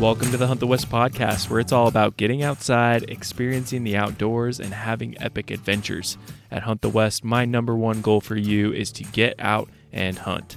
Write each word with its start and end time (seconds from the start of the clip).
Welcome 0.00 0.30
to 0.30 0.38
the 0.38 0.46
Hunt 0.46 0.60
the 0.60 0.66
West 0.66 0.88
podcast, 0.88 1.50
where 1.50 1.60
it's 1.60 1.72
all 1.72 1.86
about 1.86 2.16
getting 2.16 2.42
outside, 2.42 3.10
experiencing 3.10 3.84
the 3.84 3.98
outdoors, 3.98 4.58
and 4.58 4.72
having 4.72 5.20
epic 5.20 5.50
adventures. 5.50 6.16
At 6.50 6.62
Hunt 6.62 6.80
the 6.80 6.88
West, 6.88 7.22
my 7.22 7.44
number 7.44 7.76
one 7.76 8.00
goal 8.00 8.22
for 8.22 8.34
you 8.34 8.72
is 8.72 8.90
to 8.92 9.04
get 9.04 9.34
out 9.38 9.68
and 9.92 10.16
hunt. 10.16 10.56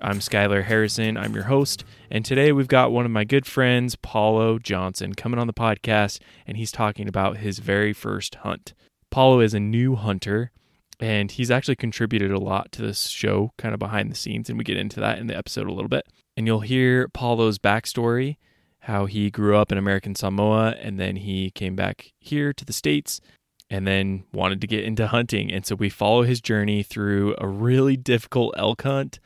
I'm 0.00 0.18
Skylar 0.18 0.64
Harrison, 0.64 1.16
I'm 1.16 1.34
your 1.34 1.44
host, 1.44 1.84
and 2.10 2.24
today 2.24 2.50
we've 2.50 2.66
got 2.66 2.90
one 2.90 3.04
of 3.04 3.12
my 3.12 3.22
good 3.22 3.46
friends, 3.46 3.94
Paulo 3.94 4.58
Johnson, 4.58 5.14
coming 5.14 5.38
on 5.38 5.46
the 5.46 5.52
podcast, 5.52 6.18
and 6.44 6.56
he's 6.56 6.72
talking 6.72 7.06
about 7.06 7.36
his 7.36 7.60
very 7.60 7.92
first 7.92 8.34
hunt. 8.36 8.74
Paulo 9.08 9.38
is 9.38 9.54
a 9.54 9.60
new 9.60 9.94
hunter, 9.94 10.50
and 10.98 11.30
he's 11.30 11.52
actually 11.52 11.76
contributed 11.76 12.32
a 12.32 12.40
lot 12.40 12.72
to 12.72 12.82
this 12.82 13.06
show, 13.06 13.52
kind 13.56 13.72
of 13.72 13.78
behind 13.78 14.10
the 14.10 14.16
scenes, 14.16 14.48
and 14.50 14.58
we 14.58 14.64
get 14.64 14.76
into 14.76 14.98
that 14.98 15.20
in 15.20 15.28
the 15.28 15.38
episode 15.38 15.68
a 15.68 15.72
little 15.72 15.88
bit. 15.88 16.08
And 16.36 16.48
you'll 16.48 16.58
hear 16.58 17.06
Paulo's 17.06 17.60
backstory 17.60 18.36
how 18.80 19.06
he 19.06 19.30
grew 19.30 19.56
up 19.56 19.70
in 19.70 19.78
American 19.78 20.14
Samoa 20.14 20.74
and 20.80 20.98
then 20.98 21.16
he 21.16 21.50
came 21.50 21.76
back 21.76 22.12
here 22.18 22.52
to 22.52 22.64
the 22.64 22.72
States 22.72 23.20
and 23.68 23.86
then 23.86 24.24
wanted 24.32 24.60
to 24.60 24.66
get 24.66 24.84
into 24.84 25.06
hunting. 25.06 25.52
And 25.52 25.64
so 25.64 25.74
we 25.74 25.88
follow 25.88 26.22
his 26.22 26.40
journey 26.40 26.82
through 26.82 27.34
a 27.38 27.46
really 27.46 27.96
difficult 27.96 28.54
elk 28.56 28.82
hunt 28.82 29.20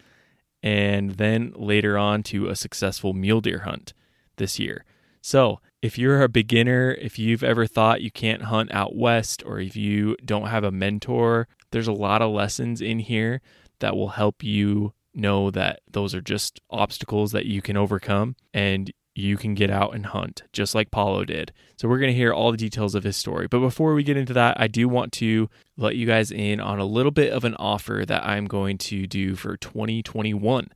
and 0.63 1.13
then 1.13 1.53
later 1.57 1.97
on 1.97 2.23
to 2.25 2.49
a 2.49 2.57
successful 2.57 3.13
mule 3.13 3.41
deer 3.41 3.61
hunt 3.61 3.93
this 4.37 4.59
year. 4.59 4.85
So, 5.21 5.61
if 5.81 5.99
you're 5.99 6.23
a 6.23 6.29
beginner, 6.29 6.93
if 6.93 7.19
you've 7.19 7.45
ever 7.45 7.67
thought 7.67 8.01
you 8.01 8.11
can't 8.11 8.43
hunt 8.43 8.73
out 8.73 8.97
west, 8.97 9.43
or 9.45 9.61
if 9.61 9.77
you 9.77 10.17
don't 10.25 10.49
have 10.49 10.65
a 10.65 10.71
mentor, 10.71 11.47
there's 11.71 11.87
a 11.87 11.93
lot 11.93 12.23
of 12.23 12.33
lessons 12.33 12.81
in 12.81 12.99
here 12.99 13.43
that 13.81 13.95
will 13.95 14.09
help 14.09 14.43
you 14.43 14.95
know 15.15 15.51
that 15.51 15.81
those 15.91 16.15
are 16.15 16.23
just 16.23 16.61
obstacles 16.71 17.33
that 17.33 17.47
you 17.47 17.61
can 17.63 17.77
overcome 17.77 18.35
and 18.53 18.91
you 19.15 19.37
can 19.37 19.55
get 19.55 19.71
out 19.71 19.95
and 19.95 20.07
hunt, 20.07 20.43
just 20.53 20.75
like 20.75 20.91
Paulo 20.91 21.25
did. 21.25 21.53
So, 21.77 21.89
we're 21.89 21.99
going 21.99 22.13
to 22.13 22.17
hear 22.17 22.33
all 22.33 22.51
the 22.51 22.57
details 22.57 22.95
of 22.95 23.05
his 23.05 23.17
story. 23.17 23.47
But 23.49 23.61
before 23.61 23.95
we 23.95 24.03
get 24.03 24.17
into 24.17 24.33
that, 24.35 24.59
I 24.61 24.67
do 24.67 24.89
want 24.89 25.13
to 25.15 25.49
let 25.77 25.97
you 25.97 26.07
guys 26.07 26.31
in 26.31 26.61
on 26.61 26.79
a 26.79 26.85
little 26.85 27.13
bit 27.13 27.33
of 27.33 27.45
an 27.45 27.55
offer 27.57 28.05
that 28.07 28.25
I'm 28.25 28.47
going 28.47 28.79
to 28.79 29.07
do 29.07 29.37
for 29.37 29.57
2021. 29.57 30.69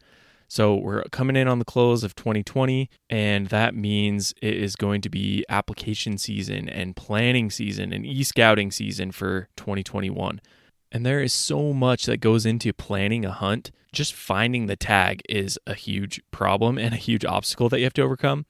So, 0.48 0.76
we're 0.76 1.02
coming 1.04 1.36
in 1.36 1.46
on 1.48 1.58
the 1.58 1.64
close 1.64 2.04
of 2.04 2.14
2020, 2.14 2.88
and 3.10 3.48
that 3.48 3.74
means 3.74 4.34
it 4.40 4.54
is 4.54 4.76
going 4.76 5.02
to 5.02 5.10
be 5.10 5.44
application 5.48 6.16
season 6.16 6.68
and 6.68 6.96
planning 6.96 7.50
season 7.50 7.92
and 7.92 8.06
e 8.06 8.22
scouting 8.22 8.70
season 8.70 9.12
for 9.12 9.48
2021. 9.56 10.40
And 10.90 11.04
there 11.04 11.20
is 11.20 11.32
so 11.32 11.72
much 11.72 12.06
that 12.06 12.18
goes 12.18 12.46
into 12.46 12.72
planning 12.72 13.24
a 13.24 13.32
hunt. 13.32 13.70
Just 13.92 14.12
finding 14.12 14.66
the 14.66 14.76
tag 14.76 15.22
is 15.28 15.58
a 15.66 15.74
huge 15.74 16.20
problem 16.30 16.78
and 16.78 16.94
a 16.94 16.98
huge 16.98 17.24
obstacle 17.24 17.68
that 17.68 17.78
you 17.78 17.84
have 17.84 17.94
to 17.94 18.02
overcome. 18.02 18.46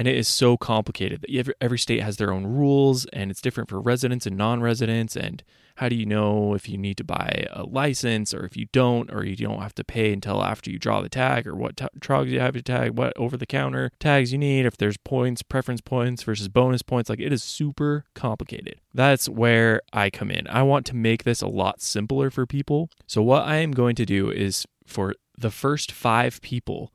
And 0.00 0.08
it 0.08 0.16
is 0.16 0.28
so 0.28 0.56
complicated 0.56 1.20
that 1.20 1.54
every 1.60 1.78
state 1.78 2.02
has 2.02 2.16
their 2.16 2.32
own 2.32 2.46
rules 2.46 3.04
and 3.12 3.30
it's 3.30 3.42
different 3.42 3.68
for 3.68 3.78
residents 3.78 4.24
and 4.24 4.34
non 4.34 4.62
residents. 4.62 5.14
And 5.14 5.44
how 5.74 5.90
do 5.90 5.94
you 5.94 6.06
know 6.06 6.54
if 6.54 6.70
you 6.70 6.78
need 6.78 6.96
to 6.96 7.04
buy 7.04 7.46
a 7.52 7.64
license 7.64 8.32
or 8.32 8.46
if 8.46 8.56
you 8.56 8.64
don't, 8.72 9.12
or 9.12 9.26
you 9.26 9.36
don't 9.36 9.60
have 9.60 9.74
to 9.74 9.84
pay 9.84 10.10
until 10.10 10.42
after 10.42 10.70
you 10.70 10.78
draw 10.78 11.02
the 11.02 11.10
tag, 11.10 11.46
or 11.46 11.54
what 11.54 11.76
t- 11.76 11.84
trogs 11.98 12.30
you 12.30 12.40
have 12.40 12.54
to 12.54 12.62
tag, 12.62 12.96
what 12.96 13.12
over 13.18 13.36
the 13.36 13.44
counter 13.44 13.90
tags 14.00 14.32
you 14.32 14.38
need, 14.38 14.64
if 14.64 14.78
there's 14.78 14.96
points, 14.96 15.42
preference 15.42 15.82
points 15.82 16.22
versus 16.22 16.48
bonus 16.48 16.80
points? 16.80 17.10
Like 17.10 17.20
it 17.20 17.30
is 17.30 17.42
super 17.42 18.06
complicated. 18.14 18.80
That's 18.94 19.28
where 19.28 19.82
I 19.92 20.08
come 20.08 20.30
in. 20.30 20.46
I 20.46 20.62
want 20.62 20.86
to 20.86 20.96
make 20.96 21.24
this 21.24 21.42
a 21.42 21.46
lot 21.46 21.82
simpler 21.82 22.30
for 22.30 22.46
people. 22.46 22.88
So, 23.06 23.20
what 23.20 23.42
I 23.42 23.56
am 23.56 23.72
going 23.72 23.96
to 23.96 24.06
do 24.06 24.30
is 24.30 24.64
for 24.86 25.14
the 25.36 25.50
first 25.50 25.92
five 25.92 26.40
people 26.40 26.90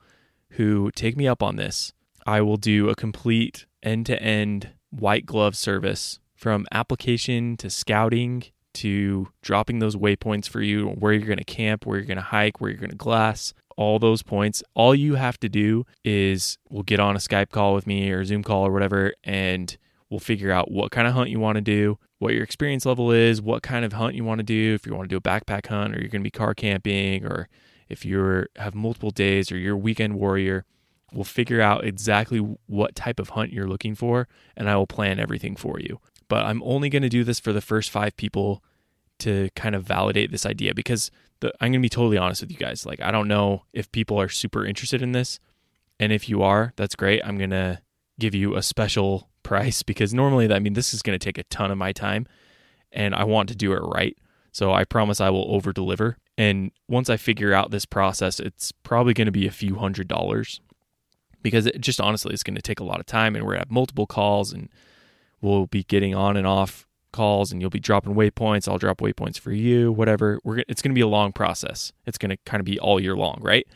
who 0.56 0.90
take 0.96 1.16
me 1.16 1.28
up 1.28 1.44
on 1.44 1.58
this, 1.58 1.94
I 2.26 2.42
will 2.42 2.58
do 2.58 2.90
a 2.90 2.96
complete 2.96 3.66
end 3.84 4.06
to 4.08 4.22
end 4.22 4.70
white 4.90 5.26
glove 5.26 5.56
service 5.56 6.20
from 6.36 6.66
application 6.72 7.58
to 7.58 7.70
scouting 7.70 8.44
to 8.76 9.30
dropping 9.42 9.80
those 9.80 9.96
waypoints 9.96 10.50
for 10.50 10.62
you, 10.62 10.90
where 10.90 11.14
you're 11.14 11.28
going 11.28 11.38
to 11.38 11.44
camp, 11.46 11.86
where 11.86 11.98
you're 11.98 12.06
going 12.06 12.18
to 12.18 12.24
hike, 12.24 12.60
where 12.60 12.70
you're 12.70 12.80
going 12.80 12.90
to 12.90 12.96
glass, 12.96 13.54
all 13.78 14.00
those 14.00 14.22
points. 14.22 14.62
All 14.74 14.94
you 14.94 15.16
have 15.16 15.40
to 15.40 15.50
do 15.50 15.86
is 16.04 16.58
we'll 16.70 16.84
get 16.84 17.00
on 17.00 17.16
a 17.16 17.20
Skype 17.20 17.52
call 17.52 17.74
with 17.74 17.88
me 17.88 18.12
or 18.12 18.26
Zoom 18.26 18.44
call 18.44 18.68
or 18.68 18.72
whatever, 18.72 19.14
and 19.24 19.76
we'll 20.10 20.20
figure 20.20 20.52
out 20.52 20.72
what 20.72 20.92
kind 20.92 21.08
of 21.08 21.14
hunt 21.14 21.30
you 21.30 21.40
want 21.40 21.56
to 21.56 21.62
do, 21.62 21.98
what 22.20 22.34
your 22.34 22.44
experience 22.44 22.86
level 22.86 23.12
is, 23.12 23.42
what 23.42 23.64
kind 23.64 23.86
of 23.86 23.94
hunt 23.94 24.16
you 24.16 24.24
want 24.24 24.40
to 24.40 24.44
do, 24.44 24.74
if 24.74 24.86
you 24.86 24.94
want 24.94 25.10
to 25.10 25.14
do 25.14 25.18
a 25.18 25.22
backpack 25.22 25.68
hunt 25.68 25.96
or 25.96 26.00
you're 26.00 26.10
going 26.10 26.22
to 26.22 26.28
be 26.28 26.32
car 26.32 26.54
camping 26.54 27.26
or 27.26 27.48
if 27.88 28.04
you 28.04 28.46
have 28.58 28.76
multiple 28.76 29.12
days 29.12 29.52
or 29.52 29.58
you're 29.58 29.76
a 29.76 29.78
weekend 29.78 30.16
warrior. 30.16 30.66
We'll 31.14 31.24
figure 31.24 31.62
out 31.62 31.86
exactly 31.86 32.40
what 32.66 32.96
type 32.96 33.20
of 33.20 33.30
hunt 33.30 33.54
you're 33.54 33.68
looking 33.68 33.96
for, 33.96 34.28
and 34.58 34.70
I 34.70 34.76
will 34.76 34.88
plan 34.88 35.20
everything 35.20 35.56
for 35.56 35.80
you 35.80 36.00
but 36.28 36.46
I'm 36.46 36.62
only 36.64 36.90
going 36.90 37.04
to 37.04 37.10
do 37.10 37.24
this 37.24 37.40
for 37.40 37.54
the 37.54 37.62
first 37.62 37.90
five 37.90 38.16
people 38.18 38.64
to 39.20 39.50
kind 39.56 39.76
of 39.76 39.84
validate 39.84 40.32
this 40.32 40.46
idea 40.46 40.74
because 40.74 41.12
the, 41.40 41.54
I'm 41.62 41.72
going 41.72 41.82
to 41.82 41.86
be 41.86 41.90
totally 41.90 42.18
honest 42.18 42.42
with 42.42 42.52
you 42.52 42.58
guys. 42.58 42.86
Like, 42.86 43.02
I 43.02 43.12
don't 43.12 43.28
know 43.28 43.64
if 43.74 43.92
people 43.92 44.20
are 44.20 44.30
super 44.30 44.66
interested 44.66 45.02
in 45.02 45.12
this. 45.12 45.40
And 46.00 46.12
if 46.12 46.28
you 46.28 46.42
are, 46.42 46.74
that's 46.76 46.96
great. 46.96 47.22
I'm 47.24 47.38
going 47.38 47.52
to 47.52 47.82
give 48.20 48.36
you 48.36 48.56
a 48.56 48.64
special 48.64 49.30
price 49.44 49.84
because 49.84 50.14
normally, 50.14 50.52
I 50.52 50.60
mean, 50.60 50.74
this 50.74 50.94
is 50.94 51.02
going 51.02 51.18
to 51.18 51.24
take 51.24 51.38
a 51.38 51.44
ton 51.44 51.72
of 51.72 51.78
my 51.78 51.92
time 51.92 52.28
and 52.92 53.14
I 53.14 53.24
want 53.24 53.50
to 53.50 53.56
do 53.56 53.74
it 53.74 53.80
right. 53.80 54.18
So 54.52 54.74
I 54.74 54.86
promise 54.86 55.20
I 55.22 55.30
will 55.30 55.54
over 55.54 55.72
deliver. 55.72 56.18
And 56.38 56.72
once 56.88 57.10
I 57.10 57.18
figure 57.18 57.54
out 57.54 57.72
this 57.72 57.86
process, 57.86 58.40
it's 58.40 58.72
probably 58.72 59.14
going 59.14 59.26
to 59.26 59.32
be 59.32 59.48
a 59.48 59.52
few 59.52 59.76
hundred 59.76 60.08
dollars 60.08 60.60
because 61.46 61.68
it 61.68 61.80
just 61.80 62.02
honestly 62.02 62.34
is 62.34 62.42
going 62.42 62.56
to 62.56 62.62
take 62.62 62.80
a 62.80 62.84
lot 62.84 63.00
of 63.00 63.06
time 63.06 63.36
and 63.36 63.46
we're 63.46 63.56
have 63.56 63.70
multiple 63.70 64.08
calls 64.08 64.52
and 64.52 64.68
we'll 65.42 65.68
be 65.68 65.84
getting 65.84 66.16
on 66.16 66.36
and 66.36 66.48
off 66.48 66.88
calls 67.14 67.52
and 67.52 67.62
you'll 67.62 67.70
be 67.70 67.80
dropping 67.80 68.16
waypoints. 68.16 68.68
I'll 68.68 68.80
drop 68.80 68.98
waypoints 68.98 69.40
for 69.40 69.52
you, 69.52 69.92
whatever. 69.92 70.40
We're 70.44 70.64
it's 70.68 70.82
going 70.82 70.90
to 70.90 70.96
be 70.96 71.02
a 71.02 71.08
long 71.08 71.32
process. 71.34 71.94
It's 72.08 72.18
going 72.18 72.32
to 72.32 72.38
kind 72.48 72.60
of 72.60 72.66
be 72.66 72.80
all 72.80 73.00
year 73.00 73.16
long, 73.16 73.38
right? 73.44 73.68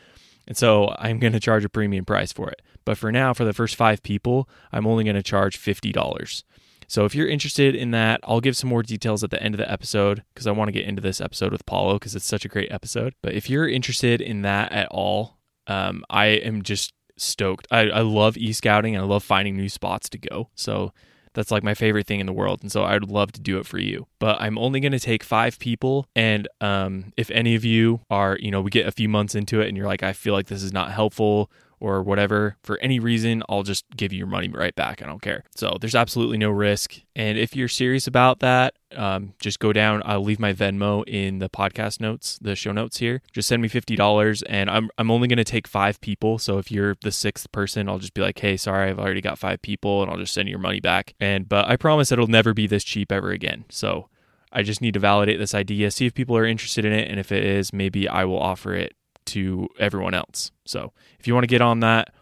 And 0.48 0.56
so 0.56 0.96
I'm 0.98 1.20
going 1.20 1.32
to 1.32 1.38
charge 1.38 1.64
a 1.64 1.68
premium 1.68 2.04
price 2.04 2.32
for 2.32 2.50
it. 2.50 2.60
But 2.84 2.98
for 2.98 3.12
now, 3.12 3.32
for 3.34 3.44
the 3.44 3.52
first 3.52 3.76
five 3.76 4.02
people, 4.02 4.48
I'm 4.72 4.84
only 4.84 5.04
going 5.04 5.14
to 5.14 5.22
charge 5.22 5.56
$50. 5.56 6.42
So 6.88 7.04
if 7.04 7.14
you're 7.14 7.28
interested 7.28 7.76
in 7.76 7.92
that, 7.92 8.18
I'll 8.24 8.40
give 8.40 8.56
some 8.56 8.68
more 8.68 8.82
details 8.82 9.22
at 9.22 9.30
the 9.30 9.40
end 9.40 9.54
of 9.54 9.58
the 9.58 9.70
episode 9.70 10.24
because 10.34 10.48
I 10.48 10.50
want 10.50 10.66
to 10.66 10.72
get 10.72 10.86
into 10.86 11.00
this 11.00 11.20
episode 11.20 11.52
with 11.52 11.64
Paulo 11.66 12.00
because 12.00 12.16
it's 12.16 12.26
such 12.26 12.44
a 12.44 12.48
great 12.48 12.72
episode. 12.72 13.14
But 13.22 13.34
if 13.34 13.48
you're 13.48 13.68
interested 13.68 14.20
in 14.20 14.42
that 14.42 14.72
at 14.72 14.88
all, 14.88 15.38
um, 15.68 16.04
I 16.10 16.26
am 16.26 16.62
just 16.62 16.92
stoked. 17.20 17.66
I, 17.70 17.88
I 17.88 18.00
love 18.00 18.36
e 18.36 18.52
scouting 18.52 18.94
and 18.94 19.04
I 19.04 19.06
love 19.06 19.22
finding 19.22 19.56
new 19.56 19.68
spots 19.68 20.08
to 20.10 20.18
go. 20.18 20.48
So 20.54 20.92
that's 21.34 21.50
like 21.50 21.62
my 21.62 21.74
favorite 21.74 22.06
thing 22.06 22.20
in 22.20 22.26
the 22.26 22.32
world. 22.32 22.60
And 22.62 22.72
so 22.72 22.82
I 22.82 22.94
would 22.94 23.10
love 23.10 23.32
to 23.32 23.40
do 23.40 23.58
it 23.58 23.66
for 23.66 23.78
you. 23.78 24.06
But 24.18 24.40
I'm 24.40 24.58
only 24.58 24.80
going 24.80 24.92
to 24.92 24.98
take 24.98 25.22
five 25.22 25.58
people. 25.58 26.06
And 26.16 26.48
um, 26.60 27.12
if 27.16 27.30
any 27.30 27.54
of 27.54 27.64
you 27.64 28.00
are, 28.10 28.36
you 28.40 28.50
know, 28.50 28.60
we 28.60 28.70
get 28.70 28.86
a 28.86 28.92
few 28.92 29.08
months 29.08 29.34
into 29.34 29.60
it 29.60 29.68
and 29.68 29.76
you're 29.76 29.86
like, 29.86 30.02
I 30.02 30.12
feel 30.12 30.34
like 30.34 30.46
this 30.46 30.62
is 30.62 30.72
not 30.72 30.90
helpful 30.92 31.50
or 31.80 32.02
whatever, 32.02 32.56
for 32.62 32.78
any 32.78 33.00
reason, 33.00 33.42
I'll 33.48 33.62
just 33.62 33.84
give 33.96 34.12
you 34.12 34.18
your 34.18 34.26
money 34.26 34.48
right 34.48 34.74
back. 34.74 35.02
I 35.02 35.06
don't 35.06 35.22
care. 35.22 35.44
So 35.56 35.76
there's 35.80 35.94
absolutely 35.94 36.38
no 36.38 36.50
risk. 36.50 37.00
And 37.16 37.38
if 37.38 37.56
you're 37.56 37.68
serious 37.68 38.06
about 38.06 38.40
that, 38.40 38.74
um, 38.94 39.34
just 39.40 39.58
go 39.60 39.72
down. 39.72 40.02
I'll 40.04 40.22
leave 40.22 40.38
my 40.38 40.52
Venmo 40.52 41.04
in 41.06 41.38
the 41.38 41.48
podcast 41.48 42.00
notes, 42.00 42.38
the 42.42 42.54
show 42.54 42.72
notes 42.72 42.98
here. 42.98 43.22
Just 43.32 43.48
send 43.48 43.62
me 43.62 43.68
fifty 43.68 43.96
dollars, 43.96 44.42
and 44.42 44.68
I'm 44.68 44.90
I'm 44.98 45.10
only 45.10 45.28
gonna 45.28 45.44
take 45.44 45.66
five 45.66 46.00
people. 46.00 46.38
So 46.38 46.58
if 46.58 46.70
you're 46.70 46.96
the 47.02 47.12
sixth 47.12 47.50
person, 47.52 47.88
I'll 47.88 47.98
just 47.98 48.14
be 48.14 48.20
like, 48.20 48.38
hey, 48.38 48.56
sorry, 48.56 48.90
I've 48.90 48.98
already 48.98 49.20
got 49.20 49.38
five 49.38 49.62
people, 49.62 50.02
and 50.02 50.10
I'll 50.10 50.18
just 50.18 50.34
send 50.34 50.48
your 50.48 50.58
money 50.58 50.80
back. 50.80 51.14
And 51.20 51.48
but 51.48 51.68
I 51.68 51.76
promise 51.76 52.12
it'll 52.12 52.26
never 52.26 52.52
be 52.52 52.66
this 52.66 52.84
cheap 52.84 53.12
ever 53.12 53.30
again. 53.30 53.64
So 53.70 54.08
I 54.52 54.62
just 54.62 54.80
need 54.80 54.94
to 54.94 55.00
validate 55.00 55.38
this 55.38 55.54
idea, 55.54 55.90
see 55.90 56.06
if 56.06 56.14
people 56.14 56.36
are 56.36 56.44
interested 56.44 56.84
in 56.84 56.92
it, 56.92 57.08
and 57.08 57.20
if 57.20 57.30
it 57.30 57.44
is, 57.44 57.72
maybe 57.72 58.08
I 58.08 58.24
will 58.24 58.40
offer 58.40 58.74
it 58.74 58.94
to 59.30 59.68
everyone 59.78 60.14
else. 60.14 60.50
So 60.64 60.92
if 61.18 61.26
you 61.26 61.34
want 61.34 61.44
to 61.44 61.48
get 61.48 61.60
on 61.60 61.80
that, 61.80 62.12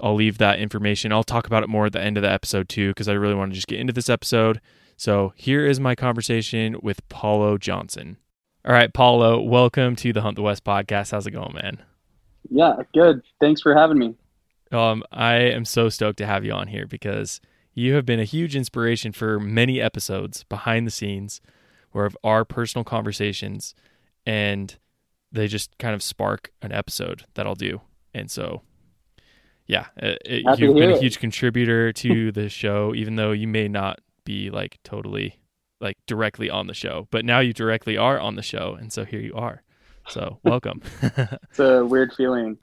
I'll 0.00 0.14
leave 0.14 0.38
that 0.38 0.58
information. 0.58 1.12
I'll 1.12 1.24
talk 1.24 1.46
about 1.46 1.62
it 1.62 1.68
more 1.68 1.86
at 1.86 1.92
the 1.92 2.00
end 2.00 2.16
of 2.16 2.22
the 2.22 2.30
episode 2.30 2.68
too, 2.68 2.90
because 2.90 3.08
I 3.08 3.12
really 3.12 3.34
want 3.34 3.52
to 3.52 3.54
just 3.54 3.68
get 3.68 3.80
into 3.80 3.92
this 3.92 4.08
episode. 4.08 4.60
So 4.96 5.32
here 5.36 5.66
is 5.66 5.80
my 5.80 5.94
conversation 5.94 6.76
with 6.82 7.08
Paulo 7.08 7.58
Johnson. 7.58 8.18
All 8.66 8.72
right, 8.72 8.92
Paulo, 8.92 9.40
welcome 9.40 9.94
to 9.96 10.12
the 10.12 10.22
Hunt 10.22 10.36
the 10.36 10.42
West 10.42 10.64
podcast. 10.64 11.10
How's 11.10 11.26
it 11.26 11.32
going, 11.32 11.54
man? 11.54 11.82
Yeah, 12.50 12.76
good. 12.92 13.22
Thanks 13.40 13.60
for 13.60 13.74
having 13.74 13.98
me. 13.98 14.14
Um, 14.72 15.02
I 15.12 15.34
am 15.34 15.64
so 15.64 15.88
stoked 15.88 16.18
to 16.18 16.26
have 16.26 16.44
you 16.44 16.52
on 16.52 16.68
here 16.68 16.86
because 16.86 17.40
you 17.74 17.94
have 17.94 18.06
been 18.06 18.20
a 18.20 18.24
huge 18.24 18.56
inspiration 18.56 19.12
for 19.12 19.38
many 19.38 19.80
episodes 19.80 20.44
behind 20.44 20.86
the 20.86 20.90
scenes 20.90 21.40
where 21.92 22.06
of 22.06 22.16
our 22.24 22.44
personal 22.44 22.84
conversations 22.84 23.74
and 24.26 24.76
they 25.34 25.48
just 25.48 25.76
kind 25.78 25.94
of 25.94 26.02
spark 26.02 26.50
an 26.62 26.72
episode 26.72 27.24
that 27.34 27.46
I'll 27.46 27.54
do. 27.54 27.80
And 28.14 28.30
so, 28.30 28.62
yeah, 29.66 29.86
it, 29.96 30.22
it, 30.24 30.58
you've 30.58 30.76
been 30.76 30.92
a 30.92 30.98
huge 30.98 31.18
contributor 31.18 31.92
to 32.04 32.32
the 32.32 32.48
show, 32.48 32.94
even 32.94 33.16
though 33.16 33.32
you 33.32 33.48
may 33.48 33.68
not 33.68 34.00
be 34.24 34.50
like 34.50 34.78
totally 34.84 35.40
like 35.80 35.98
directly 36.06 36.48
on 36.48 36.68
the 36.68 36.74
show, 36.74 37.08
but 37.10 37.24
now 37.24 37.40
you 37.40 37.52
directly 37.52 37.96
are 37.96 38.18
on 38.18 38.36
the 38.36 38.42
show. 38.42 38.76
And 38.78 38.92
so 38.92 39.04
here 39.04 39.20
you 39.20 39.34
are. 39.34 39.62
So 40.08 40.38
welcome. 40.44 40.80
it's 41.02 41.58
a 41.58 41.84
weird 41.84 42.14
feeling. 42.14 42.56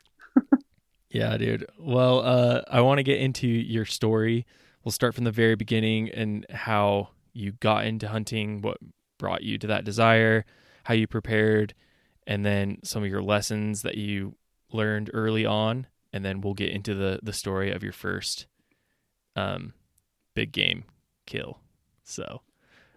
Yeah, 1.10 1.36
dude. 1.36 1.68
Well, 1.78 2.22
uh, 2.22 2.62
I 2.70 2.80
want 2.80 3.00
to 3.00 3.04
get 3.04 3.20
into 3.20 3.48
your 3.48 3.84
story. 3.84 4.46
We'll 4.86 4.94
start 4.94 5.14
from 5.14 5.26
the 5.26 5.32
very 5.32 5.56
beginning 5.56 6.10
and 6.10 6.46
how 6.50 7.10
you 7.34 7.52
got 7.52 7.86
into 7.86 8.08
hunting, 8.08 8.62
what 8.62 8.78
brought 9.20 9.44
you 9.44 9.58
to 9.58 9.68
that 9.68 9.84
desire, 9.84 10.46
how 10.86 10.94
you 10.94 11.08
prepared, 11.08 11.74
and 12.32 12.46
then 12.46 12.78
some 12.82 13.04
of 13.04 13.10
your 13.10 13.22
lessons 13.22 13.82
that 13.82 13.98
you 13.98 14.36
learned 14.72 15.12
early 15.14 15.46
on, 15.46 15.86
and 16.14 16.24
then 16.24 16.40
we'll 16.40 16.54
get 16.54 16.70
into 16.70 16.96
the 16.96 17.20
the 17.22 17.34
story 17.34 17.74
of 17.74 17.84
your 17.84 17.92
first 17.92 18.48
um 19.36 19.74
big 20.34 20.54
game 20.54 20.86
kill. 21.26 21.60
So, 22.06 22.42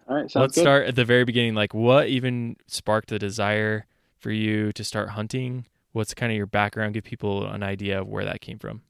All 0.07 0.15
right, 0.15 0.31
let's 0.35 0.55
good. 0.55 0.61
start 0.61 0.87
at 0.87 0.95
the 0.95 1.03
very 1.03 1.25
beginning. 1.25 1.53
Like, 1.53 1.73
what 1.73 2.07
even 2.07 2.55
sparked 2.67 3.09
the 3.09 3.19
desire 3.19 3.87
for 4.17 4.31
you 4.31 4.71
to 4.71 4.85
start 4.85 5.09
hunting? 5.09 5.65
What's 5.91 6.13
kind 6.13 6.31
of 6.31 6.37
your 6.37 6.47
background? 6.47 6.93
Give 6.93 7.03
people 7.03 7.45
an 7.45 7.61
idea 7.61 7.99
of 7.99 8.07
where 8.07 8.23
that 8.23 8.39
came 8.39 8.57
from. 8.57 8.83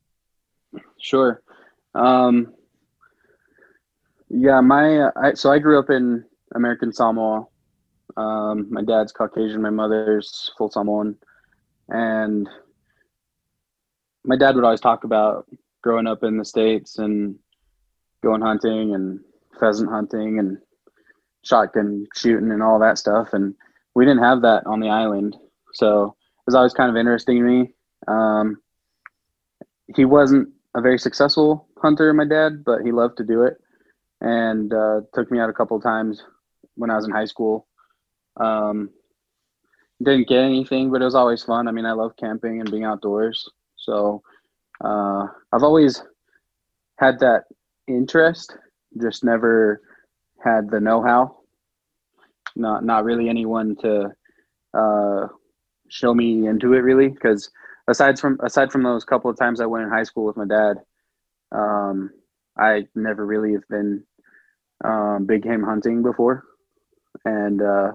Sure. 1.02 1.42
Um, 1.96 2.54
yeah, 4.30 4.62
my 4.62 5.00
uh, 5.00 5.12
I, 5.16 5.34
so 5.34 5.52
I 5.52 5.58
grew 5.58 5.80
up 5.80 5.90
in 5.90 6.24
American 6.54 6.94
Samoa. 6.94 7.48
Um, 8.18 8.68
my 8.69 8.81
dad's 8.81 9.12
Caucasian, 9.12 9.62
my 9.62 9.69
mother's 9.69 10.52
full 10.57 10.69
Samoan, 10.69 11.18
and 11.90 12.50
my 14.24 14.38
dad 14.38 14.56
would 14.56 14.63
always 14.63 14.81
talk 14.81 15.04
about 15.04 15.48
growing 15.81 16.07
up 16.07 16.24
in 16.24 16.38
the 16.38 16.46
states 16.46 16.98
and 16.98 17.36
going 18.24 18.42
hunting 18.42 18.96
and 18.96 19.19
pheasant 19.60 19.90
hunting 19.90 20.40
and 20.40 20.57
shotgun 21.44 22.07
shooting 22.16 22.52
and 22.52 22.63
all 22.63 22.80
that 22.80 22.98
stuff. 22.98 23.34
And 23.34 23.54
we 23.94 24.06
didn't 24.06 24.24
have 24.24 24.42
that 24.42 24.66
on 24.66 24.80
the 24.80 24.90
island, 24.90 25.36
so 25.74 26.06
it 26.06 26.48
was 26.48 26.56
always 26.56 26.74
kind 26.74 26.90
of 26.90 26.98
interesting 26.98 27.38
to 27.38 27.44
me. 27.44 27.74
Um, 28.08 28.58
he 29.96 30.06
wasn't 30.06 30.50
a 30.75 30.81
very 30.81 30.98
successful 30.98 31.68
hunter, 31.81 32.13
my 32.13 32.25
dad, 32.25 32.63
but 32.66 32.81
he 32.84 32.92
loved 32.92 33.18
to 33.18 33.24
do 33.24 33.44
it, 33.44 33.58
and 34.22 34.74
uh, 34.74 35.01
took 35.13 35.31
me 35.31 35.40
out 35.40 35.50
a 35.50 35.54
couple 35.54 35.80
times 35.80 36.24
when 36.75 36.90
I 36.90 36.96
was 36.96 37.06
in 37.06 37.12
high 37.12 37.25
school. 37.25 37.68
Um, 38.38 38.90
didn't 40.04 40.28
get 40.28 40.44
anything, 40.44 40.92
but 40.92 41.02
it 41.02 41.06
was 41.06 41.16
always 41.16 41.44
fun. 41.44 41.68
I 41.68 41.72
mean, 41.72 41.86
I 41.86 41.94
love 41.94 42.18
camping 42.18 42.60
and 42.60 42.70
being 42.70 42.84
outdoors, 42.84 43.50
so 43.78 44.22
uh, 44.84 45.28
I've 45.54 45.64
always 45.64 46.04
had 46.98 47.20
that 47.20 47.44
interest, 47.88 48.58
just 49.02 49.24
never 49.24 49.82
had 50.44 50.70
the 50.70 50.80
know-how. 50.80 51.38
Not 52.58 52.84
not 52.84 53.04
really 53.04 53.30
anyone 53.30 53.76
to 53.78 54.12
uh, 54.74 55.28
show 55.90 56.14
me 56.14 56.48
into 56.48 56.74
it, 56.74 56.80
really, 56.80 57.10
because 57.10 57.50
aside 57.88 58.20
from 58.20 58.40
aside 58.44 58.72
from 58.72 58.84
those 58.84 59.04
couple 59.04 59.30
of 59.30 59.38
times 59.38 59.60
I 59.62 59.66
went 59.66 59.84
in 59.86 59.90
high 59.92 60.04
school 60.04 60.26
with 60.26 60.38
my 60.38 60.46
dad, 60.46 60.78
um, 61.52 62.12
I 62.58 62.88
never 62.96 63.26
really 63.26 63.54
have 63.54 63.68
been 63.70 64.04
um, 64.84 65.26
big 65.26 65.44
game 65.44 65.64
hunting 65.64 66.02
before, 66.02 66.44
and 67.26 67.62
uh, 67.62 67.92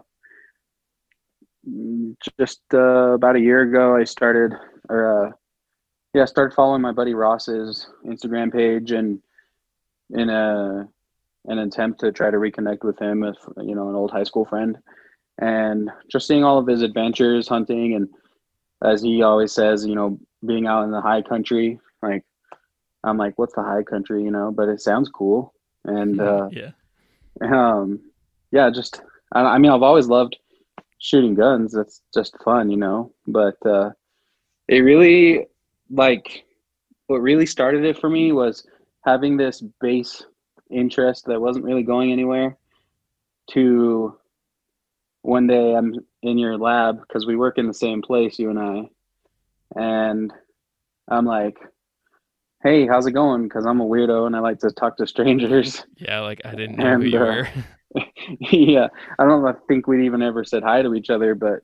just 2.38 2.60
uh, 2.72 3.12
about 3.12 3.36
a 3.36 3.40
year 3.40 3.62
ago, 3.62 3.96
I 3.96 4.04
started, 4.04 4.52
or 4.88 5.26
uh, 5.26 5.30
yeah, 6.14 6.22
I 6.22 6.26
started 6.26 6.54
following 6.54 6.82
my 6.82 6.92
buddy 6.92 7.14
Ross's 7.14 7.88
Instagram 8.04 8.52
page, 8.52 8.92
and 8.92 9.20
in 10.10 10.30
a 10.30 10.88
an 11.46 11.58
attempt 11.58 12.00
to 12.00 12.12
try 12.12 12.30
to 12.30 12.36
reconnect 12.36 12.84
with 12.84 12.98
him, 12.98 13.20
with 13.20 13.36
you 13.58 13.74
know 13.74 13.88
an 13.88 13.94
old 13.94 14.10
high 14.10 14.24
school 14.24 14.44
friend, 14.44 14.78
and 15.38 15.90
just 16.10 16.26
seeing 16.26 16.44
all 16.44 16.58
of 16.58 16.66
his 16.66 16.82
adventures 16.82 17.48
hunting, 17.48 17.94
and 17.94 18.08
as 18.82 19.02
he 19.02 19.22
always 19.22 19.52
says, 19.52 19.86
you 19.86 19.94
know, 19.94 20.18
being 20.46 20.66
out 20.66 20.84
in 20.84 20.90
the 20.90 21.00
high 21.00 21.22
country, 21.22 21.78
like 22.02 22.24
I'm 23.04 23.18
like, 23.18 23.38
what's 23.38 23.54
the 23.54 23.62
high 23.62 23.82
country, 23.82 24.24
you 24.24 24.30
know? 24.30 24.50
But 24.50 24.68
it 24.68 24.80
sounds 24.80 25.08
cool, 25.10 25.54
and 25.84 26.20
uh, 26.20 26.48
yeah, 26.50 26.70
um, 27.42 28.00
yeah, 28.50 28.70
just 28.70 29.02
I, 29.32 29.42
I 29.42 29.58
mean, 29.58 29.70
I've 29.70 29.82
always 29.82 30.08
loved 30.08 30.36
shooting 31.00 31.34
guns. 31.34 31.72
That's 31.72 32.02
just 32.14 32.36
fun, 32.44 32.70
you 32.70 32.76
know. 32.76 33.12
But 33.26 33.56
uh, 33.66 33.90
it 34.68 34.80
really 34.80 35.46
like 35.90 36.44
what 37.08 37.22
really 37.22 37.46
started 37.46 37.84
it 37.84 37.98
for 37.98 38.08
me 38.08 38.30
was 38.30 38.64
having 39.04 39.36
this 39.36 39.60
base 39.80 40.22
interest 40.70 41.26
that 41.26 41.40
wasn't 41.40 41.64
really 41.64 41.82
going 41.82 42.12
anywhere. 42.12 42.56
To 43.52 44.16
one 45.22 45.48
day 45.48 45.74
I'm 45.74 45.96
in 46.22 46.38
your 46.38 46.56
lab 46.56 47.00
because 47.00 47.26
we 47.26 47.34
work 47.34 47.58
in 47.58 47.66
the 47.66 47.74
same 47.74 48.00
place, 48.00 48.38
you 48.38 48.50
and 48.50 48.58
I, 48.60 48.88
and 49.74 50.32
I'm 51.08 51.26
like, 51.26 51.58
"Hey, 52.62 52.86
how's 52.86 53.06
it 53.06 53.12
going?" 53.12 53.42
Because 53.44 53.66
I'm 53.66 53.80
a 53.80 53.84
weirdo 53.84 54.28
and 54.28 54.36
I 54.36 54.38
like 54.38 54.60
to 54.60 54.70
talk 54.70 54.96
to 54.98 55.06
strangers. 55.08 55.84
yeah. 55.96 56.20
Like 56.20 56.42
I 56.44 56.54
didn't 56.54 56.76
know 56.76 56.98
who 56.98 57.04
you 57.06 57.18
uh, 57.18 57.22
were. 57.22 57.48
yeah, 58.40 58.88
I 59.18 59.24
don't 59.24 59.44
I 59.46 59.54
think 59.68 59.86
we'd 59.86 60.04
even 60.04 60.22
ever 60.22 60.44
said 60.44 60.62
hi 60.62 60.82
to 60.82 60.94
each 60.94 61.10
other, 61.10 61.34
but 61.34 61.60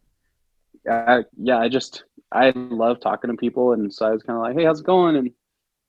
I, 0.90 1.24
yeah, 1.36 1.58
I 1.58 1.68
just 1.68 2.04
I 2.32 2.52
love 2.54 3.00
talking 3.00 3.30
to 3.30 3.36
people, 3.36 3.72
and 3.72 3.92
so 3.92 4.06
I 4.06 4.10
was 4.10 4.22
kind 4.22 4.36
of 4.36 4.42
like, 4.42 4.56
"Hey, 4.56 4.64
how's 4.64 4.80
it 4.80 4.86
going?" 4.86 5.16
And 5.16 5.30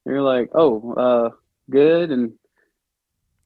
you're 0.06 0.22
like, 0.22 0.50
"Oh, 0.54 0.94
uh, 0.94 1.30
good." 1.70 2.12
And 2.12 2.34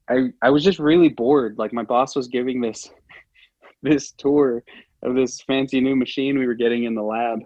I 0.09 0.29
I 0.41 0.49
was 0.49 0.63
just 0.63 0.79
really 0.79 1.09
bored. 1.09 1.57
Like 1.57 1.73
my 1.73 1.83
boss 1.83 2.15
was 2.15 2.27
giving 2.27 2.61
this 2.61 2.89
this 3.81 4.11
tour 4.11 4.63
of 5.03 5.15
this 5.15 5.41
fancy 5.41 5.81
new 5.81 5.95
machine 5.95 6.38
we 6.38 6.47
were 6.47 6.53
getting 6.53 6.83
in 6.83 6.95
the 6.95 7.01
lab, 7.01 7.39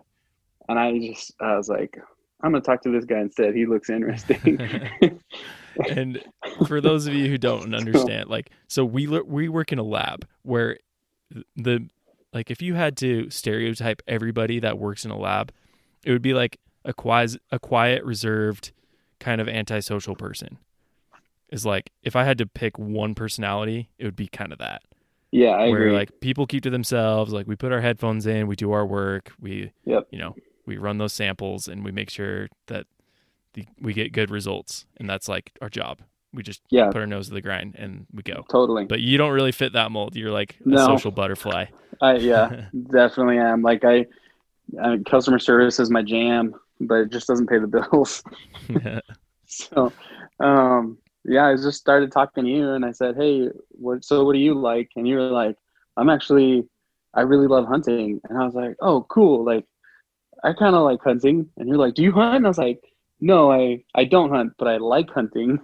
and 0.68 0.80
I 0.80 0.98
just 0.98 1.34
I 1.40 1.56
was 1.56 1.70
like, 1.70 1.98
"I'm 2.42 2.52
gonna 2.52 2.64
talk 2.64 2.82
to 2.84 2.92
this 2.92 3.06
guy 3.06 3.20
instead. 3.20 3.56
He 3.56 3.66
looks 3.66 3.90
interesting." 3.90 4.60
and 5.90 6.24
for 6.68 6.82
those 6.82 7.08
of 7.08 7.14
you 7.14 7.28
who 7.28 7.38
don't 7.38 7.74
understand, 7.76 8.30
like, 8.30 8.50
so 8.68 8.84
we 8.86 9.08
we 9.08 9.50
work 9.50 9.72
in 9.72 9.80
a 9.80 9.84
lab 9.84 10.28
where 10.44 10.78
the 11.56 11.88
like 12.34 12.52
if 12.52 12.62
you 12.62 12.74
had 12.76 12.98
to 12.98 13.30
stereotype 13.30 14.02
everybody 14.08 14.60
that 14.60 14.78
works 14.78 15.06
in 15.06 15.12
a 15.12 15.18
lab, 15.18 15.52
it 16.04 16.12
would 16.12 16.22
be 16.22 16.34
like 16.34 16.60
a 16.84 16.94
quiet, 16.94 17.38
a 17.52 17.60
quiet, 17.60 18.04
reserved, 18.04 18.72
kind 19.20 19.40
of 19.42 19.48
antisocial 19.48 20.16
person. 20.16 20.58
Is 21.50 21.66
like 21.66 21.92
if 22.04 22.16
I 22.16 22.24
had 22.26 22.38
to 22.40 22.46
pick 22.46 22.78
one 22.78 23.16
personality, 23.16 23.90
it 23.98 24.06
would 24.06 24.16
be 24.16 24.28
kind 24.28 24.52
of 24.52 24.58
that. 24.60 24.82
yeah, 25.32 25.50
I 25.52 25.70
where 25.70 25.84
agree. 25.84 25.94
like 25.94 26.20
people 26.20 26.46
keep 26.48 26.64
to 26.64 26.70
themselves, 26.70 27.32
like 27.32 27.48
we 27.48 27.56
put 27.56 27.72
our 27.72 27.82
headphones 27.82 28.26
in, 28.26 28.48
we 28.48 28.56
do 28.56 28.72
our 28.72 28.86
work, 28.86 29.32
we 29.40 29.72
Yep. 29.86 30.08
you 30.12 30.20
know, 30.20 30.36
we 30.66 30.78
run 30.78 30.98
those 30.98 31.14
samples 31.14 31.68
and 31.68 31.86
we 31.86 31.92
make 31.92 32.10
sure 32.10 32.50
that 32.68 32.88
the, 33.56 33.66
we 33.82 33.94
get 33.94 34.14
good 34.14 34.30
results 34.32 34.86
and 34.98 35.10
that's 35.10 35.28
like 35.28 35.52
our 35.62 35.70
job. 35.70 36.00
We 36.34 36.44
just 36.44 36.62
yeah, 36.70 36.88
put 36.88 36.98
our 36.98 37.08
nose 37.08 37.30
to 37.30 37.34
the 37.34 37.42
grind 37.42 37.76
and 37.78 38.08
we 38.14 38.22
go. 38.24 38.46
totally. 38.52 38.86
But 38.86 39.02
you 39.02 39.18
don't 39.18 39.32
really 39.34 39.54
fit 39.54 39.74
that 39.74 39.92
mold. 39.92 40.16
You're 40.16 40.32
like 40.32 40.58
a 40.70 40.70
No. 40.70 40.86
social 40.86 41.12
butterfly. 41.12 41.66
I 42.02 42.18
yeah, 42.18 42.70
definitely 42.92 43.38
am. 43.40 43.62
Like 43.64 43.86
I, 43.86 44.06
I, 44.82 45.00
customer 45.10 45.40
service 45.40 45.80
is 45.80 45.90
my 45.90 46.02
jam, 46.04 46.56
but 46.82 46.96
it 46.96 47.12
just 47.12 47.28
doesn't 47.28 47.48
pay 47.48 47.60
the 47.60 47.68
bills. 47.92 48.24
So, 49.46 49.94
um, 50.40 50.98
yeah, 51.24 51.48
I 51.48 51.56
just 51.56 51.80
started 51.80 52.12
talking 52.12 52.46
to 52.46 52.50
you, 52.50 52.72
and 52.72 52.86
I 52.86 52.92
said, 52.92 53.16
"Hey, 53.16 53.50
what? 53.70 54.04
So, 54.04 54.24
what 54.26 54.34
do 54.34 54.40
you 54.40 54.54
like?" 54.54 54.92
And 54.96 55.08
you 55.08 55.16
were 55.18 55.30
like, 55.30 55.56
"I'm 55.98 56.10
actually, 56.10 56.68
I 57.14 57.22
really 57.22 57.48
love 57.48 57.66
hunting." 57.68 58.22
And 58.30 58.38
I 58.38 58.46
was 58.46 58.56
like, 58.56 58.76
"Oh, 58.82 59.06
cool! 59.10 59.46
Like, 59.46 59.66
I 60.44 60.54
kind 60.54 60.76
of 60.76 60.84
like 60.84 61.02
hunting." 61.04 61.50
And 61.58 61.68
you're 61.70 61.78
like, 61.78 61.94
"Do 61.96 62.04
you 62.04 62.12
hunt?" 62.12 62.38
And 62.38 62.46
I 62.46 62.50
was 62.50 62.58
like, 62.58 62.82
"No, 63.20 63.52
I, 63.52 63.84
I 63.94 64.06
don't 64.06 64.30
hunt, 64.30 64.54
but 64.58 64.68
I 64.68 64.78
like 64.78 65.10
hunting." 65.10 65.60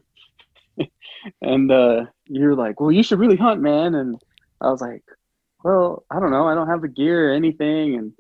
and 1.41 1.71
uh, 1.71 2.05
you're 2.25 2.55
like, 2.55 2.79
"Well, 2.79 2.91
you 2.91 3.03
should 3.03 3.19
really 3.19 3.37
hunt, 3.37 3.61
man." 3.61 3.95
And 3.95 4.17
I 4.61 4.69
was 4.71 4.81
like, 4.81 5.03
"Well, 5.63 6.05
I 6.09 6.19
don't 6.19 6.31
know. 6.31 6.47
I 6.47 6.55
don't 6.55 6.67
have 6.69 6.81
the 6.81 6.87
gear 6.87 7.29
or 7.31 7.33
anything." 7.33 7.95
And 7.95 8.13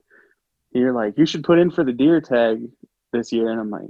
you're 0.71 0.93
like, 0.93 1.17
"You 1.17 1.25
should 1.25 1.43
put 1.43 1.59
in 1.59 1.71
for 1.71 1.83
the 1.83 1.93
deer 1.93 2.21
tag 2.21 2.67
this 3.13 3.31
year." 3.31 3.49
And 3.49 3.59
I'm 3.59 3.69
like. 3.69 3.89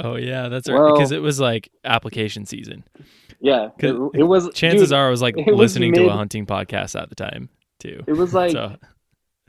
oh 0.00 0.16
yeah, 0.16 0.48
that's 0.48 0.68
right. 0.68 0.92
Because 0.92 1.12
it 1.12 1.22
was 1.22 1.40
like 1.40 1.70
application 1.84 2.46
season. 2.46 2.84
Yeah, 3.40 3.68
it, 3.78 3.94
it 4.14 4.22
was. 4.24 4.50
Chances 4.54 4.88
dude, 4.90 4.96
are 4.96 5.08
I 5.08 5.10
was 5.10 5.22
like 5.22 5.36
it 5.36 5.46
was 5.46 5.56
listening 5.56 5.94
to 5.94 6.06
a 6.08 6.12
hunting 6.12 6.46
podcast 6.46 7.00
at 7.00 7.08
the 7.08 7.14
time 7.14 7.48
too. 7.78 8.02
it 8.06 8.12
was 8.12 8.34
like 8.34 8.50
so 8.52 8.76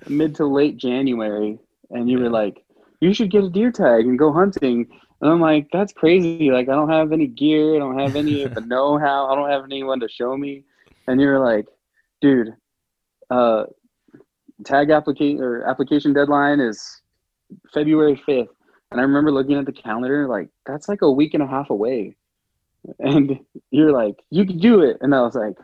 mid 0.08 0.36
to 0.36 0.46
late 0.46 0.77
January, 0.77 1.60
and 1.91 2.10
you 2.10 2.17
Yeah. 2.17 2.25
were 2.25 2.29
like, 2.29 2.63
"You 3.01 3.13
should 3.13 3.31
get 3.31 3.43
a 3.43 3.50
deer 3.50 3.72
tag 3.72 4.05
and 4.05 4.17
go 4.19 4.31
hunting." 4.31 4.88
And 5.21 5.31
I'm 5.31 5.41
like, 5.41 5.67
"That's 5.71 5.93
crazy! 5.93 6.51
Like, 6.51 6.69
I 6.69 6.73
don't 6.73 6.89
have 6.89 7.11
any 7.11 7.27
gear. 7.27 7.75
I 7.75 7.79
don't 7.79 7.99
have 7.99 8.15
any 8.15 8.43
of 8.45 8.55
the 8.55 8.61
know-how. 8.61 9.27
I 9.27 9.35
don't 9.35 9.49
have 9.49 9.65
anyone 9.65 9.99
to 9.99 10.09
show 10.09 10.35
me." 10.38 10.63
And 11.07 11.19
you're 11.19 11.39
like, 11.39 11.67
"Dude, 12.21 12.53
uh, 13.29 13.65
tag 14.63 14.89
application 14.89 15.41
or 15.41 15.63
application 15.63 16.13
deadline 16.13 16.59
is 16.59 17.01
February 17.73 18.21
5th." 18.27 18.49
And 18.91 18.99
I 18.99 19.03
remember 19.03 19.31
looking 19.31 19.57
at 19.57 19.65
the 19.65 19.71
calendar, 19.71 20.27
like, 20.27 20.49
that's 20.65 20.89
like 20.89 21.01
a 21.01 21.11
week 21.11 21.33
and 21.33 21.43
a 21.43 21.47
half 21.47 21.69
away. 21.69 22.15
And 22.97 23.39
you're 23.71 23.91
like, 23.91 24.15
"You 24.29 24.45
can 24.45 24.57
do 24.57 24.81
it," 24.81 24.97
and 25.01 25.13
I 25.13 25.21
was 25.21 25.35
like. 25.35 25.57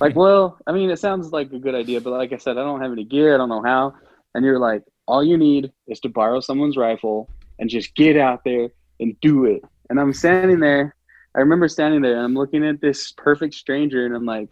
like, 0.00 0.14
well, 0.24 0.58
I 0.66 0.72
mean, 0.72 0.90
it 0.90 0.98
sounds 0.98 1.32
like 1.32 1.52
a 1.52 1.58
good 1.58 1.74
idea, 1.74 2.00
but 2.00 2.12
like 2.12 2.32
I 2.32 2.36
said, 2.36 2.56
I 2.56 2.62
don't 2.62 2.80
have 2.80 2.92
any 2.92 3.04
gear. 3.04 3.34
I 3.34 3.36
don't 3.36 3.48
know 3.48 3.62
how. 3.62 3.94
And 4.34 4.44
you're 4.44 4.60
like, 4.60 4.82
all 5.08 5.24
you 5.24 5.36
need 5.36 5.72
is 5.88 5.98
to 6.00 6.08
borrow 6.08 6.40
someone's 6.40 6.76
rifle 6.76 7.28
and 7.58 7.68
just 7.68 7.94
get 7.94 8.16
out 8.16 8.44
there 8.44 8.70
and 9.02 9.20
do 9.20 9.44
it. 9.44 9.62
And 9.90 10.00
I'm 10.00 10.12
standing 10.12 10.60
there. 10.60 10.94
I 11.34 11.40
remember 11.40 11.68
standing 11.68 12.02
there 12.02 12.16
and 12.16 12.24
I'm 12.24 12.34
looking 12.34 12.64
at 12.66 12.80
this 12.80 13.12
perfect 13.12 13.54
stranger 13.54 14.06
and 14.06 14.14
I'm 14.14 14.26
like, 14.26 14.48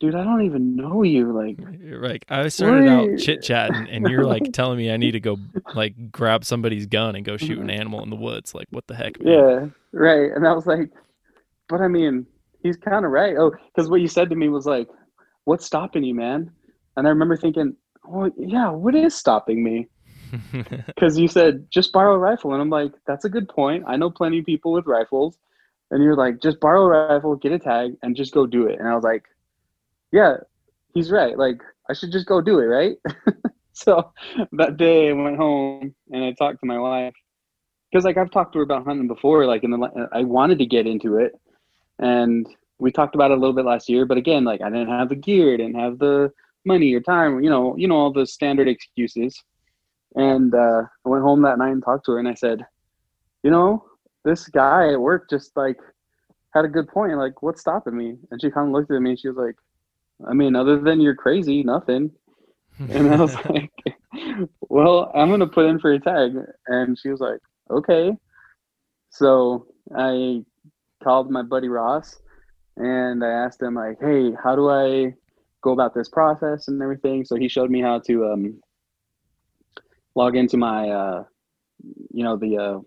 dude, 0.00 0.14
I 0.14 0.24
don't 0.24 0.44
even 0.44 0.76
know 0.76 1.02
you. 1.02 1.32
Like, 1.32 1.58
you're 1.80 2.06
like 2.06 2.24
I 2.28 2.48
started 2.48 2.88
out 2.88 3.18
chit 3.18 3.42
chatting, 3.42 3.88
and 3.88 4.06
you're 4.08 4.24
like 4.24 4.42
telling 4.52 4.78
me 4.78 4.90
I 4.90 4.96
need 4.96 5.12
to 5.12 5.20
go 5.20 5.38
like 5.74 6.10
grab 6.10 6.44
somebody's 6.44 6.86
gun 6.86 7.16
and 7.16 7.24
go 7.24 7.36
shoot 7.36 7.58
an 7.58 7.70
animal 7.70 8.02
in 8.02 8.10
the 8.10 8.16
woods. 8.16 8.54
Like, 8.54 8.66
what 8.70 8.86
the 8.86 8.94
heck? 8.94 9.20
Man? 9.22 9.32
Yeah, 9.32 9.98
right. 9.98 10.32
And 10.32 10.46
I 10.46 10.52
was 10.52 10.66
like, 10.66 10.90
but 11.68 11.80
I 11.80 11.88
mean, 11.88 12.26
he's 12.62 12.76
kind 12.76 13.04
of 13.04 13.10
right. 13.10 13.36
Oh, 13.38 13.52
because 13.74 13.88
what 13.88 14.00
you 14.00 14.08
said 14.08 14.30
to 14.30 14.36
me 14.36 14.48
was 14.48 14.66
like, 14.66 14.88
what's 15.44 15.64
stopping 15.66 16.04
you, 16.04 16.14
man? 16.14 16.50
And 16.96 17.06
I 17.06 17.10
remember 17.10 17.36
thinking, 17.36 17.76
oh 18.06 18.30
yeah, 18.36 18.70
what 18.70 18.94
is 18.94 19.14
stopping 19.14 19.62
me? 19.62 19.88
Because 20.86 21.18
you 21.18 21.28
said 21.28 21.66
just 21.70 21.92
borrow 21.92 22.14
a 22.14 22.18
rifle, 22.18 22.52
and 22.52 22.62
I'm 22.62 22.70
like, 22.70 22.92
that's 23.06 23.24
a 23.24 23.28
good 23.28 23.48
point. 23.48 23.84
I 23.86 23.96
know 23.96 24.10
plenty 24.10 24.38
of 24.38 24.46
people 24.46 24.72
with 24.72 24.86
rifles, 24.86 25.38
and 25.90 26.02
you're 26.02 26.16
like, 26.16 26.40
just 26.40 26.60
borrow 26.60 26.82
a 26.84 27.14
rifle, 27.14 27.36
get 27.36 27.52
a 27.52 27.58
tag, 27.58 27.96
and 28.02 28.16
just 28.16 28.32
go 28.32 28.46
do 28.46 28.66
it. 28.66 28.78
And 28.78 28.88
I 28.88 28.94
was 28.94 29.04
like, 29.04 29.24
yeah, 30.12 30.36
he's 30.94 31.10
right. 31.10 31.36
Like 31.36 31.60
I 31.88 31.92
should 31.92 32.12
just 32.12 32.26
go 32.26 32.40
do 32.40 32.60
it, 32.60 32.66
right? 32.66 32.96
so 33.72 34.12
that 34.52 34.76
day 34.76 35.10
I 35.10 35.12
went 35.12 35.36
home 35.36 35.94
and 36.10 36.24
I 36.24 36.32
talked 36.32 36.60
to 36.60 36.66
my 36.66 36.78
wife 36.78 37.14
because 37.90 38.04
like 38.04 38.16
I've 38.16 38.30
talked 38.30 38.52
to 38.54 38.58
her 38.58 38.64
about 38.64 38.84
hunting 38.84 39.08
before. 39.08 39.46
Like 39.46 39.64
in 39.64 39.70
the 39.70 40.08
I 40.12 40.22
wanted 40.22 40.58
to 40.58 40.66
get 40.66 40.86
into 40.86 41.18
it, 41.18 41.32
and 41.98 42.46
we 42.78 42.90
talked 42.90 43.14
about 43.14 43.30
it 43.30 43.36
a 43.36 43.40
little 43.40 43.54
bit 43.54 43.64
last 43.64 43.88
year. 43.88 44.06
But 44.06 44.18
again, 44.18 44.44
like 44.44 44.62
I 44.62 44.70
didn't 44.70 44.88
have 44.88 45.08
the 45.08 45.16
gear, 45.16 45.56
didn't 45.56 45.78
have 45.78 45.98
the 45.98 46.32
money 46.64 46.94
or 46.94 47.00
time. 47.00 47.42
You 47.42 47.50
know, 47.50 47.76
you 47.76 47.88
know 47.88 47.96
all 47.96 48.12
the 48.12 48.26
standard 48.26 48.68
excuses. 48.68 49.42
And 50.14 50.54
uh, 50.54 50.82
I 51.04 51.08
went 51.08 51.24
home 51.24 51.42
that 51.42 51.58
night 51.58 51.72
and 51.72 51.82
talked 51.82 52.06
to 52.06 52.12
her, 52.12 52.18
and 52.18 52.28
I 52.28 52.34
said, 52.34 52.64
you 53.42 53.50
know, 53.50 53.84
this 54.24 54.48
guy 54.48 54.92
at 54.92 55.00
work 55.00 55.28
just 55.28 55.56
like 55.56 55.78
had 56.54 56.64
a 56.64 56.68
good 56.68 56.88
point. 56.88 57.16
Like, 57.18 57.42
what's 57.42 57.60
stopping 57.60 57.96
me? 57.96 58.16
And 58.30 58.40
she 58.40 58.50
kind 58.50 58.68
of 58.68 58.72
looked 58.72 58.90
at 58.90 59.00
me 59.00 59.10
and 59.10 59.20
she 59.20 59.28
was 59.28 59.36
like, 59.36 59.56
I 60.28 60.32
mean, 60.32 60.56
other 60.56 60.80
than 60.80 61.00
you're 61.00 61.14
crazy, 61.14 61.62
nothing. 61.62 62.10
And 62.90 63.14
I 63.14 63.20
was 63.20 63.36
like, 63.48 63.70
well, 64.68 65.12
I'm 65.14 65.28
going 65.28 65.38
to 65.38 65.46
put 65.46 65.66
in 65.66 65.78
for 65.78 65.92
a 65.92 66.00
tag. 66.00 66.32
And 66.66 66.98
she 66.98 67.08
was 67.08 67.20
like, 67.20 67.38
okay. 67.70 68.10
So 69.10 69.68
I 69.96 70.42
called 71.04 71.30
my 71.30 71.42
buddy 71.42 71.68
Ross 71.68 72.16
and 72.76 73.24
I 73.24 73.28
asked 73.28 73.62
him, 73.62 73.74
like, 73.74 73.98
hey, 74.00 74.32
how 74.42 74.56
do 74.56 74.70
I 74.70 75.14
go 75.62 75.70
about 75.70 75.94
this 75.94 76.08
process 76.08 76.66
and 76.66 76.82
everything? 76.82 77.24
So 77.24 77.36
he 77.36 77.48
showed 77.48 77.70
me 77.70 77.80
how 77.80 78.00
to 78.08 78.32
um, 78.32 78.60
log 80.14 80.36
into 80.36 80.56
my, 80.56 80.88
uh, 80.88 81.24
you 82.12 82.24
know, 82.24 82.36
the, 82.36 82.56
uh, 82.56 82.80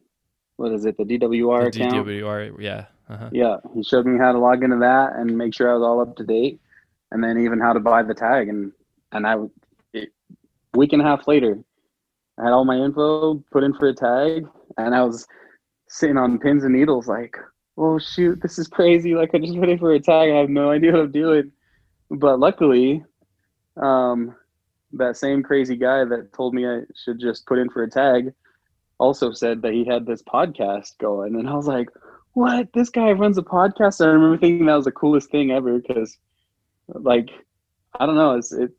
what 0.58 0.72
is 0.72 0.86
it, 0.86 0.98
the 0.98 1.04
DWR 1.04 1.72
the 1.72 1.84
account? 1.84 2.08
DWR, 2.08 2.56
yeah. 2.60 2.86
Uh-huh. 3.10 3.30
Yeah, 3.32 3.58
he 3.74 3.84
showed 3.84 4.06
me 4.06 4.18
how 4.18 4.34
to 4.34 4.40
log 4.40 4.64
into 4.64 4.78
that 4.78 5.16
and 5.16 5.38
make 5.38 5.54
sure 5.54 5.72
I 5.72 5.76
was 5.76 5.84
all 5.84 6.02
up 6.02 6.16
to 6.18 6.24
date 6.24 6.60
and 7.12 7.24
then 7.24 7.40
even 7.40 7.60
how 7.60 7.74
to 7.74 7.80
buy 7.80 8.04
the 8.04 8.14
tag. 8.14 8.50
And 8.50 8.72
and 9.12 9.26
I, 9.26 9.38
it, 9.94 10.10
week 10.74 10.94
and 10.94 11.02
a 11.02 11.06
half 11.06 11.28
later, 11.28 11.58
I 12.38 12.44
had 12.44 12.52
all 12.52 12.66
my 12.66 12.78
info 12.78 13.44
put 13.52 13.64
in 13.64 13.74
for 13.74 13.88
a 13.88 13.94
tag, 13.94 14.46
and 14.78 14.94
I 14.94 15.04
was 15.04 15.26
sitting 15.88 16.18
on 16.18 16.40
pins 16.40 16.64
and 16.64 16.74
needles, 16.74 17.08
like, 17.08 17.38
oh 17.78 17.98
shoot, 18.00 18.42
this 18.42 18.60
is 18.60 18.68
crazy. 18.68 19.16
Like 19.16 19.34
I 19.34 19.40
just 19.40 19.58
put 19.58 19.70
in 19.70 19.80
for 19.80 19.94
a 19.94 20.00
tag, 20.00 20.30
I 20.32 20.38
have 20.38 20.50
no 20.50 20.72
idea 20.72 20.92
what 20.92 21.02
I'm 21.02 21.12
doing. 21.12 21.52
But 22.10 22.40
luckily, 22.40 23.04
um, 23.82 24.36
that 24.94 25.18
same 25.18 25.44
crazy 25.44 25.76
guy 25.76 26.06
that 26.06 26.34
told 26.34 26.54
me 26.54 26.68
I 26.68 26.82
should 26.96 27.20
just 27.20 27.46
put 27.46 27.60
in 27.60 27.70
for 27.70 27.84
a 27.84 27.90
tag 27.90 28.34
also 29.00 29.32
said 29.32 29.62
that 29.62 29.74
he 29.74 29.86
had 29.86 30.06
this 30.06 30.24
podcast 30.24 30.98
going, 30.98 31.36
and 31.36 31.48
I 31.48 31.54
was 31.54 31.68
like, 31.68 31.90
what? 32.34 32.72
This 32.74 32.90
guy 32.90 33.12
runs 33.12 33.38
a 33.38 33.44
podcast. 33.44 34.04
I 34.04 34.10
remember 34.10 34.38
thinking 34.38 34.66
that 34.68 34.76
was 34.76 34.86
the 34.86 34.92
coolest 34.92 35.32
thing 35.32 35.52
ever 35.52 35.80
because 35.80 36.18
like 36.88 37.30
I 38.00 38.06
don't 38.06 38.16
know, 38.16 38.36
it's 38.36 38.52
it 38.52 38.72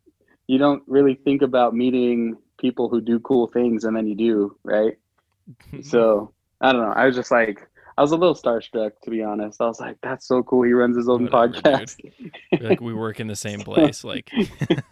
you 0.46 0.58
don't 0.58 0.82
really 0.86 1.14
think 1.14 1.42
about 1.42 1.74
meeting 1.74 2.36
people 2.58 2.88
who 2.88 3.00
do 3.00 3.20
cool 3.20 3.48
things 3.48 3.84
and 3.84 3.96
then 3.96 4.06
you 4.06 4.14
do, 4.14 4.56
right? 4.64 4.96
so 5.82 6.32
I 6.60 6.72
don't 6.72 6.82
know. 6.82 6.92
I 6.92 7.06
was 7.06 7.16
just 7.16 7.30
like 7.30 7.67
I 7.98 8.00
was 8.00 8.12
a 8.12 8.16
little 8.16 8.36
starstruck 8.36 8.92
to 9.02 9.10
be 9.10 9.24
honest. 9.24 9.60
I 9.60 9.66
was 9.66 9.80
like, 9.80 9.96
that's 10.04 10.28
so 10.28 10.44
cool. 10.44 10.62
He 10.62 10.72
runs 10.72 10.96
his 10.96 11.08
own 11.08 11.24
Whatever, 11.24 11.52
podcast. 11.52 12.12
like 12.60 12.80
we 12.80 12.94
work 12.94 13.18
in 13.18 13.26
the 13.26 13.34
same 13.34 13.58
place. 13.58 14.04
Like 14.04 14.30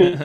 yeah. 0.00 0.24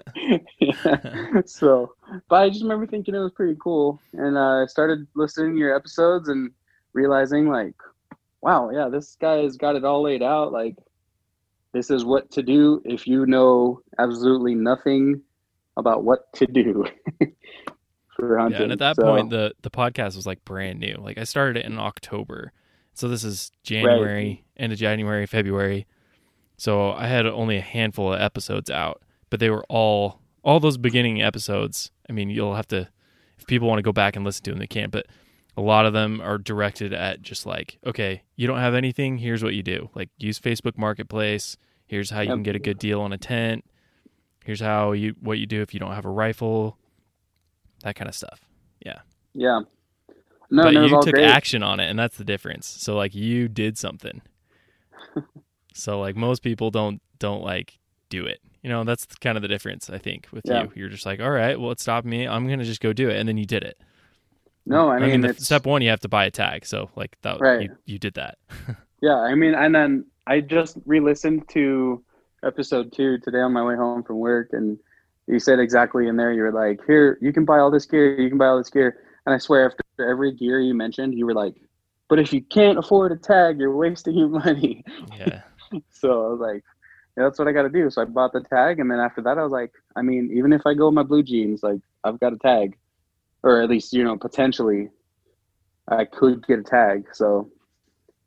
so 1.46 1.94
but 2.28 2.36
I 2.38 2.50
just 2.50 2.64
remember 2.64 2.88
thinking 2.88 3.14
it 3.14 3.20
was 3.20 3.34
pretty 3.34 3.56
cool. 3.62 4.02
And 4.14 4.36
uh, 4.36 4.64
I 4.64 4.66
started 4.66 5.06
listening 5.14 5.54
to 5.54 5.60
your 5.60 5.76
episodes 5.76 6.28
and 6.28 6.50
realizing 6.94 7.50
like, 7.50 7.76
wow, 8.42 8.72
yeah, 8.72 8.90
this 8.90 9.16
guy 9.22 9.44
has 9.44 9.58
got 9.58 9.76
it 9.76 9.86
all 9.86 10.02
laid 10.02 10.24
out. 10.24 10.52
Like 10.52 10.76
this 11.74 11.92
is 11.92 12.04
what 12.04 12.32
to 12.32 12.42
do 12.42 12.82
if 12.84 13.06
you 13.06 13.28
know 13.28 13.82
absolutely 14.00 14.56
nothing 14.56 15.22
about 15.78 16.04
what 16.04 16.34
to 16.34 16.48
do 16.48 16.86
for 18.16 18.40
hunting. 18.40 18.58
Yeah, 18.58 18.64
and 18.64 18.72
at 18.72 18.80
that 18.80 18.96
so, 18.96 19.04
point, 19.04 19.30
the 19.30 19.54
the 19.62 19.70
podcast 19.70 20.16
was 20.16 20.26
like 20.26 20.44
brand 20.46 20.80
new. 20.80 20.96
Like 21.00 21.20
I 21.20 21.26
started 21.26 21.58
it 21.58 21.68
in 21.68 21.78
October, 21.78 22.54
so 22.94 23.08
this 23.08 23.24
is 23.24 23.52
January, 23.64 24.26
right. 24.26 24.44
end 24.58 24.74
of 24.74 24.80
January, 24.80 25.26
February. 25.26 25.88
So 26.58 26.92
I 26.92 27.08
had 27.08 27.26
only 27.26 27.58
a 27.58 27.62
handful 27.62 28.14
of 28.14 28.22
episodes 28.22 28.70
out, 28.70 29.02
but 29.30 29.40
they 29.40 29.50
were 29.50 29.66
all 29.70 30.22
all 30.44 30.60
those 30.60 30.78
beginning 30.78 31.22
episodes. 31.22 31.92
I 32.10 32.14
mean, 32.14 32.30
you'll 32.30 32.56
have 32.56 32.68
to 32.68 32.90
if 33.40 33.48
people 33.48 33.68
want 33.68 33.80
to 33.80 33.84
go 33.84 33.92
back 33.92 34.16
and 34.16 34.24
listen 34.24 34.44
to 34.46 34.52
them, 34.52 34.60
they 34.60 34.68
can. 34.68 34.90
But 34.90 35.08
a 35.58 35.62
lot 35.62 35.86
of 35.86 35.94
them 35.94 36.22
are 36.22 36.38
directed 36.38 36.94
at 36.94 37.22
just 37.22 37.46
like, 37.46 37.78
okay, 37.86 38.24
you 38.36 38.48
don't 38.48 38.60
have 38.60 38.76
anything. 38.76 39.18
Here's 39.18 39.44
what 39.44 39.54
you 39.54 39.64
do. 39.64 39.90
Like 39.96 40.10
use 40.18 40.40
Facebook 40.40 40.78
Marketplace. 40.78 41.58
Here's 41.86 42.10
how 42.10 42.22
you 42.22 42.30
can 42.30 42.44
get 42.44 42.56
a 42.56 42.60
good 42.60 42.80
deal 42.80 43.02
on 43.02 43.12
a 43.12 43.18
tent. 43.18 43.66
Here's 44.46 44.62
how 44.62 44.94
you 44.94 45.16
what 45.20 45.40
you 45.40 45.46
do 45.46 45.62
if 45.62 45.74
you 45.74 45.80
don't 45.80 45.94
have 45.94 46.06
a 46.06 46.10
rifle. 46.10 46.78
That 47.84 47.96
kind 47.96 48.08
of 48.08 48.16
stuff. 48.16 48.42
Yeah. 48.86 49.00
Yeah. 49.34 49.62
No, 50.52 50.64
but 50.64 50.74
no, 50.74 50.86
you 50.86 51.02
took 51.02 51.18
action 51.18 51.64
on 51.64 51.80
it, 51.80 51.90
and 51.90 51.98
that's 51.98 52.18
the 52.18 52.26
difference. 52.26 52.68
So 52.68 52.96
like 52.96 53.16
you 53.16 53.48
did 53.48 53.78
something. 53.78 54.22
so 55.74 56.00
like 56.00 56.18
most 56.18 56.44
people 56.44 56.70
don't 56.70 57.02
don't 57.20 57.42
like 57.42 57.80
do 58.10 58.26
it. 58.26 58.42
You 58.62 58.70
know, 58.70 58.84
that's 58.84 59.06
kind 59.06 59.38
of 59.38 59.42
the 59.42 59.48
difference 59.48 59.90
I 59.90 59.98
think 59.98 60.28
with 60.32 60.44
yeah. 60.46 60.64
you. 60.64 60.72
You're 60.76 60.90
just 60.90 61.06
like, 61.06 61.22
all 61.22 61.32
right, 61.32 61.60
well, 61.60 61.72
it 61.72 61.80
stopped 61.80 62.06
me. 62.06 62.28
I'm 62.28 62.50
gonna 62.50 62.66
just 62.66 62.82
go 62.82 62.92
do 62.92 63.10
it, 63.10 63.18
and 63.18 63.30
then 63.30 63.38
you 63.38 63.46
did 63.46 63.64
it. 63.64 63.80
No, 64.66 64.90
I 64.90 65.00
mean, 65.00 65.24
I 65.24 65.30
mean 65.30 65.34
step 65.36 65.66
one, 65.66 65.82
you 65.82 65.90
have 65.90 66.02
to 66.02 66.10
buy 66.10 66.26
a 66.26 66.32
tag. 66.32 66.66
So 66.66 66.90
like 66.96 67.18
that, 67.22 67.40
right. 67.40 67.62
you, 67.62 67.78
you 67.86 67.98
did 67.98 68.16
that. 68.16 68.38
yeah, 69.02 69.16
I 69.16 69.34
mean, 69.36 69.56
and 69.56 69.74
then 69.74 70.06
I 70.28 70.42
just 70.42 70.78
re-listened 70.86 71.48
to 71.50 72.04
episode 72.44 72.92
two 72.92 73.20
today 73.20 73.40
on 73.40 73.54
my 73.54 73.64
way 73.64 73.76
home 73.76 74.04
from 74.04 74.20
work, 74.20 74.50
and 74.52 74.78
you 75.28 75.40
said 75.40 75.60
exactly 75.60 76.08
in 76.08 76.18
there. 76.18 76.34
You 76.34 76.44
were 76.44 76.52
like, 76.52 76.82
"Here, 76.86 77.18
you 77.22 77.32
can 77.32 77.46
buy 77.46 77.60
all 77.60 77.72
this 77.72 77.86
gear. 77.86 78.20
You 78.20 78.28
can 78.28 78.38
buy 78.38 78.48
all 78.48 78.58
this 78.58 78.70
gear." 78.70 78.98
And 79.26 79.34
I 79.34 79.38
swear, 79.38 79.66
after 79.66 79.81
every 80.08 80.34
gear 80.34 80.60
you 80.60 80.74
mentioned, 80.74 81.18
you 81.18 81.26
were 81.26 81.34
like, 81.34 81.56
"But 82.10 82.20
if 82.20 82.34
you 82.34 82.42
can't 82.42 82.78
afford 82.78 83.12
a 83.12 83.18
tag, 83.18 83.60
you're 83.60 83.76
wasting 83.76 84.18
your 84.18 84.30
money." 84.30 84.84
Yeah. 85.18 85.42
so 85.92 86.26
I 86.26 86.30
was 86.30 86.40
like, 86.40 86.64
yeah, 87.18 87.24
"That's 87.24 87.40
what 87.40 87.48
I 87.48 87.52
got 87.52 87.64
to 87.64 87.70
do." 87.70 87.90
So 87.90 88.02
I 88.02 88.06
bought 88.06 88.34
the 88.34 88.42
tag, 88.42 88.80
and 88.80 88.90
then 88.90 89.00
after 89.00 89.22
that, 89.22 89.38
I 89.38 89.44
was 89.44 89.52
like, 89.52 89.72
"I 89.96 90.02
mean, 90.02 90.32
even 90.34 90.54
if 90.54 90.66
I 90.66 90.74
go 90.74 90.88
in 90.88 90.94
my 90.94 91.04
blue 91.04 91.24
jeans, 91.24 91.64
like 91.64 91.80
I've 92.04 92.20
got 92.20 92.34
a 92.34 92.38
tag." 92.38 92.78
or 93.44 93.62
at 93.62 93.70
least 93.70 93.94
you 93.94 94.04
know 94.04 94.18
potentially 94.18 94.90
I 95.88 96.06
could 96.06 96.46
get 96.46 96.60
a 96.60 96.64
tag. 96.64 97.08
So, 97.14 97.50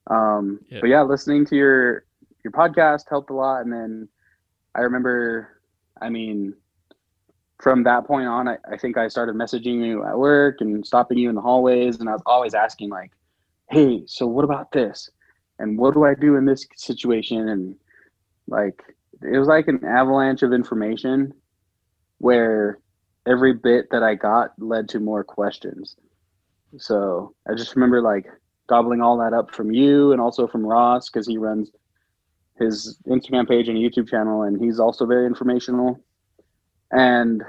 um, 0.09 0.61
yeah. 0.69 0.81
but 0.81 0.89
yeah, 0.89 1.03
listening 1.03 1.47
to 1.47 1.57
your 1.57 2.05
your 2.43 2.53
podcast 2.53 3.05
helped 3.09 3.31
a 3.31 3.35
lot, 3.35 3.63
and 3.63 3.73
then 3.73 4.09
I 4.75 4.81
remember, 4.81 5.61
I 6.01 6.11
mean, 6.11 6.55
from 7.65 7.83
that 7.83 8.07
point 8.07 8.29
on, 8.29 8.47
I, 8.47 8.59
I 8.71 8.77
think 8.77 8.99
I 8.99 9.09
started 9.09 9.37
messaging 9.37 9.83
you 9.83 10.05
at 10.05 10.19
work 10.19 10.61
and 10.61 10.87
stopping 10.87 11.17
you 11.17 11.31
in 11.31 11.35
the 11.35 11.41
hallways, 11.41 11.99
and 11.99 12.11
I 12.11 12.13
was 12.13 12.21
always 12.27 12.53
asking 12.53 12.91
like, 12.91 13.11
"Hey, 13.71 14.03
so 14.07 14.27
what 14.27 14.45
about 14.45 14.71
this? 14.71 15.09
And 15.59 15.79
what 15.79 15.95
do 15.95 16.05
I 16.05 16.13
do 16.13 16.37
in 16.37 16.45
this 16.45 16.67
situation?" 16.77 17.49
And 17.49 17.75
like, 18.49 18.83
it 19.23 19.39
was 19.39 19.49
like 19.49 19.67
an 19.69 19.83
avalanche 19.83 20.43
of 20.43 20.53
information 20.53 21.33
where 22.19 22.81
every 23.27 23.55
bit 23.55 23.87
that 23.93 24.03
I 24.03 24.15
got 24.15 24.51
led 24.59 24.87
to 24.91 25.01
more 25.01 25.25
questions. 25.25 25.97
So 26.77 27.35
I 27.49 27.55
just 27.55 27.75
remember 27.75 28.03
like 28.03 28.27
gobbling 28.67 29.01
all 29.01 29.17
that 29.17 29.33
up 29.33 29.55
from 29.55 29.73
you 29.73 30.13
and 30.13 30.21
also 30.21 30.47
from 30.47 30.67
Ross 30.67 31.09
because 31.09 31.27
he 31.27 31.39
runs 31.39 31.71
his 32.59 32.99
Instagram 33.09 33.49
page 33.49 33.69
and 33.71 33.79
YouTube 33.79 34.11
channel, 34.11 34.43
and 34.43 34.63
he's 34.63 34.79
also 34.79 35.07
very 35.07 35.25
informational. 35.25 35.99
And 36.91 37.43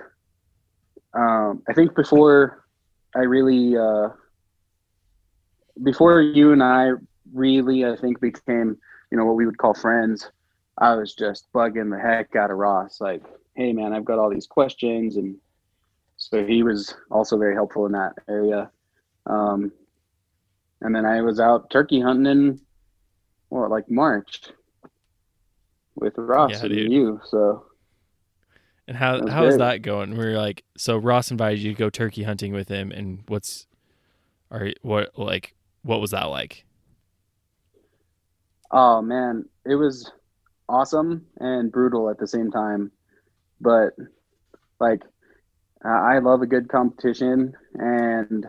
um, 1.14 1.64
I 1.70 1.74
think 1.74 1.96
before 1.96 2.66
I 3.16 3.20
really, 3.20 3.78
uh, 3.78 4.10
before 5.84 6.22
you 6.22 6.52
and 6.52 6.64
I 6.64 6.92
really, 7.34 7.86
I 7.86 7.96
think 7.96 8.20
became, 8.20 8.78
you 9.12 9.18
know, 9.18 9.26
what 9.26 9.36
we 9.36 9.46
would 9.46 9.58
call 9.58 9.74
friends. 9.74 10.30
I 10.78 10.96
was 10.96 11.14
just 11.14 11.52
bugging 11.54 11.90
the 11.90 12.00
heck 12.00 12.36
out 12.36 12.52
of 12.52 12.58
Ross, 12.58 13.00
like, 13.00 13.24
"Hey, 13.54 13.72
man, 13.72 13.94
I've 13.94 14.04
got 14.04 14.20
all 14.20 14.30
these 14.30 14.48
questions, 14.48 15.16
and 15.16 15.38
so 16.18 16.46
he 16.46 16.64
was 16.64 16.96
also 17.12 17.38
very 17.38 17.56
helpful 17.56 17.86
in 17.86 17.94
that 17.94 18.14
area. 18.28 18.70
Um, 19.26 19.72
and 20.82 20.94
then 20.94 21.06
I 21.06 21.22
was 21.22 21.40
out 21.40 21.70
turkey 21.70 22.02
hunting 22.02 22.26
in 22.32 22.62
what 23.50 23.72
like 23.72 23.90
March 23.90 24.50
with 25.96 26.18
Ross 26.18 26.52
Yeah, 26.52 26.66
and 26.66 26.70
dude. 26.70 26.92
you. 26.92 27.22
So 27.26 27.66
And 28.88 28.98
how 28.98 29.20
That's 29.20 29.32
how 29.32 29.46
is 29.46 29.58
great. 29.58 29.66
that 29.66 29.82
going? 29.82 30.16
We're 30.16 30.38
like, 30.38 30.64
so 30.78 30.98
Ross 30.98 31.32
invited 31.32 31.60
you 31.60 31.74
to 31.74 31.78
go 31.78 31.90
turkey 31.90 32.24
hunting 32.24 32.54
with 32.54 32.70
him, 32.70 32.92
and 32.92 33.24
what's, 33.28 33.66
are 34.52 34.72
what 34.82 35.18
like 35.18 35.56
what 35.82 36.02
was 36.02 36.12
that 36.12 36.26
like? 36.26 36.66
Oh 38.72 39.02
man, 39.02 39.46
it 39.66 39.76
was 39.76 40.12
awesome 40.70 41.26
and 41.38 41.72
brutal 41.72 42.10
at 42.10 42.18
the 42.20 42.28
same 42.28 42.52
time. 42.52 42.92
But 43.62 43.94
like, 44.80 45.02
I 45.84 46.16
I 46.16 46.20
love 46.20 46.42
a 46.42 46.48
good 46.48 46.70
competition, 46.70 47.54
and 47.76 48.46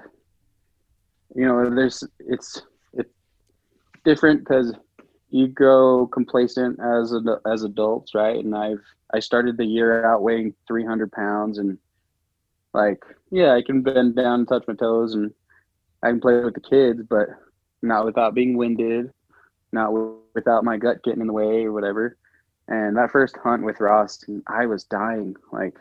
you 1.35 1.47
know, 1.47 1.75
there's 1.75 2.03
it's 2.19 2.63
it's 2.93 3.11
different 4.05 4.41
because 4.41 4.75
you 5.31 5.49
grow 5.49 6.07
complacent 6.07 6.79
as 6.81 7.15
as 7.51 7.63
adults, 7.63 8.15
right? 8.15 8.45
And 8.45 8.55
I've 8.57 8.83
I 9.15 9.21
started 9.21 9.57
the 9.57 9.65
year 9.65 10.05
out 10.05 10.23
weighing 10.23 10.55
300 10.67 11.13
pounds, 11.13 11.59
and 11.59 11.79
like, 12.75 13.03
yeah, 13.31 13.55
I 13.55 13.63
can 13.63 13.83
bend 13.83 14.17
down 14.17 14.41
and 14.41 14.49
touch 14.49 14.65
my 14.67 14.75
toes, 14.75 15.15
and 15.15 15.33
I 16.03 16.09
can 16.09 16.21
play 16.21 16.43
with 16.45 16.55
the 16.55 16.61
kids, 16.61 17.03
but 17.09 17.29
not 17.83 18.05
without 18.05 18.35
being 18.35 18.57
winded 18.57 19.13
not 19.73 19.87
w- 19.87 20.17
without 20.35 20.65
my 20.65 20.77
gut 20.77 21.03
getting 21.05 21.21
in 21.21 21.27
the 21.27 21.33
way 21.33 21.65
or 21.65 21.73
whatever. 21.73 22.17
And 22.69 22.97
that 22.97 23.13
first 23.13 23.37
hunt 23.37 23.63
with 23.63 23.81
Ross, 23.81 24.25
I 24.49 24.67
was 24.67 24.85
dying. 24.85 25.37
Like, 25.53 25.77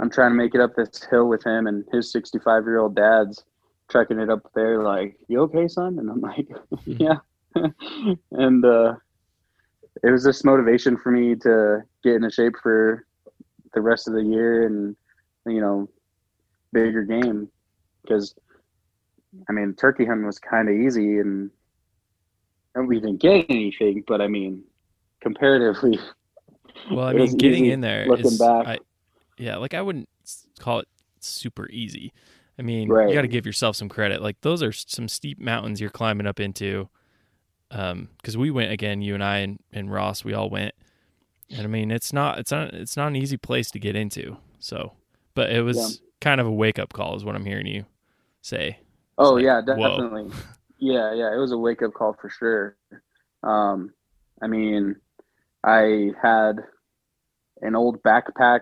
I'm 0.00 0.10
trying 0.10 0.32
to 0.32 0.36
make 0.36 0.54
it 0.54 0.60
up 0.60 0.74
this 0.74 1.04
hill 1.04 1.28
with 1.28 1.44
him, 1.44 1.66
and 1.68 1.84
his 1.92 2.10
65 2.10 2.64
year 2.64 2.78
old 2.78 2.96
dad's 2.96 3.44
trekking 3.88 4.18
it 4.18 4.30
up 4.30 4.50
there. 4.54 4.82
Like, 4.82 5.16
you 5.28 5.40
okay, 5.42 5.68
son? 5.68 5.98
And 5.98 6.10
I'm 6.10 6.20
like, 6.20 6.48
yeah. 6.86 7.18
and 8.32 8.64
uh, 8.64 8.94
it 10.02 10.10
was 10.10 10.24
just 10.24 10.44
motivation 10.44 10.96
for 10.96 11.10
me 11.10 11.34
to 11.36 11.82
get 12.02 12.14
into 12.16 12.30
shape 12.30 12.54
for 12.62 13.06
the 13.74 13.80
rest 13.80 14.08
of 14.08 14.14
the 14.14 14.22
year 14.22 14.66
and 14.66 14.96
you 15.46 15.60
know 15.60 15.88
bigger 16.72 17.02
game 17.02 17.48
because 18.02 18.34
I 19.48 19.52
mean 19.52 19.74
turkey 19.74 20.04
hunting 20.04 20.26
was 20.26 20.38
kind 20.38 20.68
of 20.68 20.74
easy 20.74 21.18
and 21.18 21.50
and 22.74 22.88
we 22.88 23.00
didn't 23.00 23.18
get 23.18 23.46
anything, 23.48 24.04
but 24.06 24.20
I 24.20 24.28
mean, 24.28 24.62
comparatively, 25.20 25.98
Well, 26.90 27.06
I 27.06 27.12
mean, 27.12 27.36
getting 27.36 27.66
in 27.66 27.80
there 27.80 28.06
looking 28.06 28.26
is, 28.26 28.38
back. 28.38 28.66
I, 28.66 28.78
yeah, 29.36 29.56
like 29.56 29.74
I 29.74 29.82
wouldn't 29.82 30.08
call 30.58 30.80
it 30.80 30.88
super 31.20 31.68
easy. 31.70 32.12
I 32.58 32.62
mean, 32.62 32.88
Right. 32.88 33.08
you 33.08 33.14
got 33.14 33.22
to 33.22 33.28
give 33.28 33.46
yourself 33.46 33.76
some 33.76 33.88
credit. 33.88 34.22
Like 34.22 34.40
those 34.40 34.62
are 34.62 34.72
some 34.72 35.08
steep 35.08 35.38
mountains 35.38 35.80
you're 35.80 35.90
climbing 35.90 36.26
up 36.26 36.40
into. 36.40 36.88
Um, 37.70 38.08
because 38.16 38.36
we 38.36 38.50
went 38.50 38.72
again, 38.72 39.02
you 39.02 39.14
and 39.14 39.22
I 39.22 39.38
and, 39.38 39.58
and 39.72 39.92
Ross, 39.92 40.24
we 40.24 40.32
all 40.32 40.48
went, 40.48 40.74
and 41.50 41.62
I 41.62 41.66
mean, 41.66 41.90
it's 41.90 42.12
not, 42.12 42.38
it's 42.38 42.50
not, 42.50 42.72
it's 42.72 42.96
not 42.96 43.08
an 43.08 43.16
easy 43.16 43.36
place 43.36 43.70
to 43.72 43.78
get 43.78 43.94
into. 43.94 44.38
So, 44.58 44.92
but 45.34 45.50
it 45.50 45.60
was 45.62 45.76
Yeah. 45.76 46.06
kind 46.20 46.40
of 46.40 46.46
a 46.46 46.52
wake 46.52 46.78
up 46.78 46.92
call, 46.94 47.14
is 47.14 47.24
what 47.24 47.34
I'm 47.34 47.44
hearing 47.44 47.66
you 47.66 47.84
say. 48.40 48.78
oh 49.18 49.34
like, 49.34 49.44
yeah, 49.44 49.60
whoa. 49.60 49.96
definitely, 49.96 50.32
yeah, 50.78 51.12
yeah, 51.12 51.34
it 51.34 51.38
was 51.38 51.52
a 51.52 51.58
wake 51.58 51.82
up 51.82 51.92
call 51.92 52.14
for 52.18 52.30
sure. 52.30 52.76
Um, 53.42 53.92
I 54.40 54.46
mean, 54.46 54.96
I 55.62 56.12
had 56.22 56.60
an 57.60 57.76
old 57.76 58.02
backpack, 58.02 58.60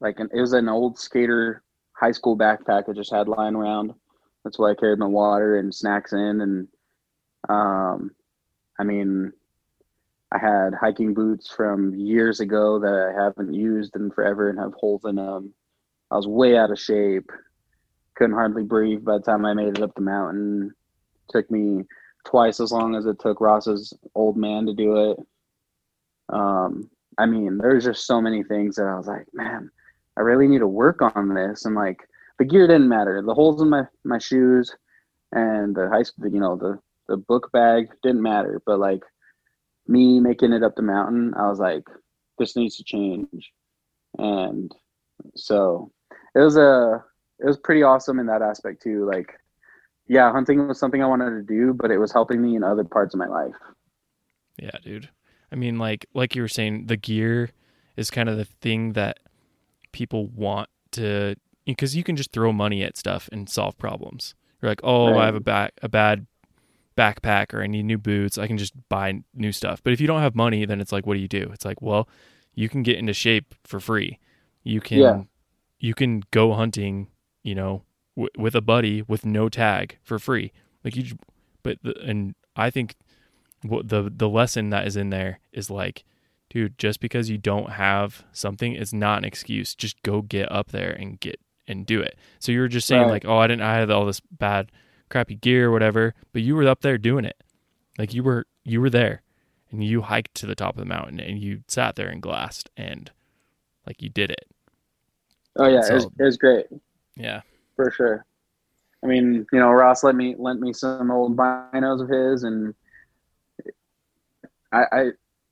like 0.00 0.20
an, 0.20 0.28
it 0.32 0.40
was 0.40 0.52
an 0.52 0.68
old 0.68 0.98
skater 0.98 1.62
high 1.92 2.12
school 2.12 2.36
backpack 2.36 2.88
I 2.88 2.92
just 2.92 3.12
had 3.12 3.26
lying 3.28 3.54
around. 3.54 3.92
That's 4.44 4.58
why 4.58 4.70
I 4.70 4.74
carried 4.74 4.98
my 4.98 5.06
water 5.06 5.58
and 5.58 5.74
snacks 5.74 6.12
in, 6.12 6.40
and 6.42 6.68
um, 7.48 8.10
I 8.78 8.84
mean, 8.84 9.32
I 10.32 10.38
had 10.38 10.74
hiking 10.74 11.14
boots 11.14 11.48
from 11.48 11.94
years 11.94 12.40
ago 12.40 12.78
that 12.80 13.14
I 13.14 13.22
haven't 13.22 13.54
used 13.54 13.94
in 13.96 14.10
forever 14.10 14.50
and 14.50 14.58
have 14.58 14.74
holes 14.74 15.02
in 15.04 15.16
them. 15.16 15.54
I 16.10 16.16
was 16.16 16.26
way 16.26 16.56
out 16.56 16.70
of 16.70 16.78
shape. 16.78 17.30
Couldn't 18.16 18.34
hardly 18.34 18.64
breathe 18.64 19.04
by 19.04 19.18
the 19.18 19.24
time 19.24 19.44
I 19.44 19.54
made 19.54 19.78
it 19.78 19.82
up 19.82 19.94
the 19.94 20.00
mountain. 20.00 20.72
Took 21.30 21.50
me 21.50 21.84
twice 22.24 22.60
as 22.60 22.72
long 22.72 22.94
as 22.94 23.06
it 23.06 23.18
took 23.20 23.40
Ross's 23.40 23.92
old 24.14 24.36
man 24.36 24.66
to 24.66 24.74
do 24.74 25.10
it. 25.10 25.18
Um, 26.30 26.90
I 27.18 27.26
mean, 27.26 27.58
there's 27.58 27.84
just 27.84 28.06
so 28.06 28.20
many 28.20 28.42
things 28.42 28.76
that 28.76 28.86
I 28.86 28.96
was 28.96 29.06
like, 29.06 29.26
man, 29.32 29.70
I 30.16 30.20
really 30.20 30.48
need 30.48 30.60
to 30.60 30.68
work 30.68 31.00
on 31.02 31.34
this. 31.34 31.64
And 31.64 31.74
like, 31.74 32.00
the 32.38 32.44
gear 32.44 32.66
didn't 32.66 32.88
matter. 32.88 33.22
The 33.24 33.34
holes 33.34 33.62
in 33.62 33.68
my 33.68 33.84
my 34.04 34.18
shoes 34.18 34.74
and 35.32 35.74
the 35.74 35.88
high 35.88 36.02
school, 36.02 36.28
you 36.28 36.40
know, 36.40 36.56
the 36.56 36.78
the 37.08 37.16
book 37.16 37.50
bag 37.52 37.88
didn't 38.02 38.22
matter. 38.22 38.62
But 38.64 38.78
like, 38.78 39.02
me 39.86 40.20
making 40.20 40.52
it 40.52 40.62
up 40.62 40.76
the 40.76 40.82
mountain, 40.82 41.34
I 41.36 41.48
was 41.48 41.58
like, 41.58 41.84
this 42.38 42.56
needs 42.56 42.76
to 42.76 42.84
change. 42.84 43.52
And 44.18 44.72
so 45.34 45.90
it 46.34 46.40
was 46.40 46.56
a 46.56 47.04
it 47.40 47.46
was 47.46 47.58
pretty 47.58 47.82
awesome 47.82 48.18
in 48.18 48.26
that 48.26 48.42
aspect 48.42 48.82
too. 48.82 49.06
Like, 49.06 49.32
yeah, 50.06 50.30
hunting 50.30 50.66
was 50.66 50.78
something 50.78 51.02
I 51.02 51.06
wanted 51.06 51.30
to 51.30 51.42
do, 51.42 51.74
but 51.74 51.90
it 51.90 51.98
was 51.98 52.12
helping 52.12 52.40
me 52.40 52.56
in 52.56 52.62
other 52.64 52.84
parts 52.84 53.14
of 53.14 53.18
my 53.18 53.26
life. 53.26 53.54
Yeah, 54.56 54.76
dude. 54.82 55.10
I 55.52 55.56
mean, 55.56 55.78
like 55.78 56.06
like 56.14 56.34
you 56.34 56.42
were 56.42 56.48
saying, 56.48 56.86
the 56.86 56.96
gear 56.96 57.50
is 57.96 58.10
kind 58.10 58.28
of 58.28 58.36
the 58.36 58.44
thing 58.44 58.92
that 58.94 59.18
people 59.92 60.26
want 60.28 60.68
to 60.92 61.36
because 61.66 61.96
you 61.96 62.04
can 62.04 62.16
just 62.16 62.32
throw 62.32 62.52
money 62.52 62.82
at 62.82 62.96
stuff 62.96 63.28
and 63.32 63.48
solve 63.48 63.78
problems. 63.78 64.34
You're 64.60 64.70
like, 64.70 64.80
oh, 64.82 65.12
Right. 65.12 65.22
I 65.22 65.26
have 65.26 65.34
a 65.34 65.40
back 65.40 65.74
a 65.82 65.88
bad 65.88 66.26
backpack 66.96 67.52
or 67.54 67.62
I 67.62 67.66
need 67.66 67.84
new 67.84 67.98
boots. 67.98 68.38
I 68.38 68.46
can 68.46 68.58
just 68.58 68.74
buy 68.88 69.20
new 69.34 69.52
stuff. 69.52 69.82
But 69.82 69.92
if 69.92 70.00
you 70.00 70.06
don't 70.06 70.20
have 70.20 70.34
money, 70.34 70.64
then 70.64 70.80
it's 70.80 70.92
like, 70.92 71.06
what 71.06 71.14
do 71.14 71.20
you 71.20 71.28
do? 71.28 71.50
It's 71.52 71.64
like, 71.64 71.80
well, 71.82 72.08
you 72.54 72.68
can 72.68 72.82
get 72.82 72.98
into 72.98 73.12
shape 73.12 73.54
for 73.64 73.80
free. 73.80 74.18
You 74.62 74.80
can 74.80 74.98
Yeah. 74.98 75.22
you 75.80 75.94
can 75.94 76.22
go 76.30 76.52
hunting, 76.54 77.08
you 77.42 77.54
know, 77.54 77.82
w- 78.16 78.30
with 78.38 78.54
a 78.54 78.60
buddy 78.60 79.02
with 79.02 79.26
no 79.26 79.48
tag 79.48 79.98
for 80.02 80.18
free. 80.18 80.52
Like 80.84 80.96
you, 80.96 81.04
but 81.62 81.78
the, 81.82 81.98
and 82.02 82.34
I 82.56 82.70
think 82.70 82.94
what 83.62 83.88
the 83.88 84.10
the 84.14 84.28
lesson 84.28 84.70
that 84.70 84.86
is 84.86 84.96
in 84.96 85.10
there 85.10 85.40
is 85.52 85.70
like, 85.70 86.04
dude, 86.50 86.78
just 86.78 87.00
because 87.00 87.28
you 87.30 87.38
don't 87.38 87.70
have 87.72 88.24
something 88.32 88.74
is 88.74 88.92
not 88.94 89.18
an 89.18 89.24
excuse. 89.24 89.74
Just 89.74 90.00
go 90.02 90.22
get 90.22 90.50
up 90.52 90.70
there 90.70 90.90
and 90.92 91.18
get 91.18 91.40
and 91.66 91.86
do 91.86 92.00
it. 92.00 92.16
So 92.38 92.52
you 92.52 92.60
were 92.60 92.68
just 92.68 92.86
saying 92.86 93.02
Right. 93.02 93.10
like, 93.10 93.24
oh, 93.24 93.38
I 93.38 93.46
didn't, 93.46 93.62
I 93.62 93.74
had 93.78 93.90
all 93.90 94.04
this 94.04 94.20
bad, 94.20 94.70
crappy 95.14 95.36
gear 95.36 95.68
or 95.68 95.70
whatever, 95.70 96.12
but 96.32 96.42
you 96.42 96.56
were 96.56 96.66
up 96.66 96.80
there 96.80 96.98
doing 96.98 97.24
it. 97.24 97.40
Like 97.96 98.12
you 98.12 98.24
were 98.24 98.46
you 98.64 98.80
were 98.80 98.90
there, 98.90 99.22
and 99.70 99.84
you 99.84 100.02
hiked 100.02 100.34
to 100.36 100.46
the 100.46 100.56
top 100.56 100.74
of 100.74 100.80
the 100.80 100.84
mountain 100.84 101.20
and 101.20 101.38
you 101.38 101.62
sat 101.68 101.94
there 101.94 102.08
and 102.08 102.20
glassed 102.20 102.68
and 102.76 103.12
like 103.86 104.02
you 104.02 104.08
did 104.08 104.32
it. 104.32 104.48
Oh 105.56 105.68
yeah, 105.68 105.86
it 105.88 105.94
was, 105.94 106.06
it 106.18 106.24
was 106.24 106.36
great 106.36 106.66
Yeah. 107.14 107.42
for 107.76 107.92
sure. 107.92 108.26
I 109.04 109.06
mean, 109.06 109.46
you 109.52 109.60
know, 109.60 109.70
Ross 109.70 110.02
let 110.02 110.16
me 110.16 110.34
lent 110.36 110.60
me 110.60 110.72
some 110.72 111.12
old 111.12 111.36
binos 111.36 112.02
of 112.02 112.08
his, 112.08 112.42
and 112.42 112.74
I, 114.72 114.84
I 114.90 115.04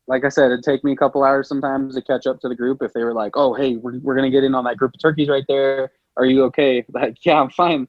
like 0.09 0.25
I 0.25 0.29
said, 0.29 0.46
it'd 0.46 0.64
take 0.64 0.83
me 0.83 0.90
a 0.90 0.96
couple 0.96 1.22
hours 1.22 1.46
sometimes 1.46 1.94
to 1.94 2.03
catch 2.03 2.27
up 2.27 2.40
to 2.40 2.48
the 2.48 2.57
group 2.57 2.83
if 2.83 2.92
they 2.92 3.05
were 3.05 3.14
like, 3.14 3.37
"Oh, 3.37 3.55
hey, 3.55 3.77
we're 3.77 4.01
we're 4.01 4.16
gonna 4.16 4.31
get 4.31 4.42
in 4.42 4.57
on 4.57 4.64
that 4.64 4.77
group 4.77 4.92
of 4.94 5.01
turkeys 5.01 5.29
right 5.29 5.44
there. 5.46 5.92
Are 6.16 6.25
you 6.25 6.42
okay?" 6.46 6.85
Like, 6.92 7.25
yeah, 7.25 7.40
I'm 7.40 7.51
fine. 7.51 7.87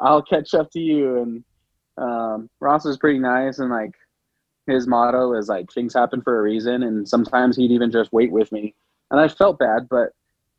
I'll 0.00 0.22
catch 0.22 0.54
up 0.54 0.70
to 0.72 0.80
you. 0.80 1.22
And 1.22 1.44
um, 1.96 2.50
Ross 2.60 2.86
is 2.86 2.98
pretty 2.98 3.18
nice, 3.18 3.58
and 3.58 3.70
like 3.70 3.94
his 4.66 4.86
motto 4.86 5.34
is 5.34 5.48
like 5.48 5.70
things 5.72 5.94
happen 5.94 6.22
for 6.22 6.38
a 6.38 6.42
reason, 6.42 6.82
and 6.82 7.08
sometimes 7.08 7.56
he'd 7.56 7.70
even 7.70 7.90
just 7.90 8.12
wait 8.12 8.32
with 8.32 8.50
me, 8.52 8.74
and 9.10 9.20
I 9.20 9.28
felt 9.28 9.58
bad, 9.58 9.88
but 9.88 10.10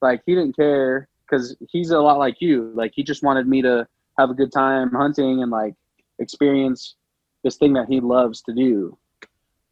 like 0.02 0.22
he 0.26 0.36
didn't 0.36 0.56
care 0.56 1.08
because 1.26 1.56
he's 1.70 1.92
a 1.92 2.00
lot 2.00 2.20
like 2.20 2.40
you. 2.40 2.72
Like 2.76 2.92
he 2.96 3.04
just 3.04 3.24
wanted 3.24 3.48
me 3.48 3.62
to 3.64 3.88
have 4.18 4.30
a 4.30 4.36
good 4.36 4.52
time 4.52 4.92
hunting 4.92 5.42
and 5.42 5.52
like 5.52 5.74
experience 6.20 6.96
this 7.44 7.58
thing 7.58 7.74
that 7.74 7.88
he 7.90 8.00
loves 8.00 8.42
to 8.44 8.54
do. 8.54 8.98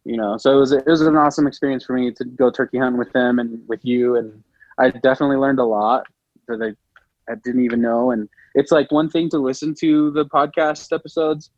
You 0.05 0.17
know, 0.17 0.37
so 0.37 0.51
it 0.51 0.59
was 0.59 0.71
it 0.73 0.85
was 0.85 1.01
an 1.01 1.15
awesome 1.15 1.47
experience 1.47 1.85
for 1.85 1.93
me 1.93 2.11
to 2.11 2.25
go 2.25 2.51
turkey 2.51 2.77
hunting 2.77 2.99
with 2.99 3.15
him 3.15 3.39
and 3.39 3.65
with 3.69 3.85
you, 3.85 4.17
and 4.17 4.43
I 4.77 4.89
definitely 4.89 5.37
learned 5.37 5.59
a 5.59 5.65
lot 5.65 6.07
that 6.47 6.61
I, 6.61 7.31
I 7.31 7.35
didn't 7.35 7.63
even 7.63 7.81
know. 7.81 8.11
And 8.11 8.27
it's 8.55 8.71
like 8.71 8.91
one 8.91 9.09
thing 9.09 9.29
to 9.29 9.37
listen 9.39 9.73
to 9.79 10.11
the 10.11 10.25
podcast 10.25 10.93
episodes 10.93 11.51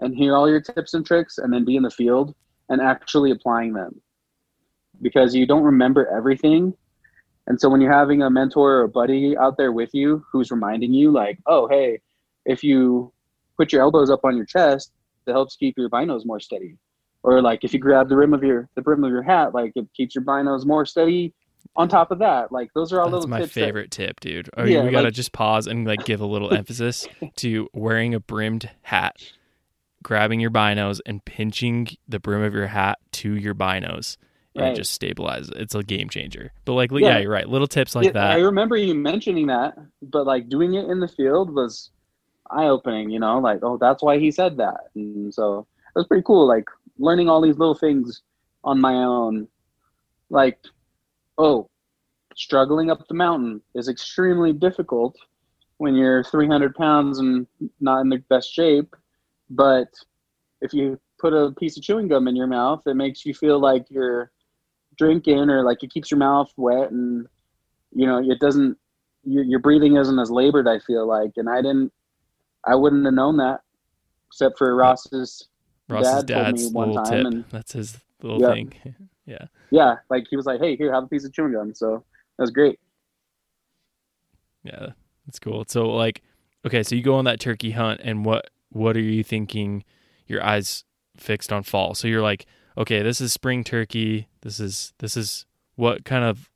and 0.00 0.14
hear 0.14 0.36
all 0.36 0.48
your 0.48 0.60
tips 0.60 0.94
and 0.94 1.06
tricks, 1.06 1.38
and 1.38 1.52
then 1.52 1.64
be 1.64 1.76
in 1.76 1.82
the 1.82 1.90
field 1.90 2.34
and 2.68 2.80
actually 2.80 3.30
applying 3.30 3.72
them 3.72 4.00
because 5.00 5.34
you 5.34 5.46
don't 5.46 5.62
remember 5.62 6.06
everything. 6.08 6.74
And 7.46 7.60
so 7.60 7.68
when 7.68 7.80
you're 7.80 7.92
having 7.92 8.22
a 8.22 8.30
mentor 8.30 8.78
or 8.78 8.82
a 8.82 8.88
buddy 8.88 9.36
out 9.36 9.56
there 9.56 9.72
with 9.72 9.90
you 9.92 10.24
who's 10.30 10.50
reminding 10.50 10.92
you, 10.92 11.12
like, 11.12 11.38
oh, 11.46 11.68
hey, 11.68 12.00
if 12.44 12.62
you 12.62 13.12
put 13.56 13.72
your 13.72 13.82
elbows 13.82 14.10
up 14.10 14.20
on 14.24 14.36
your 14.36 14.46
chest, 14.46 14.92
it 15.26 15.32
helps 15.32 15.56
keep 15.56 15.76
your 15.76 15.88
binos 15.88 16.26
more 16.26 16.40
steady. 16.40 16.76
Or 17.22 17.42
like 17.42 17.64
if 17.64 17.72
you 17.72 17.80
grab 17.80 18.08
the 18.08 18.16
rim 18.16 18.34
of 18.34 18.44
your 18.44 18.68
the 18.76 18.82
brim 18.82 19.02
of 19.02 19.10
your 19.10 19.22
hat, 19.22 19.54
like 19.54 19.72
it 19.74 19.86
keeps 19.96 20.14
your 20.14 20.24
binos 20.24 20.64
more 20.64 20.86
steady 20.86 21.34
on 21.74 21.88
top 21.88 22.10
of 22.10 22.18
that, 22.20 22.52
like 22.52 22.72
those 22.74 22.92
are 22.92 23.00
all 23.00 23.06
That's 23.06 23.24
little 23.24 23.28
my 23.30 23.40
tips. 23.40 23.54
that- 23.54 23.60
favorite 23.60 23.90
tip, 23.90 24.20
dude. 24.20 24.48
Oh, 24.56 24.64
Yeah, 24.64 24.84
we 24.84 24.90
gotta 24.90 25.06
like- 25.06 25.14
just 25.14 25.32
pause 25.32 25.66
and 25.66 25.86
like 25.86 26.04
give 26.04 26.20
a 26.20 26.26
little 26.26 26.52
emphasis 26.54 27.06
to 27.36 27.68
wearing 27.72 28.14
a 28.14 28.20
brimmed 28.20 28.70
hat, 28.82 29.16
grabbing 30.02 30.40
your 30.40 30.50
binos 30.50 31.00
and 31.06 31.24
pinching 31.24 31.88
the 32.08 32.20
brim 32.20 32.42
of 32.42 32.54
your 32.54 32.66
hat 32.68 32.98
to 33.12 33.34
your 33.34 33.54
binos, 33.54 34.16
and 34.54 34.64
it 34.64 34.68
Right. 34.68 34.76
just 34.76 35.00
stabilizes. 35.00 35.50
It's 35.56 35.74
a 35.74 35.82
game 35.82 36.08
changer. 36.08 36.52
But 36.64 36.74
like, 36.74 36.90
yeah, 36.92 36.98
Yeah. 36.98 37.18
you're 37.18 37.30
right. 37.32 37.48
Little 37.48 37.66
tips 37.66 37.94
like 37.94 38.06
Yeah, 38.06 38.12
that. 38.12 38.30
I 38.32 38.40
remember 38.40 38.76
you 38.76 38.94
mentioning 38.94 39.46
that, 39.48 39.76
but 40.02 40.26
like 40.26 40.48
doing 40.48 40.74
it 40.74 40.88
in 40.88 41.00
the 41.00 41.08
field 41.08 41.52
was 41.54 41.90
eye 42.50 42.66
opening, 42.66 43.10
you 43.10 43.18
know, 43.18 43.38
like, 43.40 43.58
oh, 43.62 43.76
that's 43.76 44.02
why 44.02 44.18
he 44.18 44.30
said 44.30 44.56
that. 44.58 44.88
And 44.94 45.34
so 45.34 45.66
it 45.94 45.98
was 45.98 46.06
pretty 46.06 46.22
cool, 46.22 46.46
like 46.46 46.68
learning 46.98 47.28
all 47.28 47.40
these 47.40 47.58
little 47.58 47.74
things 47.74 48.22
on 48.64 48.80
my 48.80 48.94
own. 48.94 49.48
Like, 50.30 50.58
oh, 51.38 51.68
struggling 52.34 52.90
up 52.90 53.06
the 53.08 53.14
mountain 53.14 53.60
is 53.74 53.88
extremely 53.88 54.52
difficult 54.52 55.16
when 55.78 55.94
you're 55.94 56.24
300 56.24 56.74
pounds 56.74 57.18
and 57.18 57.46
not 57.80 58.00
in 58.00 58.08
the 58.08 58.18
best 58.28 58.52
shape. 58.52 58.94
But 59.50 59.88
if 60.60 60.72
you 60.72 60.98
put 61.18 61.32
a 61.32 61.52
piece 61.52 61.76
of 61.76 61.82
chewing 61.82 62.08
gum 62.08 62.28
in 62.28 62.36
your 62.36 62.46
mouth, 62.46 62.82
it 62.86 62.94
makes 62.94 63.24
you 63.24 63.34
feel 63.34 63.58
like 63.58 63.86
you're 63.90 64.30
drinking 64.98 65.50
or 65.50 65.62
like 65.62 65.82
it 65.82 65.90
keeps 65.90 66.10
your 66.10 66.18
mouth 66.18 66.50
wet 66.56 66.90
and 66.90 67.26
you 67.94 68.06
know 68.06 68.18
it 68.18 68.40
doesn't 68.40 68.78
your, 69.24 69.44
your 69.44 69.58
breathing 69.58 69.96
isn't 69.96 70.18
as 70.18 70.30
labored 70.30 70.66
i 70.66 70.78
feel 70.78 71.06
like 71.06 71.32
and 71.36 71.50
i 71.50 71.56
didn't 71.60 71.92
i 72.64 72.74
wouldn't 72.74 73.04
have 73.04 73.12
known 73.12 73.36
that 73.36 73.60
except 74.28 74.56
for 74.56 74.74
ross's 74.74 75.48
Ross's 75.90 76.24
dad 76.24 76.34
told 76.34 76.46
me 76.46 76.62
dad's 76.62 76.72
one 76.72 76.88
little 76.88 77.04
time 77.04 77.12
tip. 77.12 77.26
and- 77.26 77.44
That's 77.50 77.72
his 77.72 77.98
little 78.22 78.40
Yeah. 78.40 78.52
thing. 78.54 78.72
yeah. 79.26 79.46
yeah 79.70 79.96
like 80.08 80.26
he 80.30 80.36
was 80.36 80.46
like 80.46 80.60
hey 80.60 80.76
here 80.76 80.92
have 80.92 81.04
a 81.04 81.08
piece 81.08 81.24
of 81.24 81.32
chewing 81.32 81.52
gum 81.52 81.74
so 81.74 82.04
that 82.38 82.42
was 82.42 82.50
great 82.50 82.78
Yeah, 84.64 84.88
that's 85.26 85.38
cool. 85.38 85.64
So 85.68 85.88
like, 85.90 86.22
okay, 86.66 86.82
so 86.82 86.94
you 86.94 87.02
go 87.02 87.14
on 87.14 87.24
that 87.24 87.40
turkey 87.40 87.70
hunt, 87.70 88.00
and 88.02 88.24
what 88.24 88.50
what 88.70 88.96
are 88.96 89.00
you 89.00 89.22
thinking? 89.22 89.84
Your 90.26 90.42
eyes 90.44 90.84
fixed 91.16 91.52
on 91.52 91.62
fall. 91.62 91.94
So 91.94 92.08
you're 92.08 92.22
like, 92.22 92.46
okay, 92.76 93.02
this 93.02 93.20
is 93.20 93.32
spring 93.32 93.64
turkey. 93.64 94.28
This 94.42 94.58
is 94.60 94.92
this 94.98 95.16
is 95.16 95.46
what 95.76 96.04
kind 96.04 96.24
of 96.24 96.50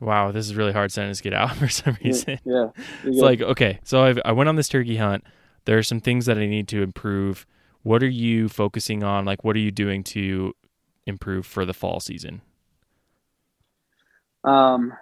wow, 0.00 0.32
this 0.32 0.46
is 0.46 0.54
really 0.54 0.72
hard 0.72 0.92
sentence 0.92 1.18
to 1.18 1.24
get 1.24 1.34
out 1.34 1.54
for 1.56 1.68
some 1.68 1.96
yeah, 2.00 2.06
reason. 2.08 2.38
yeah 2.44 2.68
It's 3.04 3.20
like 3.20 3.42
okay, 3.42 3.80
so 3.84 4.02
I've, 4.04 4.18
I 4.24 4.32
went 4.32 4.48
on 4.48 4.56
this 4.56 4.68
turkey 4.68 4.96
hunt. 4.96 5.24
There 5.66 5.76
are 5.76 5.82
some 5.82 6.00
things 6.00 6.24
that 6.26 6.38
I 6.38 6.46
need 6.46 6.66
to 6.68 6.82
improve. 6.82 7.46
What 7.82 8.02
are 8.02 8.08
you 8.08 8.48
focusing 8.48 9.02
on? 9.04 9.24
Like, 9.26 9.44
what 9.44 9.54
are 9.54 9.60
you 9.60 9.70
doing 9.70 10.02
to 10.04 10.54
improve 11.08 11.46
for 11.46 11.64
the 11.64 11.74
fall 11.74 11.98
season? 12.00 12.42
um 14.44 14.92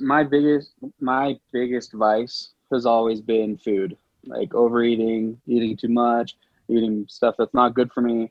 my 0.00 0.22
biggest 0.22 0.72
my 1.00 1.36
biggest 1.52 1.92
vice 1.92 2.50
has 2.70 2.84
always 2.86 3.20
been 3.20 3.56
food 3.56 3.96
like 4.26 4.54
overeating 4.54 5.40
eating 5.46 5.76
too 5.76 5.88
much 5.88 6.36
eating 6.68 7.06
stuff 7.08 7.34
that's 7.36 7.54
not 7.54 7.74
good 7.74 7.90
for 7.92 8.00
me. 8.00 8.30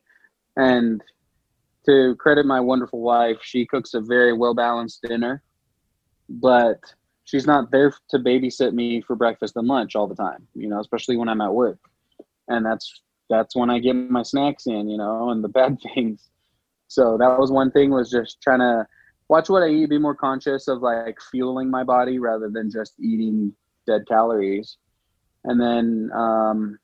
And 0.56 1.02
to 1.86 2.16
credit 2.16 2.46
my 2.46 2.60
wonderful 2.60 3.00
wife 3.02 3.38
she 3.42 3.66
cooks 3.66 3.94
a 3.94 4.02
very 4.02 4.34
well 4.34 4.54
balanced 4.54 5.02
dinner 5.02 5.42
but 6.30 6.80
she's 7.24 7.48
not 7.48 7.72
there 7.72 7.92
to 8.10 8.20
babysit 8.20 8.74
me 8.74 9.02
for 9.02 9.16
breakfast 9.16 9.56
and 9.56 9.68
lunch 9.68 9.96
all 9.96 10.08
the 10.08 10.16
time 10.16 10.46
you 10.54 10.68
know 10.70 10.80
especially 10.80 11.18
when 11.18 11.30
i'm 11.30 11.42
at 11.42 11.54
work. 11.54 11.80
And 12.48 12.66
that's 12.66 13.02
that's 13.30 13.56
when 13.56 13.70
i 13.70 13.80
get 13.80 13.96
my 13.96 14.24
snacks 14.24 14.68
in 14.68 14.90
you 14.90 14.98
know 14.98 15.32
and 15.32 15.44
the 15.44 15.50
bad 15.50 15.78
things 15.96 16.30
so 16.90 17.18
that 17.20 17.40
was 17.40 17.52
one 17.52 17.70
thing 17.70 17.92
was 17.92 18.10
just 18.10 18.42
trying 18.42 18.60
to 18.60 18.86
watch 19.30 19.48
what 19.48 19.62
I 19.62 19.70
eat, 19.70 19.92
be 19.92 20.00
more 20.00 20.16
conscious 20.16 20.68
of 20.68 20.82
like 20.82 21.18
fueling 21.32 21.70
my 21.70 21.84
body 21.84 22.18
rather 22.18 22.50
than 22.50 22.70
just 22.72 23.00
eating 23.00 23.54
dead 23.86 24.08
calories. 24.08 24.78
And 25.46 25.62
then 25.62 26.10
um 26.14 26.80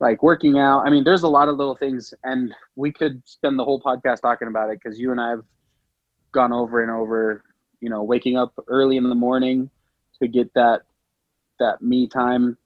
like 0.00 0.22
working 0.22 0.58
out. 0.58 0.82
I 0.84 0.90
mean, 0.90 1.04
there's 1.04 1.22
a 1.22 1.28
lot 1.28 1.48
of 1.48 1.56
little 1.56 1.76
things 1.76 2.12
and 2.24 2.52
we 2.74 2.92
could 2.92 3.22
spend 3.26 3.58
the 3.58 3.64
whole 3.64 3.80
podcast 3.80 4.20
talking 4.20 4.48
about 4.48 4.70
it 4.70 4.80
because 4.82 4.98
you 4.98 5.12
and 5.12 5.20
I 5.20 5.30
have 5.30 5.44
gone 6.32 6.52
over 6.52 6.82
and 6.82 6.90
over, 6.90 7.44
you 7.80 7.88
know, 7.88 8.02
waking 8.02 8.36
up 8.36 8.52
early 8.66 8.96
in 8.96 9.08
the 9.08 9.14
morning 9.14 9.70
to 10.20 10.26
get 10.26 10.52
that 10.54 10.82
that 11.60 11.80
me 11.80 12.08
time 12.08 12.58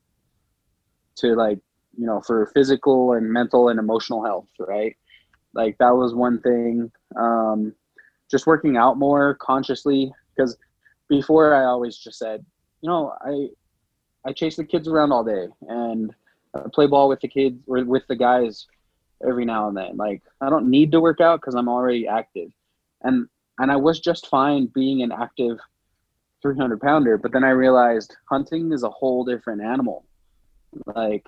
to 1.16 1.34
like, 1.34 1.58
you 1.98 2.06
know, 2.06 2.22
for 2.22 2.46
physical 2.54 3.12
and 3.12 3.30
mental 3.30 3.68
and 3.68 3.78
emotional 3.78 4.24
health, 4.24 4.48
right? 4.58 4.96
Like 5.54 5.78
that 5.78 5.94
was 5.94 6.14
one 6.14 6.40
thing. 6.40 6.90
Um 7.16 7.74
just 8.30 8.46
working 8.46 8.76
out 8.76 8.96
more 8.96 9.34
consciously 9.34 10.12
because 10.36 10.56
before 11.08 11.54
I 11.54 11.64
always 11.64 11.96
just 11.96 12.18
said, 12.18 12.44
you 12.80 12.88
know, 12.88 13.14
I 13.20 13.48
I 14.24 14.32
chase 14.32 14.56
the 14.56 14.64
kids 14.64 14.86
around 14.88 15.12
all 15.12 15.24
day 15.24 15.48
and 15.68 16.14
I 16.54 16.62
play 16.72 16.86
ball 16.86 17.08
with 17.08 17.20
the 17.20 17.28
kids 17.28 17.58
or 17.66 17.84
with 17.84 18.06
the 18.08 18.16
guys 18.16 18.66
every 19.26 19.44
now 19.44 19.68
and 19.68 19.76
then. 19.76 19.96
Like 19.96 20.22
I 20.40 20.50
don't 20.50 20.70
need 20.70 20.92
to 20.92 21.00
work 21.00 21.20
out 21.20 21.40
because 21.40 21.54
I'm 21.54 21.68
already 21.68 22.06
active, 22.06 22.50
and 23.02 23.28
and 23.58 23.70
I 23.70 23.76
was 23.76 24.00
just 24.00 24.28
fine 24.28 24.66
being 24.66 25.02
an 25.02 25.12
active 25.12 25.58
300 26.42 26.80
pounder. 26.80 27.18
But 27.18 27.32
then 27.32 27.44
I 27.44 27.50
realized 27.50 28.16
hunting 28.28 28.72
is 28.72 28.82
a 28.82 28.90
whole 28.90 29.24
different 29.24 29.62
animal. 29.62 30.04
Like 30.86 31.26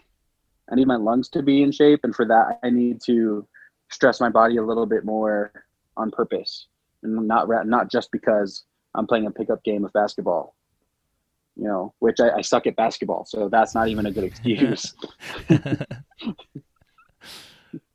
I 0.70 0.74
need 0.74 0.86
my 0.86 0.96
lungs 0.96 1.28
to 1.30 1.42
be 1.42 1.62
in 1.62 1.72
shape, 1.72 2.00
and 2.04 2.14
for 2.14 2.26
that 2.26 2.58
I 2.62 2.70
need 2.70 3.00
to 3.06 3.46
stress 3.92 4.20
my 4.20 4.28
body 4.28 4.56
a 4.56 4.64
little 4.64 4.86
bit 4.86 5.04
more 5.04 5.52
on 5.96 6.10
purpose 6.10 6.66
and 7.02 7.28
not 7.28 7.48
ra- 7.48 7.62
not 7.62 7.90
just 7.90 8.10
because 8.10 8.64
I'm 8.94 9.06
playing 9.06 9.26
a 9.26 9.30
pickup 9.30 9.62
game 9.64 9.84
of 9.84 9.92
basketball. 9.92 10.54
You 11.56 11.64
know, 11.64 11.94
which 11.98 12.18
I, 12.18 12.38
I 12.38 12.40
suck 12.40 12.66
at 12.66 12.76
basketball, 12.76 13.26
so 13.26 13.50
that's 13.50 13.74
not 13.74 13.88
even 13.88 14.06
a 14.06 14.10
good 14.10 14.24
excuse. 14.24 14.94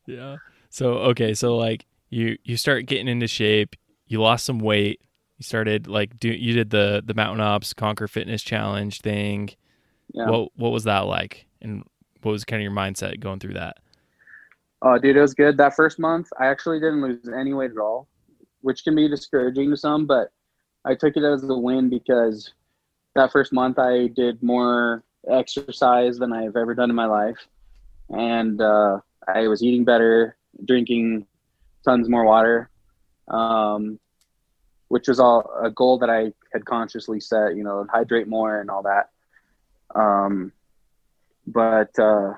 yeah. 0.06 0.38
So 0.70 0.90
okay, 0.90 1.34
so 1.34 1.58
like 1.58 1.88
you 2.12 2.38
you 2.44 2.56
start 2.56 2.86
getting 2.86 3.08
into 3.08 3.28
shape, 3.28 3.76
you 4.06 4.22
lost 4.22 4.46
some 4.46 4.60
weight, 4.60 5.02
you 5.38 5.44
started 5.44 5.88
like 5.88 6.20
do 6.20 6.30
you 6.30 6.54
did 6.54 6.70
the 6.70 7.02
the 7.04 7.16
mountain 7.16 7.42
ops 7.42 7.74
conquer 7.74 8.08
fitness 8.08 8.44
challenge 8.44 9.02
thing. 9.02 9.50
Yeah. 10.14 10.30
What 10.30 10.52
what 10.56 10.72
was 10.72 10.84
that 10.84 11.08
like? 11.08 11.48
And 11.60 11.84
what 12.22 12.34
was 12.34 12.46
kind 12.46 12.62
of 12.62 12.64
your 12.64 12.72
mindset 12.72 13.20
going 13.20 13.40
through 13.40 13.56
that? 13.56 13.78
Oh, 14.82 14.98
dude, 14.98 15.18
it 15.18 15.22
was 15.22 15.34
good. 15.34 15.58
That 15.58 15.76
first 15.76 15.98
month, 15.98 16.30
I 16.40 16.48
actually 16.48 16.80
didn't 16.80 17.02
lose 17.02 17.28
any 17.28 17.54
weight 17.54 17.72
at 17.72 17.78
all, 17.78 18.08
which 18.62 18.84
can 18.84 18.96
be 18.96 19.08
discouraging 19.08 19.72
to 19.72 19.78
some, 19.78 20.06
but 20.06 20.32
I 20.86 20.94
took 20.94 21.18
it 21.18 21.24
as 21.24 21.44
a 21.44 21.58
win 21.58 21.90
because 21.90 22.54
that 23.16 23.32
first 23.32 23.52
month 23.52 23.80
I 23.80 24.08
did 24.08 24.42
more 24.44 25.04
exercise 25.30 26.20
than 26.20 26.32
I've 26.32 26.56
ever 26.56 26.76
done 26.76 26.90
in 26.90 26.96
my 26.96 27.08
life. 27.08 27.48
And 28.10 28.62
uh, 28.62 29.00
I 29.28 29.48
was 29.48 29.64
eating 29.64 29.84
better, 29.84 30.38
drinking 30.64 31.26
tons 31.84 32.08
more 32.08 32.24
water, 32.24 32.70
um, 33.28 34.00
which 34.90 35.08
was 35.08 35.20
all 35.20 35.52
a 35.62 35.72
goal 35.72 35.98
that 36.00 36.10
I 36.10 36.32
had 36.54 36.66
consciously 36.66 37.20
set, 37.20 37.56
you 37.56 37.64
know, 37.64 37.86
hydrate 37.92 38.28
more 38.28 38.62
and 38.62 38.70
all 38.70 38.84
that. 38.84 39.10
Um, 39.96 40.52
but 41.48 41.98
uh, 41.98 42.34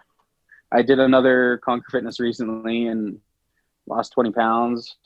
I 0.71 0.82
did 0.82 0.99
another 0.99 1.60
Conquer 1.63 1.89
Fitness 1.91 2.19
recently 2.19 2.88
and 2.88 3.19
lost 3.88 4.13
20 4.13 4.32
pounds, 4.32 4.97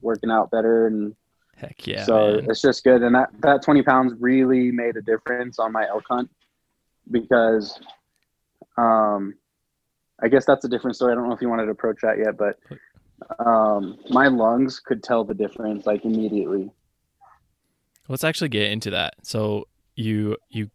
working 0.00 0.30
out 0.30 0.50
better. 0.50 0.86
And 0.86 1.14
Heck 1.56 1.86
yeah. 1.86 2.04
so 2.04 2.36
man. 2.36 2.50
it's 2.50 2.62
just 2.62 2.84
good. 2.84 3.02
And 3.02 3.14
that, 3.14 3.30
that 3.40 3.62
20 3.62 3.82
pounds 3.82 4.14
really 4.20 4.70
made 4.70 4.96
a 4.96 5.02
difference 5.02 5.58
on 5.58 5.72
my 5.72 5.86
elk 5.88 6.04
hunt 6.08 6.30
because 7.10 7.80
um, 8.76 9.34
I 10.22 10.28
guess 10.28 10.44
that's 10.44 10.64
a 10.64 10.68
different 10.68 10.96
story. 10.96 11.12
I 11.12 11.14
don't 11.16 11.28
know 11.28 11.34
if 11.34 11.42
you 11.42 11.48
wanted 11.48 11.66
to 11.66 11.72
approach 11.72 11.98
that 12.02 12.18
yet, 12.18 12.36
but 12.36 12.58
um, 13.44 13.98
my 14.10 14.28
lungs 14.28 14.80
could 14.80 15.02
tell 15.02 15.24
the 15.24 15.34
difference 15.34 15.86
like 15.86 16.04
immediately. 16.04 16.70
Let's 18.08 18.24
actually 18.24 18.48
get 18.48 18.70
into 18.70 18.90
that. 18.90 19.14
So 19.22 19.66
you 19.94 20.36
you 20.48 20.70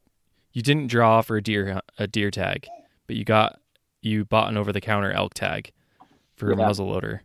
you 0.54 0.62
didn't 0.62 0.88
draw 0.88 1.22
for 1.22 1.38
a 1.38 1.44
deer 1.44 1.82
a 1.98 2.08
deer 2.08 2.32
tag, 2.32 2.68
but 3.06 3.16
you 3.16 3.26
got 3.26 3.60
you 4.08 4.26
bought 4.26 4.50
an 4.50 4.58
over 4.58 4.72
the 4.72 4.82
counter 4.82 5.12
elk 5.12 5.34
tag 5.34 5.72
for 6.36 6.52
a 6.52 6.58
Yeah. 6.58 6.66
muzzle 6.66 6.88
loader. 6.88 7.24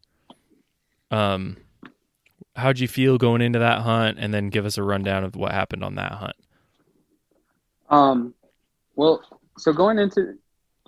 Um, 1.11 1.57
how'd 2.57 2.79
you 2.79 2.89
feel 2.89 3.19
going 3.19 3.41
into 3.43 3.59
that 3.59 3.81
hunt, 3.83 4.19
and 4.19 4.33
then 4.33 4.49
give 4.49 4.65
us 4.67 4.77
a 4.79 4.83
rundown 4.83 5.25
of 5.25 5.37
what 5.37 5.53
happened 5.53 5.85
on 5.85 5.95
that 5.97 6.13
hunt? 6.13 6.37
Um, 7.89 8.35
well, 8.97 9.23
so 9.59 9.73
going 9.73 9.99
into, 9.99 10.39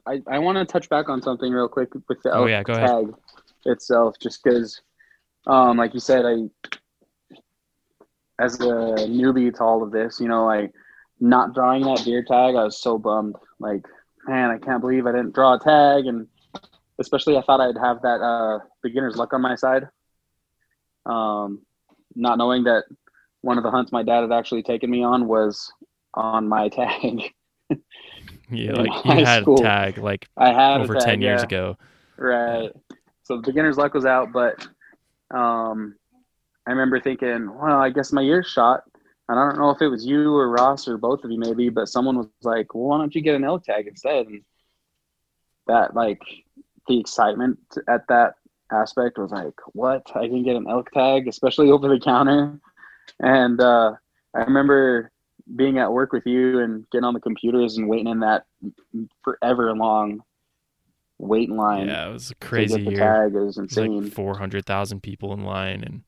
I, 0.07 0.22
I 0.26 0.38
want 0.38 0.57
to 0.57 0.64
touch 0.64 0.88
back 0.88 1.09
on 1.09 1.20
something 1.22 1.52
real 1.52 1.68
quick 1.68 1.90
with 2.09 2.22
the 2.22 2.33
Oh, 2.33 2.40
elk 2.42 2.48
yeah, 2.50 2.62
go 2.62 2.72
ahead. 2.74 2.88
tag 2.88 3.14
itself, 3.66 4.16
just 4.20 4.42
because, 4.42 4.80
um, 5.46 5.76
like 5.76 5.92
you 5.94 6.00
said, 6.00 6.24
I, 6.24 6.48
as 8.38 8.59
a 8.61 8.64
newbie 9.07 9.54
to 9.54 9.62
all 9.62 9.83
of 9.83 9.90
this, 9.92 10.18
you 10.20 10.28
know, 10.28 10.44
like 10.46 10.72
not 11.20 11.54
drawing 11.54 11.83
that 11.85 12.02
deer 12.04 12.22
tag, 12.22 12.57
I 12.57 12.64
was 12.64 12.80
so 12.80 12.98
bummed. 12.98 13.37
Like, 13.59 13.87
man, 14.26 14.50
I 14.50 14.58
can't 14.58 14.80
believe 14.80 15.06
I 15.06 15.12
didn't 15.12 15.34
draw 15.34 15.54
a 15.54 15.58
tag, 15.58 16.06
and 16.06 16.26
especially 16.98 17.37
I 17.37 17.42
thought 17.42 17.60
I'd 17.60 17.78
have 17.78 18.02
that 18.02 18.20
uh, 18.20 18.58
beginner's 18.82 19.16
luck 19.16 19.32
on 19.32 19.42
my 19.42 19.54
side. 19.54 19.88
Um, 21.06 21.62
not 22.14 22.38
knowing 22.38 22.64
that 22.64 22.84
one 23.42 23.58
of 23.58 23.64
the 23.64 23.70
hunts 23.70 23.92
my 23.92 24.02
dad 24.02 24.22
had 24.22 24.32
actually 24.32 24.62
taken 24.62 24.90
me 24.90 25.02
on 25.02 25.26
was 25.26 25.72
on 26.14 26.48
my 26.48 26.68
tag. 26.68 27.32
Yeah, 28.50 28.72
like 28.72 29.04
you 29.04 29.24
had 29.24 29.42
school. 29.42 29.58
a 29.58 29.62
tag 29.62 29.98
like 29.98 30.28
I 30.37 30.52
had 30.52 30.82
over 30.82 30.94
tag, 30.94 31.02
ten 31.02 31.22
years 31.22 31.40
yeah. 31.40 31.46
ago. 31.46 31.78
Right. 32.16 32.70
So 33.22 33.37
the 33.37 33.42
beginner's 33.42 33.78
luck 33.78 33.94
was 33.94 34.04
out, 34.04 34.32
but 34.32 34.66
um, 35.34 35.96
I 36.66 36.70
remember 36.70 37.00
thinking, 37.00 37.48
well, 37.54 37.78
I 37.78 37.90
guess 37.90 38.12
my 38.12 38.20
year's 38.20 38.46
shot. 38.46 38.82
And 39.28 39.38
I 39.38 39.48
don't 39.48 39.58
know 39.58 39.70
if 39.70 39.80
it 39.80 39.88
was 39.88 40.04
you 40.04 40.34
or 40.34 40.50
Ross 40.50 40.87
or 40.87 40.98
both 40.98 41.24
of 41.24 41.30
you 41.30 41.38
maybe, 41.38 41.70
but 41.70 41.88
someone 41.88 42.16
was 42.18 42.28
like, 42.42 42.74
well, 42.74 42.84
why 42.84 42.98
don't 42.98 43.14
you 43.14 43.22
get 43.22 43.34
an 43.34 43.44
elk 43.44 43.64
tag 43.64 43.87
instead? 43.87 44.26
And 44.26 44.42
that 45.66 45.94
like 45.94 46.20
the 46.88 47.00
excitement 47.00 47.58
at 47.88 48.06
that 48.08 48.34
aspect 48.70 49.16
was 49.16 49.30
like, 49.30 49.54
what? 49.72 50.02
I 50.14 50.28
can 50.28 50.42
get 50.42 50.56
an 50.56 50.68
elk 50.68 50.90
tag, 50.90 51.26
especially 51.26 51.70
over 51.70 51.88
the 51.88 51.98
counter. 51.98 52.60
And 53.20 53.60
uh, 53.60 53.94
I 54.34 54.38
remember 54.40 55.10
being 55.56 55.78
at 55.78 55.92
work 55.92 56.12
with 56.12 56.26
you 56.26 56.60
and 56.60 56.84
getting 56.90 57.04
on 57.04 57.14
the 57.14 57.20
computers 57.20 57.76
and 57.78 57.88
waiting 57.88 58.08
in 58.08 58.20
that 58.20 58.44
forever 59.22 59.74
long 59.74 60.22
waiting 61.18 61.56
line 61.56 61.88
Yeah, 61.88 62.08
it 62.08 62.12
was 62.12 62.30
a 62.30 62.34
crazy 62.37 62.76
get 62.76 62.84
the 62.84 62.90
year. 62.90 63.00
tag. 63.00 63.34
It 63.34 63.38
was 63.38 63.56
It 63.56 63.62
was 63.62 63.76
insane. 63.76 64.04
like 64.04 64.12
four 64.12 64.37
hundred 64.37 64.66
thousand 64.66 65.02
people 65.02 65.32
in 65.32 65.44
line, 65.44 65.82
and 65.84 66.02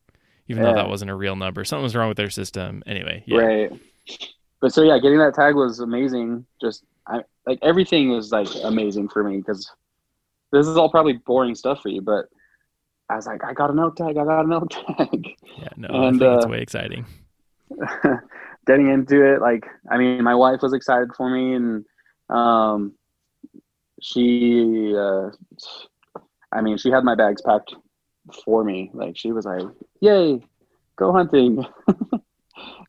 even 0.48 0.62
though 0.62 0.74
that 0.74 0.88
wasn't 0.88 1.10
a 1.10 1.14
real 1.14 1.36
number, 1.36 1.64
something 1.64 1.82
was 1.82 1.94
wrong 1.96 2.08
with 2.08 2.16
their 2.16 2.30
system. 2.30 2.82
Anyway, 2.86 3.22
yeah, 3.26 3.38
Right. 3.38 3.72
But 4.60 4.72
so 4.72 4.82
yeah, 4.82 4.98
getting 4.98 5.18
that 5.18 5.34
tag 5.34 5.54
was 5.54 5.80
amazing. 5.80 6.46
Just 6.60 6.84
I 7.06 7.22
like 7.46 7.58
everything 7.62 8.10
was 8.10 8.32
like 8.32 8.48
amazing 8.64 9.08
for 9.08 9.22
me 9.22 9.38
because 9.38 9.70
this 10.52 10.66
is 10.66 10.76
all 10.76 10.88
probably 10.90 11.14
boring 11.14 11.54
stuff 11.54 11.82
for 11.82 11.88
you, 11.88 12.00
but 12.00 12.26
I 13.08 13.16
was 13.16 13.26
like, 13.26 13.44
I 13.44 13.52
got 13.52 13.70
an 13.70 13.78
elk 13.78 13.96
tag. 13.96 14.16
I 14.16 14.24
got 14.24 14.44
an 14.44 14.52
elk 14.52 14.70
tag. 14.70 15.26
yeah, 15.58 15.68
no, 15.76 15.88
I 15.88 16.08
And, 16.08 16.18
think 16.18 16.36
it's 16.36 16.46
uh, 16.46 16.48
way 16.48 16.60
exciting. 16.60 17.06
getting 18.66 18.88
into 18.88 19.22
it, 19.24 19.40
like 19.40 19.66
I 19.90 19.98
mean, 19.98 20.22
my 20.24 20.34
wife 20.34 20.62
was 20.62 20.72
excited 20.72 21.10
for 21.16 21.28
me, 21.30 21.54
and 21.54 21.84
um, 22.30 22.94
she, 24.02 24.94
uh, 24.96 25.30
I 26.52 26.60
mean, 26.62 26.78
she 26.78 26.90
had 26.90 27.04
my 27.04 27.14
bags 27.14 27.42
packed 27.42 27.74
for 28.44 28.64
me. 28.64 28.90
Like 28.94 29.16
she 29.16 29.32
was 29.32 29.44
like, 29.44 29.62
"Yay, 30.00 30.44
go 30.96 31.12
hunting!" 31.12 31.64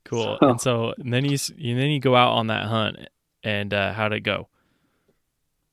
Cool. 0.06 0.38
so- 0.40 0.48
And 0.50 0.62
so 0.62 0.94
and 0.98 1.12
then 1.14 1.26
you 1.26 1.38
and 1.58 1.78
then 1.80 1.90
you 1.90 2.00
go 2.00 2.16
out 2.16 2.32
on 2.34 2.48
that 2.48 2.66
hunt, 2.68 2.98
and 3.44 3.74
uh, 3.74 3.92
how'd 3.92 4.14
it 4.14 4.22
go? 4.22 4.48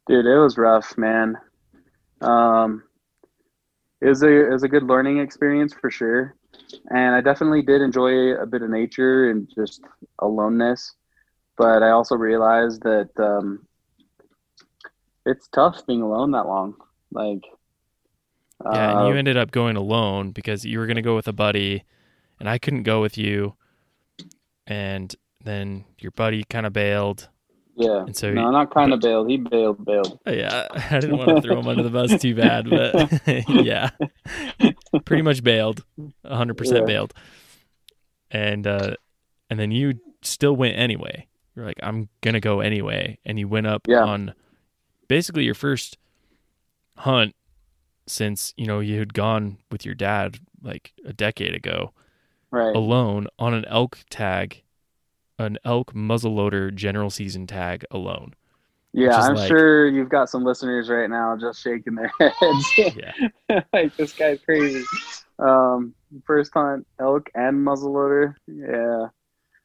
Dude, 0.09 0.27
it 0.27 0.37
was 0.39 0.59
rough, 0.59 0.99
man. 0.99 1.37
Um, 2.21 2.83
it 4.01 4.09
was 4.09 4.23
a 4.25 4.29
it 4.49 4.51
was 4.51 4.65
a 4.65 4.69
good 4.69 4.83
learning 4.85 5.19
experience 5.21 5.73
for 5.73 5.89
sure, 5.91 6.35
and 6.91 7.15
I 7.15 7.21
definitely 7.21 7.63
did 7.63 7.81
enjoy 7.81 8.33
a 8.35 8.45
bit 8.47 8.63
of 8.63 8.71
nature 8.71 9.31
and 9.31 9.49
just 9.55 9.83
aloneness. 10.19 10.95
But 11.57 11.85
I 11.85 11.91
also 11.91 12.17
realized 12.17 12.83
that 12.83 13.11
um, 13.19 13.65
it's 15.25 15.47
tough 15.49 15.87
being 15.87 16.03
alone 16.03 16.33
that 16.33 16.47
long. 16.47 16.75
Like, 17.13 17.45
Yeah, 18.65 18.99
and 18.99 19.09
you 19.09 19.15
uh, 19.15 19.19
ended 19.19 19.37
up 19.37 19.51
going 19.51 19.77
alone 19.77 20.31
because 20.31 20.65
you 20.65 20.79
were 20.79 20.87
going 20.87 20.97
to 20.97 21.03
go 21.03 21.15
with 21.17 21.29
a 21.29 21.33
buddy, 21.33 21.85
and 22.41 22.49
I 22.49 22.59
couldn't 22.59 22.83
go 22.85 23.01
with 23.01 23.17
you. 23.19 23.55
And 24.67 25.15
then 25.43 25.85
your 25.99 26.11
buddy 26.13 26.45
kind 26.45 26.65
of 26.67 26.73
bailed. 26.73 27.29
yeah. 27.77 28.01
and 28.07 28.17
so 28.17 28.33
no, 28.33 28.51
not 28.51 28.73
kind 28.73 28.93
of 28.93 29.01
bailed. 29.01 29.29
He 29.29 29.37
bailed, 29.37 29.85
bailed. 29.85 30.19
Uh, 30.27 30.31
Yeah, 30.33 30.69
I 30.91 31.01
didn't 31.01 31.19
want 31.19 31.37
to 31.37 31.43
throw 31.43 31.59
him 31.59 31.69
under 31.69 31.83
the 31.83 31.91
bus 31.91 32.21
too 32.21 32.35
bad, 32.35 32.71
but 32.71 33.21
yeah, 33.49 33.91
pretty 35.05 35.23
much 35.23 35.43
bailed, 35.43 35.85
hundred 36.25 36.55
Yeah. 36.57 36.59
percent 36.59 36.87
bailed. 36.87 37.13
And 38.31 38.67
uh, 38.67 38.95
and 39.51 39.59
then 39.61 39.71
you 39.71 39.95
still 40.23 40.57
went 40.57 40.79
anyway. 40.79 41.27
You're 41.55 41.67
like, 41.67 41.79
I'm 41.83 42.09
gonna 42.23 42.41
go 42.41 42.61
anyway, 42.61 43.19
and 43.25 43.39
you 43.39 43.49
went 43.49 43.67
up 43.67 43.83
Yeah. 43.87 44.05
on 44.05 44.35
basically 45.09 45.45
your 45.45 45.55
first 45.55 45.99
hunt 46.97 47.35
since 48.07 48.53
you 48.57 48.67
know 48.67 48.81
you 48.81 48.99
had 48.99 49.15
gone 49.15 49.59
with 49.71 49.85
your 49.85 49.95
dad 49.95 50.39
like 50.63 50.93
a 51.05 51.13
decade 51.13 51.55
ago 51.55 51.93
Right. 52.51 52.75
alone 52.77 53.27
on 53.39 53.53
an 53.53 53.65
elk 53.67 53.99
tag, 54.11 54.63
an 55.41 55.59
elk 55.65 55.93
muzzleloader 55.93 56.73
general 56.75 57.11
season 57.11 57.47
tag 57.49 57.85
alone. 57.91 58.35
Yeah, 58.93 59.17
I'm 59.21 59.35
like- 59.35 59.49
sure 59.49 59.89
you've 59.89 60.09
got 60.09 60.31
some 60.31 60.45
listeners 60.45 60.89
right 60.89 61.11
now 61.11 61.37
just 61.37 61.61
shaking 61.61 61.97
their 61.97 62.13
heads. 62.21 62.95
Yeah. 62.97 63.61
like 63.73 63.97
this 63.97 64.13
guy's 64.13 64.41
crazy. 64.43 64.85
Um, 65.41 65.95
first 66.25 66.53
hunt 66.55 66.87
elk 67.01 67.29
and 67.35 67.57
muzzleloader. 67.67 68.37
Yeah, 68.47 69.09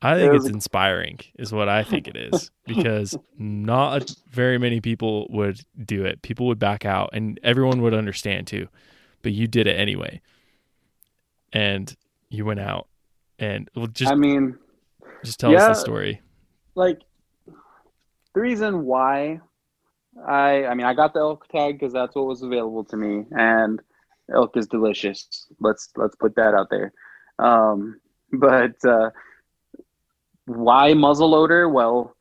I 0.02 0.16
think 0.16 0.34
it's 0.34 0.48
inspiring, 0.48 1.20
is 1.38 1.52
what 1.52 1.68
I 1.68 1.84
think 1.84 2.08
it 2.08 2.16
is, 2.16 2.52
because 2.66 3.18
not 3.38 4.10
very 4.30 4.58
many 4.58 4.80
people 4.80 5.28
would 5.30 5.60
do 5.84 6.06
it. 6.06 6.22
People 6.22 6.48
would 6.48 6.60
back 6.60 6.86
out, 6.86 7.10
and 7.14 7.40
everyone 7.44 7.82
would 7.82 7.94
understand 7.94 8.48
too. 8.48 8.68
But 9.22 9.34
you 9.34 9.48
did 9.48 9.68
it 9.68 9.78
anyway, 9.78 10.22
and 11.52 11.94
you 12.30 12.46
went 12.46 12.62
out, 12.62 12.88
and 13.40 13.70
well, 13.76 13.88
just 13.88 14.12
I 14.12 14.16
mean, 14.16 14.58
just 15.26 15.40
tell 15.40 15.54
us 15.56 15.64
the 15.64 15.74
story. 15.74 16.22
like 16.76 17.02
the 18.34 18.40
reason 18.40 18.86
why 18.86 19.42
I, 20.26 20.66
I 20.66 20.74
mean, 20.74 20.86
I 20.86 20.94
got 20.94 21.14
the 21.14 21.20
elk 21.20 21.48
tag 21.50 21.80
because 21.80 21.94
that's 21.94 22.16
what 22.16 22.26
was 22.26 22.42
available 22.42 22.84
to 22.86 22.98
me, 22.98 23.26
and 23.32 23.82
elk 24.34 24.58
is 24.58 24.68
delicious. 24.68 25.48
Let's 25.60 25.90
let's 25.96 26.16
put 26.16 26.36
that 26.36 26.54
out 26.54 26.70
there. 26.70 26.94
Um, 27.38 28.00
but 28.34 28.76
uh, 28.86 29.10
why 30.50 30.94
muzzleloader? 30.94 31.72
Well, 31.72 32.16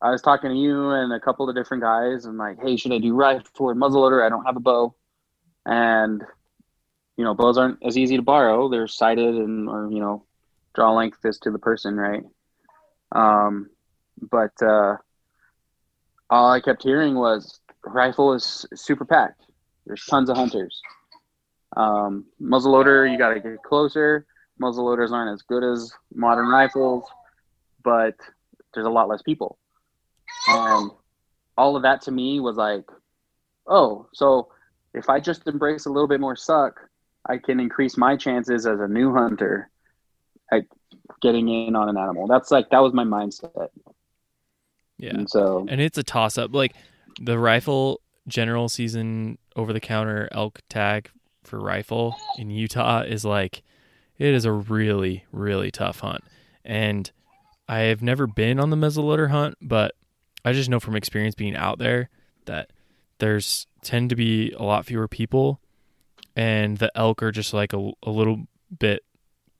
I 0.00 0.10
was 0.10 0.22
talking 0.22 0.50
to 0.50 0.56
you 0.56 0.90
and 0.90 1.12
a 1.12 1.20
couple 1.20 1.48
of 1.48 1.54
different 1.54 1.82
guys, 1.82 2.24
and 2.24 2.38
like, 2.38 2.58
hey, 2.62 2.76
should 2.76 2.92
I 2.92 2.98
do 2.98 3.14
rifle 3.14 3.66
or 3.66 3.74
muzzleloader? 3.74 4.24
I 4.24 4.28
don't 4.28 4.44
have 4.44 4.56
a 4.56 4.60
bow, 4.60 4.94
and 5.66 6.22
you 7.16 7.24
know, 7.24 7.34
bows 7.34 7.58
aren't 7.58 7.78
as 7.84 7.96
easy 7.96 8.16
to 8.16 8.22
borrow. 8.22 8.68
They're 8.68 8.88
sighted 8.88 9.34
and 9.34 9.68
or 9.68 9.90
you 9.90 10.00
know, 10.00 10.24
draw 10.74 10.92
length 10.92 11.24
is 11.24 11.38
to 11.40 11.50
the 11.50 11.58
person, 11.58 11.96
right? 11.96 12.24
Um, 13.12 13.70
but 14.20 14.52
uh, 14.62 14.96
all 16.30 16.50
I 16.50 16.60
kept 16.60 16.82
hearing 16.82 17.14
was 17.14 17.60
rifle 17.84 18.32
is 18.32 18.66
super 18.74 19.04
packed. 19.04 19.42
There's 19.86 20.04
tons 20.06 20.30
of 20.30 20.36
hunters. 20.36 20.80
Um, 21.76 22.24
muzzleloader, 22.40 23.10
you 23.10 23.18
got 23.18 23.34
to 23.34 23.40
get 23.40 23.62
closer. 23.62 24.26
Muzzleloaders 24.60 25.10
aren't 25.10 25.34
as 25.34 25.42
good 25.42 25.62
as 25.62 25.92
modern 26.14 26.48
rifles, 26.48 27.04
but 27.86 28.16
there's 28.74 28.86
a 28.86 28.90
lot 28.90 29.08
less 29.08 29.22
people. 29.22 29.58
And 30.48 30.90
all 31.56 31.76
of 31.76 31.82
that 31.82 32.02
to 32.02 32.10
me 32.10 32.40
was 32.40 32.56
like, 32.56 32.84
oh, 33.68 34.08
so 34.12 34.48
if 34.92 35.08
I 35.08 35.20
just 35.20 35.46
embrace 35.46 35.86
a 35.86 35.90
little 35.90 36.08
bit 36.08 36.20
more 36.20 36.34
suck, 36.34 36.80
I 37.28 37.38
can 37.38 37.60
increase 37.60 37.96
my 37.96 38.16
chances 38.16 38.66
as 38.66 38.80
a 38.80 38.88
new 38.88 39.14
hunter 39.14 39.70
at 40.52 40.64
getting 41.22 41.48
in 41.48 41.76
on 41.76 41.88
an 41.88 41.96
animal. 41.96 42.26
That's 42.26 42.50
like 42.50 42.70
that 42.70 42.80
was 42.80 42.92
my 42.92 43.04
mindset. 43.04 43.68
Yeah, 44.98 45.10
And 45.10 45.30
so 45.30 45.64
and 45.68 45.80
it's 45.80 45.96
a 45.96 46.02
toss 46.02 46.38
up. 46.38 46.52
Like 46.52 46.74
the 47.20 47.38
rifle 47.38 48.00
general 48.26 48.68
season 48.68 49.38
over 49.54 49.72
the 49.72 49.80
counter 49.80 50.28
elk 50.32 50.60
tag 50.68 51.10
for 51.44 51.60
rifle 51.60 52.16
in 52.36 52.50
Utah 52.50 53.02
is 53.02 53.24
like 53.24 53.62
it 54.18 54.34
is 54.34 54.44
a 54.44 54.52
really 54.52 55.24
really 55.30 55.70
tough 55.70 56.00
hunt. 56.00 56.24
And 56.64 57.10
I 57.68 57.80
have 57.80 58.02
never 58.02 58.26
been 58.26 58.60
on 58.60 58.70
the 58.70 58.76
muzzleloader 58.76 59.30
hunt, 59.30 59.56
but 59.60 59.94
I 60.44 60.52
just 60.52 60.70
know 60.70 60.80
from 60.80 60.96
experience 60.96 61.34
being 61.34 61.56
out 61.56 61.78
there 61.78 62.08
that 62.44 62.70
there's 63.18 63.66
tend 63.82 64.10
to 64.10 64.16
be 64.16 64.52
a 64.52 64.62
lot 64.62 64.86
fewer 64.86 65.08
people 65.08 65.60
and 66.36 66.76
the 66.76 66.92
elk 66.96 67.22
are 67.22 67.32
just 67.32 67.54
like 67.54 67.72
a, 67.72 67.90
a 68.02 68.10
little 68.10 68.46
bit 68.78 69.02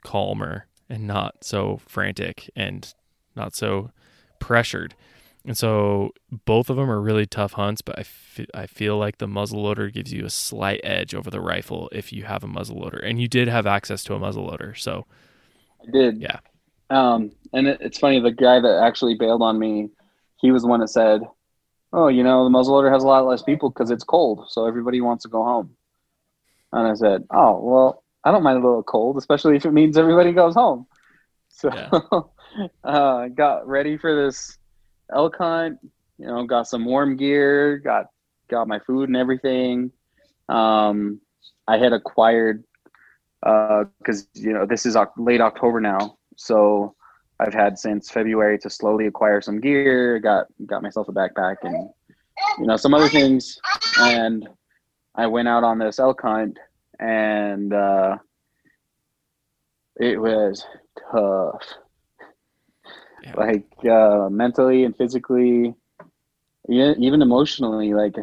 calmer 0.04 0.66
and 0.88 1.06
not 1.06 1.42
so 1.42 1.80
frantic 1.86 2.50
and 2.54 2.94
not 3.34 3.54
so 3.54 3.90
pressured. 4.38 4.94
And 5.44 5.56
so 5.56 6.10
both 6.44 6.70
of 6.70 6.76
them 6.76 6.90
are 6.90 7.00
really 7.00 7.24
tough 7.24 7.52
hunts, 7.52 7.80
but 7.80 7.98
I 7.98 8.04
I 8.52 8.66
feel 8.66 8.98
like 8.98 9.18
the 9.18 9.28
muzzleloader 9.28 9.92
gives 9.92 10.12
you 10.12 10.24
a 10.24 10.30
slight 10.30 10.80
edge 10.82 11.14
over 11.14 11.30
the 11.30 11.40
rifle 11.40 11.88
if 11.92 12.12
you 12.12 12.24
have 12.24 12.42
a 12.42 12.48
muzzleloader. 12.48 13.00
And 13.08 13.20
you 13.20 13.28
did 13.28 13.48
have 13.48 13.66
access 13.66 14.02
to 14.04 14.14
a 14.14 14.18
muzzleloader. 14.18 14.76
So, 14.76 15.06
I 15.80 15.90
did. 15.90 16.20
Yeah. 16.20 16.40
Um, 16.90 17.32
and 17.52 17.68
it, 17.68 17.78
it's 17.80 17.98
funny, 17.98 18.20
the 18.20 18.30
guy 18.30 18.60
that 18.60 18.82
actually 18.82 19.14
bailed 19.14 19.42
on 19.42 19.58
me, 19.58 19.90
he 20.40 20.50
was 20.50 20.62
the 20.62 20.68
one 20.68 20.80
that 20.80 20.88
said, 20.88 21.22
"Oh, 21.92 22.08
you 22.08 22.22
know, 22.22 22.44
the 22.44 22.50
muzzleloader 22.50 22.92
has 22.92 23.02
a 23.02 23.06
lot 23.06 23.26
less 23.26 23.42
people 23.42 23.70
because 23.70 23.90
it's 23.90 24.04
cold, 24.04 24.46
so 24.48 24.66
everybody 24.66 25.00
wants 25.00 25.22
to 25.24 25.28
go 25.28 25.42
home." 25.42 25.76
And 26.72 26.86
I 26.86 26.94
said, 26.94 27.24
"Oh, 27.30 27.60
well, 27.60 28.02
I 28.24 28.32
don't 28.32 28.42
mind 28.42 28.58
a 28.58 28.66
little 28.66 28.82
cold, 28.82 29.16
especially 29.16 29.56
if 29.56 29.64
it 29.64 29.72
means 29.72 29.96
everybody 29.96 30.32
goes 30.32 30.54
home." 30.54 30.86
So, 31.48 31.70
uh, 32.84 33.28
got 33.28 33.66
ready 33.66 33.96
for 33.96 34.14
this 34.14 34.58
elk 35.14 35.36
hunt. 35.38 35.78
You 36.18 36.26
know, 36.26 36.44
got 36.44 36.68
some 36.68 36.84
warm 36.84 37.16
gear, 37.16 37.78
got 37.78 38.08
got 38.50 38.68
my 38.68 38.78
food 38.80 39.08
and 39.08 39.16
everything. 39.16 39.90
Um, 40.50 41.20
I 41.66 41.78
had 41.78 41.94
acquired 41.94 42.64
because 43.40 44.28
you 44.34 44.52
know 44.52 44.66
this 44.66 44.86
is 44.86 44.96
late 45.16 45.40
October 45.40 45.80
now, 45.80 46.18
so 46.36 46.95
I've 47.38 47.54
had 47.54 47.78
since 47.78 48.10
February 48.10 48.58
to 48.60 48.70
slowly 48.70 49.06
acquire 49.06 49.40
some 49.40 49.60
gear. 49.60 50.18
Got 50.18 50.46
got 50.64 50.82
myself 50.82 51.08
a 51.08 51.12
backpack 51.12 51.56
and 51.62 51.90
you 52.58 52.66
know 52.66 52.76
some 52.76 52.94
other 52.94 53.08
things, 53.08 53.58
and 53.98 54.48
I 55.14 55.26
went 55.26 55.48
out 55.48 55.64
on 55.64 55.78
this 55.78 55.98
elk 55.98 56.22
hunt, 56.22 56.58
and 56.98 57.72
uh, 57.72 58.16
it 59.96 60.20
was 60.20 60.64
tough. 61.12 61.62
Yeah. 63.22 63.34
Like 63.36 63.66
uh, 63.90 64.28
mentally 64.30 64.84
and 64.84 64.96
physically, 64.96 65.74
even 66.68 67.22
emotionally. 67.22 67.92
Like 67.92 68.14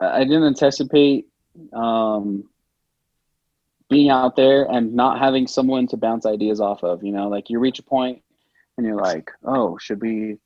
I 0.00 0.24
didn't 0.24 0.44
anticipate 0.44 1.28
um, 1.72 2.44
being 3.90 4.08
out 4.08 4.36
there 4.36 4.64
and 4.70 4.94
not 4.94 5.18
having 5.18 5.46
someone 5.46 5.86
to 5.88 5.96
bounce 5.96 6.24
ideas 6.24 6.60
off 6.60 6.82
of. 6.82 7.04
You 7.04 7.12
know, 7.12 7.28
like 7.28 7.50
you 7.50 7.58
reach 7.58 7.78
a 7.78 7.82
point 7.82 8.22
and 8.78 8.86
you're 8.86 8.96
like, 8.96 9.30
oh, 9.44 9.76
should 9.76 10.00
we, 10.00 10.16
you 10.16 10.38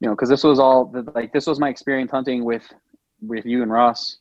know, 0.00 0.10
because 0.10 0.28
this 0.28 0.42
was 0.42 0.58
all 0.58 0.92
like 1.14 1.32
this 1.32 1.46
was 1.46 1.60
my 1.60 1.68
experience 1.68 2.10
hunting 2.10 2.44
with 2.44 2.64
with 3.20 3.46
you 3.46 3.62
and 3.62 3.70
Ross, 3.70 4.18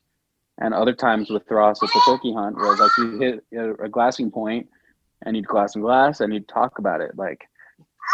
and 0.59 0.73
other 0.73 0.93
times 0.93 1.29
with 1.29 1.49
Ross 1.49 1.81
at 1.81 1.89
the 1.89 2.01
turkey 2.05 2.33
hunt, 2.33 2.55
where 2.57 2.75
like 2.75 2.91
you 2.97 3.19
hit 3.19 3.45
a, 3.53 3.85
a 3.85 3.89
glassing 3.89 4.29
point 4.29 4.67
and 5.23 5.35
you'd 5.35 5.47
glass 5.47 5.75
and 5.75 5.83
glass 5.83 6.19
and 6.19 6.33
you'd 6.33 6.47
talk 6.47 6.77
about 6.77 7.01
it, 7.01 7.17
like, 7.17 7.47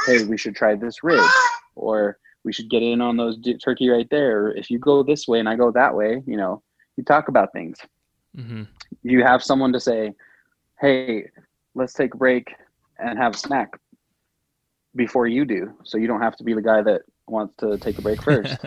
hey, 0.05 0.23
we 0.23 0.37
should 0.37 0.55
try 0.55 0.75
this 0.75 1.03
ridge, 1.03 1.31
or 1.75 2.17
we 2.43 2.53
should 2.53 2.69
get 2.69 2.83
in 2.83 3.01
on 3.01 3.17
those 3.17 3.37
turkey 3.63 3.89
right 3.89 4.07
there. 4.11 4.51
If 4.51 4.69
you 4.69 4.77
go 4.77 5.03
this 5.03 5.27
way 5.27 5.39
and 5.39 5.49
I 5.49 5.55
go 5.55 5.71
that 5.71 5.95
way, 5.95 6.21
you 6.25 6.37
know, 6.37 6.61
you 6.97 7.03
talk 7.03 7.27
about 7.27 7.53
things. 7.53 7.77
Mm-hmm. 8.37 8.63
You 9.03 9.23
have 9.23 9.43
someone 9.43 9.73
to 9.73 9.79
say, 9.79 10.13
hey, 10.83 11.29
let's 11.75 11.93
take 11.93 12.13
a 12.13 12.17
break 12.17 12.53
and 12.99 13.17
have 13.17 13.35
a 13.35 13.37
snack 13.37 13.79
before 14.95 15.27
you 15.27 15.45
do. 15.45 15.73
So 15.85 15.97
you 15.97 16.07
don't 16.07 16.21
have 16.21 16.35
to 16.35 16.43
be 16.43 16.53
the 16.53 16.61
guy 16.61 16.81
that 16.81 17.03
wants 17.25 17.55
to 17.59 17.77
take 17.77 17.97
a 17.97 18.01
break 18.01 18.21
first. 18.29 18.57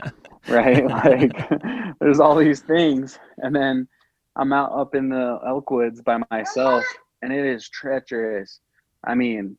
right? 0.49 0.85
Like 0.89 1.51
there's 2.01 2.19
all 2.19 2.35
these 2.35 2.61
things. 2.61 3.19
And 3.37 3.55
then 3.55 3.87
I'm 4.35 4.53
out 4.53 4.73
up 4.73 4.95
in 4.95 5.11
the 5.11 5.39
elk 5.47 5.71
woods 5.71 6.01
by 6.01 6.19
myself 6.31 6.85
and 7.21 7.33
it 7.33 7.45
is 7.45 7.69
treacherous. 7.69 8.61
I 9.05 9.15
mean, 9.15 9.59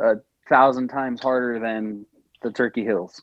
a 0.00 0.14
thousand 0.48 0.88
times 0.88 1.20
harder 1.22 1.60
than 1.60 2.04
the 2.42 2.50
Turkey 2.50 2.84
Hills. 2.84 3.22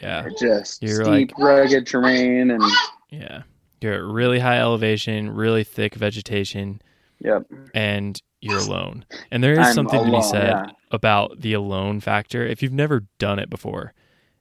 Yeah. 0.00 0.28
just 0.38 0.82
You're 0.82 1.04
steep, 1.04 1.32
like, 1.36 1.38
rugged 1.38 1.86
terrain 1.86 2.52
and 2.52 2.62
yeah. 3.10 3.42
You're 3.80 3.94
at 3.94 4.02
really 4.02 4.38
high 4.38 4.58
elevation, 4.58 5.30
really 5.30 5.64
thick 5.64 5.94
vegetation. 5.94 6.80
Yep. 7.20 7.46
And 7.74 8.20
you're 8.40 8.58
alone. 8.58 9.04
And 9.30 9.42
there 9.42 9.52
is 9.52 9.66
I'm 9.68 9.74
something 9.74 9.98
alone, 9.98 10.12
to 10.12 10.18
be 10.18 10.22
said 10.22 10.48
yeah. 10.48 10.66
about 10.90 11.40
the 11.40 11.52
alone 11.54 12.00
factor. 12.00 12.46
If 12.46 12.62
you've 12.62 12.72
never 12.72 13.04
done 13.18 13.38
it 13.38 13.50
before, 13.50 13.92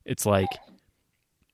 it's 0.06 0.26
like 0.26 0.50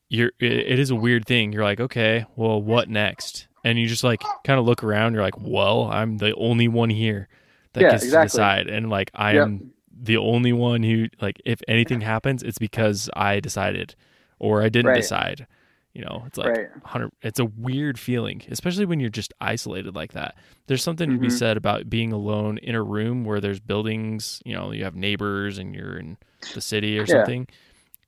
you're 0.09 0.31
it 0.39 0.79
is 0.79 0.89
a 0.89 0.95
weird 0.95 1.25
thing. 1.25 1.53
You're 1.53 1.63
like, 1.63 1.79
"Okay, 1.79 2.25
well, 2.35 2.61
what 2.61 2.89
next?" 2.89 3.47
And 3.63 3.79
you 3.79 3.87
just 3.87 4.03
like 4.03 4.21
kind 4.43 4.59
of 4.59 4.65
look 4.65 4.83
around, 4.83 5.13
you're 5.13 5.23
like, 5.23 5.39
"Well, 5.39 5.89
I'm 5.91 6.17
the 6.17 6.35
only 6.35 6.67
one 6.67 6.89
here 6.89 7.29
that 7.73 7.81
yeah, 7.81 7.91
gets 7.91 8.03
exactly. 8.03 8.27
to 8.27 8.31
decide." 8.31 8.67
And 8.67 8.89
like 8.89 9.11
I 9.13 9.33
yep. 9.33 9.43
am 9.43 9.71
the 9.89 10.17
only 10.17 10.51
one 10.51 10.83
who 10.83 11.07
like 11.21 11.41
if 11.45 11.61
anything 11.67 12.01
happens, 12.01 12.43
it's 12.43 12.57
because 12.57 13.09
I 13.15 13.39
decided 13.39 13.95
or 14.39 14.63
I 14.63 14.69
didn't 14.69 14.89
right. 14.89 15.01
decide 15.01 15.47
you 15.93 16.01
know, 16.03 16.23
it's 16.25 16.37
like 16.37 16.47
right. 16.47 16.71
100 16.71 17.11
it's 17.21 17.39
a 17.39 17.45
weird 17.45 17.99
feeling, 17.99 18.41
especially 18.49 18.85
when 18.85 18.99
you're 18.99 19.09
just 19.09 19.33
isolated 19.41 19.93
like 19.95 20.13
that. 20.13 20.35
There's 20.67 20.83
something 20.83 21.09
mm-hmm. 21.09 21.17
to 21.17 21.21
be 21.21 21.27
mm-hmm. 21.27 21.37
said 21.37 21.57
about 21.57 21.89
being 21.89 22.13
alone 22.13 22.57
in 22.59 22.75
a 22.75 22.83
room 22.83 23.25
where 23.25 23.41
there's 23.41 23.59
buildings, 23.59 24.41
you 24.45 24.55
know, 24.55 24.71
you 24.71 24.85
have 24.85 24.95
neighbors 24.95 25.57
and 25.57 25.75
you're 25.75 25.97
in 25.97 26.17
the 26.53 26.61
city 26.61 26.97
or 26.97 27.01
yeah. 27.01 27.07
something 27.07 27.47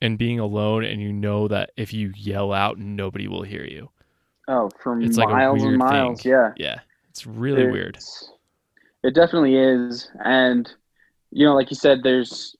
and 0.01 0.17
being 0.17 0.39
alone 0.39 0.85
and 0.85 1.01
you 1.01 1.11
know 1.11 1.47
that 1.47 1.71
if 1.75 1.93
you 1.93 2.13
yell 2.15 2.53
out 2.53 2.77
nobody 2.77 3.27
will 3.27 3.43
hear 3.43 3.65
you. 3.65 3.89
Oh, 4.47 4.69
for 4.81 4.99
it's 5.01 5.17
miles 5.17 5.61
like 5.61 5.67
and 5.69 5.77
miles, 5.77 6.21
thing. 6.21 6.31
yeah. 6.31 6.51
Yeah. 6.55 6.79
It's 7.09 7.27
really 7.27 7.63
it's, 7.63 7.71
weird. 7.71 7.97
It 9.03 9.13
definitely 9.13 9.57
is 9.57 10.09
and 10.23 10.71
you 11.31 11.45
know, 11.45 11.53
like 11.53 11.69
you 11.69 11.75
said 11.75 11.99
there's 12.03 12.55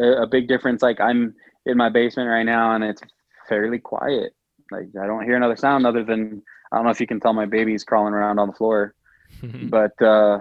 a, 0.00 0.22
a 0.22 0.26
big 0.26 0.48
difference 0.48 0.82
like 0.82 1.00
I'm 1.00 1.36
in 1.66 1.76
my 1.76 1.88
basement 1.88 2.28
right 2.28 2.44
now 2.44 2.74
and 2.74 2.82
it's 2.82 3.02
fairly 3.48 3.78
quiet 3.78 4.34
like 4.70 4.88
I 5.00 5.06
don't 5.06 5.24
hear 5.24 5.36
another 5.36 5.56
sound 5.56 5.86
other 5.86 6.04
than 6.04 6.42
I 6.70 6.76
don't 6.76 6.84
know 6.84 6.90
if 6.90 7.00
you 7.00 7.06
can 7.06 7.20
tell 7.20 7.32
my 7.32 7.46
baby's 7.46 7.84
crawling 7.84 8.14
around 8.14 8.38
on 8.38 8.48
the 8.48 8.54
floor. 8.54 8.94
but 9.42 10.00
uh 10.02 10.40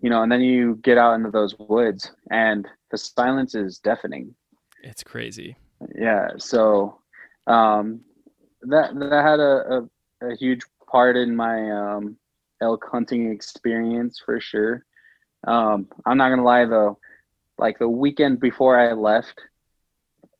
you 0.00 0.10
know, 0.10 0.22
and 0.22 0.30
then 0.30 0.40
you 0.40 0.76
get 0.76 0.96
out 0.96 1.14
into 1.14 1.30
those 1.30 1.58
woods 1.58 2.12
and 2.30 2.68
the 2.90 2.98
silence 2.98 3.56
is 3.56 3.78
deafening. 3.78 4.34
It's 4.82 5.02
crazy. 5.02 5.56
Yeah. 5.96 6.28
So 6.38 7.00
um 7.46 8.00
that 8.62 8.98
that 8.98 9.24
had 9.24 9.40
a, 9.40 9.88
a, 10.22 10.32
a 10.32 10.36
huge 10.36 10.62
part 10.90 11.16
in 11.16 11.34
my 11.34 11.70
um 11.70 12.16
elk 12.60 12.86
hunting 12.90 13.30
experience 13.30 14.20
for 14.24 14.40
sure. 14.40 14.84
Um, 15.46 15.88
I'm 16.04 16.18
not 16.18 16.30
gonna 16.30 16.44
lie 16.44 16.64
though, 16.64 16.98
like 17.58 17.78
the 17.78 17.88
weekend 17.88 18.40
before 18.40 18.78
I 18.78 18.92
left, 18.92 19.40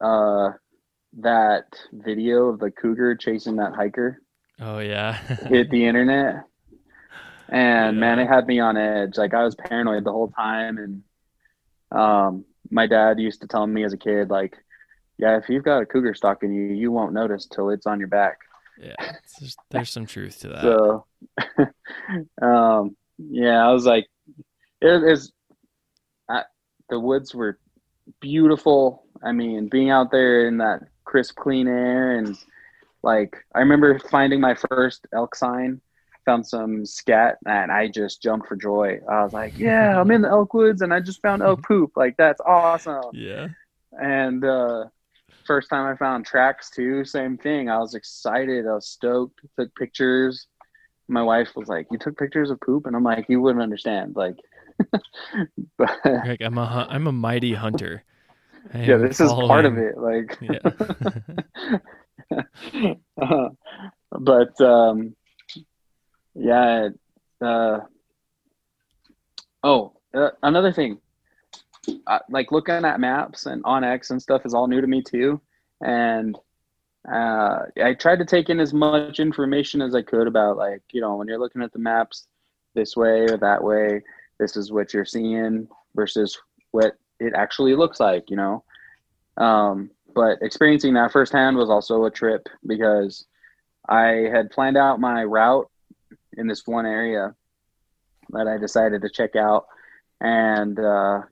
uh, 0.00 0.50
that 1.20 1.64
video 1.92 2.46
of 2.48 2.58
the 2.58 2.70
cougar 2.70 3.14
chasing 3.16 3.56
that 3.56 3.74
hiker. 3.74 4.22
Oh 4.60 4.78
yeah. 4.78 5.14
hit 5.48 5.70
the 5.70 5.86
internet. 5.86 6.44
And 7.48 7.96
yeah. 7.96 8.00
man, 8.00 8.18
it 8.18 8.28
had 8.28 8.46
me 8.46 8.60
on 8.60 8.76
edge. 8.76 9.16
Like 9.16 9.34
I 9.34 9.44
was 9.44 9.54
paranoid 9.54 10.04
the 10.04 10.12
whole 10.12 10.30
time 10.30 10.78
and 10.78 11.02
um 11.90 12.44
my 12.70 12.86
dad 12.86 13.18
used 13.18 13.40
to 13.40 13.46
tell 13.46 13.66
me 13.66 13.82
as 13.82 13.94
a 13.94 13.96
kid 13.96 14.28
like 14.28 14.58
yeah, 15.18 15.36
if 15.36 15.48
you've 15.48 15.64
got 15.64 15.82
a 15.82 15.86
cougar 15.86 16.14
stalking 16.14 16.52
you, 16.52 16.74
you 16.74 16.92
won't 16.92 17.12
notice 17.12 17.46
till 17.46 17.70
it's 17.70 17.86
on 17.86 17.98
your 17.98 18.08
back. 18.08 18.38
Yeah, 18.80 18.94
just, 19.40 19.58
there's 19.70 19.90
some 19.90 20.06
truth 20.06 20.40
to 20.40 20.48
that. 20.48 20.62
So, 20.62 21.06
um, 22.46 22.96
yeah, 23.18 23.66
I 23.66 23.72
was 23.72 23.84
like, 23.84 24.06
it 24.80 25.02
is. 25.02 25.32
The 26.90 26.98
woods 26.98 27.34
were 27.34 27.58
beautiful. 28.18 29.04
I 29.22 29.32
mean, 29.32 29.68
being 29.68 29.90
out 29.90 30.10
there 30.10 30.48
in 30.48 30.56
that 30.58 30.84
crisp, 31.08 31.36
clean 31.36 31.66
air. 31.66 32.18
And 32.18 32.36
like, 33.02 33.36
I 33.54 33.60
remember 33.60 33.98
finding 33.98 34.40
my 34.40 34.54
first 34.54 35.06
elk 35.12 35.34
sign, 35.34 35.80
found 36.26 36.46
some 36.46 36.84
scat, 36.84 37.38
and 37.46 37.72
I 37.72 37.88
just 37.88 38.22
jumped 38.22 38.46
for 38.46 38.56
joy. 38.56 39.00
I 39.08 39.24
was 39.24 39.32
like, 39.32 39.54
yeah, 39.58 39.98
I'm 39.98 40.10
in 40.10 40.22
the 40.22 40.28
elk 40.28 40.52
woods 40.52 40.82
and 40.82 40.92
I 40.92 41.00
just 41.00 41.22
found 41.22 41.42
elk 41.42 41.62
poop. 41.66 41.92
Like, 41.96 42.16
that's 42.18 42.40
awesome. 42.44 43.10
Yeah. 43.14 43.48
And, 43.92 44.44
uh, 44.44 44.84
first 45.46 45.70
time 45.70 45.90
I 45.90 45.96
found 45.96 46.26
tracks 46.26 46.68
too, 46.68 47.06
same 47.06 47.38
thing. 47.38 47.70
I 47.70 47.78
was 47.78 47.94
excited. 47.94 48.66
I 48.66 48.74
was 48.74 48.86
stoked. 48.86 49.40
Took 49.58 49.74
pictures. 49.74 50.46
My 51.08 51.22
wife 51.22 51.48
was 51.56 51.68
like, 51.68 51.86
"You 51.90 51.96
took 51.96 52.18
pictures 52.18 52.50
of 52.50 52.60
poop," 52.60 52.84
and 52.84 52.94
I'm 52.94 53.02
like, 53.02 53.24
"You 53.30 53.40
wouldn't 53.40 53.62
understand." 53.62 54.14
Like, 54.14 54.36
but 55.78 55.90
like 56.04 56.42
I'm 56.42 56.58
a 56.58 56.86
I'm 56.90 57.06
a 57.06 57.12
mighty 57.12 57.54
hunter 57.54 58.04
yeah, 58.74 58.96
this 58.96 59.20
is 59.20 59.32
part 59.32 59.64
of 59.64 59.78
it. 59.78 59.96
Like, 59.98 60.38
yeah. 60.40 60.58
uh, 63.20 63.48
but 64.10 64.60
um, 64.60 65.14
yeah. 66.34 66.88
Uh, 67.40 67.80
oh, 69.62 69.92
uh, 70.14 70.30
another 70.42 70.72
thing. 70.72 70.98
Uh, 72.06 72.18
like 72.30 72.52
looking 72.52 72.84
at 72.84 73.00
maps 73.00 73.46
and 73.46 73.62
onX 73.64 74.10
and 74.10 74.20
stuff 74.20 74.44
is 74.44 74.52
all 74.52 74.66
new 74.66 74.80
to 74.80 74.86
me 74.86 75.02
too, 75.02 75.40
and 75.80 76.36
uh, 77.10 77.60
I 77.82 77.94
tried 77.94 78.18
to 78.18 78.26
take 78.26 78.50
in 78.50 78.60
as 78.60 78.74
much 78.74 79.20
information 79.20 79.80
as 79.80 79.94
I 79.94 80.02
could 80.02 80.26
about 80.26 80.58
like 80.58 80.82
you 80.92 81.00
know 81.00 81.16
when 81.16 81.28
you're 81.28 81.38
looking 81.38 81.62
at 81.62 81.72
the 81.72 81.78
maps 81.78 82.26
this 82.74 82.96
way 82.96 83.22
or 83.22 83.38
that 83.38 83.62
way, 83.62 84.02
this 84.38 84.56
is 84.56 84.70
what 84.70 84.92
you're 84.92 85.06
seeing 85.06 85.68
versus 85.94 86.38
what 86.72 86.96
it 87.20 87.34
actually 87.34 87.74
looks 87.74 88.00
like, 88.00 88.30
you 88.30 88.36
know. 88.36 88.64
Um, 89.36 89.90
but 90.14 90.38
experiencing 90.42 90.94
that 90.94 91.12
firsthand 91.12 91.56
was 91.56 91.70
also 91.70 92.04
a 92.04 92.10
trip 92.10 92.48
because 92.66 93.26
I 93.88 94.28
had 94.32 94.50
planned 94.50 94.76
out 94.76 95.00
my 95.00 95.24
route 95.24 95.70
in 96.36 96.46
this 96.46 96.66
one 96.66 96.86
area 96.86 97.34
that 98.30 98.46
I 98.46 98.58
decided 98.58 99.02
to 99.02 99.08
check 99.08 99.36
out, 99.36 99.66
and 100.20 100.78
uh, 100.78 101.22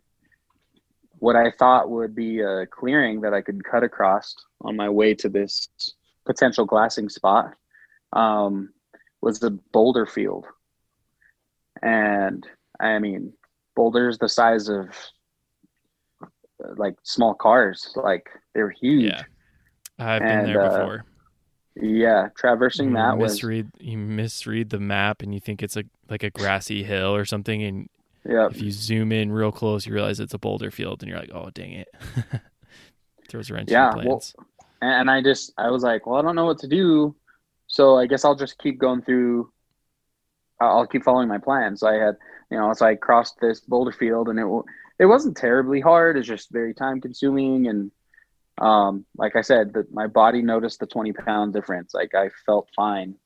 what 1.18 1.36
I 1.36 1.50
thought 1.50 1.90
would 1.90 2.14
be 2.14 2.40
a 2.40 2.66
clearing 2.66 3.20
that 3.22 3.34
I 3.34 3.42
could 3.42 3.64
cut 3.64 3.82
across 3.82 4.34
on 4.60 4.76
my 4.76 4.88
way 4.88 5.14
to 5.14 5.28
this 5.28 5.68
potential 6.24 6.64
glassing 6.64 7.08
spot 7.08 7.54
um, 8.12 8.72
was 9.20 9.38
the 9.38 9.50
boulder 9.72 10.06
field, 10.06 10.46
and 11.82 12.46
I 12.80 12.98
mean 12.98 13.32
boulders 13.74 14.18
the 14.18 14.28
size 14.28 14.68
of 14.68 14.88
like 16.76 16.96
small 17.02 17.34
cars. 17.34 17.92
Like 17.96 18.28
they're 18.54 18.70
huge. 18.70 19.12
Yeah, 19.12 19.22
I've 19.98 20.22
and, 20.22 20.46
been 20.46 20.52
there 20.52 20.62
uh, 20.62 20.78
before. 20.78 21.04
Yeah, 21.74 22.28
traversing 22.36 22.88
you 22.88 22.94
that 22.94 23.18
misread 23.18 23.70
was... 23.74 23.86
you 23.86 23.98
misread 23.98 24.70
the 24.70 24.80
map 24.80 25.22
and 25.22 25.34
you 25.34 25.40
think 25.40 25.62
it's 25.62 25.76
a 25.76 25.84
like 26.08 26.22
a 26.22 26.30
grassy 26.30 26.82
hill 26.82 27.14
or 27.14 27.24
something, 27.24 27.62
and 27.62 27.88
Yeah. 28.24 28.46
if 28.46 28.60
you 28.60 28.70
zoom 28.70 29.12
in 29.12 29.30
real 29.30 29.52
close, 29.52 29.86
you 29.86 29.92
realize 29.92 30.18
it's 30.18 30.34
a 30.34 30.38
boulder 30.38 30.70
field, 30.70 31.02
and 31.02 31.10
you're 31.10 31.18
like, 31.18 31.32
"Oh, 31.34 31.50
dang 31.52 31.72
it!" 31.72 31.88
Throws 33.28 33.50
a 33.50 33.54
wrench 33.54 33.70
Yeah, 33.70 33.92
in 33.92 33.98
your 33.98 34.06
well, 34.06 34.22
and 34.80 35.10
I 35.10 35.22
just 35.22 35.52
I 35.58 35.70
was 35.70 35.82
like, 35.82 36.06
well, 36.06 36.16
I 36.16 36.22
don't 36.22 36.36
know 36.36 36.46
what 36.46 36.58
to 36.60 36.68
do, 36.68 37.14
so 37.66 37.98
I 37.98 38.06
guess 38.06 38.24
I'll 38.24 38.36
just 38.36 38.58
keep 38.58 38.78
going 38.78 39.02
through. 39.02 39.50
I'll 40.60 40.86
keep 40.86 41.04
following 41.04 41.28
my 41.28 41.38
plan. 41.38 41.76
So 41.76 41.86
I 41.86 41.94
had, 41.94 42.16
you 42.50 42.56
know, 42.56 42.72
so 42.72 42.86
I 42.86 42.94
crossed 42.94 43.38
this 43.40 43.60
boulder 43.60 43.92
field, 43.92 44.28
and 44.28 44.38
it 44.38 44.46
it 44.98 45.06
wasn't 45.06 45.36
terribly 45.36 45.80
hard. 45.80 46.16
It's 46.16 46.26
just 46.26 46.50
very 46.50 46.74
time 46.74 47.00
consuming, 47.00 47.66
and 47.68 47.90
um, 48.58 49.04
like 49.16 49.36
I 49.36 49.42
said, 49.42 49.74
that 49.74 49.92
my 49.92 50.06
body 50.06 50.42
noticed 50.42 50.80
the 50.80 50.86
twenty 50.86 51.12
pound 51.12 51.52
difference. 51.52 51.92
Like 51.94 52.14
I 52.14 52.30
felt 52.46 52.68
fine, 52.74 53.16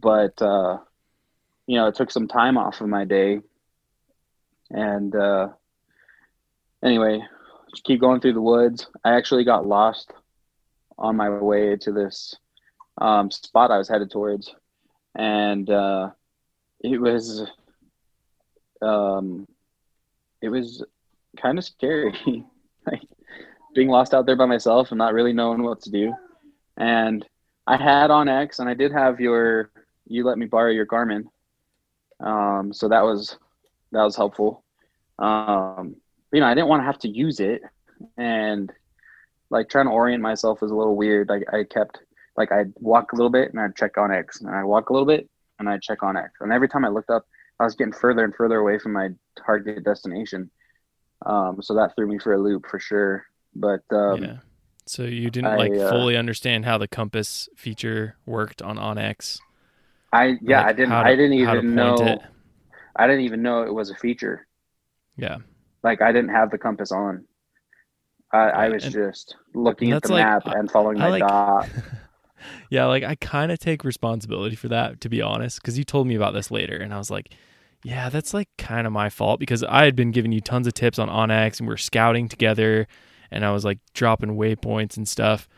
but 0.00 0.40
uh, 0.40 0.78
you 1.66 1.76
know, 1.76 1.88
it 1.88 1.94
took 1.94 2.10
some 2.10 2.28
time 2.28 2.56
off 2.56 2.80
of 2.80 2.88
my 2.88 3.04
day, 3.04 3.40
and 4.70 5.14
uh, 5.14 5.48
anyway, 6.82 7.22
just 7.70 7.84
keep 7.84 8.00
going 8.00 8.20
through 8.20 8.34
the 8.34 8.40
woods. 8.40 8.86
I 9.04 9.16
actually 9.16 9.44
got 9.44 9.66
lost 9.66 10.12
on 10.98 11.16
my 11.16 11.30
way 11.30 11.76
to 11.76 11.92
this 11.92 12.36
um, 13.00 13.30
spot 13.30 13.70
I 13.70 13.78
was 13.78 13.88
headed 13.88 14.10
towards, 14.10 14.54
and 15.16 15.68
uh, 15.68 16.10
it 16.80 17.00
was 17.00 17.48
um, 18.80 19.46
it 20.40 20.48
was 20.48 20.84
kind 21.36 21.58
of 21.58 21.64
scary, 21.64 22.14
like 22.86 23.02
being 23.74 23.88
lost 23.88 24.14
out 24.14 24.26
there 24.26 24.36
by 24.36 24.46
myself 24.46 24.90
and 24.90 24.98
not 24.98 25.14
really 25.14 25.32
knowing 25.32 25.62
what 25.62 25.80
to 25.82 25.90
do. 25.90 26.12
And 26.76 27.26
I 27.66 27.76
had 27.76 28.10
onX, 28.10 28.58
and 28.58 28.68
I 28.68 28.74
did 28.74 28.92
have 28.92 29.20
your 29.20 29.70
you 30.06 30.24
let 30.24 30.38
me 30.38 30.46
borrow 30.46 30.70
your 30.70 30.86
Garmin, 30.86 31.24
um, 32.20 32.72
so 32.72 32.88
that 32.88 33.02
was 33.02 33.38
that 33.92 34.02
was 34.02 34.16
helpful. 34.16 34.64
Um, 35.18 35.96
you 36.32 36.40
know, 36.40 36.46
I 36.46 36.54
didn't 36.54 36.68
want 36.68 36.80
to 36.80 36.86
have 36.86 36.98
to 37.00 37.08
use 37.08 37.40
it, 37.40 37.62
and 38.16 38.72
like 39.50 39.68
trying 39.68 39.86
to 39.86 39.92
orient 39.92 40.22
myself 40.22 40.60
was 40.60 40.70
a 40.70 40.74
little 40.74 40.96
weird. 40.96 41.28
Like 41.28 41.44
I 41.52 41.64
kept 41.64 42.00
like 42.36 42.50
I'd 42.50 42.72
walk 42.76 43.12
a 43.12 43.16
little 43.16 43.30
bit 43.30 43.50
and 43.50 43.60
I'd 43.60 43.76
check 43.76 43.94
onX, 43.94 44.40
and 44.40 44.50
I'd 44.50 44.64
walk 44.64 44.90
a 44.90 44.92
little 44.92 45.06
bit 45.06 45.28
and 45.58 45.68
I'd 45.68 45.82
check 45.82 46.00
onX, 46.00 46.30
and 46.40 46.52
every 46.52 46.68
time 46.68 46.84
I 46.84 46.88
looked 46.88 47.10
up, 47.10 47.26
I 47.60 47.64
was 47.64 47.76
getting 47.76 47.92
further 47.92 48.24
and 48.24 48.34
further 48.34 48.58
away 48.58 48.78
from 48.78 48.92
my 48.92 49.10
target 49.46 49.84
destination. 49.84 50.50
Um, 51.26 51.62
so 51.62 51.74
that 51.74 51.94
threw 51.94 52.06
me 52.06 52.18
for 52.18 52.32
a 52.32 52.38
loop 52.38 52.66
for 52.68 52.78
sure. 52.78 53.26
But 53.54 53.82
um, 53.90 54.24
yeah. 54.24 54.36
So 54.86 55.04
you 55.04 55.30
didn't 55.30 55.52
I, 55.52 55.56
like 55.56 55.72
uh, 55.72 55.90
fully 55.90 56.16
understand 56.16 56.64
how 56.64 56.78
the 56.78 56.88
compass 56.88 57.48
feature 57.56 58.16
worked 58.26 58.62
on 58.62 58.76
OnX. 58.76 59.38
I 60.12 60.36
yeah 60.42 60.58
like 60.58 60.66
I 60.66 60.72
didn't 60.72 60.90
to- 60.90 60.96
I 60.96 61.16
didn't 61.16 61.32
even 61.34 61.74
know 61.74 61.94
it. 61.94 62.18
I 62.96 63.06
didn't 63.06 63.22
even 63.24 63.42
know 63.42 63.62
it 63.62 63.72
was 63.72 63.90
a 63.90 63.94
feature. 63.94 64.46
Yeah. 65.16 65.38
Like 65.82 66.02
I 66.02 66.12
didn't 66.12 66.30
have 66.30 66.50
the 66.50 66.58
compass 66.58 66.92
on. 66.92 67.24
I, 68.32 68.38
I 68.38 68.68
was 68.68 68.84
and- 68.84 68.92
just 68.92 69.36
looking 69.54 69.92
at 69.92 70.02
the 70.02 70.12
like- 70.12 70.24
map 70.24 70.42
I- 70.46 70.58
and 70.58 70.70
following 70.70 70.98
my 70.98 71.08
like- 71.08 71.20
dot. 71.20 71.68
yeah, 72.70 72.86
like 72.86 73.04
I 73.04 73.14
kind 73.14 73.52
of 73.52 73.58
take 73.58 73.84
responsibility 73.84 74.56
for 74.56 74.68
that, 74.68 75.00
to 75.02 75.08
be 75.08 75.22
honest, 75.22 75.60
because 75.60 75.78
you 75.78 75.84
told 75.84 76.06
me 76.06 76.14
about 76.14 76.34
this 76.34 76.50
later, 76.50 76.76
and 76.76 76.92
I 76.92 76.98
was 76.98 77.10
like, 77.10 77.30
yeah, 77.84 78.08
that's 78.08 78.32
like 78.34 78.48
kind 78.58 78.86
of 78.86 78.92
my 78.92 79.08
fault 79.10 79.40
because 79.40 79.62
I 79.64 79.84
had 79.84 79.96
been 79.96 80.10
giving 80.12 80.32
you 80.32 80.40
tons 80.40 80.66
of 80.66 80.74
tips 80.74 80.98
on 80.98 81.08
OnX 81.08 81.58
and 81.58 81.68
we 81.68 81.74
are 81.74 81.78
scouting 81.78 82.28
together, 82.28 82.86
and 83.30 83.44
I 83.44 83.50
was 83.52 83.64
like 83.64 83.78
dropping 83.94 84.30
waypoints 84.36 84.96
and 84.96 85.08
stuff. 85.08 85.48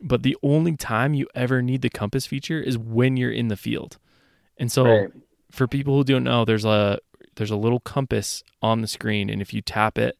But 0.00 0.22
the 0.24 0.36
only 0.42 0.76
time 0.76 1.14
you 1.14 1.28
ever 1.34 1.62
need 1.62 1.82
the 1.82 1.88
compass 1.90 2.26
feature 2.26 2.60
is 2.60 2.76
when 2.76 3.16
you're 3.16 3.30
in 3.30 3.48
the 3.48 3.56
field. 3.56 3.98
And 4.58 4.70
so 4.70 4.84
Right. 4.84 5.08
for 5.50 5.68
people 5.68 5.96
who 5.96 6.04
don't 6.04 6.24
know, 6.24 6.44
there's 6.44 6.64
a 6.64 6.98
there's 7.36 7.50
a 7.50 7.56
little 7.56 7.80
compass 7.80 8.42
on 8.60 8.82
the 8.82 8.86
screen, 8.88 9.30
and 9.30 9.40
if 9.40 9.54
you 9.54 9.62
tap 9.62 9.96
it, 9.96 10.18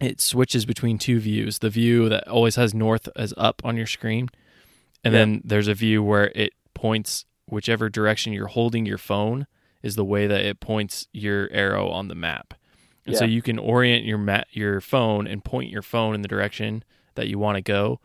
it 0.00 0.20
switches 0.20 0.66
between 0.66 0.98
two 0.98 1.18
views. 1.18 1.60
The 1.60 1.70
view 1.70 2.08
that 2.10 2.28
always 2.28 2.56
has 2.56 2.74
north 2.74 3.08
as 3.16 3.32
up 3.38 3.62
on 3.64 3.76
your 3.76 3.86
screen, 3.86 4.28
and 5.02 5.14
Yeah. 5.14 5.20
then 5.20 5.42
there's 5.44 5.68
a 5.68 5.74
view 5.74 6.02
where 6.02 6.30
it 6.34 6.52
points 6.74 7.24
whichever 7.46 7.88
direction 7.88 8.32
you're 8.32 8.48
holding 8.48 8.84
your 8.84 8.98
phone 8.98 9.46
is 9.84 9.96
the 9.96 10.04
way 10.04 10.26
that 10.26 10.40
it 10.40 10.60
points 10.60 11.06
your 11.12 11.48
arrow 11.52 11.88
on 11.90 12.08
the 12.08 12.14
map. 12.14 12.54
And 13.06 13.14
so 13.14 13.26
you 13.26 13.42
can 13.42 13.58
orient 13.58 14.06
your 14.06 14.18
your 14.50 14.80
phone 14.80 15.26
and 15.26 15.44
point 15.44 15.70
your 15.70 15.82
phone 15.82 16.14
in 16.14 16.22
the 16.22 16.28
direction 16.28 16.82
that 17.16 17.28
you 17.28 17.38
want 17.38 17.56
to 17.56 17.60
go, 17.62 18.00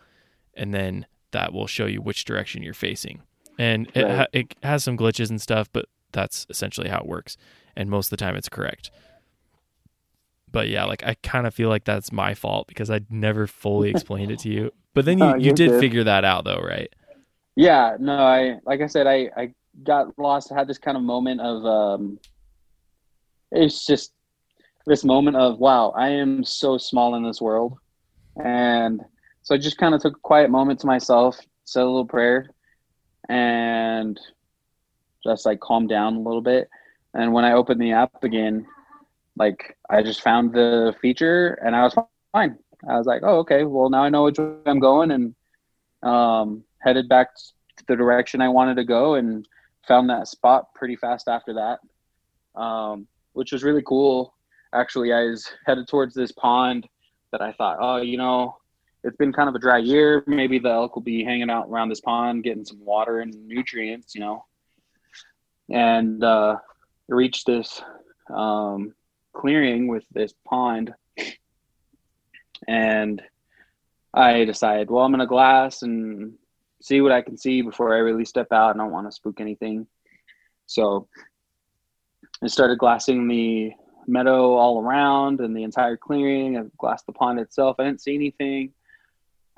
and 0.54 0.74
then 0.74 1.06
that 1.32 1.54
will 1.54 1.68
show 1.68 1.86
you 1.86 2.02
which 2.02 2.26
direction 2.26 2.62
you're 2.64 2.74
facing. 2.74 3.22
And 3.58 3.90
it, 3.96 4.06
ha- 4.10 4.28
it 4.34 4.56
has 4.62 4.84
some 4.84 4.98
glitches 4.98 5.30
and 5.30 5.42
stuff, 5.42 5.70
but 5.72 5.86
that's 6.12 6.46
essentially 6.50 6.90
how 6.90 7.00
it 7.00 7.06
works. 7.08 7.38
And 7.78 7.90
most 7.90 8.08
of 8.08 8.10
the 8.12 8.18
time, 8.18 8.36
it's 8.36 8.50
correct. 8.50 8.92
But 10.52 10.68
yeah, 10.68 10.84
like 10.84 11.04
I 11.06 11.16
kind 11.24 11.48
of 11.48 11.54
feel 11.54 11.70
like 11.70 11.86
that's 11.86 12.12
my 12.12 12.34
fault 12.34 12.68
because 12.68 12.90
I 12.92 13.02
never 13.10 13.48
fully 13.48 13.90
explained 13.96 14.32
it 14.32 14.40
to 14.40 14.50
you. 14.50 14.72
But 14.94 15.06
then 15.06 15.20
you, 15.20 15.26
No, 15.26 15.36
you 15.36 15.54
you're 15.54 15.54
did 15.54 15.80
figure 15.80 16.04
that 16.04 16.26
out 16.26 16.44
though, 16.44 16.60
right? 16.60 16.94
Yeah, 17.56 17.98
no, 18.00 18.14
I 18.16 18.60
like 18.66 18.82
I 18.82 18.88
said, 18.88 19.08
I 19.08 19.30
I 19.36 19.54
got 19.84 20.18
lost. 20.18 20.52
I 20.52 20.56
had 20.56 20.68
this 20.68 20.78
kind 20.78 20.98
of 20.98 21.04
moment 21.04 21.42
of 21.42 21.66
um, 21.66 22.20
it's 23.52 23.86
just 23.86 24.14
this 24.86 25.04
moment 25.04 25.38
of 25.38 25.60
wow, 25.60 25.94
I 25.96 26.10
am 26.10 26.44
so 26.44 26.78
small 26.78 27.16
in 27.16 27.24
this 27.24 27.42
world, 27.42 27.78
and 28.44 29.02
so 29.44 29.56
I 29.56 29.58
just 29.58 29.78
kind 29.78 29.96
of 29.96 30.02
took 30.02 30.18
a 30.18 30.22
quiet 30.22 30.50
moment 30.50 30.80
to 30.82 30.88
myself, 30.88 31.40
said 31.66 31.84
a 31.84 31.86
little 31.86 32.06
prayer, 32.06 32.50
and 33.30 34.20
just 35.24 35.46
like 35.46 35.60
calmed 35.60 35.90
down 35.90 36.16
a 36.16 36.22
little 36.22 36.42
bit. 36.42 36.70
And 37.14 37.34
when 37.34 37.46
I 37.46 37.54
opened 37.54 37.82
the 37.82 37.92
app 37.92 38.24
again, 38.24 38.66
like 39.38 39.78
I 39.90 40.04
just 40.04 40.22
found 40.22 40.54
the 40.54 40.96
feature, 41.02 41.60
and 41.64 41.76
I 41.76 41.84
was 41.84 41.96
fine. 42.32 42.58
I 42.88 42.98
was 42.98 43.08
like, 43.08 43.22
oh, 43.24 43.40
okay, 43.40 43.64
well 43.64 43.90
now 43.90 44.04
I 44.04 44.10
know 44.10 44.24
which 44.26 44.38
way 44.38 44.54
I'm 44.66 44.80
going, 44.80 45.12
and 45.12 45.36
um, 46.04 46.64
headed 46.80 47.10
back 47.10 47.36
to 47.36 47.84
the 47.88 47.96
direction 47.96 48.42
I 48.42 48.50
wanted 48.50 48.76
to 48.76 48.84
go 48.84 49.16
and 49.16 49.48
found 49.90 50.10
that 50.10 50.28
spot 50.28 50.74
pretty 50.74 50.96
fast 50.96 51.28
after 51.28 51.54
that, 51.56 52.60
um, 52.62 53.08
which 53.34 53.52
was 53.52 53.64
really 53.64 53.84
cool. 53.86 54.36
Actually, 54.74 55.12
I 55.12 55.24
was 55.24 55.50
headed 55.66 55.88
towards 55.88 56.14
this 56.14 56.32
pond 56.32 56.88
that 57.32 57.42
I 57.42 57.52
thought, 57.54 57.80
oh, 57.82 57.98
you 57.98 58.16
know, 58.16 58.56
it's 59.04 59.18
been 59.18 59.34
kind 59.34 59.50
of 59.50 59.56
a 59.56 59.60
dry 59.60 59.80
year. 59.80 60.24
Maybe 60.28 60.60
the 60.60 60.70
elk 60.70 60.96
will 60.96 61.02
be 61.02 61.24
hanging 61.24 61.50
out 61.50 61.68
around 61.70 61.90
this 61.90 62.02
pond, 62.02 62.44
getting 62.44 62.66
some 62.66 62.84
water 62.86 63.22
and 63.22 63.34
nutrients, 63.48 64.14
you 64.14 64.22
know. 64.22 64.46
And 65.70 66.24
uh, 66.24 66.58
reached 67.08 67.48
this 67.48 67.82
um, 68.34 68.94
clearing 69.34 69.88
with 69.88 70.04
this 70.12 70.34
pond, 70.46 70.94
and 72.68 73.22
I 74.14 74.46
decided, 74.46 74.92
well, 74.92 75.04
I'm 75.04 75.12
gonna 75.12 75.26
glass 75.26 75.82
and 75.82 76.34
see 76.82 77.02
what 77.02 77.12
I 77.12 77.22
can 77.22 77.38
see 77.38 77.62
before 77.62 77.94
I 77.94 78.00
really 78.00 78.26
step 78.26 78.52
out. 78.52 78.76
I 78.76 78.78
don't 78.78 78.92
want 78.92 79.08
to 79.08 79.12
spook 79.12 79.40
anything. 79.42 79.88
So 80.66 81.08
I 82.44 82.48
started 82.48 82.78
glassing 82.78 83.28
the 83.28 83.72
meadow 84.08 84.54
all 84.54 84.82
around 84.82 85.40
and 85.40 85.56
the 85.56 85.64
entire 85.64 85.98
clearing. 85.98 86.58
I 86.58 86.64
glassed 86.78 87.06
the 87.06 87.14
pond 87.14 87.40
itself. 87.40 87.76
I 87.80 87.84
didn't 87.84 88.02
see 88.02 88.16
anything. 88.16 88.74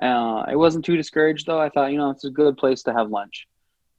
Uh, 0.02 0.44
I 0.48 0.56
wasn't 0.56 0.84
too 0.84 0.98
discouraged 0.98 1.46
though. 1.46 1.60
I 1.60 1.70
thought, 1.70 1.92
you 1.92 1.98
know, 1.98 2.10
it's 2.10 2.26
a 2.26 2.30
good 2.30 2.58
place 2.58 2.84
to 2.84 2.94
have 2.94 3.10
lunch. 3.10 3.48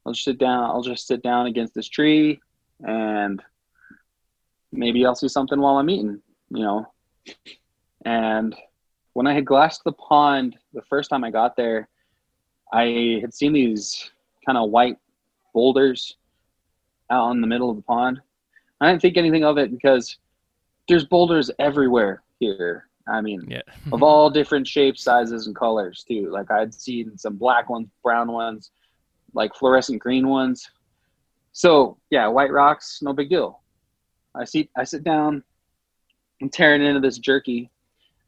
I'll 0.04 0.12
just 0.12 0.24
sit 0.24 0.38
down. 0.38 0.64
I'll 0.64 0.82
just 0.82 1.06
sit 1.06 1.22
down 1.22 1.46
against 1.46 1.74
this 1.74 1.88
tree 1.88 2.40
and 2.84 3.40
maybe 4.72 5.06
I'll 5.06 5.14
see 5.14 5.28
something 5.28 5.60
while 5.60 5.78
I'm 5.78 5.90
eating, 5.90 6.20
you 6.50 6.62
know. 6.62 6.92
And 8.04 8.56
when 9.12 9.26
I 9.26 9.34
had 9.34 9.44
glassed 9.44 9.82
the 9.84 9.92
pond 9.92 10.56
the 10.72 10.82
first 10.82 11.08
time 11.08 11.22
I 11.22 11.30
got 11.30 11.56
there, 11.56 11.88
I 12.72 13.18
had 13.20 13.34
seen 13.34 13.52
these 13.52 14.10
kind 14.46 14.56
of 14.58 14.70
white 14.70 14.96
boulders 15.54 16.16
out 17.10 17.30
in 17.32 17.40
the 17.40 17.46
middle 17.46 17.70
of 17.70 17.76
the 17.76 17.82
pond. 17.82 18.20
I 18.80 18.90
didn't 18.90 19.02
think 19.02 19.16
anything 19.16 19.44
of 19.44 19.58
it 19.58 19.70
because 19.70 20.16
there's 20.88 21.04
boulders 21.04 21.50
everywhere 21.58 22.22
here. 22.40 22.88
I 23.06 23.20
mean, 23.20 23.42
Yeah. 23.48 23.62
of 23.92 24.02
all 24.02 24.30
different 24.30 24.66
shapes, 24.66 25.02
sizes, 25.02 25.46
and 25.46 25.54
colors 25.56 26.04
too. 26.08 26.30
Like 26.30 26.50
I'd 26.50 26.72
seen 26.74 27.16
some 27.18 27.36
black 27.36 27.68
ones, 27.68 27.88
brown 28.02 28.32
ones, 28.32 28.70
like 29.34 29.54
fluorescent 29.54 30.00
green 30.00 30.28
ones. 30.28 30.70
So 31.52 31.98
yeah, 32.10 32.26
white 32.28 32.50
rocks, 32.52 33.00
no 33.02 33.12
big 33.12 33.28
deal. 33.28 33.60
I 34.34 34.44
see. 34.44 34.70
I 34.76 34.84
sit 34.84 35.04
down. 35.04 35.42
I'm 36.40 36.48
tearing 36.48 36.82
into 36.82 37.00
this 37.00 37.18
jerky, 37.18 37.70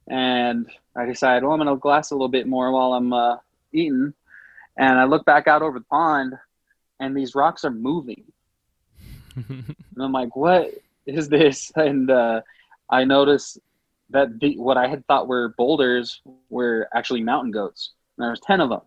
and 0.09 0.70
I 0.97 1.07
decide, 1.07 1.42
well, 1.42 1.53
I'm 1.53 1.59
gonna 1.59 1.76
glass 1.76 2.11
a 2.11 2.14
little 2.14 2.28
bit 2.28 2.47
more 2.47 2.70
while 2.72 2.92
I'm 2.92 3.12
uh, 3.12 3.36
eating. 3.72 4.12
And 4.77 4.99
I 4.99 5.05
look 5.05 5.25
back 5.25 5.47
out 5.47 5.62
over 5.62 5.79
the 5.79 5.85
pond, 5.85 6.35
and 7.01 7.16
these 7.16 7.35
rocks 7.35 7.64
are 7.64 7.70
moving. 7.70 8.25
And 9.97 10.03
I'm 10.03 10.12
like, 10.12 10.35
what 10.37 10.70
is 11.07 11.29
this? 11.29 11.72
And 11.77 12.11
uh, 12.11 12.41
I 12.91 13.05
notice 13.05 13.59
that 14.11 14.39
the, 14.41 14.57
what 14.59 14.77
I 14.77 14.87
had 14.87 15.07
thought 15.07 15.29
were 15.29 15.55
boulders 15.57 16.20
were 16.51 16.89
actually 16.95 17.22
mountain 17.22 17.51
goats. 17.51 17.93
And 18.16 18.25
there 18.25 18.31
was 18.31 18.41
10 18.41 18.61
of 18.61 18.68
them. 18.70 18.81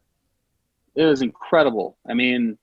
It 0.95 1.05
was 1.05 1.21
incredible. 1.21 1.97
I 2.09 2.13
mean, 2.13 2.57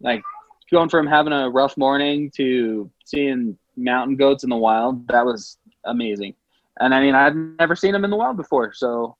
like 0.00 0.22
going 0.70 0.88
from 0.88 1.06
having 1.06 1.32
a 1.32 1.48
rough 1.48 1.76
morning 1.76 2.30
to 2.36 2.90
seeing 3.04 3.56
mountain 3.76 4.16
goats 4.16 4.44
in 4.44 4.50
the 4.50 4.56
wild. 4.56 5.06
That 5.08 5.24
was 5.24 5.58
amazing. 5.84 6.34
And 6.80 6.94
I 6.94 7.00
mean, 7.00 7.14
I'd 7.14 7.36
never 7.36 7.76
seen 7.76 7.92
them 7.92 8.04
in 8.04 8.10
the 8.10 8.16
wild 8.16 8.36
before, 8.36 8.72
so 8.72 9.16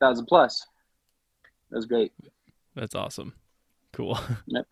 that 0.00 0.08
was 0.08 0.20
a 0.20 0.24
plus. 0.24 0.66
That 1.74 1.78
was 1.78 1.86
great. 1.86 2.12
That's 2.76 2.94
awesome. 2.94 3.34
Cool. 3.92 4.16
Yep. 4.46 4.64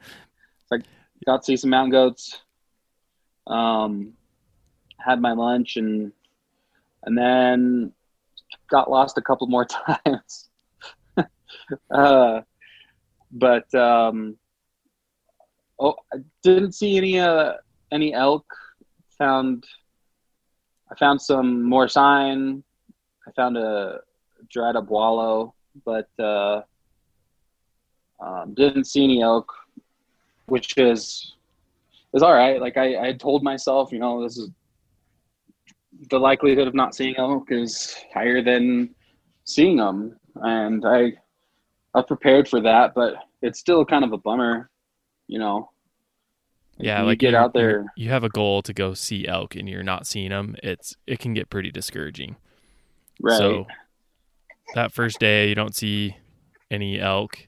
Like 0.70 0.82
got 1.26 1.38
to 1.38 1.44
see 1.44 1.56
some 1.56 1.70
mountain 1.70 1.90
goats. 1.90 2.42
Um, 3.48 4.12
had 5.00 5.20
my 5.20 5.32
lunch 5.32 5.76
and 5.78 6.12
and 7.02 7.18
then 7.18 7.92
got 8.70 8.88
lost 8.88 9.18
a 9.18 9.20
couple 9.20 9.48
more 9.48 9.64
times. 10.04 10.48
uh, 11.90 12.42
but 13.32 13.74
um, 13.74 14.36
oh, 15.80 15.96
I 16.14 16.18
didn't 16.44 16.72
see 16.72 16.96
any 16.96 17.18
uh, 17.18 17.54
any 17.90 18.14
elk. 18.14 18.46
Found 19.18 19.66
I 20.88 20.94
found 20.94 21.20
some 21.20 21.64
more 21.64 21.88
sign. 21.88 22.62
I 23.26 23.32
found 23.32 23.56
a 23.56 24.02
dried 24.48 24.76
up 24.76 24.88
wallow, 24.88 25.54
but 25.84 26.08
uh, 26.20 26.62
um, 28.22 28.54
didn't 28.54 28.84
see 28.84 29.04
any 29.04 29.22
elk, 29.22 29.52
which 30.46 30.76
is 30.78 31.34
is 32.14 32.22
all 32.22 32.32
right. 32.32 32.60
Like 32.60 32.76
I, 32.76 33.08
I 33.08 33.12
told 33.14 33.42
myself, 33.42 33.90
you 33.90 33.98
know, 33.98 34.22
this 34.22 34.36
is 34.36 34.50
the 36.10 36.18
likelihood 36.18 36.68
of 36.68 36.74
not 36.74 36.94
seeing 36.94 37.16
elk 37.16 37.50
is 37.50 37.96
higher 38.12 38.42
than 38.42 38.94
seeing 39.44 39.76
them, 39.76 40.18
and 40.36 40.84
I 40.86 41.14
I 41.94 42.02
prepared 42.02 42.48
for 42.48 42.60
that, 42.60 42.94
but 42.94 43.14
it's 43.42 43.58
still 43.58 43.84
kind 43.84 44.04
of 44.04 44.12
a 44.12 44.18
bummer, 44.18 44.70
you 45.26 45.38
know. 45.38 45.70
Yeah, 46.78 47.00
you 47.00 47.06
like 47.06 47.18
get 47.18 47.34
out 47.34 47.52
there. 47.52 47.86
You 47.96 48.10
have 48.10 48.24
a 48.24 48.28
goal 48.28 48.62
to 48.62 48.72
go 48.72 48.94
see 48.94 49.26
elk, 49.26 49.56
and 49.56 49.68
you're 49.68 49.82
not 49.82 50.06
seeing 50.06 50.30
them. 50.30 50.56
It's 50.62 50.96
it 51.06 51.18
can 51.18 51.34
get 51.34 51.50
pretty 51.50 51.70
discouraging. 51.70 52.36
Right. 53.20 53.38
So 53.38 53.66
that 54.74 54.92
first 54.92 55.18
day, 55.18 55.48
you 55.48 55.54
don't 55.54 55.74
see 55.74 56.16
any 56.70 56.98
elk, 56.98 57.38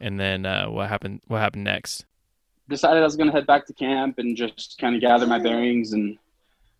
and 0.00 0.18
then 0.18 0.46
uh, 0.46 0.66
what 0.68 0.88
happened? 0.88 1.20
What 1.26 1.38
happened 1.40 1.64
next? 1.64 2.04
decided 2.68 3.00
I 3.00 3.04
was 3.04 3.16
going 3.16 3.28
to 3.28 3.32
head 3.32 3.46
back 3.46 3.66
to 3.66 3.72
camp 3.72 4.18
and 4.18 4.36
just 4.36 4.76
kind 4.78 4.94
of 4.94 5.00
gather 5.00 5.26
my 5.26 5.38
bearings 5.38 5.92
and 5.92 6.18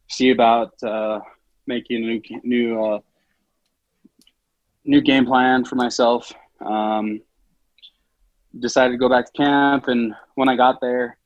see 0.08 0.30
about 0.30 0.80
uh, 0.82 1.20
making 1.66 2.04
a 2.04 2.06
new 2.06 2.22
new 2.42 2.84
uh, 2.84 3.00
new 4.84 5.00
game 5.00 5.26
plan 5.26 5.64
for 5.64 5.76
myself. 5.76 6.32
Um, 6.60 7.22
decided 8.58 8.92
to 8.92 8.98
go 8.98 9.08
back 9.08 9.26
to 9.26 9.32
camp, 9.32 9.88
and 9.88 10.14
when 10.34 10.48
I 10.48 10.56
got 10.56 10.80
there, 10.80 11.16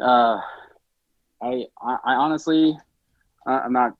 uh, 0.00 0.40
I, 1.42 1.64
I 1.80 1.96
I 2.04 2.14
honestly 2.14 2.76
I'm 3.46 3.72
not 3.72 3.94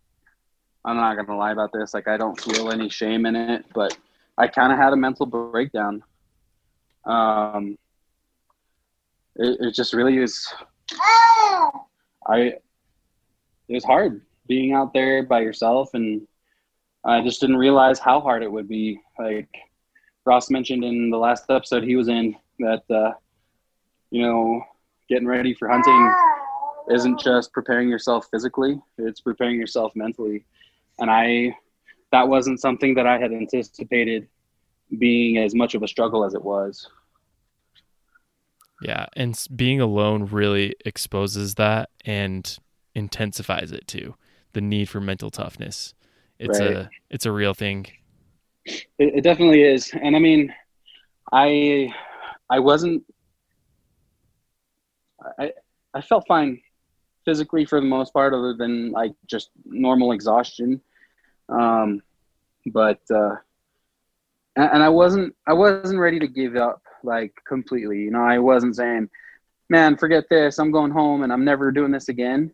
I'm 0.84 0.96
not 0.96 1.16
gonna 1.16 1.38
lie 1.38 1.52
about 1.52 1.72
this. 1.72 1.94
Like 1.94 2.08
I 2.08 2.16
don't 2.16 2.38
feel 2.40 2.70
any 2.70 2.88
shame 2.88 3.26
in 3.26 3.36
it, 3.36 3.64
but 3.74 3.96
I 4.36 4.48
kind 4.48 4.72
of 4.72 4.78
had 4.78 4.92
a 4.92 4.96
mental 4.96 5.26
breakdown. 5.26 6.02
Um, 7.06 7.78
it, 9.36 9.68
it 9.68 9.74
just 9.74 9.92
really 9.92 10.18
is 10.18 10.52
i 12.28 12.38
it 12.38 12.62
was 13.68 13.84
hard 13.84 14.22
being 14.48 14.72
out 14.72 14.92
there 14.92 15.22
by 15.24 15.40
yourself 15.40 15.90
and 15.94 16.26
i 17.04 17.20
just 17.20 17.40
didn't 17.40 17.56
realize 17.56 17.98
how 17.98 18.20
hard 18.20 18.42
it 18.42 18.50
would 18.50 18.68
be. 18.68 19.00
Like 19.18 19.48
ross 20.24 20.50
mentioned 20.50 20.84
in 20.84 21.10
the 21.10 21.18
last 21.18 21.44
episode 21.50 21.84
he 21.84 21.96
was 21.96 22.08
in 22.08 22.36
that 22.58 22.82
uh, 22.90 23.12
you 24.10 24.22
know 24.22 24.62
getting 25.08 25.26
ready 25.26 25.54
for 25.54 25.68
hunting 25.68 26.14
isn't 26.94 27.20
just 27.20 27.52
preparing 27.52 27.88
yourself 27.88 28.28
physically 28.30 28.80
it's 28.98 29.20
preparing 29.20 29.58
yourself 29.58 29.92
mentally. 29.94 30.44
And 30.98 31.10
i 31.10 31.56
that 32.12 32.28
wasn't 32.28 32.60
something 32.60 32.94
that 32.94 33.06
i 33.06 33.18
had 33.18 33.32
anticipated 33.32 34.28
being 34.98 35.38
as 35.38 35.54
much 35.54 35.74
of 35.74 35.82
a 35.82 35.88
struggle 35.88 36.24
as 36.24 36.34
it 36.34 36.42
was 36.44 36.88
Yeah, 38.80 39.06
and 39.16 39.38
being 39.54 39.80
alone 39.80 40.26
really 40.26 40.74
exposes 40.84 41.54
that 41.54 41.88
and 42.04 42.58
intensifies 42.94 43.72
it 43.72 43.86
too. 43.86 44.14
The 44.52 44.60
need 44.60 44.88
for 44.88 45.00
mental 45.00 45.30
toughness. 45.30 45.94
It's 46.38 46.60
Right. 46.60 46.76
a 46.76 46.90
it's 47.10 47.26
a 47.26 47.32
real 47.32 47.54
thing. 47.54 47.86
It, 48.98 49.16
it 49.16 49.20
definitely 49.22 49.62
is, 49.62 49.92
and 50.00 50.16
I 50.16 50.18
mean, 50.18 50.52
I 51.32 51.92
I 52.50 52.58
wasn't. 52.58 53.04
I 55.38 55.52
I 55.94 56.00
felt 56.00 56.26
fine 56.26 56.60
physically 57.24 57.64
for 57.64 57.80
the 57.80 57.86
most 57.86 58.12
part, 58.12 58.34
other 58.34 58.54
than 58.54 58.92
like 58.92 59.12
just 59.26 59.50
normal 59.64 60.12
exhaustion. 60.12 60.80
Um, 61.48 62.02
but 62.66 63.00
uh, 63.10 63.36
and, 64.56 64.70
and 64.74 64.82
I 64.82 64.88
wasn't 64.88 65.34
I 65.46 65.52
wasn't 65.52 65.98
ready 65.98 66.18
to 66.18 66.26
give 66.26 66.56
up 66.56 66.82
like 67.04 67.32
completely. 67.46 68.00
You 68.00 68.10
know, 68.10 68.22
I 68.22 68.38
wasn't 68.38 68.76
saying, 68.76 69.08
"Man, 69.68 69.96
forget 69.96 70.24
this. 70.28 70.58
I'm 70.58 70.70
going 70.70 70.90
home 70.90 71.22
and 71.22 71.32
I'm 71.32 71.44
never 71.44 71.70
doing 71.70 71.92
this 71.92 72.08
again." 72.08 72.52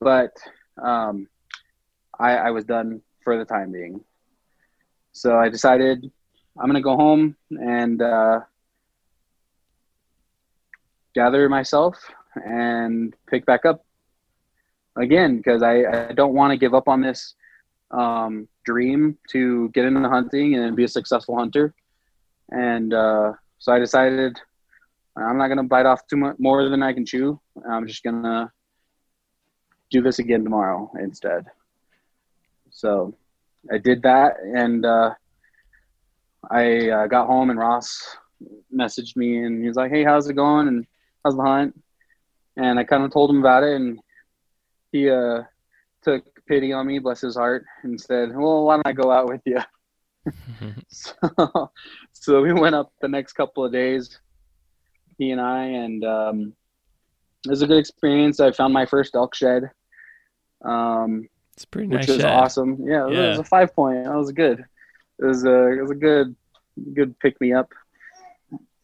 But 0.00 0.36
um, 0.82 1.28
I, 2.18 2.36
I 2.36 2.50
was 2.50 2.64
done 2.64 3.00
for 3.22 3.38
the 3.38 3.44
time 3.44 3.72
being. 3.72 4.00
So 5.12 5.38
I 5.38 5.48
decided 5.48 6.10
I'm 6.58 6.66
gonna 6.66 6.80
go 6.80 6.96
home 6.96 7.36
and 7.50 8.00
uh, 8.02 8.40
gather 11.14 11.48
myself 11.48 11.96
and 12.44 13.14
pick 13.28 13.44
back 13.46 13.64
up 13.64 13.84
again 14.96 15.36
because 15.36 15.62
I, 15.62 16.08
I 16.08 16.12
don't 16.12 16.34
want 16.34 16.52
to 16.52 16.56
give 16.56 16.74
up 16.74 16.88
on 16.88 17.00
this 17.00 17.34
um, 17.90 18.48
dream 18.64 19.18
to 19.30 19.68
get 19.70 19.84
into 19.84 20.08
hunting 20.08 20.54
and 20.56 20.76
be 20.76 20.84
a 20.84 20.88
successful 20.88 21.36
hunter. 21.36 21.74
And 22.50 22.92
uh, 22.94 23.32
so 23.58 23.72
I 23.72 23.78
decided 23.78 24.38
I'm 25.16 25.38
not 25.38 25.48
gonna 25.48 25.64
bite 25.64 25.86
off 25.86 26.06
too 26.06 26.16
much 26.16 26.36
more 26.38 26.68
than 26.68 26.82
I 26.82 26.92
can 26.92 27.04
chew. 27.04 27.40
I'm 27.68 27.86
just 27.86 28.02
gonna 28.02 28.52
do 29.90 30.02
this 30.02 30.18
again 30.18 30.44
tomorrow 30.44 30.90
instead. 31.00 31.46
So 32.70 33.14
I 33.70 33.78
did 33.78 34.02
that, 34.02 34.36
and 34.40 34.86
uh, 34.86 35.14
I 36.50 36.88
uh, 36.88 37.06
got 37.08 37.26
home, 37.26 37.50
and 37.50 37.58
Ross 37.58 38.16
messaged 38.74 39.16
me, 39.16 39.44
and 39.44 39.60
he 39.60 39.68
was 39.68 39.76
like, 39.76 39.90
"Hey, 39.90 40.04
how's 40.04 40.28
it 40.28 40.34
going? 40.34 40.68
And 40.68 40.86
how's 41.24 41.36
the 41.36 41.42
hunt?" 41.42 41.78
And 42.56 42.78
I 42.78 42.84
kind 42.84 43.04
of 43.04 43.12
told 43.12 43.30
him 43.30 43.40
about 43.40 43.64
it, 43.64 43.74
and 43.74 44.00
he 44.92 45.10
uh, 45.10 45.42
took 46.02 46.24
pity 46.50 46.72
on 46.72 46.84
me, 46.88 46.98
bless 46.98 47.20
his 47.20 47.36
heart, 47.36 47.64
and 47.84 47.98
said, 48.00 48.36
"Well, 48.36 48.64
why 48.64 48.74
don't 48.74 48.86
I 48.86 48.92
go 48.92 49.10
out 49.12 49.28
with 49.28 49.40
you?" 49.46 49.60
so, 50.88 51.70
so 52.12 52.42
we 52.42 52.52
went 52.52 52.74
up 52.74 52.92
the 53.00 53.08
next 53.08 53.34
couple 53.34 53.64
of 53.64 53.72
days, 53.72 54.18
he 55.16 55.30
and 55.30 55.40
I, 55.40 55.64
and 55.64 56.04
um, 56.04 56.52
it 57.46 57.50
was 57.50 57.62
a 57.62 57.66
good 57.68 57.78
experience. 57.78 58.40
I 58.40 58.50
found 58.50 58.74
my 58.74 58.84
first 58.84 59.14
elk 59.14 59.34
shed. 59.34 59.70
Um, 60.64 61.28
It's 61.54 61.64
pretty 61.64 61.86
which 61.88 62.00
nice 62.00 62.08
was 62.08 62.16
shed. 62.18 62.26
awesome. 62.26 62.76
Yeah, 62.84 63.06
it 63.06 63.14
Yeah. 63.14 63.28
was 63.28 63.38
a 63.38 63.44
five 63.44 63.74
point. 63.74 64.04
That 64.04 64.14
was 64.14 64.32
good. 64.32 64.58
It 65.20 65.24
was 65.24 65.44
a 65.44 65.68
it 65.78 65.82
was 65.82 65.92
a 65.92 65.94
good 66.08 66.34
good 66.94 67.18
pick 67.20 67.40
me 67.40 67.52
up. 67.52 67.72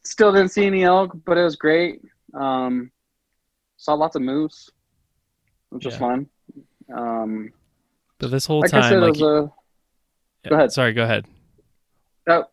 Still 0.05 0.31
didn't 0.31 0.51
see 0.51 0.65
any 0.65 0.83
elk, 0.83 1.11
but 1.25 1.37
it 1.37 1.43
was 1.43 1.57
great. 1.57 2.01
Um, 2.33 2.91
saw 3.77 3.93
lots 3.93 4.15
of 4.15 4.21
moose, 4.21 4.69
which 5.69 5.85
was 5.85 5.95
fun. 5.99 6.29
Um, 6.93 7.53
But 8.19 8.31
this 8.31 8.45
whole 8.45 8.61
like 8.61 8.73
I 8.73 8.81
time, 8.81 8.89
said, 8.89 9.01
like 9.01 9.11
was 9.11 9.21
a. 9.21 9.51
yeah, 10.43 10.49
go 10.49 10.55
ahead. 10.55 10.71
Sorry, 10.71 10.93
go 10.93 11.03
ahead. 11.03 11.25
Oh, 12.27 12.45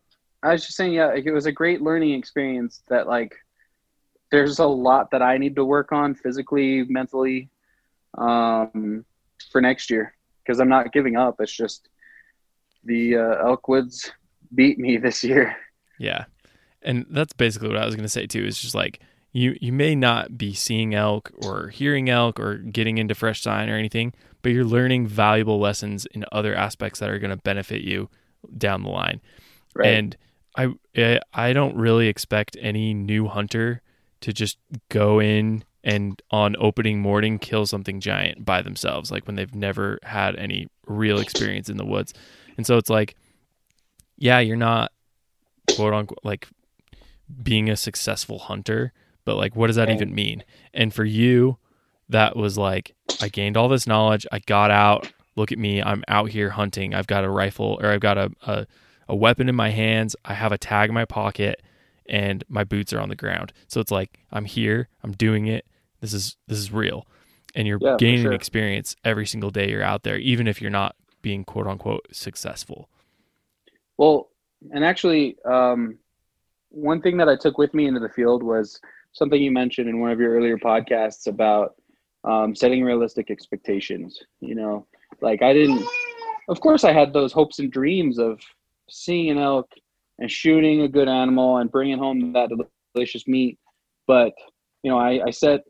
I 0.43 0.53
was 0.53 0.65
just 0.65 0.77
saying, 0.77 0.93
yeah, 0.93 1.07
like, 1.07 1.25
it 1.25 1.33
was 1.33 1.45
a 1.45 1.51
great 1.51 1.81
learning 1.81 2.13
experience. 2.13 2.81
That 2.87 3.07
like, 3.07 3.35
there's 4.31 4.59
a 4.59 4.65
lot 4.65 5.11
that 5.11 5.21
I 5.21 5.37
need 5.37 5.55
to 5.55 5.65
work 5.65 5.91
on 5.91 6.15
physically, 6.15 6.83
mentally, 6.83 7.49
um, 8.17 9.05
for 9.51 9.61
next 9.61 9.89
year 9.89 10.15
because 10.43 10.59
I'm 10.59 10.69
not 10.69 10.93
giving 10.93 11.15
up. 11.15 11.35
It's 11.39 11.51
just 11.51 11.89
the 12.83 13.15
uh, 13.15 13.45
Elkwoods 13.45 14.11
beat 14.53 14.77
me 14.77 14.97
this 14.97 15.23
year. 15.23 15.55
Yeah. 15.99 16.25
And 16.81 17.05
that's 17.09 17.33
basically 17.33 17.69
what 17.69 17.77
I 17.77 17.85
was 17.85 17.95
going 17.95 18.03
to 18.03 18.09
say 18.09 18.27
too. 18.27 18.45
Is 18.45 18.59
just 18.59 18.75
like 18.75 18.99
you 19.35 19.57
you 19.59 19.73
may 19.73 19.95
not 19.95 20.37
be 20.37 20.53
seeing 20.53 20.95
elk 20.95 21.29
or 21.43 21.67
hearing 21.67 22.09
elk 22.09 22.39
or 22.39 22.55
getting 22.55 22.97
into 22.97 23.13
fresh 23.13 23.41
sign 23.41 23.69
or 23.69 23.75
anything, 23.75 24.13
but 24.41 24.53
you're 24.53 24.63
learning 24.63 25.07
valuable 25.07 25.59
lessons 25.59 26.05
in 26.05 26.23
other 26.31 26.55
aspects 26.55 27.01
that 27.01 27.09
are 27.09 27.19
going 27.19 27.31
to 27.31 27.43
benefit 27.43 27.81
you 27.81 28.09
down 28.57 28.83
the 28.83 28.89
line. 28.89 29.19
And 29.85 30.15
I 30.55 30.73
eh, 30.95 31.19
I 31.33 31.51
don't 31.51 31.75
really 31.75 32.07
expect 32.07 32.55
any 32.61 32.93
new 32.93 33.27
hunter 33.27 33.81
to 34.21 34.31
just 34.31 34.57
go 34.87 35.19
in 35.19 35.65
and 35.83 36.21
on 36.31 36.55
opening 36.57 37.01
morning 37.01 37.37
kill 37.37 37.65
something 37.65 37.99
giant 37.99 38.45
by 38.45 38.61
themselves 38.61 39.11
like 39.11 39.27
when 39.27 39.35
they've 39.35 39.53
never 39.53 39.99
had 40.03 40.37
any 40.37 40.67
real 40.87 41.19
experience 41.19 41.67
in 41.67 41.75
the 41.75 41.85
woods. 41.85 42.13
And 42.55 42.65
so 42.65 42.77
it's 42.77 42.89
like 42.89 43.17
yeah, 44.17 44.39
you're 44.39 44.55
not 44.55 44.93
quote 45.75 45.93
unquote 45.93 46.19
like 46.23 46.47
being 47.43 47.69
a 47.69 47.75
successful 47.75 48.39
hunter, 48.39 48.93
but 49.25 49.35
like 49.35 49.55
what 49.55 49.67
does 49.67 49.75
that 49.75 49.89
even 49.89 50.13
mean? 50.13 50.43
And 50.73 50.93
for 50.93 51.03
you, 51.03 51.57
that 52.09 52.35
was 52.35 52.57
like 52.57 52.95
I 53.21 53.27
gained 53.29 53.57
all 53.57 53.67
this 53.67 53.87
knowledge. 53.87 54.25
I 54.31 54.39
got 54.39 54.71
out. 54.71 55.11
Look 55.35 55.51
at 55.51 55.59
me. 55.59 55.81
I'm 55.81 56.03
out 56.07 56.29
here 56.29 56.51
hunting. 56.51 56.93
I've 56.93 57.07
got 57.07 57.25
a 57.25 57.29
rifle 57.29 57.77
or 57.81 57.89
I've 57.89 57.99
got 57.99 58.17
a, 58.17 58.31
a, 58.47 58.67
a 59.09 59.15
weapon 59.15 59.49
in 59.49 59.55
my 59.55 59.69
hands. 59.69 60.15
I 60.23 60.33
have 60.33 60.51
a 60.53 60.57
tag 60.57 60.89
in 60.89 60.95
my 60.95 61.05
pocket 61.05 61.61
and 62.07 62.43
my 62.47 62.63
boots 62.63 62.93
are 62.93 62.99
on 63.01 63.09
the 63.09 63.15
ground. 63.15 63.51
So 63.67 63.81
it's 63.81 63.91
like 63.91 64.19
I'm 64.31 64.45
here. 64.45 64.87
I'm 65.03 65.11
doing 65.11 65.47
it. 65.47 65.65
This 65.99 66.13
is 66.13 66.37
this 66.47 66.57
is 66.57 66.71
real. 66.71 67.05
And 67.55 67.67
you're 67.67 67.79
Yeah, 67.81 67.97
gaining 67.97 68.23
sure. 68.23 68.33
experience 68.33 68.95
every 69.03 69.25
single 69.25 69.49
day 69.49 69.69
you're 69.69 69.83
out 69.83 70.03
there, 70.03 70.17
even 70.17 70.47
if 70.47 70.61
you're 70.61 70.71
not 70.71 70.95
being 71.21 71.43
quote 71.43 71.67
unquote 71.67 72.05
successful. 72.11 72.89
Well, 73.97 74.29
and 74.71 74.83
actually, 74.85 75.37
um, 75.45 75.97
one 76.69 77.01
thing 77.01 77.17
that 77.17 77.29
I 77.29 77.35
took 77.35 77.57
with 77.57 77.73
me 77.73 77.87
into 77.87 77.99
the 77.99 78.09
field 78.09 78.43
was 78.43 78.79
something 79.15 79.41
you 79.41 79.51
mentioned 79.51 79.89
in 79.89 79.99
one 79.99 80.11
of 80.11 80.19
your 80.19 80.35
earlier 80.35 80.57
podcasts 80.57 81.27
about 81.27 81.75
um, 82.25 82.53
setting 82.53 82.83
realistic 82.83 83.31
expectations. 83.31 84.19
You 84.41 84.55
know, 84.55 84.87
like 85.21 85.41
I 85.41 85.53
didn't, 85.53 85.83
of 86.49 86.59
course, 86.59 86.83
I 86.83 86.93
had 86.93 87.13
those 87.13 87.33
hopes 87.33 87.59
and 87.59 87.71
dreams 87.71 88.19
of 88.19 88.39
seeing 88.89 89.31
an 89.31 89.37
elk 89.39 89.71
and 90.19 90.29
shooting 90.29 90.81
a 90.81 90.87
good 90.87 91.07
animal 91.07 91.57
and 91.57 91.71
bringing 91.71 91.97
home 91.97 92.33
that 92.33 92.49
delicious 92.93 93.27
meat. 93.27 93.57
But, 94.05 94.33
you 94.83 94.91
know, 94.91 94.99
I, 94.99 95.27
I 95.27 95.31
set 95.31 95.61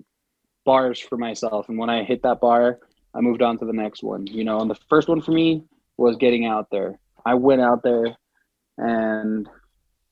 bars 0.66 1.00
for 1.00 1.18
myself. 1.18 1.70
And 1.70 1.78
when 1.78 1.90
I 1.90 2.04
hit 2.04 2.24
that 2.24 2.42
bar, 2.42 2.80
I 3.14 3.22
moved 3.22 3.42
on 3.42 3.58
to 3.60 3.66
the 3.66 3.74
next 3.74 4.04
one. 4.04 4.28
You 4.28 4.44
know, 4.44 4.60
and 4.60 4.70
the 4.70 4.80
first 4.90 5.08
one 5.08 5.22
for 5.22 5.32
me 5.32 5.64
was 5.98 6.18
getting 6.18 6.46
out 6.46 6.68
there. 6.72 7.00
I 7.26 7.36
went 7.36 7.62
out 7.62 7.82
there 7.84 8.16
and 8.78 9.48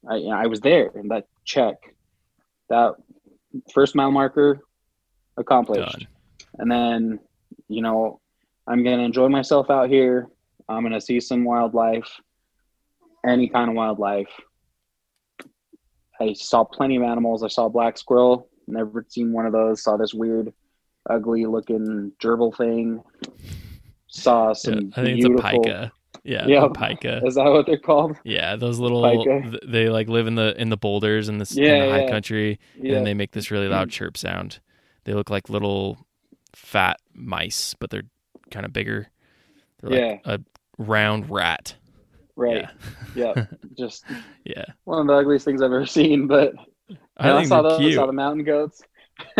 I, 0.09 0.15
I 0.15 0.47
was 0.47 0.61
there 0.61 0.91
and 0.95 1.11
that 1.11 1.27
check, 1.43 1.75
that 2.69 2.93
first 3.73 3.95
mile 3.95 4.11
marker 4.11 4.61
accomplished. 5.37 5.99
Done. 5.99 6.07
And 6.59 6.71
then, 6.71 7.19
you 7.67 7.81
know, 7.81 8.19
I'm 8.67 8.83
going 8.83 8.97
to 8.97 9.03
enjoy 9.03 9.27
myself 9.29 9.69
out 9.69 9.89
here. 9.89 10.27
I'm 10.69 10.81
going 10.81 10.93
to 10.93 11.01
see 11.01 11.19
some 11.19 11.43
wildlife, 11.43 12.09
any 13.25 13.49
kind 13.49 13.69
of 13.69 13.75
wildlife. 13.75 14.29
I 16.21 16.33
saw 16.33 16.63
plenty 16.63 16.95
of 16.95 17.03
animals. 17.03 17.43
I 17.43 17.47
saw 17.47 17.65
a 17.65 17.69
black 17.69 17.97
squirrel. 17.97 18.47
Never 18.67 19.05
seen 19.09 19.33
one 19.33 19.45
of 19.45 19.51
those. 19.51 19.83
Saw 19.83 19.97
this 19.97 20.13
weird, 20.13 20.53
ugly 21.09 21.45
looking 21.45 22.13
gerbil 22.21 22.55
thing. 22.55 23.03
Saw 24.07 24.49
Yeah, 24.49 24.53
some 24.53 24.93
I 24.95 25.03
think 25.03 25.17
it's 25.17 25.25
a 25.25 25.29
beautiful. 25.29 25.91
Yeah, 26.23 26.47
Yeah. 26.47 26.65
a 26.65 26.69
pika. 26.69 27.25
Is 27.27 27.35
that 27.35 27.43
what 27.45 27.65
they're 27.65 27.77
called? 27.77 28.15
Yeah, 28.23 28.55
those 28.55 28.79
little 28.79 29.01
Pika. 29.01 29.51
th- 29.51 29.63
they 29.67 29.89
like 29.89 30.07
live 30.07 30.25
in 30.27 30.35
the 30.35 30.59
in 30.61 30.69
the 30.69 30.77
boulders 30.77 31.27
in 31.27 31.37
the, 31.37 31.41
s- 31.43 31.57
in 31.57 31.63
the 31.65 31.89
high 31.89 32.03
yeah. 32.05 32.09
country, 32.09 32.59
Yeah. 32.79 32.95
and 32.97 33.05
they 33.05 33.13
make 33.13 33.31
this 33.31 33.51
really 33.51 33.67
loud 33.67 33.89
chirp 33.91 34.15
sound. 34.15 34.59
They 35.03 35.13
look 35.13 35.29
like 35.29 35.49
little 35.49 35.97
fat 36.55 36.97
mice, 37.13 37.73
but 37.77 37.89
they're 37.89 38.03
kind 38.51 38.65
of 38.65 38.71
bigger. 38.71 39.09
They're 39.81 40.11
like 40.11 40.21
a 40.25 40.39
round 40.77 41.29
rat. 41.29 41.75
right. 42.37 42.69
Yeah, 43.15 43.33
Yeah. 43.35 43.45
Just 43.77 44.05
yeah. 44.45 44.63
one 44.85 45.01
of 45.01 45.07
the 45.07 45.13
ugliest 45.13 45.43
things 45.43 45.61
I've 45.61 45.73
ever 45.73 45.85
seen. 45.85 46.27
But 46.27 46.53
I 47.17 47.31
I, 47.33 47.43
saw 47.43 47.61
those. 47.61 47.79
cute. 47.79 47.95
Saw 47.95 48.05
the 48.05 48.13
mountain 48.13 48.45
goats. 48.45 48.81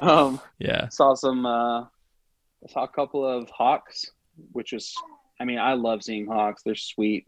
um, 0.00 0.40
yeah, 0.58 0.88
saw 0.88 1.14
some. 1.14 1.44
Uh, 1.46 1.84
saw 2.68 2.84
a 2.84 2.88
couple 2.88 3.26
of 3.26 3.48
hawks, 3.50 4.10
which 4.52 4.72
is. 4.72 4.94
I 5.40 5.44
mean, 5.44 5.58
I 5.58 5.74
love 5.74 6.02
seeing 6.02 6.26
hawks. 6.26 6.62
They're 6.62 6.74
sweet, 6.74 7.26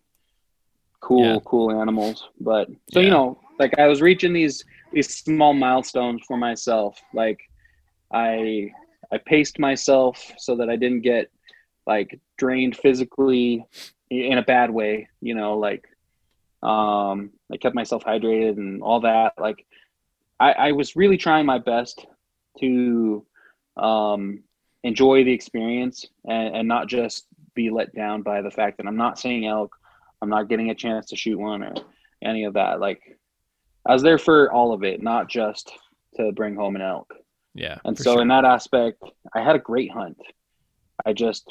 cool, 1.01 1.25
Yeah. 1.35 1.39
cool 1.45 1.81
animals. 1.81 2.29
But 2.41 2.69
so 2.93 3.01
you 3.01 3.11
know, 3.11 3.39
like 3.59 3.79
I 3.79 3.87
was 3.87 4.01
reaching 4.03 4.33
these 4.33 4.65
these 4.93 5.15
small 5.15 5.55
milestones 5.55 6.23
for 6.27 6.37
myself. 6.37 7.01
Like 7.15 7.41
I 8.13 8.73
I 9.13 9.19
paced 9.19 9.59
myself 9.59 10.33
so 10.39 10.57
that 10.57 10.69
I 10.71 10.77
didn't 10.77 11.03
get 11.03 11.31
like 11.87 12.19
drained 12.39 12.77
physically 12.77 13.65
in 14.11 14.39
a 14.39 14.43
bad 14.43 14.71
way. 14.71 15.09
You 15.21 15.35
know, 15.35 15.59
like 15.59 15.85
um, 16.63 17.31
I 17.53 17.57
kept 17.57 17.75
myself 17.75 18.05
hydrated 18.05 18.59
and 18.59 18.83
all 18.83 19.01
that. 19.01 19.35
Like 19.39 19.65
I, 20.39 20.53
I 20.53 20.73
was 20.73 20.97
really 20.97 21.17
trying 21.17 21.47
my 21.47 21.59
best 21.59 22.05
to 22.61 23.25
um, 23.77 24.43
enjoy 24.83 25.25
the 25.25 25.33
experience 25.33 26.07
and, 26.27 26.57
and 26.57 26.69
not 26.69 26.89
just 26.89 27.27
be 27.61 27.71
let 27.71 27.95
down 27.95 28.23
by 28.23 28.41
the 28.41 28.51
fact 28.51 28.79
that 28.79 28.87
I'm 28.87 28.97
not 28.97 29.19
seeing 29.19 29.47
elk, 29.47 29.77
I'm 30.23 30.31
not 30.31 30.49
getting 30.49 30.71
a 30.71 30.75
chance 30.75 31.07
to 31.07 31.17
shoot 31.17 31.39
one 31.39 31.63
or 31.63 31.75
any 32.23 32.45
of 32.45 32.55
that. 32.55 32.81
Like 32.81 33.19
I 33.87 33.93
was 33.93 34.03
there 34.03 34.19
for 34.19 34.51
all 34.53 34.73
of 34.73 34.83
it, 34.85 35.03
not 35.03 35.29
just 35.29 35.73
to 36.17 36.33
bring 36.33 36.55
home 36.57 36.77
an 36.77 36.83
elk. 36.83 37.13
yeah. 37.55 37.79
And 37.85 37.97
so 37.97 38.15
sure. 38.15 38.23
in 38.23 38.29
that 38.29 38.45
aspect, 38.45 39.03
I 39.35 39.43
had 39.43 39.57
a 39.57 39.59
great 39.59 39.91
hunt. 39.91 40.19
I 41.05 41.13
just 41.13 41.45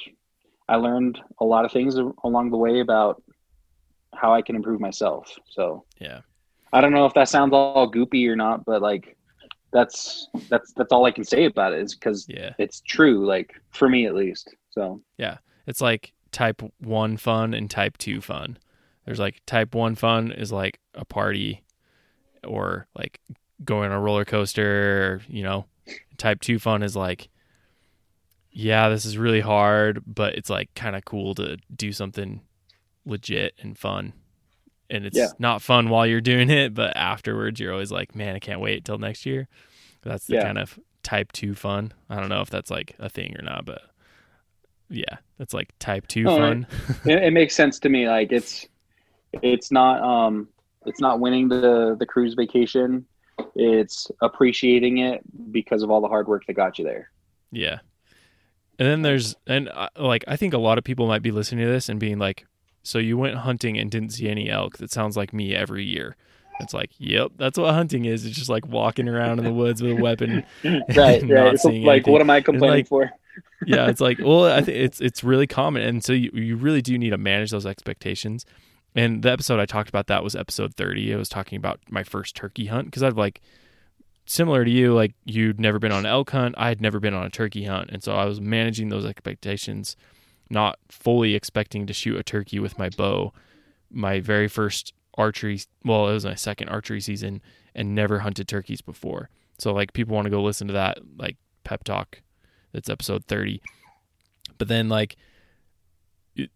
I 0.67 0.75
learned 0.75 1.19
a 1.39 1.45
lot 1.45 1.65
of 1.65 1.71
things 1.71 1.95
along 2.23 2.51
the 2.51 2.57
way 2.57 2.79
about 2.79 3.21
how 4.13 4.33
I 4.33 4.41
can 4.41 4.55
improve 4.55 4.79
myself. 4.79 5.31
So 5.49 5.85
yeah, 5.99 6.21
I 6.73 6.81
don't 6.81 6.93
know 6.93 7.05
if 7.05 7.13
that 7.15 7.29
sounds 7.29 7.53
all 7.53 7.91
goopy 7.91 8.27
or 8.27 8.35
not, 8.35 8.65
but 8.65 8.81
like 8.81 9.17
that's 9.71 10.27
that's 10.49 10.73
that's 10.73 10.91
all 10.91 11.05
I 11.05 11.11
can 11.11 11.23
say 11.23 11.45
about 11.45 11.73
it 11.73 11.81
is 11.81 11.95
because 11.95 12.27
yeah. 12.29 12.53
it's 12.57 12.81
true, 12.81 13.25
like 13.25 13.53
for 13.71 13.89
me 13.89 14.05
at 14.05 14.15
least. 14.15 14.55
So 14.71 15.01
It's 15.69 15.81
like 15.81 16.13
type 16.31 16.61
one 16.79 17.15
fun 17.15 17.53
and 17.53 17.69
type 17.69 17.97
two 17.99 18.21
fun. 18.21 18.57
There's 19.05 19.19
like 19.19 19.39
type 19.45 19.75
one 19.75 19.93
fun 19.95 20.31
is 20.31 20.51
like 20.51 20.79
a 20.95 21.05
party 21.05 21.63
or 22.43 22.87
like 22.97 23.19
going 23.63 23.91
on 23.91 23.97
a 23.97 24.01
roller 24.01 24.25
coaster, 24.25 25.13
or, 25.13 25.21
you 25.27 25.43
know. 25.43 25.65
Type 26.17 26.41
two 26.41 26.57
fun 26.59 26.81
is 26.83 26.95
like, 26.95 27.29
yeah, 28.51 28.89
this 28.89 29.05
is 29.05 29.17
really 29.17 29.41
hard, 29.41 30.01
but 30.05 30.33
it's 30.35 30.49
like 30.49 30.73
kind 30.75 30.95
of 30.95 31.05
cool 31.05 31.35
to 31.35 31.57
do 31.75 31.91
something 31.91 32.41
legit 33.05 33.53
and 33.61 33.77
fun. 33.77 34.13
And 34.89 35.05
it's 35.05 35.17
Yeah. 35.17 35.29
not 35.37 35.61
fun 35.61 35.89
while 35.89 36.07
you're 36.07 36.19
doing 36.19 36.49
it, 36.49 36.73
but 36.73 36.97
afterwards 36.97 37.59
you're 37.59 37.71
always 37.73 37.91
like, 37.91 38.15
man, 38.15 38.35
I 38.35 38.39
can't 38.39 38.59
wait 38.59 38.85
till 38.85 38.97
next 38.97 39.25
year. 39.25 39.47
That's 40.01 40.25
the 40.25 40.35
Yeah. 40.35 40.43
kind 40.43 40.57
of 40.57 40.79
type 41.03 41.31
two 41.31 41.53
fun. 41.53 41.93
I 42.09 42.19
don't 42.19 42.29
know 42.29 42.41
if 42.41 42.49
that's 42.49 42.71
like 42.71 42.95
a 42.99 43.09
thing 43.09 43.35
or 43.37 43.43
not, 43.43 43.65
but 43.65 43.81
yeah, 44.89 45.17
that's 45.37 45.53
like 45.53 45.69
type 45.79 46.07
two 46.07 46.25
fun. 46.25 46.67
it, 47.05 47.23
it 47.23 47.33
makes 47.33 47.55
sense 47.55 47.79
to 47.79 47.89
me. 47.89 48.07
Like 48.07 48.31
it's 48.31 48.67
it's 49.41 49.71
not 49.71 50.01
um 50.01 50.47
it's 50.85 50.99
not 50.99 51.19
winning 51.19 51.47
the 51.49 51.95
the 51.99 52.05
cruise 52.05 52.33
vacation. 52.33 53.05
It's 53.55 54.09
appreciating 54.21 54.97
it 54.99 55.21
because 55.51 55.81
of 55.83 55.89
all 55.91 56.01
the 56.01 56.07
hard 56.07 56.27
work 56.27 56.45
that 56.47 56.53
got 56.53 56.77
you 56.79 56.85
there. 56.85 57.09
Yeah. 57.51 57.79
And 58.77 58.87
then 58.87 59.01
there's 59.01 59.35
and 59.47 59.69
uh, 59.69 59.89
like 59.97 60.23
I 60.27 60.35
think 60.35 60.53
a 60.53 60.57
lot 60.57 60.77
of 60.77 60.83
people 60.83 61.07
might 61.07 61.21
be 61.21 61.31
listening 61.31 61.65
to 61.65 61.71
this 61.71 61.89
and 61.89 61.99
being 61.99 62.17
like, 62.17 62.45
"So 62.83 62.97
you 62.97 63.17
went 63.17 63.35
hunting 63.35 63.77
and 63.77 63.91
didn't 63.91 64.09
see 64.11 64.29
any 64.29 64.49
elk?" 64.49 64.77
That 64.77 64.91
sounds 64.91 65.17
like 65.17 65.33
me 65.33 65.53
every 65.53 65.83
year. 65.85 66.15
It's 66.61 66.73
like, 66.73 66.91
"Yep, 66.97 67.33
that's 67.37 67.57
what 67.57 67.73
hunting 67.73 68.05
is. 68.05 68.25
It's 68.25 68.35
just 68.37 68.49
like 68.49 68.65
walking 68.67 69.07
around 69.09 69.39
in 69.39 69.45
the 69.45 69.53
woods 69.53 69.81
with 69.81 69.97
a 69.97 70.01
weapon." 70.01 70.43
right, 70.63 70.87
right. 70.95 71.23
not 71.23 71.53
It's 71.55 71.63
seeing 71.63 71.83
like 71.83 71.95
anything. 71.99 72.11
what 72.13 72.21
am 72.21 72.29
I 72.29 72.39
complaining 72.41 72.77
like- 72.79 72.87
for? 72.87 73.11
Yeah, 73.65 73.87
it's 73.87 74.01
like, 74.01 74.19
well, 74.19 74.45
I 74.45 74.61
think 74.63 74.77
it's 74.77 75.01
it's 75.01 75.23
really 75.23 75.47
common, 75.47 75.81
and 75.81 76.03
so 76.03 76.13
you 76.13 76.31
you 76.33 76.55
really 76.55 76.81
do 76.81 76.97
need 76.97 77.11
to 77.11 77.17
manage 77.17 77.51
those 77.51 77.65
expectations. 77.65 78.45
And 78.95 79.21
the 79.21 79.31
episode 79.31 79.59
I 79.59 79.65
talked 79.65 79.89
about 79.89 80.07
that 80.07 80.23
was 80.23 80.35
episode 80.35 80.75
thirty. 80.75 81.13
I 81.13 81.17
was 81.17 81.29
talking 81.29 81.57
about 81.57 81.79
my 81.89 82.03
first 82.03 82.35
turkey 82.35 82.67
hunt 82.67 82.85
because 82.85 83.03
I've 83.03 83.17
like 83.17 83.41
similar 84.25 84.63
to 84.63 84.69
you, 84.69 84.93
like 84.93 85.15
you'd 85.25 85.59
never 85.59 85.79
been 85.79 85.91
on 85.91 85.99
an 85.99 86.05
elk 86.05 86.29
hunt, 86.29 86.53
I 86.57 86.69
had 86.69 86.81
never 86.81 86.99
been 86.99 87.15
on 87.15 87.25
a 87.25 87.29
turkey 87.29 87.65
hunt, 87.65 87.89
and 87.91 88.03
so 88.03 88.13
I 88.13 88.25
was 88.25 88.39
managing 88.39 88.89
those 88.89 89.05
expectations, 89.05 89.95
not 90.49 90.77
fully 90.87 91.33
expecting 91.33 91.87
to 91.87 91.93
shoot 91.93 92.17
a 92.17 92.23
turkey 92.23 92.59
with 92.59 92.77
my 92.77 92.89
bow. 92.89 93.33
My 93.91 94.19
very 94.19 94.47
first 94.47 94.93
archery, 95.17 95.61
well, 95.83 96.07
it 96.07 96.13
was 96.13 96.25
my 96.25 96.35
second 96.35 96.69
archery 96.69 97.01
season, 97.01 97.41
and 97.73 97.95
never 97.95 98.19
hunted 98.19 98.47
turkeys 98.47 98.81
before. 98.81 99.29
So 99.57 99.73
like 99.73 99.93
people 99.93 100.15
want 100.15 100.25
to 100.25 100.31
go 100.31 100.43
listen 100.43 100.67
to 100.67 100.73
that 100.73 100.99
like 101.17 101.37
pep 101.63 101.83
talk 101.83 102.21
that's 102.71 102.89
episode 102.89 103.25
30 103.25 103.61
but 104.57 104.67
then 104.67 104.89
like 104.89 105.15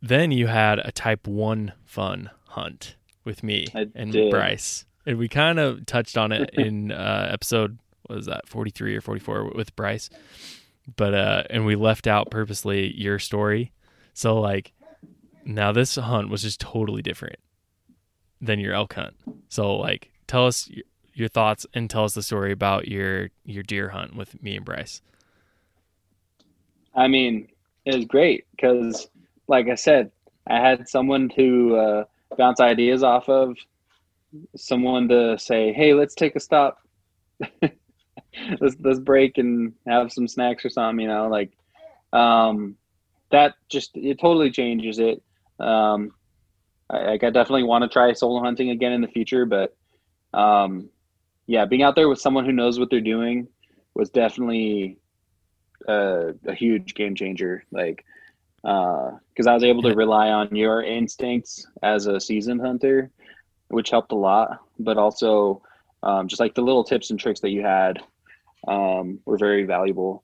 then 0.01 0.31
you 0.31 0.47
had 0.47 0.79
a 0.79 0.91
type 0.91 1.27
1 1.27 1.73
fun 1.85 2.29
hunt 2.49 2.95
with 3.23 3.43
me 3.43 3.67
I 3.73 3.87
and 3.95 4.11
did. 4.11 4.29
bryce. 4.31 4.85
And 5.05 5.17
we 5.17 5.27
kind 5.27 5.59
of 5.59 5.85
touched 5.85 6.17
on 6.17 6.31
it 6.31 6.49
in 6.53 6.91
uh 6.91 7.29
episode 7.31 7.79
what 8.03 8.17
was 8.17 8.25
that 8.27 8.47
43 8.47 8.97
or 8.97 9.01
44 9.01 9.51
with 9.55 9.75
bryce. 9.75 10.09
But 10.95 11.13
uh 11.13 11.43
and 11.49 11.65
we 11.65 11.75
left 11.75 12.07
out 12.07 12.29
purposely 12.29 12.93
your 12.95 13.19
story. 13.19 13.71
So 14.13 14.39
like 14.39 14.73
now 15.45 15.71
this 15.71 15.95
hunt 15.95 16.29
was 16.29 16.41
just 16.43 16.61
totally 16.61 17.01
different 17.01 17.37
than 18.39 18.59
your 18.59 18.73
elk 18.73 18.93
hunt. 18.93 19.15
So 19.49 19.75
like 19.75 20.11
tell 20.27 20.47
us 20.47 20.69
your 21.13 21.27
thoughts 21.27 21.65
and 21.73 21.89
tell 21.89 22.05
us 22.05 22.13
the 22.13 22.23
story 22.23 22.51
about 22.51 22.87
your 22.87 23.29
your 23.45 23.63
deer 23.63 23.89
hunt 23.89 24.15
with 24.15 24.41
me 24.41 24.55
and 24.55 24.65
bryce 24.65 25.01
I 26.95 27.07
mean, 27.07 27.47
it 27.85 27.95
was 27.95 28.05
great 28.05 28.45
because, 28.51 29.07
like 29.47 29.67
I 29.67 29.75
said, 29.75 30.11
I 30.47 30.59
had 30.59 30.87
someone 30.87 31.29
to 31.35 31.75
uh, 31.75 32.03
bounce 32.37 32.59
ideas 32.59 33.03
off 33.03 33.29
of, 33.29 33.57
someone 34.55 35.07
to 35.09 35.37
say, 35.37 35.73
"Hey, 35.73 35.93
let's 35.93 36.15
take 36.15 36.35
a 36.35 36.39
stop." 36.39 36.79
let's 38.59 38.75
let's 38.79 38.99
break 38.99 39.37
and 39.37 39.73
have 39.87 40.11
some 40.11 40.27
snacks 40.27 40.65
or 40.65 40.69
something. 40.69 41.01
You 41.01 41.07
know, 41.07 41.27
like 41.27 41.51
um, 42.11 42.75
that 43.31 43.55
just 43.69 43.91
it 43.95 44.19
totally 44.19 44.51
changes 44.51 44.99
it. 44.99 45.21
Um, 45.59 46.11
I, 46.89 47.11
like 47.11 47.23
I 47.23 47.29
definitely 47.29 47.63
want 47.63 47.83
to 47.83 47.89
try 47.89 48.11
solo 48.13 48.41
hunting 48.41 48.69
again 48.69 48.91
in 48.91 49.01
the 49.01 49.07
future, 49.07 49.45
but 49.45 49.75
um, 50.33 50.89
yeah, 51.47 51.65
being 51.65 51.83
out 51.83 51.95
there 51.95 52.09
with 52.09 52.19
someone 52.19 52.45
who 52.45 52.51
knows 52.51 52.79
what 52.79 52.89
they're 52.89 53.01
doing 53.01 53.47
was 53.95 54.09
definitely 54.09 54.97
a, 55.87 56.33
a 56.45 56.53
huge 56.53 56.95
game 56.95 57.15
changer. 57.15 57.63
Like, 57.71 58.05
because 58.61 59.47
uh, 59.47 59.51
I 59.51 59.53
was 59.53 59.63
able 59.63 59.81
to 59.83 59.93
rely 59.93 60.29
on 60.29 60.55
your 60.55 60.81
instincts 60.83 61.67
as 61.81 62.07
a 62.07 62.19
seasoned 62.19 62.61
hunter, 62.61 63.11
which 63.67 63.89
helped 63.89 64.11
a 64.11 64.15
lot. 64.15 64.59
But 64.79 64.97
also, 64.97 65.61
um, 66.01 66.27
just 66.27 66.39
like 66.39 66.55
the 66.55 66.61
little 66.61 66.83
tips 66.83 67.09
and 67.09 67.19
tricks 67.19 67.41
that 67.41 67.49
you 67.49 67.61
had 67.61 68.01
um, 68.67 69.19
were 69.25 69.37
very 69.37 69.63
valuable. 69.63 70.23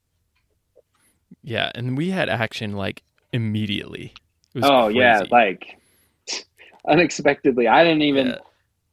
Yeah, 1.44 1.72
and 1.76 1.98
we 1.98 2.10
had 2.10 2.30
action 2.30 2.74
like 2.74 3.04
immediately. 3.34 4.14
Oh 4.62 4.86
crazy. 4.86 5.00
yeah, 5.00 5.24
like 5.30 5.80
unexpectedly. 6.88 7.68
I 7.68 7.84
didn't 7.84 8.04
even. 8.04 8.28
Yeah. 8.28 8.38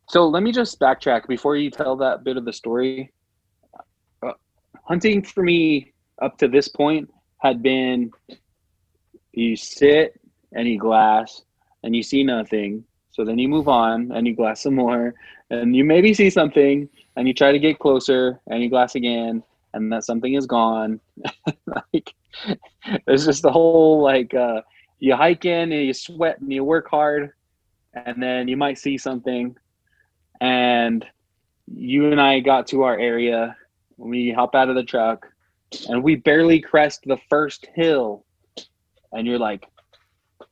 So 0.08 0.28
let 0.28 0.42
me 0.42 0.52
just 0.52 0.78
backtrack 0.78 1.26
before 1.26 1.56
you 1.56 1.70
tell 1.70 1.96
that 1.96 2.22
bit 2.22 2.36
of 2.36 2.44
the 2.44 2.52
story. 2.52 3.12
Uh, 4.22 4.32
hunting 4.84 5.22
for 5.22 5.42
me 5.42 5.92
up 6.22 6.38
to 6.38 6.48
this 6.48 6.68
point 6.68 7.12
had 7.38 7.62
been 7.62 8.10
you 9.32 9.56
sit 9.56 10.18
and 10.52 10.66
you 10.66 10.78
glass 10.78 11.42
and 11.82 11.94
you 11.94 12.02
see 12.02 12.24
nothing. 12.24 12.84
So 13.10 13.24
then 13.24 13.38
you 13.38 13.48
move 13.48 13.68
on 13.68 14.12
and 14.12 14.26
you 14.26 14.34
glass 14.34 14.62
some 14.62 14.74
more 14.74 15.14
and 15.50 15.76
you 15.76 15.84
maybe 15.84 16.12
see 16.14 16.30
something 16.30 16.88
and 17.16 17.28
you 17.28 17.34
try 17.34 17.52
to 17.52 17.58
get 17.58 17.78
closer 17.78 18.40
and 18.48 18.62
you 18.62 18.68
glass 18.68 18.94
again 18.94 19.42
and 19.74 19.92
that 19.92 20.04
something 20.04 20.34
is 20.34 20.46
gone. 20.46 21.00
like 21.66 22.14
it's 23.06 23.24
just 23.24 23.42
the 23.42 23.52
whole 23.52 24.02
like 24.02 24.34
uh, 24.34 24.62
you 24.98 25.14
hike 25.14 25.44
in 25.44 25.72
and 25.72 25.86
you 25.86 25.94
sweat 25.94 26.40
and 26.40 26.52
you 26.52 26.64
work 26.64 26.88
hard 26.88 27.32
and 27.94 28.22
then 28.22 28.48
you 28.48 28.56
might 28.56 28.78
see 28.78 28.98
something 28.98 29.56
and 30.40 31.04
you 31.74 32.10
and 32.10 32.20
I 32.20 32.40
got 32.40 32.66
to 32.68 32.82
our 32.82 32.98
area. 32.98 33.56
We 33.96 34.30
hop 34.30 34.54
out 34.54 34.68
of 34.68 34.76
the 34.76 34.82
truck 34.82 35.26
and 35.88 36.02
we 36.02 36.16
barely 36.16 36.60
crest 36.60 37.02
the 37.06 37.18
first 37.28 37.66
hill. 37.74 38.24
And 39.12 39.26
you're 39.26 39.38
like 39.38 39.64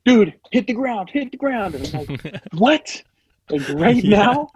dude 0.05 0.35
hit 0.51 0.67
the 0.67 0.73
ground 0.73 1.11
hit 1.11 1.31
the 1.31 1.37
ground. 1.37 1.75
And 1.75 1.95
i'm 1.95 2.07
like 2.07 2.43
what? 2.53 3.03
Like 3.51 3.69
right 3.71 4.03
yeah. 4.03 4.25
now? 4.25 4.51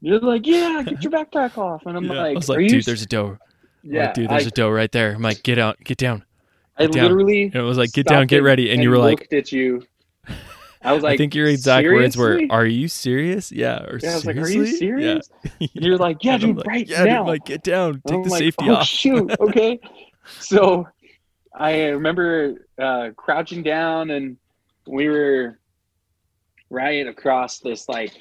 You're 0.00 0.20
like 0.20 0.46
yeah 0.46 0.82
get 0.84 1.02
your 1.02 1.12
backpack 1.12 1.58
off. 1.58 1.86
And 1.86 1.96
i'm 1.96 2.04
yeah. 2.04 2.22
like 2.22 2.32
i 2.32 2.34
was 2.34 2.48
like 2.48 2.68
dude 2.68 2.84
there's 2.84 3.02
a 3.02 3.06
doe 3.06 3.38
yeah 3.82 4.06
like, 4.06 4.14
dude 4.14 4.30
there's 4.30 4.44
I, 4.44 4.48
a 4.48 4.50
doe 4.50 4.70
right 4.70 4.90
there. 4.92 5.14
I'm 5.14 5.22
like 5.22 5.42
get 5.42 5.58
out 5.58 5.78
get 5.84 5.98
down 5.98 6.24
get 6.78 6.90
i 6.90 6.92
down. 6.92 7.02
literally 7.02 7.44
and 7.44 7.56
it 7.56 7.62
was 7.62 7.78
like 7.78 7.92
get 7.92 8.06
down 8.06 8.26
get 8.26 8.42
ready. 8.42 8.70
And, 8.70 8.74
and 8.74 8.82
you 8.82 8.90
were 8.90 8.98
like 8.98 9.20
looked 9.20 9.32
at 9.32 9.52
you 9.52 9.86
I 10.84 10.92
was 10.92 11.02
like, 11.02 11.14
I 11.14 11.16
think 11.16 11.34
your 11.34 11.46
exact 11.46 11.84
seriously? 11.84 12.22
words 12.22 12.50
were, 12.50 12.56
"Are 12.56 12.66
you 12.66 12.88
serious?" 12.88 13.50
Yeah. 13.50 13.84
Or 13.84 13.98
yeah, 14.02 14.10
I 14.10 14.14
was 14.14 14.22
seriously? 14.22 14.34
like, 14.34 14.44
"Are 14.44 14.48
you 14.48 14.66
serious?" 14.66 15.30
Yeah. 15.58 15.68
you're 15.72 15.96
like, 15.96 16.22
"Yeah, 16.22 16.38
dude, 16.38 16.56
like, 16.58 16.66
right 16.66 16.86
yeah, 16.88 17.04
now." 17.04 17.18
Dude, 17.20 17.28
like, 17.28 17.44
get 17.46 17.62
down, 17.62 18.02
take 18.06 18.22
the 18.22 18.30
like, 18.30 18.38
safety 18.38 18.68
oh, 18.68 18.74
off. 18.74 18.86
shoot, 18.86 19.34
okay. 19.40 19.80
so 20.40 20.86
I 21.54 21.86
remember 21.86 22.66
uh, 22.78 23.10
crouching 23.16 23.62
down, 23.62 24.10
and 24.10 24.36
we 24.86 25.08
were 25.08 25.58
right 26.70 27.06
across 27.06 27.60
this 27.60 27.88
like 27.88 28.12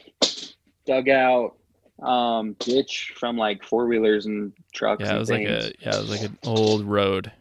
dugout 0.85 1.55
um, 2.01 2.55
ditch 2.59 3.13
from 3.17 3.37
like 3.37 3.63
four 3.63 3.87
wheelers 3.87 4.25
and 4.25 4.53
trucks. 4.73 5.03
Yeah, 5.03 5.15
it 5.15 5.19
was 5.19 5.29
things. 5.29 5.49
like 5.49 5.59
a 5.59 5.73
yeah, 5.79 5.95
it 5.95 6.01
was 6.01 6.09
like 6.09 6.21
an 6.21 6.37
old 6.45 6.85
road. 6.85 7.31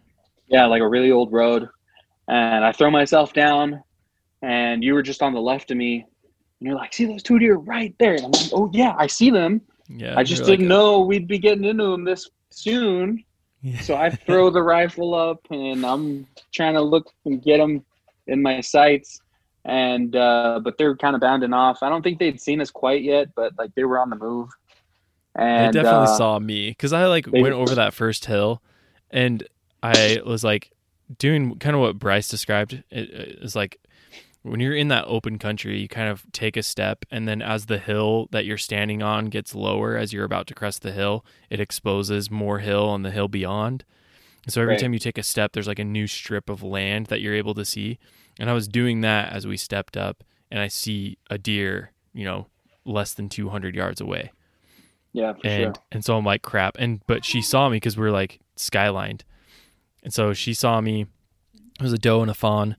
Yeah, 0.49 0.67
like 0.67 0.83
a 0.83 0.89
really 0.89 1.11
old 1.11 1.33
road. 1.33 1.69
And 2.29 2.65
I 2.65 2.73
throw 2.73 2.91
myself 2.91 3.33
down, 3.33 3.83
and 4.43 4.85
you 4.85 4.95
were 4.95 5.03
just 5.03 5.23
on 5.23 5.33
the 5.33 5.41
left 5.41 5.71
of 5.71 5.77
me, 5.77 6.05
and 6.61 6.67
you're 6.67 6.77
like, 6.77 6.93
"See 6.93 7.07
those 7.07 7.23
two 7.23 7.39
deer 7.39 7.57
right 7.57 7.95
there?" 7.99 8.15
And 8.15 8.25
I'm 8.27 8.31
like, 8.33 8.51
"Oh 8.53 8.71
yeah, 8.73 8.95
I 8.99 9.07
see 9.07 9.31
them." 9.31 9.63
Yeah, 9.89 10.15
I 10.17 10.23
just 10.23 10.45
didn't 10.45 10.61
like 10.61 10.69
know 10.69 11.01
we'd 11.01 11.27
be 11.29 11.39
getting 11.39 11.65
into 11.65 11.85
them 11.85 12.05
this 12.05 12.29
soon. 12.51 13.25
Yeah. 13.63 13.81
So 13.81 13.97
I 13.97 14.11
throw 14.11 14.51
the 14.51 14.63
rifle 14.63 15.15
up 15.15 15.39
and 15.51 15.87
I'm 15.87 16.27
trying 16.53 16.75
to 16.75 16.83
look 16.83 17.11
and 17.25 17.43
get 17.43 17.59
them 17.59 17.85
in 18.27 18.43
my 18.43 18.61
sights. 18.61 19.21
And, 19.65 20.17
uh, 20.17 20.61
but 20.63 20.77
they're 20.79 20.97
kind 20.97 21.15
of 21.15 21.21
bounding 21.21 21.53
off. 21.53 21.79
I 21.83 21.89
don't 21.89 22.03
think 22.03 22.19
they'd 22.19 22.41
seen 22.41 22.61
us 22.61 22.71
quite 22.71 23.03
yet, 23.03 23.29
but 23.37 23.53
like 23.57 23.73
they 23.77 23.85
were 23.85 24.01
on 24.01 24.11
the 24.11 24.17
move. 24.17 24.49
And 25.37 25.73
they 25.73 25.81
definitely 25.81 26.09
uh, 26.09 26.17
saw 26.17 26.39
me 26.39 26.71
because 26.71 26.93
I 26.93 27.07
like 27.07 27.27
went 27.27 27.55
over 27.55 27.77
that 27.77 27.95
first 27.95 28.25
hill 28.25 28.61
and 29.11 29.47
I 29.83 30.21
was 30.27 30.45
like 30.45 30.73
doing 31.19 31.59
kind 31.59 31.75
of 31.75 31.81
what 31.81 31.99
Bryce 31.99 32.29
described. 32.29 32.83
It 32.91 33.11
is 33.41 33.55
like 33.55 33.79
when 34.43 34.59
you're 34.59 34.75
in 34.75 34.89
that 34.89 35.05
open 35.07 35.39
country, 35.39 35.79
you 35.79 35.89
kind 35.89 36.09
of 36.09 36.25
take 36.33 36.57
a 36.57 36.63
step, 36.63 37.05
and 37.11 37.29
then 37.29 37.41
as 37.41 37.67
the 37.67 37.79
hill 37.79 38.29
that 38.33 38.45
you're 38.45 38.59
standing 38.59 39.03
on 39.03 39.27
gets 39.27 39.55
lower 39.55 39.97
as 39.97 40.13
you're 40.13 40.25
about 40.25 40.49
to 40.49 40.55
crest 40.55 40.83
the 40.83 40.93
hill, 40.93 41.25
it 41.49 41.61
exposes 41.61 42.31
more 42.31 42.59
hill 42.59 42.89
on 42.89 43.03
the 43.03 43.13
hill 43.13 43.29
beyond. 43.29 43.85
So 44.49 44.61
every 44.61 44.75
right. 44.75 44.81
time 44.81 44.93
you 44.93 44.99
take 44.99 45.19
a 45.19 45.23
step, 45.23 45.53
there's 45.53 45.69
like 45.69 45.79
a 45.79 45.85
new 45.85 46.09
strip 46.09 46.51
of 46.51 46.63
land 46.65 47.07
that 47.07 47.21
you're 47.21 47.35
able 47.35 47.55
to 47.55 47.65
see. 47.65 48.01
And 48.41 48.51
I 48.51 48.53
was 48.53 48.67
doing 48.67 49.03
that 49.03 49.33
as 49.33 49.47
we 49.47 49.57
stepped 49.57 49.97
up, 49.97 50.25
and 50.51 50.61
I 50.61 50.67
see 50.67 51.19
a 51.31 51.39
deer, 51.39 51.93
you 52.13 52.25
know, 52.25 52.49
less 52.85 53.15
than 53.15 53.29
200 53.29 53.77
yards 53.77 54.01
away. 54.01 54.33
Yeah, 55.13 55.35
for 55.35 55.47
and 55.47 55.77
sure. 55.77 55.85
and 55.93 56.05
so 56.05 56.17
I'm 56.17 56.25
like 56.25 56.43
crap. 56.43 56.77
And 56.79 57.01
but 57.07 57.25
she 57.25 57.43
saw 57.43 57.69
me 57.69 57.77
because 57.77 57.97
we 57.97 58.07
are 58.07 58.11
like 58.11 58.41
skylined, 58.57 59.21
and 60.03 60.13
so 60.13 60.33
she 60.33 60.53
saw 60.53 60.81
me. 60.81 61.07
It 61.79 61.83
was 61.83 61.93
a 61.93 61.99
doe 61.99 62.23
and 62.23 62.31
a 62.31 62.35
fawn 62.35 62.77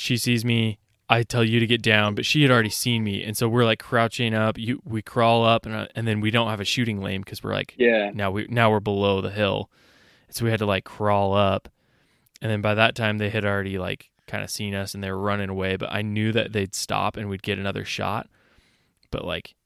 she 0.00 0.16
sees 0.16 0.44
me 0.44 0.78
I 1.10 1.24
tell 1.24 1.42
you 1.42 1.58
to 1.58 1.66
get 1.66 1.82
down, 1.82 2.14
but 2.14 2.24
she 2.24 2.42
had 2.42 2.52
already 2.52 2.70
seen 2.70 3.02
me, 3.02 3.24
and 3.24 3.36
so 3.36 3.48
we're 3.48 3.64
like 3.64 3.80
crouching 3.80 4.32
up. 4.32 4.56
You 4.56 4.80
we 4.84 5.02
crawl 5.02 5.44
up, 5.44 5.66
and 5.66 5.74
uh, 5.74 5.88
and 5.96 6.06
then 6.06 6.20
we 6.20 6.30
don't 6.30 6.48
have 6.48 6.60
a 6.60 6.64
shooting 6.64 7.02
lane 7.02 7.22
because 7.22 7.42
we're 7.42 7.52
like 7.52 7.74
yeah 7.76 8.12
now 8.14 8.30
we 8.30 8.46
now 8.48 8.70
we're 8.70 8.78
below 8.78 9.20
the 9.20 9.30
hill, 9.30 9.68
so 10.30 10.44
we 10.44 10.52
had 10.52 10.60
to 10.60 10.66
like 10.66 10.84
crawl 10.84 11.34
up, 11.34 11.68
and 12.40 12.48
then 12.48 12.60
by 12.60 12.74
that 12.74 12.94
time 12.94 13.18
they 13.18 13.28
had 13.28 13.44
already 13.44 13.76
like 13.76 14.10
kind 14.28 14.44
of 14.44 14.50
seen 14.50 14.72
us 14.72 14.94
and 14.94 15.02
they 15.02 15.10
were 15.10 15.18
running 15.18 15.50
away. 15.50 15.74
But 15.74 15.90
I 15.90 16.02
knew 16.02 16.30
that 16.30 16.52
they'd 16.52 16.76
stop 16.76 17.16
and 17.16 17.28
we'd 17.28 17.42
get 17.42 17.58
another 17.58 17.84
shot, 17.84 18.28
but 19.10 19.24
like 19.24 19.56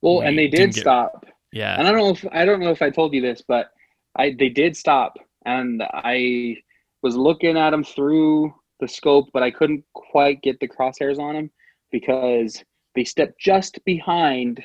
well, 0.00 0.18
we 0.18 0.26
and 0.26 0.36
they 0.36 0.48
did 0.48 0.74
stop. 0.74 1.26
Yeah, 1.52 1.78
and 1.78 1.86
I 1.86 1.92
don't 1.92 2.00
know 2.00 2.10
if 2.10 2.26
I 2.32 2.44
don't 2.44 2.58
know 2.58 2.70
if 2.70 2.82
I 2.82 2.90
told 2.90 3.14
you 3.14 3.20
this, 3.20 3.40
but 3.46 3.70
I 4.16 4.34
they 4.36 4.48
did 4.48 4.76
stop, 4.76 5.16
and 5.46 5.80
I 5.80 6.56
was 7.02 7.16
looking 7.16 7.56
at 7.56 7.70
them 7.70 7.84
through 7.84 8.52
the 8.82 8.88
scope, 8.88 9.30
but 9.32 9.42
I 9.42 9.50
couldn't 9.50 9.84
quite 9.94 10.42
get 10.42 10.60
the 10.60 10.68
crosshairs 10.68 11.18
on 11.18 11.34
them 11.34 11.50
because 11.90 12.62
they 12.94 13.04
stepped 13.04 13.40
just 13.40 13.82
behind 13.84 14.62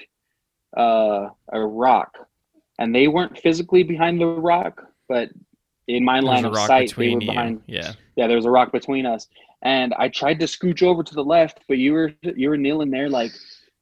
uh, 0.76 1.30
a 1.54 1.66
rock, 1.66 2.18
and 2.80 2.94
they 2.94 3.08
weren't 3.08 3.38
physically 3.38 3.84
behind 3.84 4.20
the 4.20 4.26
rock, 4.26 4.84
but 5.08 5.30
in 5.88 6.04
my 6.04 6.20
line 6.20 6.44
of 6.44 6.58
sight, 6.58 6.94
they 6.98 7.14
were 7.14 7.20
behind. 7.20 7.62
You. 7.68 7.78
Yeah, 7.78 7.94
yeah, 8.18 8.28
there 8.28 8.36
was 8.36 8.46
a 8.46 8.52
rock 8.52 8.72
between 8.72 9.06
us, 9.06 9.28
and 9.62 9.94
I 9.94 10.10
tried 10.10 10.40
to 10.40 10.48
scooch 10.48 10.84
over 10.84 11.04
to 11.04 11.14
the 11.14 11.24
left, 11.24 11.60
but 11.70 11.78
you 11.78 11.94
were 11.94 12.12
you 12.24 12.50
were 12.50 12.58
kneeling 12.58 12.90
there 12.90 13.10
like 13.10 13.32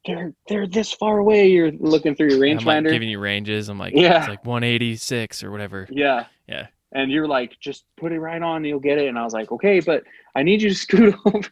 they're 0.06 0.34
they're 0.50 0.68
this 0.68 0.92
far 0.92 1.18
away. 1.18 1.48
You're 1.48 1.72
looking 1.72 2.14
through 2.14 2.32
your 2.32 2.40
rangefinder, 2.40 2.84
like 2.84 2.92
giving 2.92 3.10
you 3.10 3.20
ranges. 3.20 3.70
I'm 3.70 3.80
like, 3.80 3.94
yeah, 3.96 4.20
it's 4.20 4.28
like 4.28 4.46
186 4.46 5.44
or 5.44 5.50
whatever. 5.50 5.88
Yeah, 5.90 6.26
yeah 6.48 6.68
and 6.96 7.12
you're 7.12 7.28
like, 7.28 7.60
just 7.60 7.84
put 7.98 8.14
it 8.14 8.20
right 8.22 8.42
on, 8.42 8.58
and 8.58 8.66
you'll 8.66 8.80
get 8.80 8.98
it. 8.98 9.08
And 9.08 9.20
I 9.20 9.24
was 9.24 9.34
like, 9.34 9.52
okay, 9.52 9.82
but 9.82 10.04
I 10.34 10.44
need 10.44 10.62
you 10.62 10.70
to 10.70 10.76
scoot 10.86 11.14
over. 11.26 11.50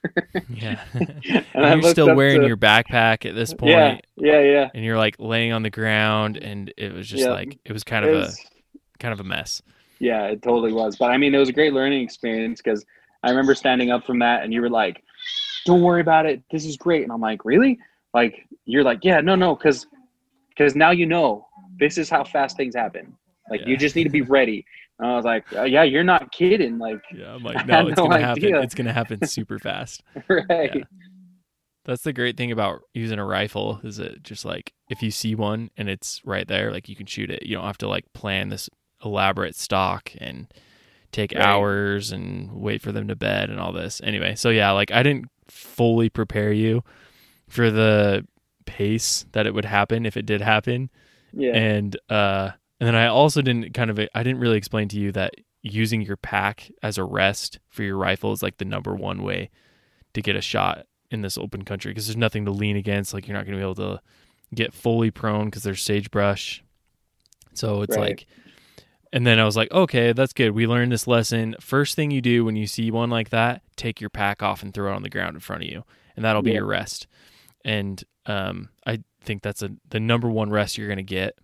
yeah. 0.50 0.82
and, 0.94 1.16
and 1.54 1.84
you're 1.84 1.92
still 1.92 2.16
wearing 2.16 2.42
to... 2.42 2.48
your 2.48 2.58
backpack 2.58 3.30
at 3.30 3.36
this 3.36 3.54
point. 3.54 3.72
Yeah, 3.72 3.98
yeah, 4.16 4.40
yeah. 4.40 4.70
And 4.74 4.86
you're 4.86 4.98
like 4.98 5.18
laying 5.20 5.52
on 5.52 5.62
the 5.62 5.70
ground, 5.70 6.38
and 6.38 6.74
it 6.78 6.94
was 6.94 7.08
just 7.08 7.26
yeah. 7.26 7.32
like 7.32 7.60
it 7.66 7.74
was 7.74 7.84
kind 7.84 8.06
of 8.06 8.16
was... 8.16 8.40
a 8.40 8.98
kind 9.00 9.14
of 9.14 9.20
a 9.20 9.26
mess. 9.26 9.62
Yeah, 10.00 10.28
it 10.28 10.42
totally 10.42 10.72
was. 10.72 10.96
But 10.96 11.12
I 11.12 11.18
mean, 11.18 11.36
it 11.36 11.38
was 11.38 11.50
a 11.50 11.54
great 11.54 11.74
learning 11.74 12.02
experience 12.02 12.62
because 12.62 12.86
I 13.22 13.30
remember 13.30 13.54
standing 13.54 13.92
up 13.92 14.06
from 14.06 14.20
that, 14.20 14.44
and 14.44 14.54
you 14.54 14.62
were 14.62 14.70
like, 14.70 15.04
"Don't 15.66 15.82
worry 15.82 16.02
about 16.02 16.26
it. 16.26 16.42
This 16.52 16.66
is 16.66 16.78
great." 16.78 17.04
And 17.04 17.12
I'm 17.12 17.22
like, 17.22 17.44
"Really?" 17.44 17.80
Like 18.14 18.48
you're 18.64 18.84
like, 18.84 19.00
"Yeah, 19.04 19.20
no, 19.20 19.36
no," 19.36 19.56
because 19.56 19.88
because 20.50 20.74
now 20.74 20.92
you 20.92 21.06
know 21.06 21.48
this 21.78 21.98
is 21.98 22.10
how 22.10 22.24
fast 22.24 22.56
things 22.56 22.76
happen. 22.76 23.14
Like 23.50 23.62
yeah. 23.62 23.68
you 23.68 23.78
just 23.78 23.96
need 23.96 24.06
to 24.06 24.10
be 24.10 24.22
ready. 24.22 24.66
And 25.04 25.12
I 25.12 25.16
was 25.18 25.26
like, 25.26 25.44
uh, 25.54 25.64
"Yeah, 25.64 25.84
you're 25.84 26.04
not 26.04 26.32
kidding." 26.32 26.78
Like, 26.78 27.02
yeah, 27.14 27.34
I'm 27.34 27.44
like, 27.44 27.68
"No, 27.68 27.88
it's 27.88 27.98
no 27.98 28.08
gonna 28.08 28.26
idea. 28.26 28.52
happen. 28.52 28.64
It's 28.64 28.74
gonna 28.74 28.94
happen 28.94 29.28
super 29.28 29.60
fast." 29.60 30.02
right. 30.30 30.74
Yeah. 30.74 30.84
That's 31.84 32.04
the 32.04 32.14
great 32.14 32.38
thing 32.38 32.54
about 32.54 32.84
using 32.94 33.20
a 33.20 33.26
rifle 33.26 33.82
is 33.84 34.00
it 34.00 34.24
just 34.24 34.46
like 34.46 34.72
if 34.90 35.04
you 35.04 35.12
see 35.12 35.36
one 35.36 35.70
and 35.76 35.90
it's 35.90 36.22
right 36.24 36.48
there, 36.48 36.72
like 36.72 36.88
you 36.88 36.96
can 36.96 37.06
shoot 37.06 37.30
it. 37.30 37.44
You 37.46 37.58
don't 37.58 37.66
have 37.66 37.78
to 37.80 37.90
like 37.90 38.06
plan 38.14 38.48
this 38.48 38.70
elaborate 39.04 39.58
stock 39.58 40.14
and 40.20 40.48
take 41.12 41.34
right. 41.34 41.44
hours 41.44 42.14
and 42.14 42.54
wait 42.54 42.82
for 42.82 42.94
them 42.94 43.10
to 43.10 43.16
bed 43.18 43.50
and 43.50 43.60
all 43.60 43.74
this. 43.74 44.00
Anyway, 44.06 44.36
so 44.36 44.50
yeah, 44.50 44.72
like 44.72 44.92
I 44.92 45.04
didn't 45.04 45.26
fully 45.50 46.08
prepare 46.10 46.54
you 46.54 46.82
for 47.50 47.70
the 47.70 48.26
pace 48.66 49.26
that 49.34 49.46
it 49.46 49.54
would 49.54 49.66
happen 49.66 50.06
if 50.06 50.16
it 50.16 50.26
did 50.26 50.40
happen. 50.40 50.90
Yeah. 51.34 51.52
And 51.52 51.98
uh 52.10 52.52
And 52.84 52.88
then 52.90 52.96
I 52.96 53.08
also 53.08 53.42
didn't 53.42 53.74
kind 53.74 53.90
of 53.90 53.98
I 54.14 54.24
didn't 54.24 54.40
really 54.40 54.58
explain 54.58 54.90
to 54.90 55.00
you 55.00 55.14
that 55.14 55.36
using 55.62 56.02
your 56.02 56.18
pack 56.18 56.70
as 56.82 56.98
a 56.98 57.04
rest 57.06 57.60
for 57.70 57.84
your 57.84 57.96
rifle 57.96 58.34
is 58.34 58.44
like 58.44 58.58
the 58.58 58.66
number 58.66 58.94
one 58.94 59.24
way 59.24 59.50
to 60.14 60.22
get 60.22 60.36
a 60.36 60.42
shot 60.42 60.86
in 61.10 61.22
this 61.22 61.38
open 61.38 61.64
country 61.64 61.92
because 61.92 62.08
there's 62.08 62.18
nothing 62.18 62.44
to 62.44 62.52
lean 62.52 62.76
against. 62.76 63.14
Like 63.14 63.26
you're 63.26 63.38
not 63.38 63.46
going 63.46 63.58
to 63.58 63.60
be 63.60 63.64
able 63.64 63.76
to 63.98 64.02
get 64.54 64.74
fully 64.74 65.12
prone 65.12 65.46
because 65.46 65.64
there's 65.64 65.82
sagebrush. 65.82 66.62
So 67.54 67.84
it's 67.84 67.96
Right. 67.96 68.10
like, 68.10 68.26
and 69.14 69.26
then 69.26 69.40
I 69.40 69.46
was 69.46 69.56
like, 69.56 69.72
okay, 69.72 70.12
that's 70.12 70.34
good. 70.34 70.52
We 70.52 70.68
learned 70.68 70.92
this 70.92 71.08
lesson. 71.08 71.56
First 71.62 71.96
thing 71.96 72.12
you 72.12 72.20
do 72.20 72.44
when 72.44 72.58
you 72.58 72.68
see 72.68 72.92
one 72.92 73.10
like 73.10 73.30
that, 73.30 73.62
take 73.78 74.02
your 74.02 74.10
pack 74.10 74.44
off 74.44 74.62
and 74.62 74.74
throw 74.74 74.92
it 74.92 74.96
on 74.96 75.04
the 75.04 75.10
ground 75.10 75.36
in 75.36 75.40
front 75.40 75.64
of 75.64 75.70
you, 75.70 75.84
and 76.18 76.26
that'll 76.26 76.42
be 76.42 76.50
Yeah. 76.52 76.58
your 76.58 76.66
rest. 76.66 77.08
And 77.64 78.04
um, 78.26 78.68
I 78.86 79.00
think 79.22 79.42
that's 79.42 79.62
a 79.62 79.70
the 79.88 80.02
number 80.02 80.30
one 80.30 80.50
rest 80.50 80.78
you're 80.78 80.88
going 80.88 80.98
to 80.98 81.04
get 81.04 81.38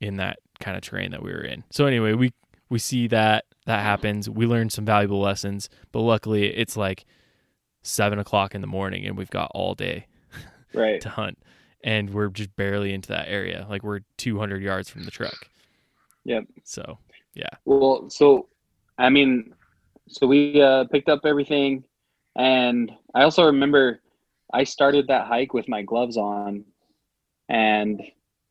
in 0.00 0.16
that 0.16 0.40
kind 0.62 0.76
of 0.76 0.82
terrain 0.82 1.10
that 1.10 1.22
we 1.22 1.30
were 1.32 1.42
in. 1.42 1.64
So 1.70 1.84
anyway, 1.86 2.14
we 2.14 2.32
we 2.70 2.78
see 2.78 3.06
that 3.08 3.44
that 3.66 3.80
happens. 3.82 4.30
We 4.30 4.46
learn 4.46 4.70
some 4.70 4.84
valuable 4.84 5.20
lessons, 5.20 5.68
but 5.92 6.00
luckily 6.00 6.46
it's 6.46 6.76
like 6.76 7.04
seven 7.82 8.18
o'clock 8.18 8.54
in 8.54 8.60
the 8.60 8.66
morning, 8.66 9.04
and 9.04 9.16
we've 9.16 9.30
got 9.30 9.50
all 9.54 9.74
day 9.74 10.06
Right. 10.74 11.00
to 11.02 11.08
hunt, 11.10 11.38
and 11.84 12.10
we're 12.10 12.28
just 12.28 12.54
barely 12.56 12.94
into 12.94 13.08
that 13.10 13.28
area. 13.28 13.66
Like 13.68 13.82
we're 13.82 14.00
200 14.16 14.62
yards 14.62 14.88
from 14.88 15.04
the 15.04 15.10
truck. 15.10 15.48
Yep. 16.24 16.44
So 16.64 16.98
yeah. 17.34 17.50
Well, 17.64 18.08
so 18.08 18.48
I 18.98 19.10
mean, 19.10 19.54
so 20.08 20.26
we 20.26 20.62
uh, 20.62 20.84
picked 20.84 21.08
up 21.08 21.20
everything, 21.24 21.84
and 22.36 22.90
I 23.14 23.24
also 23.24 23.44
remember 23.44 24.00
I 24.54 24.64
started 24.64 25.06
that 25.08 25.26
hike 25.26 25.52
with 25.54 25.68
my 25.68 25.82
gloves 25.82 26.16
on, 26.16 26.64
and 27.48 28.00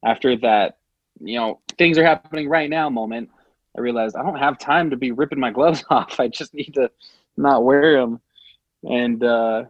after 0.05 0.35
that, 0.37 0.77
you 1.19 1.37
know, 1.37 1.59
things 1.81 1.97
are 1.97 2.05
happening 2.05 2.47
right 2.47 2.69
now 2.69 2.89
moment, 2.91 3.29
I 3.75 3.81
realized 3.81 4.15
I 4.15 4.21
don't 4.21 4.37
have 4.37 4.59
time 4.59 4.91
to 4.91 4.97
be 4.97 5.11
ripping 5.11 5.39
my 5.39 5.49
gloves 5.49 5.83
off. 5.89 6.19
I 6.19 6.27
just 6.27 6.53
need 6.53 6.75
to 6.75 6.91
not 7.37 7.63
wear 7.63 7.99
them, 7.99 8.21
and 8.83 9.23
uh, 9.23 9.63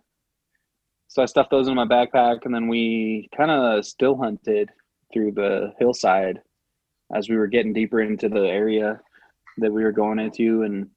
so 1.07 1.23
I 1.23 1.25
stuffed 1.25 1.51
those 1.51 1.69
in 1.69 1.75
my 1.75 1.85
backpack, 1.85 2.45
and 2.45 2.53
then 2.53 2.67
we 2.67 3.29
kind 3.35 3.49
of 3.49 3.85
still 3.85 4.17
hunted 4.17 4.69
through 5.13 5.31
the 5.31 5.73
hillside 5.79 6.41
as 7.13 7.29
we 7.29 7.37
were 7.37 7.47
getting 7.47 7.73
deeper 7.73 8.01
into 8.01 8.27
the 8.27 8.47
area 8.47 8.99
that 9.57 9.71
we 9.71 9.83
were 9.83 9.91
going 9.91 10.19
into 10.19 10.63
and 10.63 10.89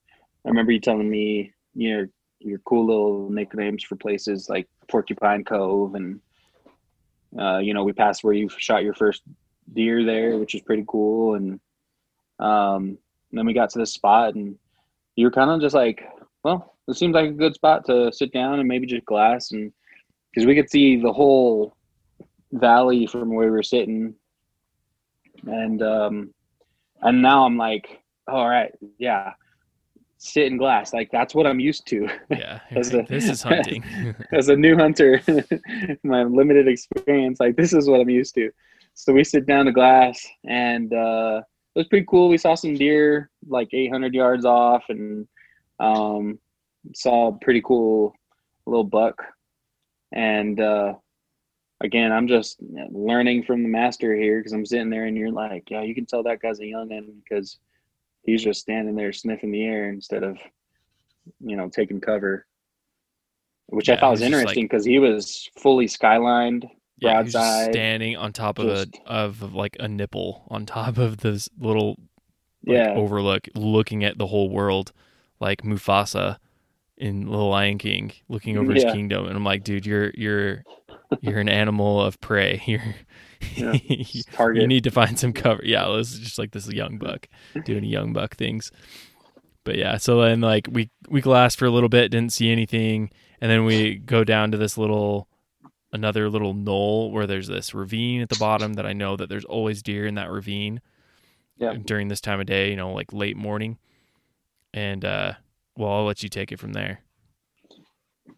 I 0.45 0.49
remember 0.49 0.73
you 0.73 0.81
telling 0.81 1.11
me 1.11 1.53
your 1.75 2.09
your 2.39 2.59
cool 2.61 2.87
little 2.87 3.31
nicknames 3.31 3.83
for 3.83 3.97
places 3.97 4.49
like 4.49 4.69
Porcupine 4.89 5.43
Cove 5.43 5.97
and 5.97 6.21
uh, 7.37 7.59
you 7.59 7.75
know 7.75 7.83
we 7.83 7.93
passed 7.93 8.23
where 8.23 8.33
you 8.33 8.49
shot 8.49 8.85
your 8.85 8.95
first 8.95 9.23
deer 9.73 10.05
there 10.05 10.37
which 10.39 10.55
is 10.55 10.61
pretty 10.63 10.85
cool. 10.87 11.35
And 11.35 11.61
um, 12.39 12.99
then 13.33 13.47
we 13.47 13.53
got 13.53 13.71
to 13.71 13.79
this 13.79 13.93
spot 13.93 14.35
and 14.35 14.57
you 15.17 15.27
were 15.27 15.31
kind 15.31 15.51
of 15.51 15.61
just 15.61 15.75
like 15.75 16.03
well 16.43 16.75
this 16.87 16.99
seems 16.99 17.15
like 17.15 17.31
a 17.31 17.33
good 17.33 17.55
spot 17.55 17.87
to 17.87 18.13
sit 18.13 18.33
down 18.33 18.59
and 18.59 18.69
maybe 18.69 18.87
just 18.87 19.05
glass. 19.07 19.53
And 19.53 19.73
because 20.31 20.47
we 20.47 20.55
could 20.55 20.69
see 20.71 21.01
the 21.01 21.13
whole 21.13 21.77
valley 22.53 23.07
from 23.07 23.33
where 23.35 23.47
we 23.47 23.51
were 23.53 23.63
sitting. 23.63 24.15
And 25.47 25.83
um 25.83 26.35
and 27.03 27.21
now 27.21 27.45
i'm 27.45 27.57
like 27.59 28.01
all 28.29 28.49
right 28.49 28.73
yeah 28.99 29.33
sit 30.17 30.47
in 30.47 30.57
glass. 30.57 30.95
Like 30.95 31.11
that's 31.13 31.35
what 31.35 31.47
i'm 31.47 31.61
used 31.61 31.87
to. 31.89 32.09
Yeah, 32.31 32.61
As 32.71 32.91
the- 32.91 33.03
this 33.03 33.29
is 33.29 33.43
hunting. 33.51 33.85
as 34.33 34.49
a 34.49 34.57
new 34.57 34.77
hunter 34.77 35.21
my 36.03 36.23
limited 36.23 36.67
experience 36.69 37.41
like 37.41 37.57
this 37.57 37.73
is 37.75 37.89
what 37.91 38.01
i'm 38.01 38.09
used 38.11 38.35
to 38.37 38.51
so 38.95 39.13
we 39.13 39.25
sit 39.25 39.47
down 39.47 39.67
to 39.67 39.73
glass 39.73 40.27
and 40.49 40.93
uh 40.93 41.41
it 41.75 41.79
was 41.79 41.89
pretty 41.89 42.07
cool 42.09 42.29
we 42.29 42.39
saw 42.39 42.55
some 42.55 42.75
deer 42.75 43.31
like 43.49 43.69
800 43.73 44.15
yards 44.15 44.45
off 44.45 44.85
and 44.89 45.27
um 45.81 46.39
saw 46.95 47.29
a 47.29 47.39
pretty 47.39 47.63
cool 47.63 48.15
little 48.67 48.85
buck 48.85 49.23
and 50.13 50.61
uh 50.61 50.95
again 51.83 52.13
i'm 52.13 52.29
just 52.29 52.59
learning 52.91 53.43
from 53.43 53.63
the 53.63 53.69
master 53.69 54.15
here 54.15 54.39
because 54.39 54.53
i'm 54.53 54.65
sitting 54.65 54.91
there 54.91 55.05
and 55.07 55.17
you're 55.17 55.33
like 55.33 55.65
yeah 55.71 55.83
you 55.83 55.95
can 55.95 56.07
tell 56.07 56.23
that 56.23 56.41
guy's 56.41 56.61
a 56.61 56.63
youngin 56.63 57.09
because 57.23 57.59
he's 58.23 58.43
just 58.43 58.61
standing 58.61 58.95
there 58.95 59.13
sniffing 59.13 59.51
the 59.51 59.65
air 59.65 59.89
instead 59.89 60.23
of 60.23 60.39
you 61.41 61.57
know 61.57 61.69
taking 61.69 62.01
cover 62.01 62.47
which 63.67 63.89
I 63.89 63.97
thought 63.97 64.11
was 64.13 64.21
like- 64.21 64.31
interesting 64.33 64.65
because 64.65 64.85
he 64.85 64.99
was 64.99 65.49
fully 65.59 65.87
skylined. 65.87 66.69
Yeah, 67.05 67.23
just 67.23 67.65
standing 67.73 68.17
on 68.17 68.33
top 68.33 68.59
of 68.59 68.67
a 68.69 68.87
of 69.07 69.55
like 69.55 69.77
a 69.81 69.89
nipple 69.89 70.45
on 70.49 70.67
top 70.67 70.99
of 70.99 71.19
this 71.19 71.49
little 71.59 71.97
like, 72.67 72.77
Yeah, 72.79 72.95
overlook, 72.95 73.49
looking 73.55 74.05
at 74.05 74.19
the 74.19 74.27
whole 74.27 74.51
world, 74.51 74.93
like 75.41 75.63
Mufasa 75.63 76.39
in 76.97 77.27
The 77.27 77.37
Lion 77.37 77.79
King, 77.79 78.13
looking 78.29 78.57
over 78.57 78.73
his 78.73 78.85
kingdom. 78.93 79.27
And 79.27 79.37
I'm 79.37 79.45
like, 79.45 79.65
dude, 79.65 79.87
you're 79.87 80.11
you're 80.15 80.63
you're 81.21 81.39
an 81.41 81.49
animal 81.49 82.01
of 82.01 82.21
prey. 82.21 82.63
You're 82.67 82.83
Yeah. 83.57 83.77
target. 84.33 84.63
you 84.63 84.69
need 84.69 84.85
to 84.85 84.91
find 84.91 85.19
some 85.19 85.33
cover. 85.33 85.63
Yeah, 85.65 85.87
it 85.87 85.91
was 85.91 86.19
just 86.19 86.39
like 86.39 86.53
this 86.53 86.67
young 86.73 86.99
buck 86.99 87.29
doing 87.65 87.85
young 87.85 88.13
buck 88.13 88.37
things. 88.37 88.73
But 89.65 89.77
yeah, 89.77 89.97
so 89.99 90.21
then 90.23 90.41
like 90.41 90.69
we 90.71 90.91
we 91.09 91.21
glassed 91.21 91.59
for 91.59 91.67
a 91.67 91.71
little 91.71 91.89
bit, 91.89 92.11
didn't 92.11 92.33
see 92.33 92.51
anything, 92.51 93.11
and 93.41 93.51
then 93.51 93.65
we 93.65 93.97
go 93.97 94.25
down 94.25 94.51
to 94.53 94.59
this 94.59 94.79
little 94.79 95.29
another 95.95 96.29
little 96.29 96.53
knoll 96.53 97.11
where 97.13 97.27
there's 97.27 97.49
this 97.49 97.73
ravine 97.73 98.21
at 98.21 98.29
the 98.29 98.37
bottom 98.39 98.75
that 98.75 98.85
I 98.85 98.93
know 98.93 99.17
that 99.17 99.29
there's 99.29 99.45
always 99.47 99.83
deer 99.83 100.07
in 100.07 100.17
that 100.17 100.31
ravine 100.31 100.81
Yeah. 101.57 101.75
during 101.75 102.09
this 102.09 102.21
time 102.21 102.41
of 102.41 102.47
day, 102.47 102.69
you 102.71 102.77
know, 102.77 102.93
like 102.93 103.13
late 103.13 103.37
morning. 103.37 103.79
And 104.75 105.05
uh 105.05 105.33
well, 105.77 105.91
I'll 105.91 106.05
let 106.05 106.23
you 106.23 106.29
take 106.29 106.53
it 106.53 106.61
from 106.61 106.73
there. 106.73 107.01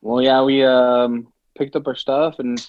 Well, 0.01 0.23
yeah, 0.23 0.43
we 0.43 0.65
um, 0.65 1.29
picked 1.59 1.77
up 1.77 1.87
our 1.87 1.95
stuff, 1.95 2.39
and 2.39 2.65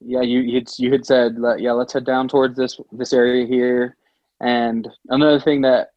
yeah, 0.00 0.22
you 0.22 0.40
you 0.40 0.54
had, 0.56 0.68
you 0.78 0.90
had 0.90 1.06
said, 1.06 1.36
yeah, 1.58 1.72
let's 1.72 1.92
head 1.92 2.04
down 2.04 2.28
towards 2.28 2.56
this 2.56 2.80
this 2.92 3.12
area 3.12 3.46
here. 3.46 3.96
And 4.40 4.88
another 5.08 5.38
thing 5.38 5.60
that 5.62 5.90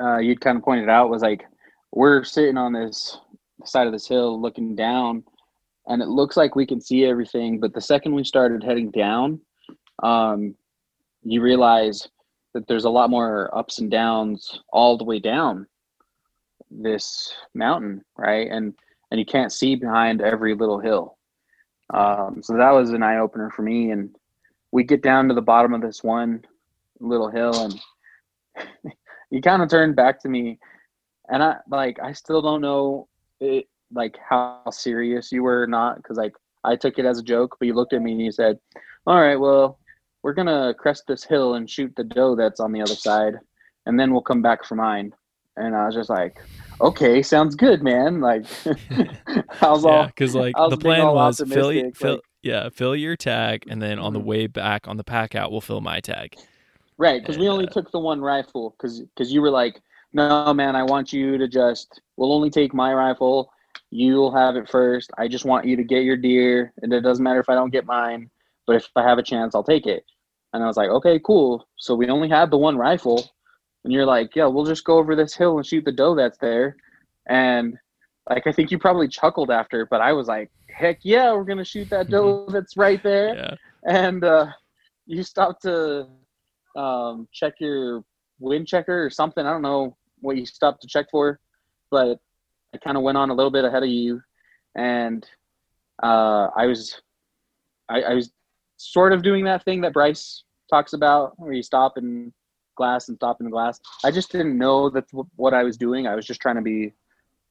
uh, 0.00 0.18
you'd 0.18 0.40
kind 0.40 0.56
of 0.58 0.62
pointed 0.64 0.88
out 0.88 1.10
was 1.10 1.22
like 1.22 1.44
we're 1.92 2.22
sitting 2.24 2.56
on 2.58 2.72
this 2.72 3.18
side 3.64 3.86
of 3.86 3.92
this 3.92 4.06
hill 4.06 4.40
looking 4.40 4.76
down, 4.76 5.24
and 5.86 6.02
it 6.02 6.08
looks 6.08 6.36
like 6.36 6.54
we 6.54 6.66
can 6.66 6.80
see 6.80 7.04
everything. 7.04 7.60
But 7.60 7.74
the 7.74 7.80
second 7.80 8.14
we 8.14 8.24
started 8.24 8.62
heading 8.62 8.90
down, 8.90 9.40
um, 10.02 10.54
you 11.22 11.40
realize 11.40 12.08
that 12.52 12.66
there's 12.68 12.84
a 12.84 12.90
lot 12.90 13.10
more 13.10 13.56
ups 13.56 13.78
and 13.78 13.90
downs 13.90 14.60
all 14.72 14.96
the 14.96 15.04
way 15.04 15.18
down 15.18 15.66
this 16.70 17.32
mountain, 17.54 18.04
right? 18.16 18.48
And 18.50 18.74
and 19.10 19.18
you 19.20 19.26
can't 19.26 19.52
see 19.52 19.76
behind 19.76 20.20
every 20.20 20.54
little 20.54 20.80
hill. 20.80 21.16
Um, 21.92 22.42
so 22.42 22.56
that 22.56 22.70
was 22.70 22.90
an 22.90 23.02
eye 23.02 23.18
opener 23.18 23.50
for 23.50 23.62
me. 23.62 23.90
And 23.90 24.16
we 24.72 24.82
get 24.82 25.02
down 25.02 25.28
to 25.28 25.34
the 25.34 25.42
bottom 25.42 25.72
of 25.74 25.82
this 25.82 26.02
one 26.02 26.44
little 26.98 27.30
hill, 27.30 27.54
and 27.64 28.94
you 29.30 29.40
kind 29.40 29.62
of 29.62 29.68
turned 29.68 29.94
back 29.94 30.20
to 30.20 30.28
me, 30.28 30.58
and 31.28 31.42
I 31.42 31.56
like 31.68 32.00
I 32.02 32.12
still 32.12 32.42
don't 32.42 32.60
know 32.60 33.08
it, 33.40 33.68
like 33.92 34.18
how 34.28 34.62
serious 34.70 35.30
you 35.32 35.42
were 35.42 35.62
or 35.62 35.66
not 35.66 35.96
because 35.96 36.16
like 36.16 36.32
I 36.64 36.76
took 36.76 36.98
it 36.98 37.04
as 37.04 37.18
a 37.18 37.22
joke, 37.22 37.56
but 37.58 37.66
you 37.66 37.74
looked 37.74 37.92
at 37.92 38.02
me 38.02 38.12
and 38.12 38.20
you 38.20 38.32
said, 38.32 38.58
"All 39.06 39.20
right, 39.20 39.36
well, 39.36 39.78
we're 40.22 40.32
gonna 40.34 40.74
crest 40.78 41.04
this 41.06 41.24
hill 41.24 41.54
and 41.54 41.68
shoot 41.68 41.92
the 41.96 42.04
doe 42.04 42.34
that's 42.36 42.60
on 42.60 42.72
the 42.72 42.80
other 42.82 42.96
side, 42.96 43.34
and 43.86 43.98
then 44.00 44.12
we'll 44.12 44.22
come 44.22 44.42
back 44.42 44.64
for 44.64 44.74
mine." 44.76 45.12
And 45.56 45.74
I 45.76 45.86
was 45.86 45.94
just 45.94 46.10
like, 46.10 46.36
"Okay, 46.80 47.22
sounds 47.22 47.54
good, 47.56 47.82
man." 47.82 48.20
Like, 48.20 48.46
I 49.60 49.70
was 49.70 49.84
Yeah, 49.84 50.06
all 50.06 50.06
because 50.06 50.34
like 50.34 50.56
the 50.64 50.76
plan 50.78 51.12
was 51.12 51.40
fill, 51.42 51.70
optimistic, 51.70 51.94
fill 51.94 52.20
yeah, 52.42 52.68
fill 52.70 52.94
your 52.96 53.16
tag, 53.16 53.64
and 53.68 53.80
then 53.82 53.98
on 53.98 54.12
the 54.12 54.20
Mhm. 54.20 54.24
way 54.26 54.46
back 54.46 54.86
on 54.88 54.96
the 54.96 55.04
pack 55.04 55.34
out, 55.34 55.50
we'll 55.50 55.60
fill 55.60 55.80
my 55.80 56.00
tag. 56.00 56.36
Right, 56.98 57.20
because 57.20 57.38
we 57.38 57.48
only 57.48 57.66
uh, 57.66 57.70
took 57.72 57.90
the 57.90 57.98
one 57.98 58.20
rifle 58.20 58.70
because 58.78 59.00
because 59.00 59.32
you 59.32 59.40
were 59.42 59.50
like, 59.50 59.80
no, 60.12 60.54
man, 60.54 60.76
I 60.76 60.84
want 60.84 61.12
you 61.12 61.38
to 61.38 61.48
just. 61.48 62.00
We'll 62.16 62.32
only 62.32 62.50
take 62.50 62.72
my 62.72 62.94
rifle. 62.94 63.50
You'll 63.96 64.34
have 64.34 64.56
it 64.56 64.68
first. 64.68 65.12
I 65.18 65.28
just 65.28 65.44
want 65.44 65.66
you 65.66 65.76
to 65.76 65.84
get 65.84 66.02
your 66.02 66.16
deer, 66.16 66.72
and 66.82 66.92
it 66.92 67.02
doesn't 67.02 67.22
matter 67.22 67.38
if 67.38 67.48
I 67.48 67.54
don't 67.54 67.70
get 67.70 67.86
mine. 67.86 68.28
But 68.66 68.74
if 68.74 68.88
I 68.96 69.04
have 69.04 69.18
a 69.18 69.22
chance, 69.22 69.54
I'll 69.54 69.62
take 69.62 69.86
it. 69.86 70.04
And 70.52 70.64
I 70.64 70.66
was 70.66 70.76
like, 70.76 70.88
okay, 70.88 71.20
cool. 71.20 71.68
So 71.76 71.94
we 71.94 72.08
only 72.08 72.28
have 72.28 72.50
the 72.50 72.58
one 72.58 72.76
rifle, 72.76 73.30
and 73.84 73.92
you're 73.92 74.04
like, 74.04 74.34
yeah, 74.34 74.46
we'll 74.46 74.64
just 74.64 74.82
go 74.82 74.98
over 74.98 75.14
this 75.14 75.36
hill 75.36 75.58
and 75.58 75.64
shoot 75.64 75.84
the 75.84 75.92
doe 75.92 76.16
that's 76.16 76.38
there. 76.38 76.74
And 77.26 77.78
like, 78.28 78.48
I 78.48 78.52
think 78.52 78.72
you 78.72 78.80
probably 78.80 79.06
chuckled 79.06 79.52
after, 79.52 79.86
but 79.86 80.00
I 80.00 80.12
was 80.12 80.26
like, 80.26 80.50
heck 80.68 80.98
yeah, 81.02 81.32
we're 81.32 81.44
gonna 81.44 81.64
shoot 81.64 81.88
that 81.90 82.10
doe 82.10 82.48
that's 82.48 82.76
right 82.76 83.00
there 83.00 83.36
Yeah, 83.36 83.54
and 83.86 84.24
uh, 84.24 84.46
you 85.06 85.22
stopped 85.22 85.62
to 85.62 86.08
um, 86.74 87.28
check 87.30 87.54
your 87.60 88.02
wind 88.40 88.66
checker 88.66 89.04
or 89.04 89.10
something. 89.10 89.46
I 89.46 89.52
don't 89.52 89.62
know 89.62 89.96
what 90.20 90.36
you 90.36 90.46
stopped 90.46 90.82
to 90.82 90.88
check 90.88 91.12
for, 91.12 91.38
but 91.92 92.18
I 92.74 92.78
kind 92.78 92.96
of 92.96 93.02
went 93.04 93.16
on 93.16 93.30
a 93.30 93.34
little 93.34 93.52
bit 93.52 93.64
ahead 93.64 93.84
of 93.84 93.88
you, 93.88 94.20
and 94.74 95.24
uh, 96.02 96.48
I 96.56 96.66
was, 96.66 97.00
I, 97.88 98.02
I 98.02 98.14
was 98.14 98.32
sort 98.76 99.12
of 99.12 99.22
doing 99.22 99.44
that 99.44 99.64
thing 99.64 99.80
that 99.82 99.92
Bryce 99.92 100.42
talks 100.68 100.92
about, 100.92 101.38
where 101.38 101.52
you 101.52 101.62
stop 101.62 101.96
and 101.96 102.32
glass 102.76 103.08
and 103.08 103.16
stopping 103.16 103.44
the 103.44 103.50
glass. 103.50 103.80
I 104.04 104.10
just 104.10 104.32
didn't 104.32 104.58
know 104.58 104.90
that's 104.90 105.12
what 105.36 105.54
I 105.54 105.62
was 105.62 105.76
doing. 105.76 106.08
I 106.08 106.16
was 106.16 106.26
just 106.26 106.40
trying 106.40 106.56
to 106.56 106.62
be 106.62 106.92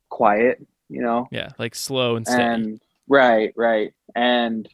quiet, 0.09 0.65
you 0.89 1.01
know. 1.01 1.27
Yeah, 1.31 1.49
like 1.57 1.73
slow 1.73 2.17
and 2.17 2.27
steady. 2.27 2.43
And 2.43 2.81
right, 3.07 3.53
right. 3.55 3.93
And 4.15 4.67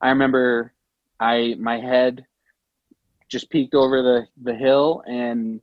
I 0.00 0.08
remember 0.08 0.72
I 1.20 1.54
my 1.58 1.78
head 1.78 2.26
just 3.28 3.48
peeked 3.50 3.74
over 3.74 4.02
the 4.02 4.26
the 4.42 4.54
hill 4.54 5.02
and 5.06 5.60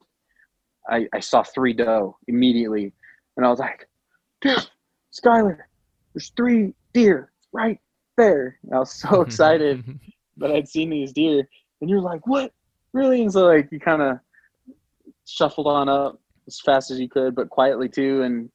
I 0.90 1.08
I 1.14 1.20
saw 1.20 1.44
three 1.44 1.74
doe 1.74 2.18
immediately, 2.28 2.94
and 3.36 3.46
I 3.46 3.50
was 3.50 3.60
like, 3.60 3.88
"Dude, 4.46 4.68
Skyler, 5.14 5.58
there's 6.14 6.30
three 6.38 6.74
deer 6.94 7.32
right 7.52 7.80
there." 8.18 8.58
And 8.64 8.74
I 8.74 8.80
was 8.80 8.92
so 8.94 9.22
excited 9.28 9.84
that 10.38 10.52
I'd 10.52 10.68
seen 10.68 10.90
these 10.90 11.12
deer, 11.14 11.48
and 11.82 11.90
you're 11.90 12.02
like, 12.02 12.26
"What? 12.28 12.54
Really?" 12.94 13.22
And 13.22 13.32
so 13.32 13.46
like 13.48 13.72
you 13.72 13.80
kind 13.80 14.02
of 14.02 14.20
shuffled 15.26 15.68
on 15.68 15.90
up 15.90 16.20
as 16.48 16.60
fast 16.62 16.92
as 16.92 17.00
you 17.00 17.10
could, 17.10 17.36
but 17.36 17.50
quietly 17.50 17.90
too, 17.90 18.22
and 18.24 18.50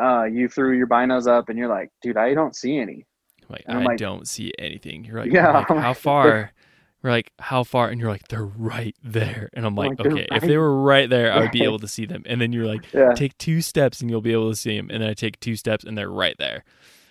uh, 0.00 0.24
you 0.24 0.48
threw 0.48 0.76
your 0.76 0.86
binos 0.86 1.26
up, 1.26 1.48
and 1.48 1.58
you're 1.58 1.68
like, 1.68 1.90
"Dude, 2.02 2.16
I 2.16 2.34
don't 2.34 2.56
see 2.56 2.78
any." 2.78 3.06
Like 3.48 3.64
I 3.68 3.82
like- 3.82 3.98
don't 3.98 4.26
see 4.26 4.52
anything. 4.58 5.04
You're 5.04 5.20
like, 5.20 5.32
Yeah, 5.32 5.58
like, 5.58 5.68
how 5.68 5.92
far? 5.94 6.52
We're 7.02 7.10
like, 7.10 7.32
how 7.40 7.64
far? 7.64 7.88
And 7.88 8.00
you're 8.00 8.10
like, 8.10 8.28
they're 8.28 8.44
right 8.46 8.94
there. 9.02 9.48
And 9.54 9.66
I'm 9.66 9.74
like, 9.74 9.98
like, 9.98 10.06
okay, 10.06 10.26
if 10.30 10.42
they 10.44 10.56
were 10.56 10.80
right 10.82 11.10
there, 11.10 11.32
I 11.32 11.40
would 11.40 11.50
be 11.50 11.64
able 11.64 11.80
to 11.80 11.88
see 11.88 12.06
them. 12.06 12.22
And 12.26 12.40
then 12.40 12.52
you're 12.52 12.66
like, 12.66 12.84
Yeah, 12.94 13.12
take 13.14 13.36
two 13.38 13.60
steps 13.60 14.00
and 14.00 14.08
you'll 14.10 14.20
be 14.20 14.32
able 14.32 14.50
to 14.50 14.56
see 14.56 14.76
them. 14.76 14.88
And 14.90 15.02
then 15.02 15.10
I 15.10 15.14
take 15.14 15.40
two 15.40 15.56
steps 15.56 15.84
and 15.84 15.98
they're 15.98 16.10
right 16.10 16.36
there. 16.38 16.64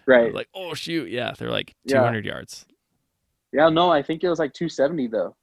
Right. 0.08 0.34
like, 0.34 0.48
oh 0.56 0.74
shoot, 0.74 1.10
yeah, 1.10 1.34
they're 1.38 1.52
like 1.52 1.76
Yeah. 1.86 1.98
200 2.00 2.26
yards. 2.26 2.66
Yeah, 3.54 3.70
no, 3.70 3.92
I 3.92 4.02
think 4.02 4.24
it 4.24 4.30
was 4.30 4.40
like 4.40 4.54
270 4.54 5.08
though. 5.08 5.36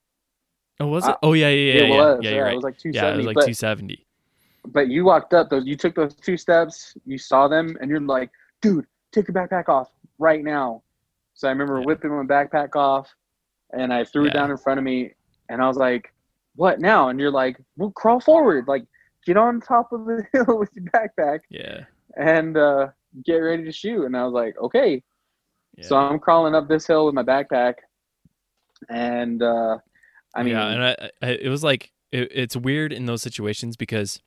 Oh, 0.80 0.86
was 0.86 1.06
it? 1.06 1.10
Uh, 1.10 1.16
oh 1.22 1.32
yeah, 1.34 1.48
yeah, 1.48 1.72
yeah, 1.72 1.82
it 1.82 1.88
yeah. 1.88 1.96
was. 1.96 2.20
yeah, 2.22 2.30
Yeah, 2.30 2.38
right. 2.40 2.52
it 2.52 2.56
was 2.56 2.64
like 2.64 2.78
270. 2.78 2.96
yeah, 2.96 3.14
it 3.14 3.16
was 3.18 3.26
like 3.26 3.34
but, 3.34 3.40
270. 3.42 4.06
but 4.72 4.88
you 4.88 5.04
walked 5.04 5.34
up 5.34 5.50
those. 5.50 5.66
You 5.66 5.76
took 5.76 5.94
those 5.94 6.14
two 6.14 6.36
steps. 6.36 6.94
You 7.04 7.18
saw 7.18 7.48
them, 7.48 7.76
and 7.80 7.90
you're 7.90 8.00
like, 8.00 8.30
"Dude, 8.62 8.86
take 9.12 9.28
your 9.28 9.34
backpack 9.34 9.68
off 9.68 9.90
right 10.18 10.42
now." 10.42 10.82
So 11.34 11.48
I 11.48 11.50
remember 11.50 11.78
Yeah. 11.80 11.84
whipping 11.84 12.10
my 12.10 12.22
backpack 12.24 12.76
off, 12.76 13.14
and 13.72 13.92
I 13.92 14.04
threw 14.04 14.24
Yeah. 14.24 14.30
it 14.30 14.34
down 14.34 14.50
in 14.50 14.56
front 14.56 14.78
of 14.78 14.84
me, 14.84 15.12
and 15.48 15.62
I 15.62 15.68
was 15.68 15.76
like, 15.76 16.12
"What 16.56 16.80
now?" 16.80 17.08
And 17.08 17.18
you're 17.20 17.30
like, 17.30 17.58
"Well, 17.76 17.90
crawl 17.90 18.20
forward. 18.20 18.66
Like, 18.68 18.84
get 19.26 19.36
on 19.36 19.60
top 19.60 19.92
of 19.92 20.04
the 20.06 20.24
hill 20.32 20.58
with 20.58 20.70
your 20.74 20.84
backpack 20.86 21.40
Yeah. 21.50 21.84
and 22.16 22.56
uh, 22.56 22.88
get 23.24 23.36
ready 23.36 23.64
to 23.64 23.72
shoot." 23.72 24.04
And 24.04 24.16
I 24.16 24.24
was 24.24 24.32
like, 24.32 24.56
"Okay." 24.58 25.02
yeah. 25.76 25.86
So 25.86 25.96
I'm 25.96 26.18
crawling 26.18 26.54
up 26.54 26.68
this 26.68 26.86
hill 26.86 27.06
with 27.06 27.14
my 27.14 27.22
backpack, 27.22 27.74
and 28.88 29.42
uh, 29.42 29.78
I 30.34 30.42
mean, 30.42 30.54
yeah, 30.54 30.68
and 30.68 30.82
I, 30.84 31.10
I, 31.22 31.30
it 31.32 31.48
was 31.48 31.62
like 31.64 31.92
it, 32.12 32.28
it's 32.34 32.56
weird 32.56 32.92
in 32.92 33.06
those 33.06 33.22
situations 33.22 33.76
because 33.76 34.20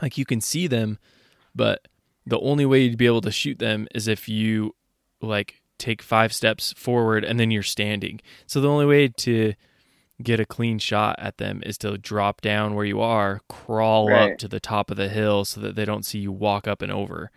like 0.00 0.16
you 0.18 0.24
can 0.24 0.40
see 0.40 0.66
them, 0.66 0.98
but 1.54 1.88
the 2.26 2.38
only 2.40 2.64
way 2.66 2.82
you'd 2.82 2.96
be 2.98 3.06
able 3.06 3.20
to 3.22 3.30
shoot 3.32 3.58
them 3.58 3.88
is 3.94 4.08
if 4.08 4.28
you 4.28 4.74
like 5.20 5.61
take 5.82 6.00
five 6.02 6.32
steps 6.32 6.72
forward 6.76 7.24
and 7.24 7.38
then 7.40 7.50
you're 7.50 7.62
standing. 7.62 8.20
So 8.46 8.60
the 8.60 8.68
only 8.68 8.86
way 8.86 9.08
to 9.08 9.54
get 10.22 10.38
a 10.40 10.46
clean 10.46 10.78
shot 10.78 11.16
at 11.18 11.38
them 11.38 11.62
is 11.66 11.76
to 11.78 11.98
drop 11.98 12.40
down 12.40 12.74
where 12.74 12.84
you 12.84 13.00
are, 13.00 13.40
crawl 13.48 14.08
Right. 14.08 14.32
up 14.32 14.38
to 14.38 14.48
the 14.48 14.60
top 14.60 14.90
of 14.90 14.96
the 14.96 15.08
hill 15.08 15.44
so 15.44 15.60
that 15.60 15.74
they 15.74 15.84
don't 15.84 16.04
see 16.06 16.18
you 16.20 16.30
walk 16.30 16.68
up 16.68 16.80
and 16.82 16.92
over. 16.92 17.30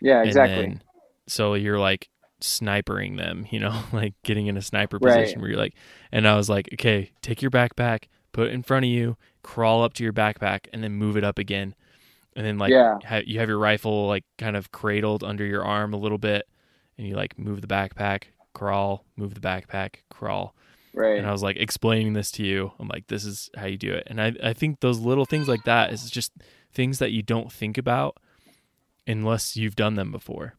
yeah, 0.00 0.22
exactly. 0.22 0.64
And 0.64 0.72
then, 0.72 0.82
so 1.26 1.54
you're 1.54 1.78
like 1.78 2.08
snipering 2.40 3.16
them, 3.18 3.46
you 3.50 3.60
know, 3.60 3.82
like 3.92 4.14
getting 4.22 4.46
in 4.46 4.56
a 4.56 4.62
sniper 4.62 4.98
Right. 4.98 5.14
position 5.16 5.40
where 5.40 5.50
you're 5.50 5.58
like, 5.58 5.74
and 6.12 6.26
I 6.26 6.36
was 6.36 6.48
like, 6.48 6.68
okay, 6.74 7.10
take 7.22 7.42
your 7.42 7.50
backpack, 7.50 8.04
put 8.32 8.48
it 8.48 8.52
in 8.54 8.62
front 8.62 8.84
of 8.86 8.90
you, 8.90 9.16
crawl 9.42 9.82
up 9.82 9.92
to 9.94 10.04
your 10.04 10.12
backpack, 10.12 10.66
and 10.72 10.82
then 10.82 10.92
move 10.92 11.16
it 11.16 11.24
up 11.24 11.38
again. 11.38 11.74
And 12.36 12.44
then 12.46 12.58
like 12.58 12.70
Yeah. 12.72 12.98
ha- 13.04 13.22
you 13.26 13.38
have 13.40 13.48
your 13.48 13.58
rifle 13.58 14.06
like 14.08 14.24
kind 14.38 14.56
of 14.56 14.72
cradled 14.72 15.22
under 15.22 15.44
your 15.44 15.64
arm 15.64 15.92
a 15.92 15.98
little 15.98 16.18
bit, 16.18 16.46
and 16.98 17.06
you 17.06 17.16
like 17.16 17.38
move 17.38 17.60
the 17.60 17.66
backpack, 17.66 18.24
crawl, 18.52 19.04
move 19.16 19.34
the 19.34 19.40
backpack, 19.40 19.96
crawl. 20.10 20.54
right. 20.94 21.18
And 21.18 21.26
I 21.26 21.32
was 21.32 21.42
like 21.42 21.56
explaining 21.56 22.12
this 22.14 22.30
to 22.32 22.44
you. 22.44 22.72
I'm 22.78 22.88
like, 22.88 23.06
this 23.08 23.24
is 23.24 23.50
how 23.56 23.66
you 23.66 23.76
do 23.78 23.92
it. 23.92 24.04
And 24.08 24.20
I, 24.20 24.34
I 24.42 24.52
think 24.52 24.80
those 24.80 24.98
little 25.00 25.24
things 25.26 25.48
like 25.48 25.64
that 25.64 25.92
is 25.92 26.10
just 26.10 26.32
things 26.72 26.98
that 26.98 27.12
you 27.12 27.22
don't 27.22 27.52
think 27.52 27.78
about 27.78 28.16
unless 29.06 29.56
you've 29.56 29.76
done 29.76 29.94
them 29.94 30.12
before. 30.12 30.54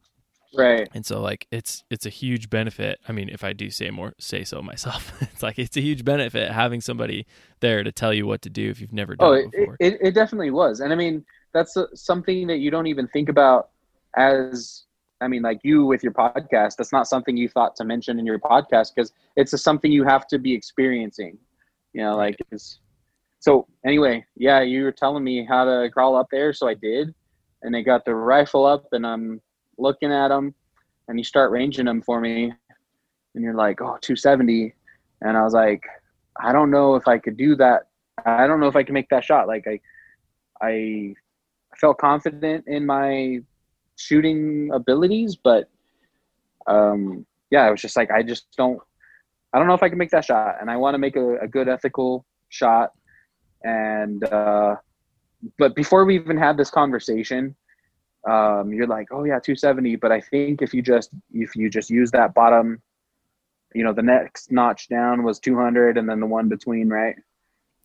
Right. 0.54 0.88
And 0.94 1.04
so 1.04 1.20
like 1.20 1.46
it's 1.50 1.84
it's 1.90 2.06
a 2.06 2.10
huge 2.10 2.48
benefit. 2.48 2.98
I 3.08 3.12
mean, 3.12 3.28
if 3.28 3.44
I 3.44 3.52
do 3.52 3.70
say 3.70 3.90
more 3.90 4.14
say 4.18 4.42
so 4.44 4.62
myself, 4.62 5.12
it's 5.22 5.42
like 5.42 5.58
it's 5.58 5.76
a 5.76 5.80
huge 5.80 6.04
benefit 6.04 6.50
having 6.52 6.80
somebody 6.80 7.26
there 7.60 7.82
to 7.84 7.92
tell 7.92 8.14
you 8.14 8.26
what 8.26 8.42
to 8.42 8.50
do 8.50 8.70
if 8.70 8.80
you've 8.80 8.92
never 8.92 9.16
done 9.16 9.28
Oh, 9.28 9.32
it 9.34 9.50
it, 9.52 9.52
before. 9.52 9.76
it, 9.80 9.98
it 10.00 10.12
definitely 10.14 10.50
was. 10.50 10.80
And 10.80 10.92
I 10.92 10.96
mean, 10.96 11.24
that's 11.52 11.76
uh 11.76 11.86
something 11.94 12.46
that 12.46 12.58
you 12.58 12.70
don't 12.70 12.86
even 12.86 13.06
think 13.08 13.28
about 13.28 13.70
as, 14.16 14.84
I 15.20 15.28
mean, 15.28 15.42
like 15.42 15.60
you 15.62 15.84
with 15.86 16.02
your 16.02 16.12
podcast, 16.12 16.76
that's 16.76 16.92
not 16.92 17.08
something 17.08 17.36
you 17.36 17.48
thought 17.48 17.74
to 17.76 17.84
mention 17.84 18.18
in 18.18 18.26
your 18.26 18.38
podcast 18.38 18.94
because 18.94 19.12
it's 19.36 19.52
a, 19.52 19.58
something 19.58 19.90
you 19.90 20.04
have 20.04 20.26
to 20.28 20.38
be 20.38 20.52
experiencing, 20.52 21.38
you 21.92 22.02
know, 22.02 22.16
like 22.16 22.36
it's, 22.50 22.80
so 23.40 23.66
anyway, 23.84 24.24
yeah, 24.36 24.60
you 24.60 24.84
were 24.84 24.92
telling 24.92 25.24
me 25.24 25.44
how 25.44 25.64
to 25.64 25.88
crawl 25.90 26.16
up 26.16 26.28
there. 26.30 26.52
So 26.52 26.68
I 26.68 26.74
did, 26.74 27.14
and 27.62 27.74
they 27.74 27.82
got 27.82 28.04
the 28.04 28.14
rifle 28.14 28.66
up 28.66 28.86
and 28.92 29.06
I'm 29.06 29.40
looking 29.78 30.12
at 30.12 30.28
them 30.28 30.54
and 31.08 31.18
you 31.18 31.24
start 31.24 31.50
ranging 31.50 31.86
them 31.86 32.02
for 32.02 32.20
me 32.20 32.52
and 33.34 33.44
you're 33.44 33.54
like, 33.54 33.80
oh, 33.80 33.98
270. 34.00 34.74
And 35.22 35.36
I 35.36 35.42
was 35.42 35.54
like, 35.54 35.82
I 36.38 36.52
don't 36.52 36.70
know 36.70 36.94
if 36.96 37.08
I 37.08 37.18
could 37.18 37.36
do 37.36 37.56
that 37.56 37.86
I 38.24 38.46
don't 38.46 38.60
know 38.60 38.68
if 38.68 38.76
I 38.76 38.82
can 38.82 38.94
make 38.94 39.08
that 39.10 39.24
shot. 39.24 39.46
Like 39.46 39.66
I, 39.66 39.80
I 40.60 41.14
felt 41.78 41.98
confident 41.98 42.64
in 42.66 42.86
my 42.86 43.40
shooting 43.96 44.70
abilities, 44.72 45.36
but 45.36 45.68
um, 46.66 47.26
yeah, 47.50 47.62
I 47.62 47.70
was 47.70 47.80
just 47.80 47.96
like, 47.96 48.10
I 48.10 48.22
just 48.22 48.46
don't, 48.56 48.80
I 49.52 49.58
don't 49.58 49.68
know 49.68 49.74
if 49.74 49.82
I 49.82 49.88
can 49.88 49.98
make 49.98 50.10
that 50.10 50.24
shot, 50.24 50.56
and 50.60 50.70
I 50.70 50.76
want 50.76 50.94
to 50.94 50.98
make 50.98 51.16
a, 51.16 51.38
a 51.38 51.48
good 51.48 51.68
ethical 51.68 52.24
shot. 52.48 52.92
And 53.64 54.22
uh, 54.24 54.76
but 55.58 55.74
before 55.74 56.04
we 56.04 56.16
even 56.16 56.36
had 56.36 56.56
this 56.56 56.70
conversation, 56.70 57.54
um, 58.28 58.72
you're 58.72 58.86
like, 58.86 59.08
oh 59.12 59.24
yeah, 59.24 59.38
270. 59.38 59.96
But 59.96 60.12
I 60.12 60.20
think 60.20 60.62
if 60.62 60.74
you 60.74 60.82
just 60.82 61.10
if 61.32 61.56
you 61.56 61.70
just 61.70 61.88
use 61.90 62.10
that 62.10 62.34
bottom, 62.34 62.82
you 63.74 63.84
know, 63.84 63.92
the 63.92 64.02
next 64.02 64.52
notch 64.52 64.88
down 64.88 65.22
was 65.22 65.38
200, 65.38 65.96
and 65.96 66.08
then 66.08 66.20
the 66.20 66.26
one 66.26 66.48
between, 66.48 66.88
right? 66.88 67.16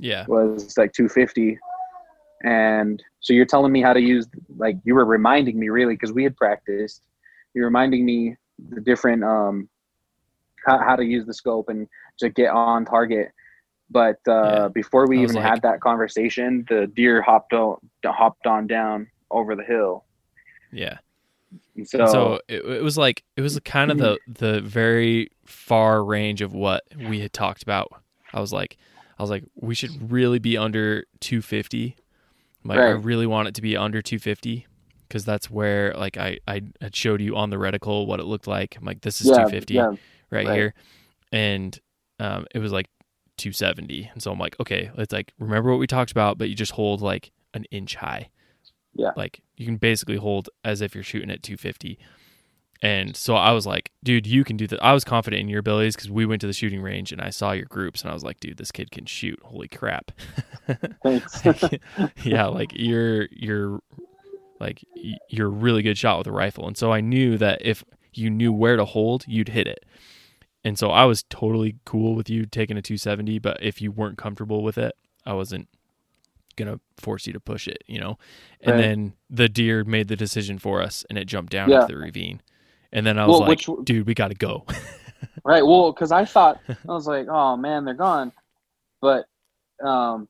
yeah. 0.01 0.25
was 0.27 0.77
like 0.77 0.91
250 0.91 1.57
and 2.43 3.01
so 3.19 3.33
you're 3.33 3.45
telling 3.45 3.71
me 3.71 3.81
how 3.81 3.93
to 3.93 4.01
use 4.01 4.27
like 4.57 4.77
you 4.83 4.95
were 4.95 5.05
reminding 5.05 5.59
me 5.59 5.69
really 5.69 5.93
because 5.93 6.11
we 6.11 6.23
had 6.23 6.35
practiced 6.35 7.01
you're 7.53 7.65
reminding 7.65 8.05
me 8.05 8.35
the 8.69 8.81
different 8.81 9.23
um 9.23 9.67
how, 10.65 10.77
how 10.79 10.95
to 10.95 11.03
use 11.03 11.25
the 11.25 11.33
scope 11.33 11.69
and 11.69 11.87
to 12.19 12.29
get 12.29 12.49
on 12.49 12.85
target 12.85 13.29
but 13.89 14.17
uh 14.27 14.31
Yeah. 14.31 14.67
before 14.69 15.07
we 15.07 15.21
even 15.21 15.35
like- 15.35 15.45
had 15.45 15.61
that 15.63 15.81
conversation 15.81 16.65
the 16.69 16.87
deer 16.95 17.21
hopped 17.21 17.53
on 17.53 17.77
hopped 18.05 18.45
on 18.47 18.67
down 18.67 19.07
over 19.29 19.55
the 19.55 19.63
hill 19.63 20.05
Yeah. 20.71 20.97
and 21.75 21.87
So, 21.87 22.05
so, 22.05 22.39
it, 22.47 22.63
it 22.65 22.83
was 22.83 22.97
like 22.97 23.23
it 23.37 23.41
was 23.41 23.59
kind 23.65 23.91
of 23.91 23.97
the 23.97 24.19
the 24.27 24.61
very 24.61 25.29
far 25.45 26.03
range 26.03 26.41
of 26.41 26.53
what 26.53 26.83
we 26.97 27.19
had 27.19 27.33
talked 27.33 27.61
about. 27.63 27.89
I 28.33 28.39
was 28.39 28.53
like 28.53 28.77
I 29.19 29.23
was 29.23 29.29
like 29.29 29.43
we 29.55 29.75
should 29.75 30.11
really 30.11 30.39
be 30.39 30.57
under 30.57 31.05
250. 31.19 31.95
Like 32.63 32.79
I 32.79 32.89
really 32.89 33.27
want 33.27 33.47
it 33.47 33.55
to 33.55 33.61
be 33.61 33.75
under 33.75 34.01
250 34.01 34.67
because 35.07 35.25
that's 35.25 35.49
where 35.49 35.93
like 35.93 36.17
I 36.17 36.39
I 36.47 36.61
had 36.79 36.95
showed 36.95 37.21
you 37.21 37.35
on 37.35 37.49
the 37.49 37.57
reticle 37.57 38.05
what 38.05 38.19
it 38.19 38.25
looked 38.25 38.47
like. 38.47 38.77
I'm 38.77 38.85
like 38.85 39.01
this 39.01 39.21
is 39.21 39.27
yeah 39.27 39.35
250 39.35 39.73
yeah 39.73 39.87
right, 40.29 40.47
right. 40.47 40.55
here, 40.55 40.73
and 41.31 41.77
um, 42.19 42.45
it 42.53 42.59
was 42.59 42.71
like 42.71 42.87
270. 43.37 44.11
And 44.13 44.21
so 44.21 44.31
I'm 44.31 44.39
like, 44.39 44.59
okay, 44.59 44.91
let's 44.95 45.11
like 45.11 45.33
remember 45.39 45.71
what 45.71 45.79
we 45.79 45.87
talked 45.87 46.11
about, 46.11 46.37
but 46.37 46.49
you 46.49 46.55
just 46.55 46.73
hold 46.73 47.01
like 47.01 47.31
an 47.53 47.65
inch 47.71 47.95
high. 47.95 48.29
Yeah. 48.93 49.11
Like 49.15 49.41
you 49.57 49.65
can 49.65 49.77
basically 49.77 50.17
hold 50.17 50.49
as 50.63 50.81
if 50.81 50.93
you're 50.93 51.03
shooting 51.03 51.31
at 51.31 51.41
250. 51.41 51.97
And 52.83 53.15
so 53.15 53.35
I 53.35 53.51
was 53.51 53.67
like, 53.67 53.91
dude, 54.03 54.25
you 54.25 54.43
can 54.43 54.57
do 54.57 54.65
that. 54.67 54.83
I 54.83 54.93
was 54.93 55.03
confident 55.03 55.41
in 55.41 55.47
your 55.49 55.59
abilities 55.59 55.95
because 55.95 56.09
we 56.09 56.25
went 56.25 56.41
to 56.41 56.47
the 56.47 56.53
shooting 56.53 56.81
range 56.81 57.11
and 57.11 57.21
I 57.21 57.29
saw 57.29 57.51
your 57.51 57.65
groups 57.67 58.01
and 58.01 58.09
I 58.09 58.13
was 58.13 58.23
like, 58.23 58.39
dude, 58.39 58.57
this 58.57 58.71
kid 58.71 58.89
can 58.91 59.05
shoot. 59.05 59.39
Holy 59.43 59.67
crap. 59.67 60.11
thanks 61.03 61.41
yeah, 62.23 62.47
like 62.47 62.71
you're 62.75 63.27
you're 63.31 63.81
like 64.59 64.83
you're 65.29 65.47
a 65.47 65.51
really 65.51 65.83
good 65.83 65.97
shot 65.97 66.17
with 66.17 66.27
a 66.27 66.31
rifle. 66.31 66.65
And 66.67 66.75
so 66.75 66.91
I 66.91 67.01
knew 67.01 67.37
that 67.37 67.59
if 67.63 67.83
you 68.13 68.29
knew 68.29 68.51
where 68.51 68.75
to 68.77 68.85
hold, 68.85 69.25
you'd 69.27 69.49
hit 69.49 69.67
it. 69.67 69.85
And 70.63 70.77
so 70.77 70.89
I 70.89 71.05
was 71.05 71.23
totally 71.29 71.75
cool 71.85 72.15
with 72.15 72.29
you 72.29 72.45
taking 72.45 72.77
a 72.77 72.81
270, 72.81 73.39
but 73.39 73.57
if 73.61 73.81
you 73.81 73.91
weren't 73.91 74.17
comfortable 74.17 74.63
with 74.63 74.77
it, 74.77 74.93
I 75.25 75.33
wasn't 75.33 75.67
gonna 76.55 76.79
force 76.97 77.25
you 77.27 77.33
to 77.33 77.39
push 77.39 77.67
it, 77.67 77.83
you 77.87 77.99
know. 77.99 78.17
And 78.59 78.75
Right. 78.75 78.81
then 78.81 79.13
the 79.29 79.49
deer 79.49 79.83
made 79.83 80.07
the 80.07 80.15
decision 80.15 80.59
for 80.59 80.81
us, 80.81 81.05
and 81.09 81.17
it 81.17 81.25
jumped 81.25 81.51
down 81.51 81.69
Yeah. 81.69 81.81
into 81.81 81.93
the 81.93 81.99
ravine. 81.99 82.41
And 82.93 83.05
then 83.05 83.17
I 83.17 83.25
was 83.25 83.39
Well, 83.39 83.47
like, 83.47 83.65
which- 83.67 83.85
"Dude, 83.85 84.05
we 84.07 84.13
got 84.13 84.29
to 84.29 84.35
go." 84.35 84.65
Right. 85.43 85.65
Well, 85.65 85.91
because 85.91 86.11
I 86.11 86.25
thought 86.25 86.59
I 86.67 86.75
was 86.85 87.07
like, 87.07 87.27
oh 87.27 87.57
man, 87.57 87.85
they're 87.85 87.93
gone. 87.95 88.31
But 89.01 89.25
um, 89.83 90.27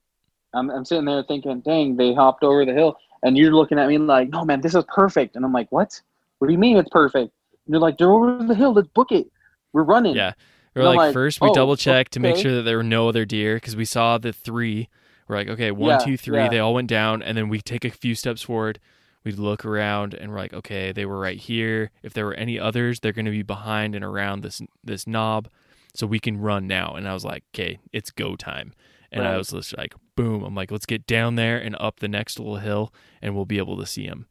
I'm, 0.54 0.70
I'm 0.70 0.84
sitting 0.84 1.04
there 1.04 1.22
thinking, 1.22 1.60
dang, 1.60 1.96
they 1.96 2.14
hopped 2.14 2.42
over 2.42 2.64
the 2.64 2.72
hill. 2.72 2.96
And 3.22 3.36
you're 3.36 3.52
looking 3.52 3.78
at 3.78 3.88
me 3.88 3.98
like, 3.98 4.30
no, 4.30 4.44
man, 4.44 4.60
this 4.62 4.74
is 4.74 4.84
perfect. 4.94 5.36
And 5.36 5.44
I'm 5.44 5.52
like, 5.52 5.70
what? 5.70 6.00
What 6.38 6.48
do 6.48 6.52
you 6.52 6.58
mean 6.58 6.76
it's 6.76 6.88
perfect? 6.90 7.32
And 7.66 7.72
you're 7.72 7.80
like, 7.80 7.98
they're 7.98 8.10
over 8.10 8.42
the 8.42 8.54
hill. 8.54 8.72
Let's 8.72 8.88
book 8.88 9.12
it. 9.12 9.30
We're 9.72 9.82
running. 9.82 10.14
Yeah. 10.16 10.32
We're 10.74 10.84
like, 10.84 10.96
like, 10.96 11.12
first 11.12 11.40
we 11.40 11.48
oh, 11.50 11.54
double 11.54 11.76
checked 11.76 12.12
to 12.12 12.20
make 12.20 12.36
sure 12.36 12.54
that 12.56 12.62
there 12.62 12.78
were 12.78 12.82
no 12.82 13.08
other 13.08 13.24
deer 13.26 13.56
because 13.56 13.76
we 13.76 13.84
saw 13.84 14.16
the 14.18 14.32
three. 14.32 14.88
We're 15.28 15.36
like, 15.36 15.48
okay, 15.48 15.70
one, 15.70 15.90
Yeah, 15.90 15.98
two, 15.98 16.16
three. 16.16 16.38
yeah. 16.38 16.48
They 16.48 16.58
all 16.58 16.74
went 16.74 16.88
down, 16.88 17.22
and 17.22 17.36
then 17.36 17.48
we 17.48 17.60
take 17.60 17.84
a 17.84 17.90
few 17.90 18.14
steps 18.14 18.42
forward. 18.42 18.80
We 19.24 19.32
look 19.32 19.64
around, 19.64 20.14
and 20.14 20.30
we're 20.30 20.38
like, 20.38 20.52
okay, 20.52 20.92
they 20.92 21.06
were 21.06 21.18
right 21.18 21.38
here. 21.38 21.90
If 22.02 22.12
there 22.12 22.26
were 22.26 22.34
any 22.34 22.58
others, 22.58 23.00
they're 23.00 23.12
going 23.12 23.26
to 23.26 23.30
be 23.30 23.42
behind 23.42 23.94
and 23.94 24.04
around 24.04 24.42
this 24.42 24.60
this 24.82 25.06
knob, 25.06 25.48
so 25.94 26.06
we 26.06 26.18
can 26.18 26.40
run 26.40 26.66
now. 26.66 26.94
And 26.94 27.08
I 27.08 27.14
was 27.14 27.24
like, 27.24 27.44
okay, 27.54 27.78
it's 27.92 28.10
go 28.10 28.36
time. 28.36 28.72
And 29.12 29.26
I 29.26 29.36
was 29.36 29.50
just 29.50 29.76
like, 29.76 29.94
boom. 30.16 30.42
I'm 30.42 30.54
like, 30.54 30.70
let's 30.70 30.86
get 30.86 31.06
down 31.06 31.34
there 31.34 31.58
and 31.58 31.76
up 31.78 32.00
the 32.00 32.08
next 32.08 32.38
little 32.38 32.56
hill, 32.56 32.94
and 33.20 33.34
we'll 33.34 33.44
be 33.44 33.58
able 33.58 33.76
to 33.76 33.84
see 33.84 34.06
them. 34.06 34.26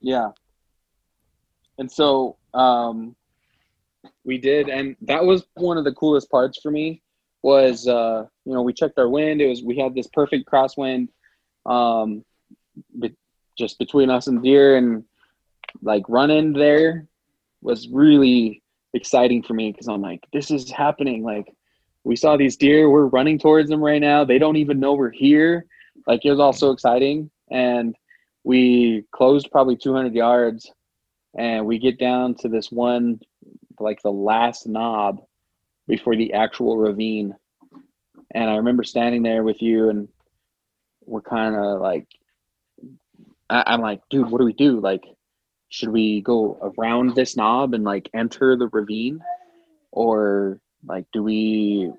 Yeah. 0.00 0.30
And 1.78 1.90
so 1.90 2.36
um, 2.52 3.16
we 4.24 4.38
did, 4.38 4.68
and 4.68 4.96
that 5.02 5.24
was 5.24 5.44
one 5.54 5.78
of 5.78 5.84
the 5.84 5.92
coolest 5.92 6.30
parts 6.30 6.60
for 6.62 6.70
me. 6.70 7.02
Was 7.42 7.86
uh, 7.86 8.24
you 8.46 8.54
know 8.54 8.62
we 8.62 8.72
checked 8.72 8.98
our 8.98 9.08
wind. 9.08 9.42
It 9.42 9.48
was 9.48 9.62
we 9.62 9.76
had 9.76 9.94
this 9.94 10.06
perfect 10.06 10.48
crosswind, 10.48 11.08
um, 11.66 12.24
be, 12.98 13.14
just 13.56 13.78
between 13.78 14.10
us 14.10 14.26
and 14.26 14.42
deer, 14.42 14.76
and 14.76 15.04
like 15.82 16.04
running 16.08 16.52
there 16.52 17.06
was 17.62 17.88
really 17.88 18.62
exciting 18.92 19.42
for 19.42 19.54
me 19.54 19.72
because 19.72 19.88
I'm 19.88 20.02
like, 20.02 20.24
this 20.32 20.50
is 20.50 20.70
happening. 20.70 21.22
Like 21.22 21.52
we 22.04 22.16
saw 22.16 22.36
these 22.36 22.56
deer, 22.56 22.90
we're 22.90 23.06
running 23.06 23.38
towards 23.38 23.70
them 23.70 23.82
right 23.82 24.00
now. 24.00 24.24
They 24.24 24.38
don't 24.38 24.56
even 24.56 24.80
know 24.80 24.94
we're 24.94 25.10
here. 25.10 25.66
Like 26.06 26.24
it 26.24 26.30
was 26.30 26.40
all 26.40 26.52
so 26.52 26.70
exciting, 26.70 27.30
and 27.50 27.96
we 28.44 29.04
closed 29.10 29.50
probably 29.50 29.76
200 29.76 30.14
yards 30.14 30.70
and 31.36 31.66
we 31.66 31.78
get 31.78 31.98
down 31.98 32.34
to 32.34 32.48
this 32.48 32.70
one 32.70 33.18
like 33.80 34.00
the 34.02 34.12
last 34.12 34.68
knob 34.68 35.20
before 35.88 36.14
the 36.14 36.32
actual 36.34 36.76
ravine 36.76 37.34
and 38.34 38.48
i 38.48 38.56
remember 38.56 38.84
standing 38.84 39.22
there 39.22 39.42
with 39.42 39.60
you 39.60 39.88
and 39.88 40.08
we're 41.06 41.22
kind 41.22 41.56
of 41.56 41.80
like 41.80 42.06
I, 43.50 43.62
i'm 43.66 43.80
like 43.80 44.00
dude 44.10 44.30
what 44.30 44.38
do 44.38 44.44
we 44.44 44.52
do? 44.54 44.80
Like 44.80 45.02
should 45.68 45.88
we 45.88 46.20
go 46.20 46.72
around 46.78 47.14
this 47.14 47.36
knob 47.36 47.74
and 47.74 47.82
like 47.84 48.08
enter 48.14 48.56
the 48.56 48.68
ravine? 48.68 49.20
Or 49.90 50.60
like 50.86 51.04
do 51.12 51.22
we 51.22 51.90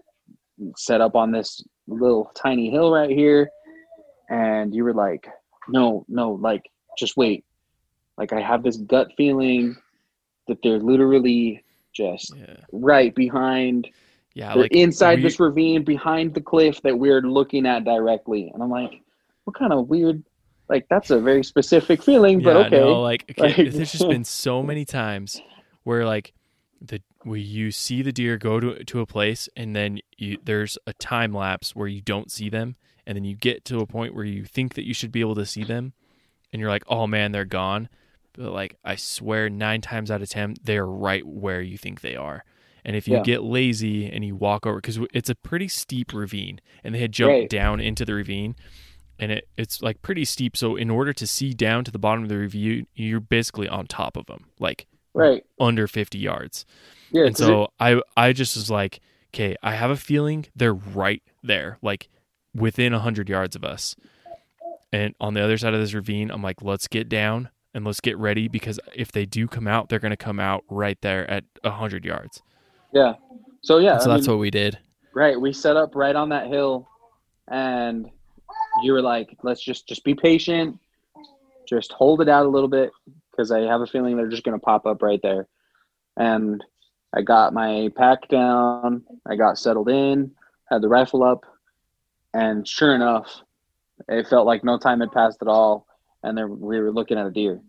set 0.77 1.01
up 1.01 1.15
on 1.15 1.31
this 1.31 1.61
little 1.87 2.31
tiny 2.35 2.69
hill 2.69 2.91
right 2.91 3.09
here? 3.09 3.49
And 4.29 4.73
you 4.73 4.83
were 4.83 4.93
like 4.93 5.27
no 5.67 6.05
no 6.07 6.31
like 6.31 6.63
just 6.97 7.17
wait. 7.17 7.43
Like 8.17 8.31
i 8.33 8.39
have 8.39 8.63
this 8.63 8.77
gut 8.77 9.09
feeling 9.17 9.75
that 10.47 10.57
they're 10.63 10.79
literally 10.79 11.63
just 11.93 12.33
Yeah, 12.35 12.57
right 12.71 13.13
behind 13.15 13.89
yeah. 14.35 14.53
they're 14.53 14.63
like 14.63 14.71
inside 14.71 15.19
we- 15.19 15.23
this 15.23 15.39
ravine 15.39 15.83
behind 15.83 16.33
the 16.33 16.41
cliff 16.41 16.81
that 16.83 16.97
we're 16.97 17.21
looking 17.21 17.65
at 17.65 17.83
directly. 17.83 18.51
And 18.53 18.63
i'm 18.63 18.69
like 18.69 19.01
what 19.43 19.57
kind 19.57 19.73
of 19.73 19.89
weird 19.89 20.23
like 20.69 20.85
that's 20.89 21.09
a 21.11 21.19
very 21.19 21.43
specific 21.43 22.01
feeling 22.03 22.41
but 22.41 22.55
Yeah, 22.55 22.65
okay 22.67 22.79
No, 22.79 23.01
like, 23.01 23.25
okay, 23.39 23.63
Like- 23.63 23.73
there's 23.73 23.91
just 23.91 24.07
been 24.09 24.23
so 24.23 24.63
many 24.63 24.85
times 24.85 25.41
where 25.83 26.05
like 26.05 26.33
the 26.81 27.01
where 27.23 27.37
you 27.39 27.71
see 27.71 28.01
the 28.01 28.11
deer 28.11 28.37
go 28.37 28.59
to 28.59 28.83
to 28.83 28.99
a 28.99 29.05
place 29.05 29.47
and 29.55 29.75
then 29.75 29.99
you 30.17 30.37
there's 30.43 30.77
a 30.85 30.93
time 30.93 31.33
lapse 31.33 31.75
where 31.75 31.87
you 31.87 32.01
don't 32.01 32.29
see 32.31 32.49
them 32.49 32.75
and 33.07 33.15
then 33.15 33.23
you 33.23 33.35
get 33.35 33.63
to 33.65 33.79
a 33.79 33.85
point 33.87 34.13
where 34.13 34.25
you 34.25 34.43
think 34.45 34.73
that 34.75 34.85
you 34.85 34.93
should 34.93 35.11
be 35.11 35.21
able 35.21 35.35
to 35.35 35.45
see 35.45 35.63
them 35.63 35.93
and 36.51 36.59
you're 36.59 36.69
like, 36.69 36.83
"Oh 36.87 37.05
man, 37.07 37.31
they're 37.31 37.45
gone." 37.45 37.89
But 38.33 38.51
like 38.51 38.77
I 38.83 38.95
swear 38.95 39.49
9 39.49 39.81
times 39.81 40.11
out 40.11 40.21
of 40.21 40.29
10 40.29 40.55
they're 40.63 40.85
right 40.85 41.25
where 41.25 41.61
you 41.61 41.77
think 41.77 42.01
they 42.01 42.15
are. 42.15 42.43
And 42.83 42.95
if 42.95 43.07
you 43.07 43.15
Yeah. 43.17 43.23
get 43.23 43.43
lazy 43.43 44.07
and 44.11 44.23
you 44.25 44.35
walk 44.35 44.65
over 44.67 44.79
cuz 44.81 44.99
it's 45.13 45.29
a 45.29 45.35
pretty 45.35 45.67
steep 45.67 46.13
ravine 46.13 46.59
and 46.83 46.93
they 46.93 46.99
had 46.99 47.11
jumped 47.11 47.31
Right. 47.31 47.49
down 47.49 47.79
into 47.79 48.05
the 48.05 48.13
ravine 48.13 48.55
and 49.19 49.31
it, 49.31 49.47
it's 49.57 49.81
like 49.81 50.01
pretty 50.01 50.25
steep. 50.25 50.55
So 50.57 50.75
in 50.75 50.89
order 50.89 51.13
to 51.13 51.25
see 51.27 51.53
down 51.53 51.83
to 51.85 51.91
the 51.91 51.99
bottom 51.99 52.23
of 52.23 52.29
the 52.29 52.37
review, 52.37 52.85
you're 52.95 53.19
basically 53.19 53.67
on 53.67 53.87
top 53.87 54.17
of 54.17 54.25
them, 54.25 54.45
like 54.59 54.87
right 55.13 55.45
under 55.59 55.87
50 55.87 56.17
yards. 56.17 56.65
yeah 57.11 57.25
and 57.25 57.35
'cause 57.35 57.45
so 57.45 57.69
I 57.79 58.01
I 58.17 58.33
just 58.33 58.55
was 58.55 58.69
like, 58.69 58.99
okay, 59.33 59.55
I 59.63 59.75
have 59.75 59.89
a 59.91 59.95
feeling 59.95 60.45
they're 60.55 60.73
right 60.73 61.21
there, 61.43 61.77
like 61.81 62.09
within 62.53 62.93
100 62.93 63.29
yards 63.29 63.55
of 63.55 63.63
us. 63.63 63.95
And 64.93 65.13
on 65.19 65.33
the 65.33 65.41
other 65.41 65.57
side 65.57 65.73
of 65.73 65.79
this 65.81 65.93
ravine, 65.93 66.31
I'm 66.31 66.41
like, 66.41 66.61
let's 66.61 66.87
get 66.87 67.09
down 67.09 67.49
and 67.73 67.83
let's 67.85 67.99
get 67.99 68.17
ready 68.17 68.47
because 68.47 68.79
if 68.95 69.11
they 69.11 69.25
do 69.25 69.47
come 69.47 69.67
out, 69.67 69.89
they're 69.89 69.99
going 69.99 70.11
to 70.11 70.17
come 70.17 70.39
out 70.39 70.63
right 70.69 70.97
there 71.01 71.29
at 71.29 71.43
100 71.63 72.05
yards. 72.05 72.41
yeah 72.93 73.13
so 73.61 73.79
yeah 73.79 73.97
so 73.97 74.09
I 74.11 74.15
that's 74.15 74.27
mean, 74.27 74.37
what 74.37 74.41
we 74.41 74.51
did. 74.51 74.77
right 75.13 75.39
we 75.41 75.51
set 75.51 75.75
up 75.75 75.95
right 75.95 76.15
on 76.15 76.29
that 76.29 76.47
hill 76.47 76.87
and 77.47 78.09
you 78.83 78.93
were 78.93 79.01
like 79.01 79.35
let's 79.43 79.63
just 79.63 79.87
just 79.87 80.03
be 80.03 80.13
patient. 80.13 80.77
Just 81.67 81.91
hold 81.93 82.21
it 82.21 82.29
out 82.29 82.45
a 82.45 82.49
little 82.49 82.69
bit 82.69 82.91
because 83.31 83.51
i 83.51 83.59
have 83.61 83.81
a 83.81 83.87
feeling 83.87 84.15
they're 84.15 84.27
just 84.29 84.43
going 84.43 84.57
to 84.57 84.63
pop 84.63 84.85
up 84.85 85.01
right 85.01 85.21
there. 85.21 85.47
And 86.17 86.63
i 87.13 87.21
got 87.21 87.53
my 87.53 87.89
pack 87.95 88.27
down 88.27 89.03
i 89.25 89.35
got 89.35 89.57
settled 89.57 89.89
in 89.89 90.31
had 90.69 90.81
the 90.81 90.89
rifle 90.89 91.23
up 91.23 91.45
and 92.33 92.67
sure 92.67 92.93
enough 92.95 93.41
it 94.09 94.27
felt 94.27 94.45
like 94.45 94.63
no 94.63 94.77
time 94.77 94.99
had 94.99 95.11
passed 95.11 95.41
at 95.41 95.47
all 95.47 95.87
and 96.23 96.37
there 96.37 96.47
we 96.47 96.79
were 96.79 96.91
looking 96.91 97.17
at 97.17 97.27
a 97.27 97.31
deer. 97.31 97.61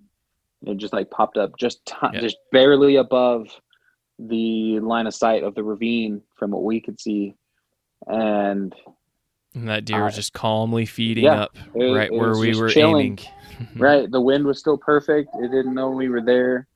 It 0.66 0.78
just 0.78 0.92
like 0.94 1.11
popped 1.11 1.36
up 1.36 1.52
just 1.59 1.84
t- 1.86 1.94
Yeah. 2.12 2.20
just 2.20 2.38
barely 2.50 2.96
above 2.96 3.48
the 4.18 4.80
line 4.80 5.07
of 5.07 5.14
sight 5.14 5.44
of 5.44 5.54
the 5.54 5.62
ravine 5.62 6.22
from 6.36 6.50
what 6.50 6.64
we 6.64 6.80
could 6.80 6.98
see. 6.98 7.34
And 8.07 8.74
And 9.57 9.68
that 9.68 9.84
deer 9.86 10.04
was 10.04 10.12
Uh, 10.14 10.16
just 10.16 10.32
calmly 10.34 10.84
feeding 10.86 11.24
yeah, 11.24 11.40
up 11.44 11.57
it- 11.74 11.92
right 11.92 12.11
it 12.12 12.14
where 12.14 12.36
we 12.36 12.54
were 12.54 12.68
chilling. 12.68 13.18
aiming. 13.18 13.68
right 13.76 14.11
the 14.11 14.20
wind 14.20 14.44
was 14.44 14.59
still 14.59 14.76
perfect 14.76 15.30
it 15.36 15.50
didn't 15.50 15.74
know 15.74 15.88
we 15.90 16.11
were 16.11 16.20
there 16.20 16.68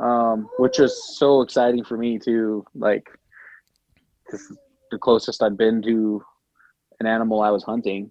um, 0.00 0.48
which 0.58 0.78
was 0.78 1.18
so 1.18 1.42
exciting 1.42 1.84
for 1.84 1.98
me 1.98 2.18
too 2.18 2.64
like 2.74 3.06
this 4.30 4.40
is 4.40 4.56
the 4.90 4.96
closest 4.98 5.42
i've 5.42 5.58
been 5.58 5.82
to 5.82 6.22
an 7.00 7.06
animal 7.06 7.42
i 7.42 7.50
was 7.50 7.62
hunting 7.64 8.10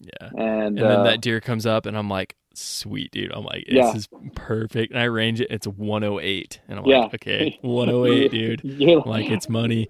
Yeah. 0.00 0.30
and, 0.36 0.78
And 0.78 0.82
uh, 0.82 0.88
then 0.88 1.04
that 1.04 1.20
deer 1.20 1.40
comes 1.40 1.64
up, 1.66 1.86
and 1.86 1.96
I'm 1.96 2.08
like, 2.08 2.34
sweet, 2.54 3.10
dude. 3.12 3.32
I'm 3.32 3.44
like, 3.44 3.64
this 3.66 3.74
Yeah. 3.76 3.94
is 3.96 4.08
perfect. 4.34 4.92
And 4.92 5.00
I 5.00 5.04
range 5.04 5.40
it, 5.40 5.48
it's 5.50 5.66
108. 5.66 6.60
And 6.68 6.78
I'm 6.78 6.86
Yeah. 6.86 7.00
like, 7.02 7.14
okay, 7.14 7.58
108, 7.62 8.30
dude. 8.30 8.60
You're 8.64 9.02
like, 9.02 9.28
it's 9.30 9.48
money. 9.48 9.88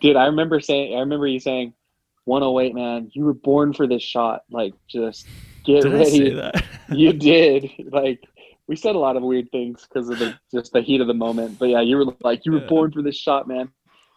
dude 0.00 0.16
i 0.16 0.26
remember 0.26 0.60
saying 0.60 0.94
i 0.96 1.00
remember 1.00 1.26
you 1.26 1.40
saying 1.40 1.72
108 2.30 2.74
man 2.74 3.10
you 3.12 3.24
were 3.24 3.34
born 3.34 3.72
for 3.72 3.86
this 3.88 4.02
shot 4.02 4.42
like 4.50 4.72
just 4.88 5.26
get 5.64 5.82
Did 5.82 5.92
I 5.92 5.96
ready 5.96 6.10
say 6.10 6.34
that? 6.34 6.64
you 6.90 7.12
did 7.12 7.68
like 7.90 8.20
we 8.68 8.76
said 8.76 8.94
a 8.94 8.98
lot 8.98 9.16
of 9.16 9.22
weird 9.24 9.50
things 9.50 9.86
because 9.88 10.08
of 10.08 10.18
the 10.20 10.34
just 10.54 10.72
the 10.72 10.80
heat 10.80 11.00
of 11.00 11.08
the 11.08 11.14
moment 11.14 11.58
but 11.58 11.68
yeah 11.68 11.80
you 11.80 11.96
were 11.96 12.06
like 12.22 12.46
you 12.46 12.52
were 12.52 12.60
Yeah. 12.60 12.66
born 12.68 12.92
for 12.92 13.02
this 13.02 13.16
shot 13.16 13.48
man 13.48 13.68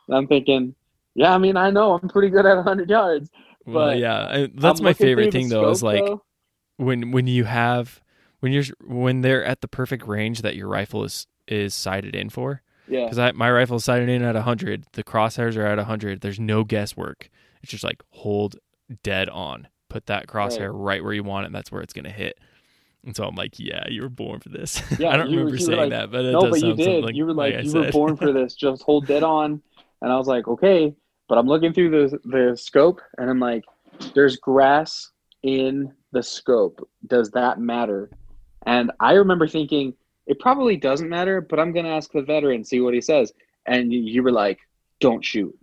and 0.08 0.18
i'm 0.18 0.28
thinking 0.28 0.76
yeah 1.16 1.34
i 1.34 1.38
mean 1.40 1.58
i 1.58 1.70
know 1.72 1.94
i'm 1.98 2.08
pretty 2.08 2.30
good 2.30 2.46
at 2.46 2.56
100 2.56 2.90
yards 2.90 3.30
well, 3.66 3.88
but 3.88 3.98
yeah. 3.98 4.28
I- 4.30 4.50
That's 4.54 4.80
I'm 4.82 4.84
my 4.84 4.94
favorite 4.94 5.32
thing, 5.32 5.48
though, 5.50 5.70
is 5.72 5.82
like 5.82 6.04
though. 6.06 6.22
when 6.78 7.12
when 7.12 7.28
you 7.28 7.46
have 7.46 8.02
when 8.42 8.52
you're 8.52 8.66
when 8.86 9.22
they're 9.22 9.44
at 9.46 9.62
the 9.62 9.70
perfect 9.70 10.06
range 10.06 10.42
that 10.42 10.56
your 10.58 10.68
rifle 10.68 11.04
is 11.06 11.26
is 11.48 11.74
sighted 11.74 12.14
in 12.14 12.30
for. 12.30 12.62
yeah 12.90 13.06
Because 13.10 13.34
my 13.36 13.50
rifle 13.50 13.78
is 13.78 13.86
sighted 13.86 14.10
in 14.10 14.22
at 14.22 14.36
100. 14.36 14.86
The 14.94 15.04
crosshairs 15.04 15.56
are 15.56 15.66
at 15.66 15.78
100. 15.78 16.20
There's 16.22 16.40
no 16.42 16.64
guesswork. 16.66 17.30
It's 17.64 17.72
just 17.72 17.84
like 17.84 18.04
hold 18.12 18.58
dead 19.02 19.30
on. 19.30 19.68
Put 19.90 20.06
that 20.08 20.28
crosshair 20.28 20.72
right, 20.74 21.04
where 21.04 21.14
you 21.14 21.24
want 21.24 21.44
it. 21.44 21.48
And 21.48 21.56
that's 21.56 21.72
where 21.72 21.82
it's 21.82 21.94
going 21.94 22.06
to 22.06 22.12
hit. 22.12 22.38
And 23.06 23.16
so 23.16 23.26
I'm 23.26 23.36
like, 23.36 23.60
yeah, 23.60 23.84
you 23.90 24.02
were 24.02 24.10
born 24.10 24.40
for 24.40 24.50
this. 24.50 24.82
Yeah, 25.00 25.10
I 25.10 25.18
don't 25.18 25.30
you- 25.30 25.40
remember 25.40 25.58
you 25.58 25.66
saying 25.66 25.78
like- 25.78 25.90
that, 25.92 26.12
but 26.12 26.26
it 26.26 26.32
no 26.32 26.50
but 26.50 26.62
you 26.62 26.76
did. 26.76 27.04
like, 27.04 27.16
you 27.16 27.26
were 27.26 27.34
like, 27.34 27.54
I 27.56 27.60
you 27.60 27.74
were 27.74 27.92
born 27.92 28.16
for 28.16 28.32
this. 28.32 28.56
Just 28.56 28.84
hold 28.84 29.08
dead 29.08 29.24
on. 29.24 29.62
And 30.02 30.12
i 30.12 30.18
was 30.18 30.28
like 30.28 30.48
okay. 30.48 30.94
But 31.28 31.38
i'm 31.38 31.48
looking 31.48 31.74
through 31.74 31.90
the 31.90 32.20
the 32.26 32.58
scope 32.58 33.02
and 33.18 33.30
i'm 33.30 33.40
like 33.40 33.64
there's 34.14 34.38
grass 34.38 35.12
in 35.44 35.94
the 36.12 36.24
scope. 36.24 36.88
Does 37.08 37.30
that 37.32 37.60
matter? 37.60 38.10
And 38.66 38.92
i 39.00 39.14
remember 39.14 39.48
thinking 39.48 39.94
it 40.26 40.40
probably 40.40 40.78
doesn't 40.78 41.10
matter 41.10 41.42
but 41.42 41.60
i'm 41.60 41.72
going 41.74 41.86
to 41.86 41.92
ask 41.92 42.12
the 42.12 42.22
veteran 42.22 42.64
see 42.64 42.80
what 42.82 42.94
he 42.94 43.02
says. 43.02 43.34
And 43.66 43.94
you 43.94 44.24
were 44.24 44.32
like 44.32 44.60
don't 45.00 45.24
shoot. 45.24 45.58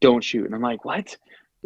Don't 0.00 0.22
shoot. 0.22 0.46
And 0.46 0.54
i'm 0.54 0.62
like 0.62 0.84
what 0.84 1.16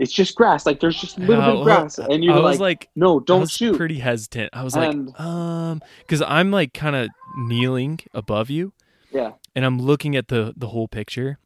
it's 0.00 0.10
just 0.12 0.34
grass 0.34 0.66
like 0.66 0.80
there's 0.80 1.00
just 1.00 1.16
a 1.18 1.20
little 1.20 1.36
Yeah, 1.44 1.50
bit 1.50 1.56
of 1.58 1.64
grass 1.64 1.98
and 1.98 2.24
you 2.24 2.32
I 2.32 2.36
were 2.36 2.42
was 2.42 2.58
like, 2.58 2.80
like, 2.80 2.88
no 2.96 3.20
don't 3.20 3.40
was 3.40 3.52
shoot 3.52 3.76
pretty 3.76 4.00
hesitant. 4.00 4.50
I 4.52 4.64
was 4.64 4.74
And- 4.74 5.08
like, 5.08 5.20
um, 5.20 5.80
because 6.00 6.22
I'm 6.22 6.50
like 6.50 6.72
kind 6.74 6.96
of 6.96 7.08
kneeling 7.36 8.00
above 8.12 8.50
you, 8.50 8.72
yeah 9.12 9.32
and 9.54 9.64
I'm 9.64 9.78
looking 9.80 10.16
at 10.16 10.26
the 10.28 10.52
the 10.56 10.68
whole 10.68 10.88
picture, 10.88 11.38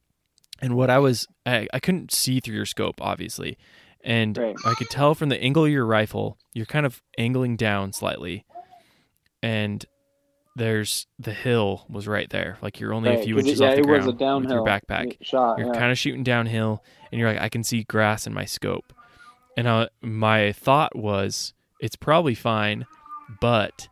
and 0.62 0.74
what 0.76 0.88
I 0.88 0.98
was, 0.98 1.26
I, 1.44 1.66
I 1.74 1.80
couldn't 1.80 2.12
see 2.12 2.40
through 2.40 2.54
your 2.54 2.66
scope, 2.66 2.96
obviously, 3.02 3.58
and 4.02 4.36
Right. 4.38 4.56
I 4.64 4.74
could 4.74 4.88
tell 4.90 5.14
from 5.14 5.28
the 5.30 5.40
angle 5.42 5.64
of 5.66 5.70
your 5.70 5.84
rifle, 5.86 6.38
you're 6.54 6.66
kind 6.66 6.86
of 6.86 7.02
angling 7.18 7.56
down 7.56 7.92
slightly, 7.92 8.44
and 9.42 9.84
there's 10.56 11.06
the 11.18 11.32
hill 11.32 11.84
was 11.88 12.06
right 12.06 12.28
there. 12.30 12.58
Like 12.62 12.78
you're 12.80 12.92
only 12.94 13.12
a 13.14 13.22
few 13.22 13.34
'cause 13.34 13.44
it- 13.44 13.48
inches 13.48 13.60
yeah, 13.60 13.68
off 13.68 13.74
the 13.74 13.80
it 13.82 13.86
was 13.86 14.04
ground 14.04 14.08
a 14.08 14.18
downhill 14.18 14.40
with 14.40 14.50
your 14.50 14.64
backpack. 14.80 15.16
shot. 15.20 15.58
You're 15.58 15.74
yeah. 15.74 15.78
kind 15.80 15.90
of 15.92 15.98
shooting 15.98 16.22
downhill, 16.22 16.82
and 17.10 17.18
you're 17.20 17.30
like, 17.32 17.40
I 17.40 17.48
can 17.48 17.64
see 17.64 17.82
grass 17.84 18.26
in 18.26 18.32
my 18.34 18.44
scope. 18.44 18.92
And 19.56 19.66
uh, 19.68 19.88
my 20.00 20.52
thought 20.52 20.96
was, 20.96 21.54
it's 21.80 21.96
probably 21.96 22.34
fine, 22.34 22.86
but 23.40 23.88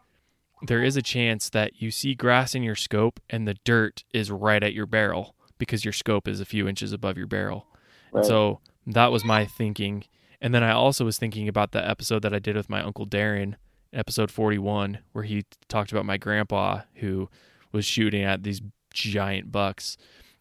there 0.63 0.83
is 0.83 0.97
a 0.97 1.03
chance 1.03 1.51
that 1.51 1.81
you 1.81 1.91
see 1.91 2.15
grass 2.15 2.55
in 2.55 2.63
your 2.63 2.75
scope 2.77 3.21
and 3.31 3.47
the 3.49 3.55
dirt 3.65 4.05
is 4.13 4.31
right 4.31 4.63
at 4.63 4.73
your 4.75 4.87
barrel 4.87 5.35
because 5.59 5.85
your 5.85 5.93
scope 5.93 6.27
is 6.29 6.41
a 6.41 6.45
few 6.45 6.69
inches 6.69 6.93
above 6.93 7.17
your 7.17 7.27
barrel. 7.27 7.67
And 8.13 8.25
so 8.25 8.61
that 8.87 9.11
was 9.13 9.25
my 9.25 9.45
thinking. 9.47 10.05
And 10.41 10.53
then 10.55 10.63
I 10.65 10.73
also 10.73 11.05
was 11.05 11.19
thinking 11.19 11.49
about 11.49 11.71
the 11.73 11.89
episode 11.89 12.23
that 12.23 12.35
I 12.35 12.39
did 12.41 12.57
with 12.57 12.69
my 12.71 12.83
uncle 12.83 13.07
Darren, 13.07 13.55
episode 13.93 14.31
41, 14.31 14.99
where 15.13 15.25
he 15.25 15.45
talked 15.69 15.93
about 15.93 16.05
my 16.07 16.17
grandpa 16.17 16.81
who 16.97 17.29
was 17.73 17.85
shooting 17.85 18.23
at 18.23 18.43
these 18.43 18.61
giant 18.93 19.51
bucks 19.53 19.97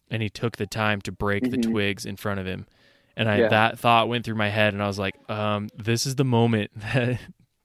and 0.09 0.21
he 0.21 0.29
took 0.29 0.57
the 0.57 0.67
time 0.67 0.99
to 1.01 1.11
break 1.11 1.49
the 1.49 1.57
Mhm. 1.57 1.71
twigs 1.71 2.05
in 2.05 2.17
front 2.17 2.39
of 2.39 2.45
him. 2.45 2.65
And 3.15 3.29
I 3.29 3.37
Yeah. 3.39 3.47
that 3.49 3.79
thought 3.79 4.09
went 4.09 4.25
through 4.25 4.35
my 4.35 4.49
head 4.49 4.73
and 4.73 4.81
I 4.83 4.87
was 4.87 4.99
like, 4.99 5.15
um, 5.29 5.69
this 5.77 6.05
is 6.05 6.15
the 6.15 6.25
moment 6.25 6.71
that 6.93 7.19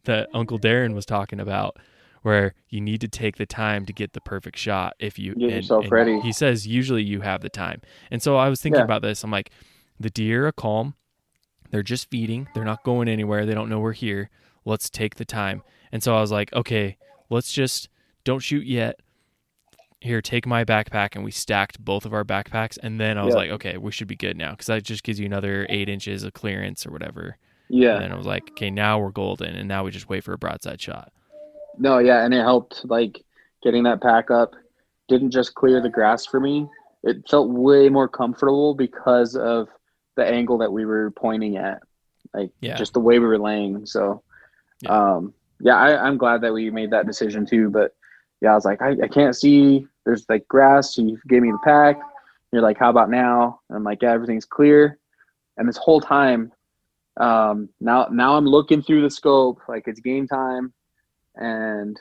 that 0.05 0.29
Uncle 0.33 0.59
Darren 0.61 0.95
was 0.95 1.05
talking 1.05 1.41
about 1.41 1.79
where 2.23 2.55
you 2.69 2.81
need 2.81 3.01
to 3.01 3.09
take 3.09 3.37
the 3.39 3.47
time 3.47 3.85
to 3.87 3.93
get 3.93 4.13
the 4.13 4.21
perfect 4.21 4.57
shot 4.57 4.95
if 5.01 5.19
you 5.19 5.35
Get 5.35 5.51
yourself 5.51 5.91
ready. 5.91 6.21
He 6.21 6.31
says 6.33 6.65
usually 6.65 7.03
you 7.03 7.23
have 7.23 7.41
the 7.41 7.49
time. 7.49 7.81
And 8.11 8.23
so 8.23 8.37
I 8.37 8.49
was 8.49 8.61
thinking 8.63 8.79
Yeah. 8.79 8.85
about 8.85 9.03
this. 9.03 9.25
I'm 9.25 9.33
like, 9.33 9.51
the 9.99 10.11
deer 10.11 10.47
are 10.47 10.53
calm. 10.53 10.95
They're 11.73 11.83
just 11.83 12.09
feeding. 12.09 12.47
They're 12.55 12.65
not 12.65 12.85
going 12.85 13.09
anywhere. 13.09 13.45
They 13.47 13.55
don't 13.55 13.69
know 13.69 13.81
we're 13.81 13.93
here. 13.93 14.31
Let's 14.65 14.89
take 14.89 15.17
the 15.17 15.25
time. 15.25 15.63
And 15.97 16.02
so 16.02 16.14
I 16.14 16.20
was 16.20 16.31
like, 16.31 16.52
okay, 16.52 16.98
let's 17.31 17.51
just 17.51 17.89
don't 18.24 18.40
shoot 18.40 18.66
yet. 18.66 19.01
Here, 20.02 20.20
take 20.20 20.47
my 20.47 20.62
backpack. 20.62 21.14
And 21.14 21.24
we 21.24 21.31
stacked 21.31 21.82
both 21.82 22.05
of 22.05 22.12
our 22.12 22.23
backpacks. 22.23 22.77
And 22.82 23.01
then 23.01 23.16
I 23.16 23.24
was 23.24 23.32
Yeah. 23.32 23.39
like, 23.40 23.51
okay, 23.52 23.78
we 23.78 23.90
should 23.93 24.06
be 24.06 24.14
good 24.14 24.36
now 24.36 24.51
because 24.51 24.66
that 24.66 24.82
just 24.82 25.05
gives 25.05 25.18
you 25.18 25.24
another 25.24 25.64
eight 25.70 25.89
inches 25.89 26.23
of 26.23 26.35
clearance 26.35 26.85
or 26.86 26.90
whatever. 26.90 27.39
yeah. 27.70 27.98
And 27.98 28.12
I 28.12 28.16
was 28.16 28.27
like, 28.27 28.51
okay, 28.51 28.70
now 28.70 28.98
we're 28.98 29.10
golden. 29.10 29.56
And 29.56 29.66
now 29.66 29.85
we 29.85 29.90
just 29.90 30.06
wait 30.10 30.23
for 30.23 30.35
a 30.35 30.39
broadside 30.39 30.82
shot. 30.82 31.12
No, 31.78 31.97
yeah, 31.97 32.27
and 32.27 32.35
it 32.35 32.43
helped 32.43 32.85
like 32.85 33.24
getting 33.62 33.85
that 33.85 34.02
pack 34.02 34.31
up. 34.31 34.52
Didn't 35.09 35.31
just 35.31 35.55
clear 35.55 35.81
the 35.81 35.89
grass 35.89 36.27
for 36.27 36.40
me. 36.40 36.68
It 37.05 37.27
felt 37.27 37.48
way 37.48 37.89
more 37.89 38.06
comfortable 38.06 38.74
because 38.74 39.35
of 39.35 39.68
the 40.14 40.27
angle 40.27 40.59
that 40.59 40.70
we 40.74 40.85
were 40.85 41.10
pointing 41.12 41.56
at, 41.56 41.81
like 42.35 42.51
Yeah. 42.60 42.77
just 42.77 42.93
the 42.93 43.01
way 43.01 43.18
we 43.18 43.27
were 43.27 43.39
laying. 43.39 43.86
So, 43.86 44.23
Yeah. 44.82 44.90
um, 45.16 45.32
yeah, 45.61 45.77
I, 45.77 46.07
I'm 46.07 46.19
glad 46.19 46.41
that 46.43 46.53
we 46.53 46.70
made 46.70 46.91
that 46.91 47.07
decision 47.07 47.47
too. 47.47 47.70
But 47.70 47.95
yeah, 48.41 48.53
I 48.53 48.55
was 48.55 48.65
like, 48.65 48.83
I, 48.83 48.97
I 49.03 49.09
can't 49.09 49.37
see. 49.37 49.87
There's 50.05 50.27
like 50.28 50.47
grass, 50.49 50.99
and 50.99 51.11
you 51.11 51.19
gave 51.28 51.43
me 51.43 51.51
the 51.51 51.59
pack. 51.65 51.99
You're 52.53 52.62
like, 52.62 52.78
how 52.78 52.91
about 52.91 53.11
now? 53.11 53.61
And 53.69 53.77
I'm 53.77 53.85
like, 53.85 54.03
yeah, 54.03 54.12
everything's 54.12 54.45
clear. 54.45 54.99
And 55.57 55.69
this 55.69 55.77
whole 55.77 56.01
time, 56.01 56.53
um, 57.19 57.69
now 57.81 58.09
now 58.11 58.37
I'm 58.37 58.47
looking 58.47 58.83
through 58.83 59.03
the 59.03 59.11
scope, 59.11 59.61
like 59.69 59.89
it's 59.89 60.01
game 60.01 60.28
time, 60.28 60.73
and 61.35 61.99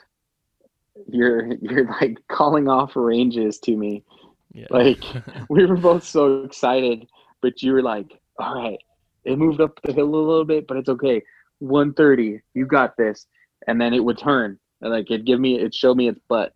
you're 1.08 1.54
you're 1.60 1.86
like 1.86 2.18
calling 2.28 2.68
off 2.68 2.92
ranges 2.96 3.58
to 3.60 3.76
me. 3.76 4.04
Yeah. 4.52 4.66
Like 4.70 5.02
we 5.48 5.64
were 5.66 5.76
both 5.76 6.04
so 6.04 6.44
excited, 6.44 7.06
but 7.40 7.62
you 7.62 7.72
were 7.72 7.82
like, 7.82 8.20
all 8.38 8.62
right, 8.62 8.78
it 9.24 9.38
moved 9.38 9.60
up 9.60 9.80
the 9.82 9.92
hill 9.92 10.14
a 10.14 10.16
little 10.16 10.44
bit, 10.44 10.66
but 10.66 10.76
it's 10.76 10.88
okay. 10.88 11.22
130, 11.60 12.40
you 12.54 12.66
got 12.66 12.96
this. 12.96 13.26
And 13.66 13.80
then 13.80 13.92
it 13.94 14.04
would 14.04 14.18
turn, 14.18 14.58
and 14.80 14.90
like 14.92 15.10
it'd 15.10 15.26
give 15.26 15.40
me, 15.40 15.58
it 15.60 15.74
showed 15.74 15.96
me 15.96 16.08
its 16.08 16.20
butt, 16.28 16.54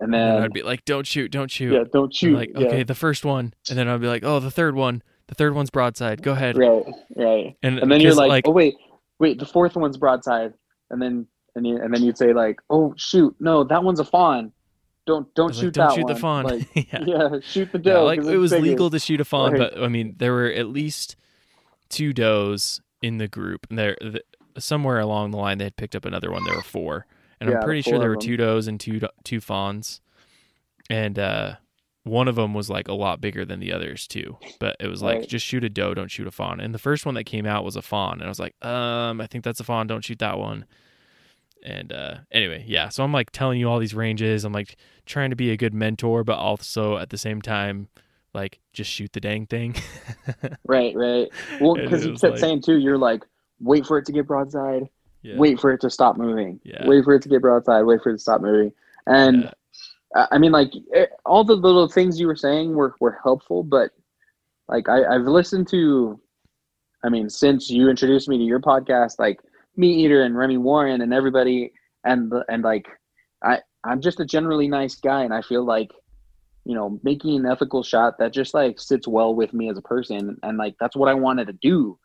and 0.00 0.06
And 0.06 0.14
then 0.14 0.34
then 0.36 0.42
I'd 0.44 0.52
be 0.52 0.62
like, 0.62 0.84
don't 0.84 1.06
shoot, 1.06 1.30
don't 1.30 1.50
shoot. 1.50 1.72
yeah, 1.74 1.84
don't 1.92 2.14
shoot. 2.14 2.36
like, 2.36 2.50
yeah. 2.56 2.66
okay, 2.66 2.82
the 2.82 2.94
first 2.94 3.24
one. 3.24 3.52
And 3.68 3.78
then 3.78 3.88
I'd 3.88 4.00
be 4.00 4.06
like, 4.06 4.24
oh, 4.24 4.40
the 4.40 4.50
third 4.50 4.74
one. 4.74 5.02
The 5.28 5.34
third 5.34 5.54
one's 5.54 5.70
broadside. 5.70 6.22
Go 6.22 6.32
ahead. 6.32 6.56
right, 6.58 6.84
right. 7.16 7.56
And, 7.62 7.78
And 7.78 7.90
then 7.90 8.00
you're 8.00 8.10
because, 8.12 8.16
like, 8.28 8.46
oh 8.46 8.50
wait, 8.52 8.74
wait, 9.18 9.38
the 9.38 9.46
fourth 9.46 9.74
one's 9.76 9.96
broadside, 9.96 10.52
and 10.90 11.00
then 11.00 11.26
and 11.56 11.66
you 11.66 11.76
and 11.80 11.94
then 11.94 12.02
you'd 12.02 12.18
say 12.18 12.32
like, 12.34 12.60
oh 12.70 12.92
shoot, 12.96 13.34
no, 13.40 13.64
that 13.64 13.82
one's 13.82 14.00
a 14.00 14.04
fawn. 14.04 14.52
Don't 15.06 15.32
don't 15.34 15.54
shoot 15.54 15.66
like, 15.66 15.72
don't 15.74 15.88
that 15.88 15.94
shoot 15.94 16.04
one. 16.04 16.14
the 16.14 16.20
fawn. 16.20 16.44
Like, 16.44 16.68
yeah. 16.92 17.04
yeah, 17.06 17.28
shoot 17.42 17.70
the 17.72 17.78
Yeah, 17.78 17.92
doe. 17.94 18.04
like 18.04 18.20
'cause 18.20 18.28
it 18.28 18.36
was 18.36 18.50
bigger. 18.52 18.62
legal 18.66 18.90
to 18.90 18.98
shoot 18.98 19.20
a 19.20 19.24
fawn, 19.24 19.52
Right. 19.52 19.70
but 19.72 19.82
I 19.82 19.88
mean, 19.88 20.14
there 20.18 20.32
were 20.32 20.48
at 20.50 20.68
least 20.68 21.16
two 21.88 22.12
does 22.12 22.80
in 23.02 23.18
the 23.18 23.28
group. 23.28 23.66
And 23.70 23.78
there, 23.78 23.96
the, 24.00 24.22
somewhere 24.58 25.00
along 25.00 25.30
the 25.32 25.36
line, 25.38 25.58
they 25.58 25.64
had 25.64 25.76
picked 25.76 25.94
up 25.96 26.04
another 26.04 26.30
one. 26.30 26.44
There 26.44 26.54
were 26.54 26.62
four, 26.62 27.06
and 27.40 27.50
Yeah, 27.50 27.56
I'm 27.58 27.62
pretty 27.64 27.82
sure 27.82 27.98
there 27.98 28.08
were 28.08 28.16
two 28.16 28.36
does 28.36 28.66
and 28.68 28.78
two 28.80 29.00
two 29.24 29.40
fawns, 29.40 30.00
and 30.90 31.18
uh, 31.18 31.54
one 32.04 32.28
of 32.28 32.36
them 32.36 32.52
was 32.54 32.68
like 32.68 32.88
a 32.88 32.92
lot 32.94 33.20
bigger 33.20 33.44
than 33.44 33.60
the 33.60 33.72
others 33.72 34.06
too. 34.06 34.36
But 34.60 34.76
it 34.80 34.88
was 34.88 35.02
like 35.02 35.20
Right. 35.20 35.28
just 35.28 35.44
shoot 35.46 35.64
a 35.64 35.68
doe, 35.70 35.94
don't 35.94 36.10
shoot 36.10 36.26
a 36.26 36.30
fawn. 36.30 36.60
And 36.60 36.74
the 36.74 36.78
first 36.78 37.06
one 37.06 37.14
that 37.14 37.24
came 37.24 37.46
out 37.46 37.64
was 37.64 37.76
a 37.76 37.82
fawn, 37.82 38.14
and 38.14 38.24
I 38.24 38.28
was 38.28 38.38
like, 38.40 38.54
um, 38.64 39.20
I 39.20 39.26
think 39.26 39.44
that's 39.44 39.60
a 39.60 39.64
fawn. 39.64 39.86
Don't 39.86 40.04
shoot 40.04 40.18
that 40.18 40.38
one. 40.38 40.66
And 41.64 41.92
uh, 41.94 42.16
anyway, 42.30 42.62
yeah. 42.68 42.90
So 42.90 43.02
I'm 43.04 43.12
like 43.12 43.30
telling 43.30 43.58
you 43.58 43.70
all 43.70 43.78
these 43.78 43.94
ranges. 43.94 44.44
I'm 44.44 44.52
like 44.52 44.76
trying 45.06 45.30
to 45.30 45.36
be 45.36 45.50
a 45.50 45.56
good 45.56 45.72
mentor, 45.72 46.22
but 46.22 46.36
also 46.38 46.98
at 46.98 47.08
the 47.08 47.16
same 47.16 47.40
time, 47.40 47.88
like 48.34 48.60
just 48.74 48.90
shoot 48.90 49.12
the 49.14 49.20
dang 49.20 49.46
thing. 49.46 49.74
Right, 50.66 50.94
right. 50.94 51.28
Well, 51.60 51.74
because 51.74 52.04
you 52.04 52.12
kept 52.12 52.22
like- 52.24 52.38
saying 52.38 52.62
too, 52.62 52.76
you're 52.78 52.98
like, 52.98 53.22
wait 53.60 53.86
for 53.86 53.98
it 53.98 54.06
to 54.06 54.12
get 54.12 54.26
broadside, 54.26 54.88
yeah. 55.22 55.36
wait 55.38 55.60
for 55.60 55.72
it 55.72 55.80
to 55.80 55.90
stop 55.90 56.16
moving, 56.16 56.60
Yeah. 56.64 56.86
wait 56.86 57.04
for 57.04 57.14
it 57.14 57.22
to 57.22 57.28
get 57.28 57.40
broadside, 57.42 57.84
wait 57.84 58.02
for 58.02 58.10
it 58.10 58.14
to 58.14 58.18
stop 58.18 58.40
moving. 58.40 58.72
And 59.06 59.44
Yeah. 59.44 60.26
I 60.30 60.38
mean, 60.38 60.52
like 60.52 60.72
eh, 60.94 61.06
all 61.26 61.42
the 61.42 61.56
little 61.56 61.88
things 61.88 62.20
you 62.20 62.26
were 62.28 62.36
saying 62.36 62.74
were 62.74 62.94
were 63.00 63.18
helpful, 63.22 63.64
but 63.64 63.90
like 64.68 64.88
I, 64.88 65.04
I've 65.16 65.26
listened 65.26 65.68
to, 65.68 66.20
I 67.02 67.08
mean, 67.08 67.28
since 67.28 67.68
you 67.68 67.88
introduced 67.88 68.28
me 68.28 68.38
to 68.38 68.44
your 68.44 68.60
podcast, 68.60 69.18
like 69.18 69.40
MeatEater 69.76 70.24
and 70.24 70.36
Remy 70.36 70.58
Warren 70.58 71.00
and 71.00 71.12
everybody, 71.12 71.72
and 72.04 72.32
and 72.48 72.62
like 72.62 72.86
I 73.42 73.60
I'm 73.82 74.00
just 74.00 74.20
a 74.20 74.24
generally 74.24 74.68
nice 74.68 74.94
guy, 74.94 75.24
and 75.24 75.34
I 75.34 75.42
feel 75.42 75.64
like 75.64 75.90
you 76.64 76.74
know 76.76 77.00
making 77.02 77.36
an 77.36 77.46
ethical 77.46 77.82
shot 77.82 78.16
that 78.18 78.32
just 78.32 78.54
like 78.54 78.78
sits 78.78 79.08
well 79.08 79.34
with 79.34 79.52
me 79.52 79.68
as 79.68 79.76
a 79.76 79.82
person, 79.82 80.38
and 80.44 80.56
like 80.58 80.76
that's 80.78 80.96
what 80.96 81.08
I 81.08 81.14
wanted 81.14 81.48
to 81.48 81.54
do. 81.54 81.98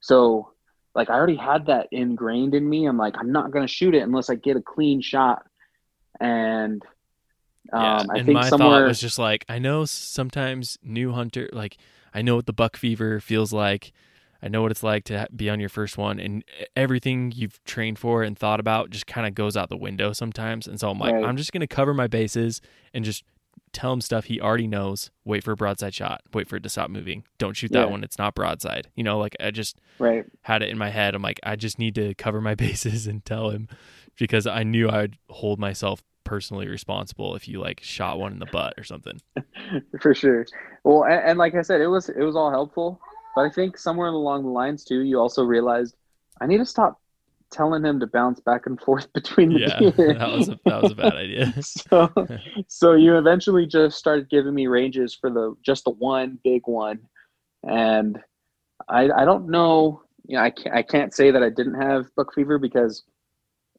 So 0.00 0.52
like 0.96 1.10
I 1.10 1.14
already 1.14 1.36
had 1.36 1.66
that 1.68 1.88
ingrained 1.92 2.54
in 2.56 2.68
me. 2.68 2.86
I'm 2.86 2.98
like 2.98 3.16
I'm 3.18 3.32
not 3.32 3.52
gonna 3.52 3.68
shoot 3.68 3.94
it 3.96 4.02
unless 4.02 4.30
I 4.30 4.36
get 4.36 4.58
a 4.58 4.62
clean 4.62 5.02
shot, 5.02 5.44
and 6.20 6.82
Yeah, 7.74 8.00
um, 8.00 8.10
I 8.10 8.20
and 8.20 8.26
think 8.26 8.30
my 8.32 8.44
somewhere 8.44 8.84
thought 8.84 8.84
was 8.84 9.00
just 9.00 9.18
like, 9.18 9.44
I 9.48 9.58
know 9.58 9.84
sometimes 9.84 10.78
new 10.82 11.12
hunter, 11.12 11.48
like 11.52 11.76
I 12.14 12.22
know 12.22 12.36
what 12.36 12.46
the 12.46 12.52
buck 12.52 12.76
fever 12.76 13.20
feels 13.20 13.52
like. 13.52 13.92
I 14.42 14.48
know 14.48 14.62
what 14.62 14.70
it's 14.70 14.82
like 14.82 15.04
to 15.04 15.28
be 15.34 15.50
on 15.50 15.60
your 15.60 15.68
first 15.68 15.98
one, 15.98 16.18
and 16.20 16.44
everything 16.74 17.32
you've 17.34 17.62
trained 17.64 17.98
for 17.98 18.22
and 18.22 18.38
thought 18.38 18.60
about 18.60 18.90
just 18.90 19.06
kind 19.06 19.26
of 19.26 19.34
goes 19.34 19.56
out 19.56 19.68
the 19.68 19.76
window 19.76 20.12
sometimes. 20.12 20.66
And 20.66 20.78
so 20.80 20.90
I'm 20.90 20.98
like, 20.98 21.12
Right. 21.12 21.22
I'm 21.22 21.36
just 21.36 21.52
gonna 21.52 21.66
cover 21.66 21.92
my 21.94 22.06
bases 22.06 22.60
and 22.94 23.04
just 23.04 23.24
tell 23.72 23.92
him 23.92 24.00
stuff 24.00 24.26
he 24.26 24.40
already 24.40 24.66
knows. 24.66 25.10
Wait 25.24 25.44
for 25.44 25.52
a 25.52 25.56
broadside 25.56 25.94
shot. 25.94 26.22
Wait 26.32 26.48
for 26.48 26.56
it 26.56 26.62
to 26.62 26.68
stop 26.68 26.90
moving. 26.90 27.24
Don't 27.38 27.56
shoot 27.56 27.72
that 27.72 27.86
Yeah. 27.86 27.90
one. 27.90 28.04
It's 28.04 28.18
not 28.18 28.34
broadside. 28.34 28.88
You 28.94 29.04
know, 29.04 29.18
like 29.18 29.36
I 29.40 29.50
just 29.50 29.78
right. 29.98 30.24
had 30.42 30.62
it 30.62 30.70
in 30.70 30.78
my 30.78 30.90
head. 30.90 31.14
I'm 31.14 31.22
like, 31.22 31.40
I 31.42 31.56
just 31.56 31.78
need 31.78 31.94
to 31.96 32.14
cover 32.14 32.40
my 32.40 32.54
bases 32.64 33.06
and 33.06 33.24
tell 33.24 33.50
him 33.50 33.68
because 34.18 34.46
I 34.46 34.62
knew 34.62 34.88
I'd 34.88 35.18
hold 35.28 35.58
myself 35.58 36.02
personally 36.24 36.66
responsible 36.66 37.36
if 37.36 37.46
you 37.46 37.60
like 37.60 37.80
shot 37.82 38.18
one 38.18 38.32
in 38.32 38.38
the 38.40 38.46
butt 38.46 38.74
or 38.76 38.82
something. 38.84 39.20
for 40.00 40.14
sure. 40.14 40.44
Well, 40.82 41.04
and, 41.04 41.22
and 41.30 41.38
like 41.38 41.54
I 41.54 41.62
said, 41.62 41.80
it 41.80 41.86
was 41.88 42.08
it 42.08 42.22
was 42.22 42.34
all 42.36 42.50
helpful, 42.50 43.00
but 43.34 43.42
I 43.42 43.50
think 43.50 43.78
somewhere 43.78 44.08
along 44.08 44.42
the 44.42 44.50
lines 44.50 44.84
too, 44.84 45.00
you 45.00 45.20
also 45.20 45.44
realized 45.44 45.94
I 46.40 46.46
need 46.46 46.58
to 46.58 46.66
stop 46.66 47.00
telling 47.50 47.84
him 47.84 48.00
to 48.00 48.06
bounce 48.06 48.40
back 48.40 48.66
and 48.66 48.80
forth 48.80 49.12
between 49.14 49.52
the 49.52 49.60
Yeah, 49.60 49.80
that 50.18 50.32
was 50.32 50.48
a, 50.48 50.58
that 50.66 50.82
was 50.82 50.90
a 50.90 50.94
bad 50.94 51.14
idea. 51.16 51.54
so, 51.62 52.12
so 52.68 52.92
you 52.94 53.16
eventually 53.18 53.66
just 53.66 53.98
started 53.98 54.28
giving 54.30 54.54
me 54.54 54.66
ranges 54.66 55.14
for 55.14 55.30
the 55.30 55.54
just 55.64 55.84
the 55.84 55.90
one 55.90 56.38
big 56.44 56.62
one, 56.66 57.00
and 57.62 58.18
I 58.88 59.10
I 59.10 59.24
don't 59.24 59.48
know. 59.48 60.02
You 60.26 60.36
know, 60.36 60.42
I 60.42 60.50
can't 60.50 60.74
I 60.74 60.82
can't 60.82 61.14
say 61.14 61.30
that 61.30 61.42
I 61.42 61.50
didn't 61.50 61.80
have 61.80 62.06
buck 62.16 62.34
fever 62.34 62.58
because 62.58 63.04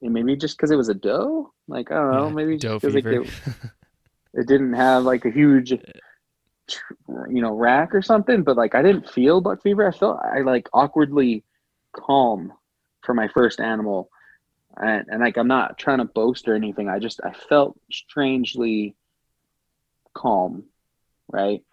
maybe 0.01 0.35
just 0.35 0.57
because 0.57 0.71
it 0.71 0.77
was 0.77 0.89
a 0.89 0.93
doe. 0.93 1.51
Like 1.67 1.91
I 1.91 1.95
don't 1.95 2.11
know, 2.11 2.29
Yeah, 2.29 2.35
maybe 2.35 2.57
doe 2.57 2.79
just 2.79 2.81
'cause, 2.85 2.93
like, 2.95 3.03
fever. 3.03 3.23
it, 4.33 4.41
it 4.41 4.47
didn't 4.47 4.73
have 4.73 5.03
like 5.03 5.25
a 5.25 5.31
huge 5.31 5.73
you 7.29 7.41
know 7.41 7.53
rack 7.53 7.95
or 7.95 8.01
something 8.01 8.43
but 8.43 8.57
like 8.57 8.75
i 8.75 8.81
didn't 8.81 9.09
feel 9.09 9.39
buck 9.39 9.61
fever 9.61 9.87
i 9.87 9.91
felt 9.91 10.19
i 10.33 10.41
like 10.41 10.67
awkwardly 10.73 11.43
calm 11.95 12.51
for 13.07 13.15
my 13.15 13.27
first 13.29 13.59
animal 13.59 14.11
and, 14.77 15.05
and 15.07 15.21
like 15.21 15.37
i'm 15.37 15.47
not 15.47 15.79
trying 15.79 15.97
to 15.97 16.05
boast 16.05 16.47
or 16.47 16.53
anything 16.53 16.87
i 16.87 16.99
just 16.99 17.19
i 17.23 17.31
felt 17.49 17.79
strangely 17.91 18.95
calm 20.13 20.63
right 21.31 21.63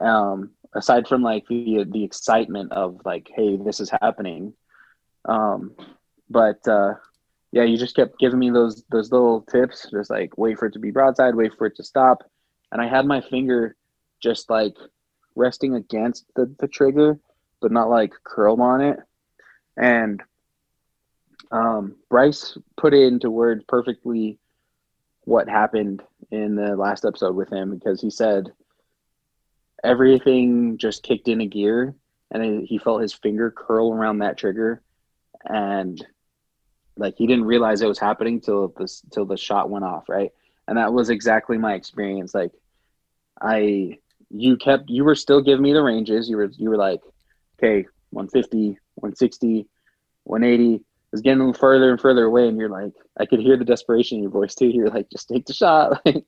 um 0.00 0.50
aside 0.74 1.06
from 1.06 1.22
like 1.22 1.46
the 1.48 1.84
the 1.90 2.04
excitement 2.04 2.72
of 2.72 3.00
like, 3.04 3.30
hey, 3.34 3.56
this 3.56 3.80
is 3.80 3.90
happening. 3.90 4.54
Um, 5.24 5.74
but 6.30 6.66
uh, 6.66 6.94
yeah, 7.52 7.64
you 7.64 7.76
just 7.76 7.96
kept 7.96 8.18
giving 8.18 8.38
me 8.38 8.50
those 8.50 8.84
those 8.90 9.12
little 9.12 9.42
tips, 9.42 9.86
just 9.90 10.10
like 10.10 10.36
wait 10.38 10.58
for 10.58 10.66
it 10.66 10.72
to 10.72 10.78
be 10.78 10.90
broadside, 10.90 11.34
wait 11.34 11.52
for 11.56 11.66
it 11.66 11.76
to 11.76 11.84
stop, 11.84 12.22
and 12.70 12.80
I 12.80 12.88
had 12.88 13.06
my 13.06 13.20
finger 13.20 13.76
just 14.22 14.50
like 14.50 14.76
resting 15.34 15.74
against 15.74 16.26
the, 16.36 16.54
the 16.58 16.68
trigger, 16.68 17.18
but 17.60 17.72
not 17.72 17.90
like 17.90 18.12
curled 18.24 18.60
on 18.60 18.80
it. 18.80 18.98
And 19.76 20.22
um, 21.52 21.96
Bryce 22.08 22.56
put 22.76 22.94
it 22.94 23.06
into 23.06 23.30
words 23.30 23.62
perfectly 23.68 24.38
what 25.24 25.48
happened 25.48 26.02
in 26.30 26.56
the 26.56 26.74
last 26.74 27.04
episode 27.04 27.36
with 27.36 27.52
him 27.52 27.70
because 27.70 28.00
he 28.00 28.10
said 28.10 28.52
everything 29.84 30.78
just 30.78 31.02
kicked 31.02 31.28
in 31.28 31.40
a 31.40 31.46
gear 31.46 31.94
and 32.30 32.66
he 32.66 32.78
felt 32.78 33.02
his 33.02 33.12
finger 33.12 33.50
curl 33.50 33.92
around 33.92 34.18
that 34.18 34.38
trigger 34.38 34.82
and 35.44 36.04
like 36.96 37.14
he 37.16 37.26
didn't 37.26 37.44
realize 37.44 37.82
it 37.82 37.86
was 37.86 37.98
happening 37.98 38.40
till 38.40 38.68
this 38.76 39.02
till 39.12 39.26
the 39.26 39.36
shot 39.36 39.70
went 39.70 39.84
off 39.84 40.08
right? 40.08 40.30
And 40.66 40.78
that 40.78 40.92
was 40.92 41.10
exactly 41.10 41.58
my 41.58 41.74
experience 41.74 42.34
like 42.34 42.52
i 43.40 43.98
you 44.30 44.56
kept 44.56 44.88
you 44.88 45.04
were 45.04 45.14
still 45.14 45.42
giving 45.42 45.62
me 45.62 45.72
the 45.72 45.82
ranges. 45.82 46.28
You 46.28 46.38
were 46.38 46.50
you 46.56 46.70
were 46.70 46.76
like 46.76 47.00
okay 47.58 47.86
150 48.10 48.78
160 48.94 49.68
180 50.24 50.84
was 51.12 51.20
getting 51.22 51.52
further 51.54 51.90
and 51.90 52.00
further 52.00 52.24
away 52.24 52.48
and 52.48 52.58
you're 52.58 52.68
like 52.68 52.92
i 53.20 53.26
could 53.26 53.40
hear 53.40 53.56
the 53.56 53.64
desperation 53.64 54.18
in 54.18 54.22
your 54.22 54.32
voice 54.32 54.54
too 54.54 54.68
you're 54.68 54.90
like 54.90 55.08
just 55.10 55.28
take 55.28 55.46
the 55.46 55.52
shot 55.54 56.02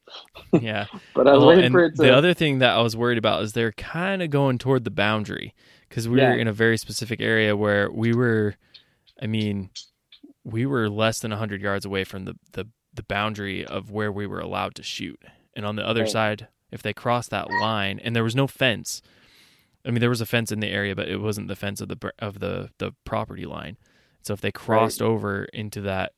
yeah 0.53 0.87
but 1.15 1.27
i 1.29 1.33
was 1.35 1.45
Well, 1.45 1.47
waiting 1.47 1.69
for 1.69 1.85
it 1.85 1.97
to 1.97 2.05
the 2.05 2.15
other 2.15 2.33
thing 2.35 2.59
that 2.61 2.77
I 2.77 2.83
was 2.83 2.97
worried 2.97 3.19
about 3.19 3.43
is 3.43 3.53
they're 3.53 3.73
kind 3.73 4.23
of 4.23 4.31
going 4.31 4.59
toward 4.59 4.85
the 4.85 4.91
boundary 4.91 5.55
because 5.89 6.09
we 6.09 6.21
Yeah. 6.21 6.27
were 6.27 6.37
in 6.37 6.49
a 6.49 6.53
very 6.53 6.77
specific 6.79 7.21
area 7.21 7.57
where 7.57 7.91
we 7.91 8.15
were, 8.15 8.55
I 9.23 9.27
mean, 9.27 9.71
we 10.45 10.67
were 10.67 10.91
less 10.91 11.21
than 11.21 11.33
100 11.33 11.63
yards 11.63 11.85
away 11.87 12.05
from 12.05 12.27
the, 12.27 12.37
the, 12.53 12.69
the 12.95 13.05
boundary 13.05 13.65
of 13.67 13.91
where 13.91 14.13
we 14.13 14.27
were 14.27 14.41
allowed 14.41 14.75
to 14.77 14.83
shoot. 14.85 15.21
And 15.55 15.67
on 15.67 15.77
the 15.77 15.87
other 15.87 16.05
Right. 16.05 16.07
side, 16.07 16.49
if 16.73 16.83
they 16.83 16.93
crossed 16.95 17.31
that 17.31 17.51
line 17.51 18.01
and 18.01 18.17
there 18.17 18.25
was 18.25 18.37
no 18.37 18.47
fence, 18.47 19.03
I 19.87 19.91
mean, 19.91 20.01
there 20.01 20.11
was 20.11 20.21
a 20.23 20.27
fence 20.27 20.53
in 20.53 20.61
the 20.61 20.69
area, 20.69 20.95
but 20.97 21.09
it 21.09 21.19
wasn't 21.21 21.49
the 21.49 21.57
fence 21.57 21.81
of 21.81 21.89
the 21.89 22.13
of 22.19 22.41
the 22.41 22.71
the 22.79 22.93
property 23.05 23.47
line. 23.47 23.77
So 24.25 24.35
if 24.35 24.41
they 24.41 24.53
crossed 24.53 25.03
over 25.03 25.45
into 25.53 25.83
that 25.83 26.13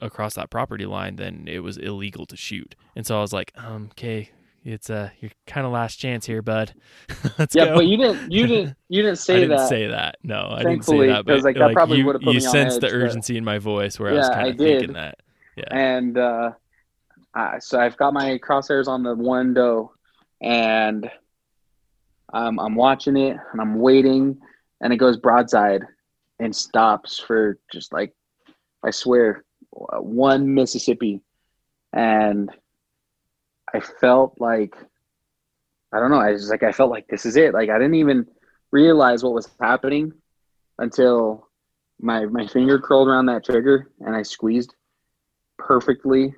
across 0.00 0.34
that 0.34 0.50
property 0.50 0.84
line, 0.86 1.16
then 1.16 1.44
it 1.48 1.60
was 1.60 1.78
illegal 1.78 2.26
to 2.26 2.36
shoot. 2.36 2.74
And 2.94 3.06
so 3.06 3.16
I 3.16 3.20
was 3.22 3.32
like, 3.32 3.52
um, 3.56 3.88
okay, 3.92 4.30
it's 4.62 4.90
uh 4.90 5.10
your 5.20 5.30
kind 5.46 5.64
of 5.64 5.72
last 5.72 5.96
chance 5.96 6.26
here, 6.26 6.42
bud. 6.42 6.74
Let's 7.38 7.54
yeah 7.54 7.66
go. 7.66 7.76
but 7.76 7.86
you 7.86 7.96
didn't 7.96 8.30
you 8.30 8.46
didn't 8.46 8.76
you 8.88 9.02
didn't 9.02 9.12
I 9.12 9.14
say 9.14 9.40
didn't 9.40 9.56
that 9.56 9.68
say 9.68 9.86
that. 9.86 10.16
No, 10.22 10.48
I 10.50 10.58
didn't 10.58 10.64
say 10.64 10.68
Thankfully, 10.68 11.06
that. 11.08 11.24
But 11.24 11.42
like, 11.42 11.56
that 11.56 11.72
probably 11.72 11.98
you, 11.98 12.06
would've 12.06 12.22
put 12.22 12.34
you 12.34 12.40
me 12.40 12.46
on 12.46 12.52
sensed 12.52 12.80
the 12.80 12.88
edge, 12.88 12.92
but- 12.92 12.98
urgency 12.98 13.36
in 13.36 13.44
my 13.44 13.58
voice 13.58 13.98
where 13.98 14.10
I 14.10 14.14
was 14.14 14.28
kind 14.28 14.48
of 14.48 14.58
thinking 14.58 14.92
that. 14.94 15.18
Yeah. 15.56 15.64
and 15.70 16.18
uh, 16.18 16.50
so 17.60 17.80
I've 17.80 17.96
got 17.96 18.12
my 18.12 18.38
crosshairs 18.38 18.88
on 18.88 19.02
the 19.02 19.14
one 19.14 19.54
doe, 19.54 19.92
and 20.42 21.10
um, 22.34 22.58
I'm 22.58 22.74
watching 22.74 23.16
it 23.16 23.38
and 23.52 23.60
I'm 23.60 23.78
waiting, 23.78 24.38
and 24.82 24.92
it 24.92 24.96
goes 24.98 25.16
broadside 25.16 25.82
and 26.38 26.54
stops 26.54 27.18
for 27.18 27.58
just 27.72 27.92
like 27.92 28.14
I 28.84 28.90
swear 28.90 29.44
uh, 29.74 30.00
one 30.00 30.54
Mississippi, 30.54 31.20
and 31.92 32.50
I 33.72 33.80
felt 33.80 34.36
like 34.38 34.74
I 35.92 36.00
don't 36.00 36.10
know. 36.10 36.20
I 36.20 36.32
was 36.32 36.50
like 36.50 36.62
I 36.62 36.72
felt 36.72 36.90
like 36.90 37.06
this 37.08 37.26
is 37.26 37.36
it. 37.36 37.54
Like 37.54 37.70
I 37.70 37.78
didn't 37.78 37.94
even 37.94 38.26
realize 38.70 39.22
what 39.22 39.34
was 39.34 39.48
happening 39.60 40.12
until 40.78 41.48
my 42.00 42.26
my 42.26 42.46
finger 42.46 42.78
curled 42.78 43.08
around 43.08 43.26
that 43.26 43.44
trigger 43.44 43.90
and 44.00 44.14
I 44.14 44.22
squeezed 44.22 44.74
perfectly 45.58 46.34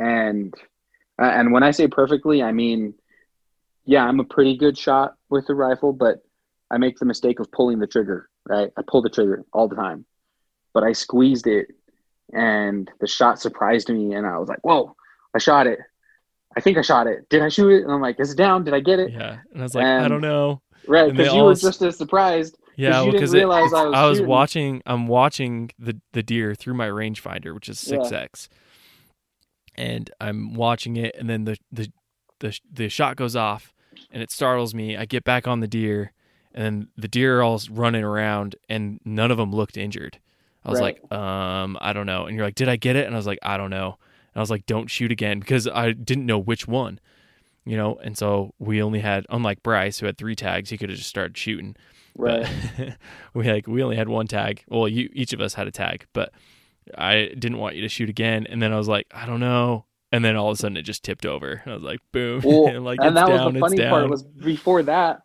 and 0.00 0.54
uh, 1.20 1.26
and 1.26 1.52
when 1.52 1.62
i 1.62 1.70
say 1.70 1.86
perfectly 1.86 2.42
i 2.42 2.50
mean 2.52 2.94
yeah 3.84 4.04
i'm 4.04 4.18
a 4.20 4.24
pretty 4.24 4.56
good 4.56 4.76
shot 4.76 5.14
with 5.28 5.46
the 5.46 5.54
rifle 5.54 5.92
but 5.92 6.22
i 6.70 6.78
make 6.78 6.98
the 6.98 7.04
mistake 7.04 7.38
of 7.40 7.50
pulling 7.52 7.78
the 7.78 7.86
trigger 7.86 8.29
right 8.48 8.70
i 8.76 8.82
pull 8.86 9.02
the 9.02 9.10
trigger 9.10 9.44
all 9.52 9.68
the 9.68 9.76
time 9.76 10.04
but 10.72 10.82
i 10.82 10.92
squeezed 10.92 11.46
it 11.46 11.68
and 12.32 12.90
the 13.00 13.06
shot 13.06 13.40
surprised 13.40 13.88
me 13.88 14.14
and 14.14 14.26
i 14.26 14.38
was 14.38 14.48
like 14.48 14.60
whoa 14.62 14.94
i 15.34 15.38
shot 15.38 15.66
it 15.66 15.78
i 16.56 16.60
think 16.60 16.78
i 16.78 16.82
shot 16.82 17.06
it 17.06 17.28
did 17.28 17.42
i 17.42 17.48
shoot 17.48 17.70
it 17.70 17.82
and 17.82 17.92
i'm 17.92 18.00
like 18.00 18.18
is 18.20 18.32
it 18.32 18.36
down 18.36 18.64
did 18.64 18.74
i 18.74 18.80
get 18.80 18.98
it 18.98 19.10
Yeah. 19.12 19.38
And 19.52 19.60
I 19.60 19.64
was 19.64 19.74
like, 19.74 19.84
I 19.84 20.08
don't 20.08 20.20
know. 20.20 20.62
right 20.86 21.10
because 21.10 21.32
you 21.32 21.40
all 21.40 21.46
were 21.46 21.54
just 21.54 21.82
as 21.82 21.96
surprised 21.96 22.56
Yeah, 22.76 23.00
you 23.02 23.10
well, 23.10 23.20
didn't 23.20 23.30
realize 23.32 23.72
I 23.72 23.84
was 23.84 23.94
I 23.94 24.06
was 24.08 24.22
watching. 24.22 24.82
I'm 24.86 25.06
watching 25.06 25.70
the 25.78 26.00
the 26.12 26.22
deer 26.22 26.54
through 26.54 26.74
my 26.74 26.88
rangefinder, 26.88 27.52
which 27.54 27.68
is 27.68 27.78
six 27.78 28.10
x, 28.10 28.48
and 29.74 30.10
I'm 30.20 30.54
watching 30.54 30.96
it, 30.96 31.14
and 31.18 31.28
then 31.28 31.44
the 31.44 31.58
the 31.70 31.92
the 32.38 32.58
the 32.72 32.88
shot 32.88 33.16
goes 33.16 33.36
off, 33.36 33.74
and 34.10 34.22
it 34.22 34.30
startles 34.30 34.74
me. 34.74 34.96
I 34.96 35.04
get 35.04 35.24
back 35.24 35.46
on 35.46 35.60
the 35.60 35.68
deer, 35.68 36.12
and 36.54 36.64
then 36.64 36.88
the 36.96 37.08
deer 37.08 37.38
are 37.38 37.42
all 37.42 37.60
running 37.70 38.02
around, 38.04 38.56
and 38.68 39.00
none 39.04 39.30
of 39.30 39.36
them 39.36 39.52
looked 39.52 39.76
injured. 39.76 40.18
I 40.64 40.70
was 40.70 40.80
Right. 40.80 40.98
like, 41.10 41.12
um, 41.18 41.78
I 41.80 41.92
don't 41.92 42.06
know. 42.06 42.26
And 42.26 42.36
you're 42.36 42.44
like, 42.44 42.54
did 42.54 42.68
I 42.68 42.76
get 42.76 42.96
it? 42.96 43.06
And 43.06 43.14
I 43.14 43.18
was 43.18 43.26
like, 43.26 43.38
I 43.42 43.56
don't 43.56 43.70
know. 43.70 43.96
And 44.34 44.36
I 44.36 44.40
was 44.40 44.50
like, 44.50 44.66
don't 44.66 44.88
shoot 44.88 45.10
again 45.10 45.40
because 45.40 45.66
I 45.66 45.92
didn't 45.92 46.26
know 46.26 46.38
which 46.38 46.68
one, 46.68 47.00
you 47.64 47.76
know. 47.76 47.96
And 48.02 48.16
so 48.18 48.52
we 48.58 48.82
only 48.82 49.00
had, 49.00 49.24
unlike 49.30 49.62
Bryce, 49.62 49.98
who 50.00 50.06
had 50.06 50.18
three 50.18 50.36
tags, 50.36 50.70
he 50.70 50.76
could 50.76 50.90
have 50.90 50.98
just 50.98 51.08
started 51.08 51.36
shooting. 51.38 51.76
right 52.16 52.46
we 53.34 53.50
like 53.50 53.66
we 53.66 53.82
only 53.82 53.96
had 53.96 54.08
one 54.08 54.26
tag. 54.26 54.62
Well, 54.68 54.86
you 54.88 55.08
each 55.14 55.32
of 55.32 55.40
us 55.40 55.54
had 55.54 55.66
a 55.66 55.70
tag, 55.72 56.06
but 56.12 56.32
I 56.98 57.32
didn't 57.38 57.58
want 57.58 57.76
you 57.76 57.82
to 57.82 57.88
shoot 57.88 58.08
again. 58.10 58.46
And 58.46 58.60
then 58.60 58.72
I 58.72 58.76
was 58.76 58.88
like, 58.88 59.06
I 59.12 59.26
don't 59.26 59.40
know. 59.40 59.86
And 60.12 60.24
then 60.24 60.36
all 60.36 60.50
of 60.50 60.54
a 60.54 60.60
sudden 60.60 60.76
it 60.76 60.82
just 60.82 61.04
tipped 61.04 61.24
over. 61.24 61.62
And 61.64 61.72
I 61.72 61.74
was 61.74 61.84
like, 61.84 62.00
boom. 62.12 62.42
well, 62.44 62.66
and 62.66 62.84
like 62.90 62.98
and 63.00 63.16
that 63.16 63.28
was 63.28 63.52
the 63.52 63.60
funny 63.60 63.88
part 63.88 64.10
was 64.10 64.24
before 64.24 64.82
that 64.84 65.22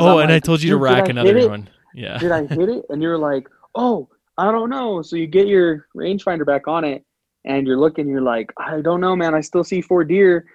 oh, 0.00 0.18
I'm 0.18 0.24
and 0.24 0.32
I 0.32 0.38
told 0.38 0.62
you 0.62 0.70
to 0.70 0.76
"Dude, 0.78 0.82
did 0.88 0.92
I 0.94 1.00
rack 1.00 1.08
another 1.08 1.36
it? 1.38 1.48
one. 1.50 1.68
Yeah. 1.94 2.18
did 2.18 2.32
I 2.32 2.46
hit 2.46 2.68
it? 2.68 2.84
And 2.88 3.02
you're 3.02 3.18
like, 3.18 3.48
oh, 3.74 4.08
I 4.38 4.50
don't 4.50 4.70
know. 4.70 5.02
So 5.02 5.16
you 5.16 5.26
get 5.26 5.46
your 5.46 5.86
rangefinder 5.96 6.46
back 6.46 6.66
on 6.68 6.84
it, 6.84 7.04
and 7.44 7.66
you're 7.66 7.78
looking. 7.78 8.08
You're 8.08 8.22
like, 8.22 8.52
I 8.56 8.80
don't 8.80 9.00
know, 9.00 9.14
man. 9.14 9.34
I 9.34 9.40
still 9.40 9.64
see 9.64 9.80
four 9.82 10.04
deer, 10.04 10.46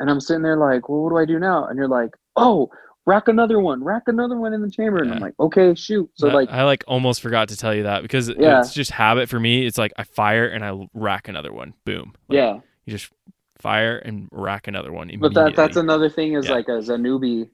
and 0.00 0.10
I'm 0.10 0.20
sitting 0.20 0.42
there 0.42 0.56
like, 0.56 0.88
well, 0.88 1.02
what 1.02 1.10
do 1.10 1.18
I 1.18 1.24
do 1.26 1.38
now? 1.38 1.66
And 1.66 1.76
you're 1.76 1.88
like, 1.88 2.10
oh, 2.36 2.70
rack 3.04 3.28
another 3.28 3.60
one, 3.60 3.84
rack 3.84 4.02
another 4.06 4.36
one 4.36 4.52
in 4.52 4.62
the 4.62 4.70
chamber. 4.70 5.02
And 5.02 5.12
I'm 5.12 5.20
like, 5.20 5.34
okay, 5.38 5.74
shoot. 5.74 6.10
So 6.14 6.28
I- 6.28 6.32
like, 6.32 6.48
I 6.50 6.64
like 6.64 6.82
almost 6.88 7.20
forgot 7.20 7.48
to 7.50 7.56
tell 7.56 7.74
you 7.74 7.84
that 7.84 8.02
because 8.02 8.28
Yeah. 8.30 8.60
it's 8.60 8.72
just 8.74 8.90
habit 8.90 9.28
for 9.28 9.38
me. 9.38 9.64
It's 9.66 9.78
like 9.78 9.92
I 9.96 10.02
fire 10.04 10.48
and 10.48 10.64
I 10.64 10.88
rack 10.92 11.28
another 11.28 11.52
one. 11.52 11.74
Boom. 11.84 12.14
Like, 12.28 12.36
yeah. 12.36 12.54
You 12.84 12.92
just 12.92 13.12
fire 13.58 13.96
and 13.98 14.28
rack 14.32 14.66
another 14.66 14.92
one 14.92 15.10
But 15.20 15.34
that 15.34 15.54
that's 15.56 15.76
another 15.76 16.08
thing 16.10 16.34
is 16.34 16.46
Yeah. 16.46 16.52
like 16.54 16.68
as 16.68 16.88
a 16.88 16.96
newbie, 16.96 17.48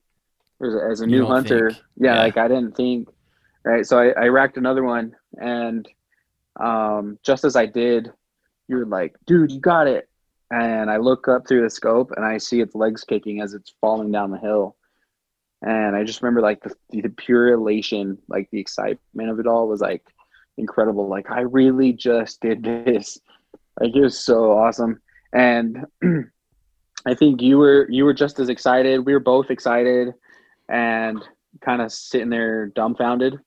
as 0.62 1.00
a, 1.00 1.06
new 1.06 1.26
hunter, 1.26 1.70
yeah, 1.96 2.14
Yeah. 2.14 2.20
like 2.20 2.36
I 2.36 2.48
didn't 2.48 2.76
think, 2.76 3.08
right? 3.64 3.84
So 3.86 3.98
I, 3.98 4.08
I 4.10 4.28
racked 4.28 4.56
another 4.56 4.82
one, 4.84 5.14
and 5.40 5.88
um, 6.58 7.18
just 7.22 7.44
as 7.44 7.56
I 7.56 7.66
did, 7.66 8.12
you're 8.68 8.86
like, 8.86 9.16
dude, 9.26 9.50
you 9.50 9.60
got 9.60 9.86
it. 9.86 10.08
And 10.50 10.90
I 10.90 10.98
look 10.98 11.28
up 11.28 11.48
through 11.48 11.62
the 11.62 11.70
scope 11.70 12.12
and 12.14 12.26
I 12.26 12.36
see 12.36 12.60
its 12.60 12.74
legs 12.74 13.04
kicking 13.04 13.40
as 13.40 13.54
it's 13.54 13.72
falling 13.80 14.12
down 14.12 14.30
the 14.30 14.38
hill. 14.38 14.76
And 15.62 15.96
I 15.96 16.04
just 16.04 16.20
remember 16.20 16.42
like 16.42 16.62
the, 16.62 16.74
the 16.90 17.08
pure 17.08 17.52
elation, 17.52 18.18
like 18.28 18.50
the 18.50 18.60
excitement 18.60 19.30
of 19.30 19.40
it 19.40 19.46
all 19.46 19.66
was 19.66 19.80
like 19.80 20.04
incredible. 20.58 21.08
Like 21.08 21.30
I 21.30 21.40
really 21.40 21.94
just 21.94 22.40
did 22.42 22.62
this. 22.62 23.18
Like 23.80 23.96
it 23.96 24.00
was 24.02 24.18
so 24.18 24.52
awesome. 24.52 25.00
And 25.32 25.86
I 27.06 27.14
think 27.14 27.40
you 27.40 27.56
were 27.56 27.86
you 27.90 28.04
were 28.04 28.12
just 28.12 28.38
as 28.38 28.50
excited. 28.50 29.06
We 29.06 29.14
were 29.14 29.20
both 29.20 29.50
excited 29.50 30.12
and 30.72 31.22
kind 31.64 31.82
of 31.82 31.92
sitting 31.92 32.30
there 32.30 32.68
dumbfounded 32.68 33.38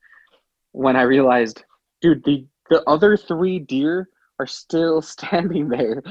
when 0.73 0.95
I 0.95 1.03
realized, 1.03 1.63
dude, 2.01 2.23
the 2.25 2.45
the 2.69 2.83
other 2.87 3.17
three 3.17 3.59
deer 3.59 4.09
are 4.39 4.47
still 4.47 5.01
standing 5.15 5.69
there. 5.69 6.03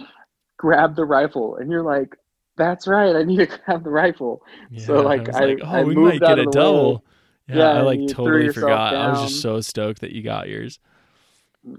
Grab 0.59 0.97
the 0.97 1.05
rifle, 1.07 1.57
and 1.57 1.71
you're 1.71 1.83
like, 1.83 2.17
"That's 2.57 2.87
right, 2.87 3.17
I 3.17 3.23
need 3.25 3.39
to 3.39 3.47
grab 3.47 3.85
the 3.85 3.91
rifle." 3.91 4.43
so, 4.77 4.95
Yeah, 4.95 5.01
like, 5.01 5.27
was 5.27 5.37
I- 5.37 5.57
oh, 5.63 5.81
I 5.81 5.85
we 5.85 5.95
moved 5.95 6.21
might 6.21 6.21
get 6.21 6.39
a 6.39 6.47
double. 6.47 7.05
Yeah, 7.49 7.57
Yeah, 7.57 7.71
I 7.71 7.81
like 7.83 8.07
totally 8.09 8.49
forgot. 8.49 8.95
I 8.95 9.09
was 9.09 9.21
just 9.21 9.41
so 9.43 9.61
stoked 9.61 10.01
that 10.01 10.13
you 10.13 10.23
got 10.23 10.49
yours. 10.49 10.79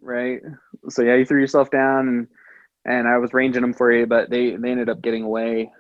right? 0.02 0.42
So 0.90 1.02
yeah, 1.04 1.16
you 1.16 1.26
threw 1.26 1.40
yourself 1.40 1.70
down, 1.72 2.08
and 2.08 2.28
and 2.86 3.08
I 3.08 3.18
was 3.18 3.34
ranging 3.34 3.62
them 3.62 3.74
for 3.74 3.92
you, 3.92 4.06
but 4.06 4.30
they 4.30 4.56
they 4.56 4.72
ended 4.72 4.90
up 4.90 5.02
getting 5.02 5.24
away. 5.24 5.72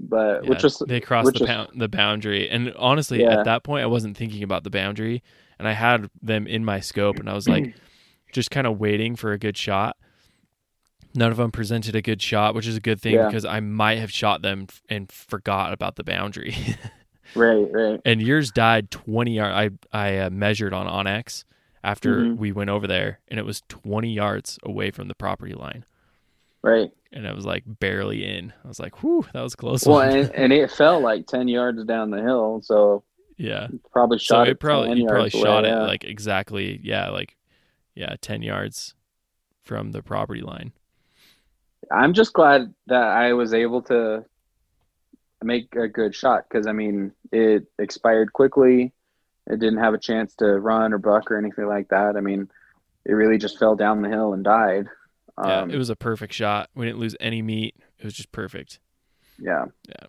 But 0.00 0.44
Yeah, 0.44 0.50
which 0.50 0.62
was 0.62 0.78
they 0.86 1.00
crossed 1.00 1.32
the 1.34 1.40
was- 1.40 1.48
pound, 1.48 1.70
the 1.80 1.88
boundary, 1.88 2.48
and 2.48 2.72
honestly, 2.76 3.22
Yeah. 3.22 3.38
at 3.40 3.44
that 3.46 3.64
point, 3.64 3.82
I 3.82 3.86
wasn't 3.86 4.16
thinking 4.16 4.42
about 4.42 4.62
the 4.64 4.70
boundary, 4.70 5.22
and 5.58 5.66
I 5.66 5.72
had 5.72 6.08
them 6.22 6.46
in 6.46 6.64
my 6.64 6.78
scope, 6.80 7.18
and 7.18 7.28
I 7.28 7.34
was 7.34 7.48
like, 7.48 7.74
just 8.32 8.50
kind 8.50 8.66
of 8.66 8.78
waiting 8.78 9.16
for 9.16 9.32
a 9.32 9.38
good 9.38 9.56
shot. 9.56 9.96
None 11.14 11.30
of 11.32 11.38
them 11.38 11.50
presented 11.50 11.96
a 11.96 12.02
good 12.02 12.22
shot, 12.22 12.54
which 12.54 12.66
is 12.66 12.76
a 12.76 12.80
good 12.80 13.00
thing 13.00 13.14
Yeah. 13.14 13.26
because 13.26 13.44
I 13.44 13.60
might 13.60 13.98
have 13.98 14.12
shot 14.12 14.42
them 14.42 14.66
and 14.88 15.10
forgot 15.10 15.72
about 15.72 15.96
the 15.96 16.04
boundary. 16.04 16.54
Right, 17.34 17.66
right. 17.70 18.00
and 18.06 18.22
yours 18.22 18.50
died 18.50 18.90
20 18.90 19.34
yards. 19.36 19.76
I 19.92 19.98
I 20.06 20.16
uh, 20.16 20.30
measured 20.30 20.72
on 20.72 20.86
onX 20.86 21.44
after 21.84 22.22
Mhm. 22.22 22.38
we 22.38 22.52
went 22.52 22.70
over 22.70 22.86
there, 22.86 23.20
and 23.28 23.38
it 23.38 23.44
was 23.44 23.60
20 23.68 24.10
yards 24.10 24.58
away 24.62 24.90
from 24.90 25.08
the 25.08 25.14
property 25.14 25.52
line, 25.52 25.84
Right. 26.62 26.90
and 27.12 27.26
I 27.26 27.32
was 27.32 27.46
like 27.46 27.64
barely 27.66 28.24
in. 28.24 28.52
I 28.64 28.68
was 28.68 28.80
like, 28.80 29.02
"Whew, 29.02 29.24
that 29.32 29.42
was 29.42 29.54
close." 29.54 29.86
Well, 29.86 30.00
and, 30.00 30.30
and 30.34 30.52
it 30.52 30.70
fell 30.70 31.00
like 31.00 31.26
ten 31.26 31.48
yards 31.48 31.84
down 31.84 32.10
the 32.10 32.20
hill, 32.20 32.60
so 32.62 33.04
yeah. 33.38 33.68
probably 33.92 34.18
So 34.18 34.34
shot 34.34 34.48
it 34.48 34.60
probably 34.60 34.88
10 34.88 34.96
you 34.98 35.06
probably 35.06 35.22
yards 35.22 35.34
away, 35.34 35.44
shot 35.44 35.64
yeah. 35.64 35.84
it 35.84 35.86
like 35.86 36.04
exactly, 36.04 36.80
yeah, 36.82 37.08
like 37.10 37.36
yeah, 37.94 38.16
10 38.20 38.42
yards 38.42 38.94
from 39.62 39.92
the 39.92 40.02
property 40.02 40.42
line. 40.42 40.72
I'm 41.90 42.12
just 42.12 42.32
glad 42.32 42.74
that 42.86 43.02
I 43.02 43.32
was 43.32 43.54
able 43.54 43.82
to 43.82 44.24
make 45.42 45.74
a 45.76 45.88
good 45.88 46.14
shot 46.14 46.44
because 46.48 46.66
I 46.66 46.72
mean 46.72 47.12
it 47.32 47.64
expired 47.78 48.32
quickly. 48.32 48.92
It 49.46 49.60
didn't 49.60 49.78
have 49.78 49.94
a 49.94 49.98
chance 49.98 50.34
to 50.36 50.46
run 50.58 50.92
or 50.92 50.98
buck 50.98 51.30
or 51.30 51.38
anything 51.38 51.66
like 51.66 51.88
that. 51.88 52.16
I 52.16 52.20
mean, 52.20 52.50
it 53.06 53.12
really 53.12 53.38
just 53.38 53.58
fell 53.58 53.76
down 53.76 54.02
the 54.02 54.10
hill 54.10 54.34
and 54.34 54.44
died. 54.44 54.88
Yeah, 55.44 55.60
Um, 55.60 55.70
it 55.70 55.76
was 55.76 55.90
a 55.90 55.96
perfect 55.96 56.32
shot. 56.32 56.70
We 56.74 56.86
didn't 56.86 56.98
lose 56.98 57.16
any 57.20 57.42
meat. 57.42 57.76
It 57.98 58.04
was 58.04 58.14
just 58.14 58.32
perfect. 58.32 58.80
yeah. 59.38 59.66
Yeah. 59.88 60.06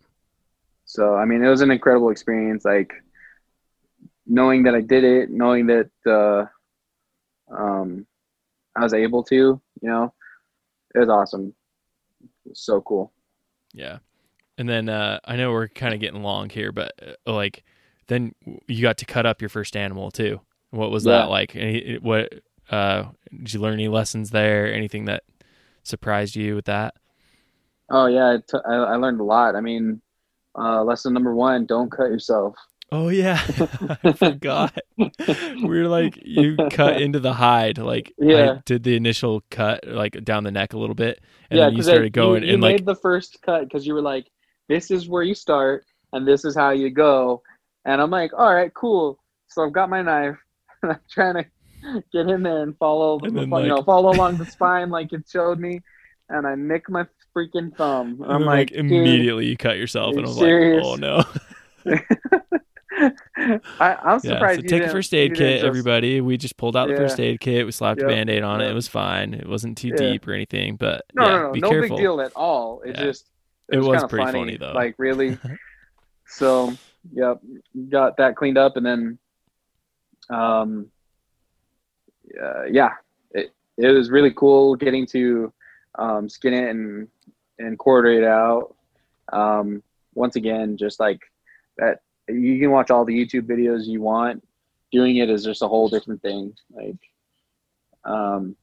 So 0.84 1.14
I 1.14 1.24
mean, 1.24 1.44
it 1.44 1.48
was 1.48 1.60
an 1.60 1.70
incredible 1.70 2.10
experience. 2.10 2.64
Like 2.64 2.92
knowing 4.26 4.64
that 4.64 4.74
I 4.74 4.80
did 4.80 5.04
it, 5.04 5.30
knowing 5.30 5.66
that 5.66 5.90
uh, 6.06 6.46
um, 7.54 8.06
I 8.76 8.82
was 8.82 8.94
able 8.94 9.22
to, 9.24 9.34
you 9.36 9.88
know, 9.88 10.12
it 10.94 10.98
was 10.98 11.08
awesome. 11.08 11.54
It 12.44 12.50
was 12.50 12.60
so 12.60 12.80
cool. 12.80 13.12
Yeah. 13.72 13.98
And 14.58 14.68
then 14.68 14.88
uh, 14.88 15.20
I 15.24 15.36
know 15.36 15.52
we're 15.52 15.68
kind 15.68 15.94
of 15.94 16.00
getting 16.00 16.22
long 16.22 16.50
here, 16.50 16.72
but 16.72 16.92
uh, 17.26 17.32
like 17.32 17.62
then 18.08 18.34
you 18.66 18.82
got 18.82 18.98
to 18.98 19.06
cut 19.06 19.26
up 19.26 19.40
your 19.40 19.48
first 19.48 19.76
animal 19.76 20.10
too. 20.10 20.40
What 20.70 20.90
was 20.90 21.06
Yeah. 21.06 21.18
that 21.18 21.30
like? 21.30 21.54
Any, 21.56 21.98
what 22.00 22.32
uh, 22.70 23.04
did 23.36 23.52
you 23.54 23.60
learn 23.60 23.74
any 23.74 23.88
lessons 23.88 24.30
there? 24.30 24.72
Anything 24.72 25.04
that 25.06 25.24
surprised 25.82 26.36
you 26.36 26.54
with 26.54 26.66
that? 26.66 26.94
Oh 27.90 28.06
yeah, 28.06 28.36
t- 28.48 28.58
I, 28.66 28.74
I 28.74 28.96
learned 28.96 29.20
a 29.20 29.24
lot. 29.24 29.56
I 29.56 29.60
mean, 29.60 30.00
uh, 30.58 30.82
lesson 30.84 31.12
number 31.12 31.34
one: 31.34 31.66
don't 31.66 31.90
cut 31.90 32.10
yourself. 32.10 32.54
Oh 32.92 33.08
yeah, 33.08 33.40
I 34.04 34.12
forgot. 34.16 34.76
We're 35.62 35.88
like 35.88 36.18
you 36.24 36.56
cut 36.70 37.00
into 37.00 37.20
the 37.20 37.32
hide, 37.32 37.78
like 37.78 38.12
Yeah. 38.18 38.52
I 38.54 38.62
did 38.64 38.82
the 38.82 38.96
initial 38.96 39.42
cut, 39.50 39.86
like 39.86 40.22
down 40.24 40.44
the 40.44 40.50
neck 40.50 40.72
a 40.72 40.78
little 40.78 40.94
bit, 40.94 41.20
and 41.50 41.58
yeah, 41.58 41.66
then 41.66 41.76
you 41.76 41.82
started 41.82 42.06
it- 42.06 42.12
going 42.12 42.42
You, 42.42 42.48
you 42.48 42.54
and 42.54 42.62
made 42.62 42.72
like 42.80 42.84
the 42.84 42.96
first 42.96 43.38
cut 43.42 43.64
because 43.64 43.86
you 43.86 43.94
were 43.94 44.02
like, 44.02 44.26
"This 44.68 44.90
is 44.90 45.08
where 45.08 45.22
you 45.22 45.34
start, 45.34 45.84
and 46.12 46.26
this 46.26 46.44
is 46.44 46.54
how 46.56 46.70
you 46.70 46.90
go." 46.90 47.42
And 47.84 48.00
I'm 48.00 48.10
like, 48.10 48.32
"All 48.36 48.52
right, 48.54 48.72
cool." 48.74 49.18
So 49.48 49.64
I've 49.64 49.72
got 49.72 49.88
my 49.90 50.02
knife, 50.02 50.36
and 50.82 50.92
I'm 50.92 51.00
trying 51.10 51.34
to 51.34 51.44
get 52.12 52.28
in 52.28 52.42
there 52.42 52.62
and 52.62 52.76
follow, 52.78 53.18
And 53.20 53.36
then, 53.36 53.50
you 53.50 53.66
know, 53.68 53.82
follow 53.82 54.10
along 54.16 54.36
the 54.38 54.46
spine 54.46 54.90
like 54.90 55.12
it 55.12 55.24
showed 55.28 55.58
me, 55.58 55.80
and 56.28 56.46
I 56.46 56.54
nick 56.54 56.88
my 56.88 57.06
freaking 57.36 57.74
thumb. 57.76 58.22
I'm 58.26 58.42
like, 58.44 58.70
like 58.70 58.72
immediately 58.72 59.46
you 59.46 59.56
cut 59.56 59.76
yourself, 59.76 60.16
and 60.16 60.26
I 60.26 60.28
you 60.28 60.28
was 60.28 60.38
serious? 60.38 60.84
like, 60.86 61.02
oh 61.02 61.24
no. 61.86 61.90
I, 63.78 63.94
I'm 64.02 64.20
Yeah, 64.22 64.32
surprised. 64.34 64.60
so 64.60 64.62
you 64.64 64.68
take 64.68 64.82
a 64.82 64.90
first 64.90 65.14
aid 65.14 65.34
kit, 65.34 65.56
just- 65.60 65.64
everybody. 65.64 66.20
We 66.20 66.36
just 66.36 66.56
pulled 66.56 66.76
out 66.76 66.88
the 66.88 66.96
first 66.96 67.18
aid 67.18 67.40
kit. 67.40 67.64
We 67.64 67.72
slapped 67.72 68.00
Yep. 68.00 68.10
a 68.10 68.12
band-aid 68.12 68.42
on 68.42 68.60
it. 68.60 68.64
Yep. 68.64 68.72
It 68.72 68.74
was 68.74 68.88
fine. 68.88 69.32
It 69.34 69.48
wasn't 69.48 69.78
too 69.78 69.88
Yeah. 69.88 69.96
deep 69.96 70.28
or 70.28 70.32
anything, 70.32 70.76
but 70.76 71.04
No, 71.14 71.24
yeah, 71.24 71.30
no, 71.30 71.42
no, 71.46 71.52
be 71.52 71.60
no 71.60 71.70
careful. 71.70 71.96
big 71.96 72.02
deal 72.02 72.20
at 72.20 72.32
all. 72.36 72.82
It 72.82 72.96
Yeah. 72.96 73.04
just 73.04 73.26
It 73.72 73.78
was, 73.78 73.86
was 73.86 74.04
pretty 74.04 74.26
funny, 74.26 74.38
funny, 74.40 74.56
though. 74.58 74.72
Like 74.72 74.96
really. 74.98 75.38
so, 76.26 76.74
yep, 77.12 77.40
got 77.88 78.16
that 78.18 78.36
cleaned 78.36 78.58
up, 78.58 78.76
and 78.76 78.84
then, 78.84 79.18
um, 80.28 80.86
uh, 82.42 82.64
yeah, 82.64 82.92
it 83.32 83.52
it 83.76 83.88
was 83.88 84.10
really 84.10 84.32
cool 84.32 84.76
getting 84.76 85.06
to 85.06 85.52
um, 85.98 86.28
skin 86.28 86.54
it 86.54 86.70
and 86.70 87.08
and 87.58 87.78
quarter 87.78 88.10
it 88.10 88.24
out. 88.24 88.74
Um, 89.32 89.82
once 90.14 90.36
again, 90.36 90.76
just 90.76 91.00
like 91.00 91.20
that, 91.78 92.00
you 92.28 92.58
can 92.58 92.70
watch 92.70 92.90
all 92.90 93.04
the 93.04 93.14
YouTube 93.16 93.46
videos 93.46 93.86
you 93.86 94.00
want. 94.00 94.42
Doing 94.92 95.16
it 95.16 95.30
is 95.30 95.44
just 95.44 95.62
a 95.62 95.68
whole 95.68 95.88
different 95.88 96.20
thing. 96.20 96.52
Like, 96.72 96.96
um, 98.04 98.56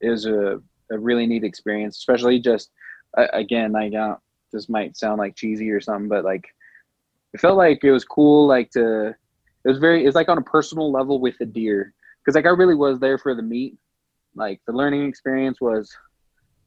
it 0.00 0.08
was 0.08 0.24
a, 0.24 0.62
a 0.90 0.98
really 0.98 1.26
neat 1.26 1.44
experience, 1.44 1.98
especially 1.98 2.40
just 2.40 2.70
uh, 3.16 3.26
again, 3.32 3.72
like 3.72 3.94
uh, 3.94 4.16
this 4.52 4.68
might 4.68 4.96
sound 4.96 5.18
like 5.18 5.36
cheesy 5.36 5.70
or 5.70 5.80
something, 5.80 6.08
but 6.08 6.24
like 6.24 6.46
it 7.34 7.40
felt 7.40 7.58
like 7.58 7.84
it 7.84 7.90
was 7.90 8.04
cool. 8.04 8.46
Like 8.46 8.70
to, 8.70 9.08
it 9.08 9.68
was 9.68 9.78
very, 9.78 10.06
it's 10.06 10.14
like 10.14 10.28
on 10.28 10.38
a 10.38 10.42
personal 10.42 10.90
level 10.90 11.20
with 11.20 11.36
the 11.38 11.46
deer, 11.46 11.92
because 12.24 12.34
like 12.34 12.46
I 12.46 12.50
really 12.50 12.74
was 12.74 12.98
there 12.98 13.18
for 13.18 13.34
the 13.34 13.42
meat. 13.42 13.76
Like 14.34 14.60
the 14.66 14.72
learning 14.72 15.06
experience 15.06 15.60
was 15.60 15.94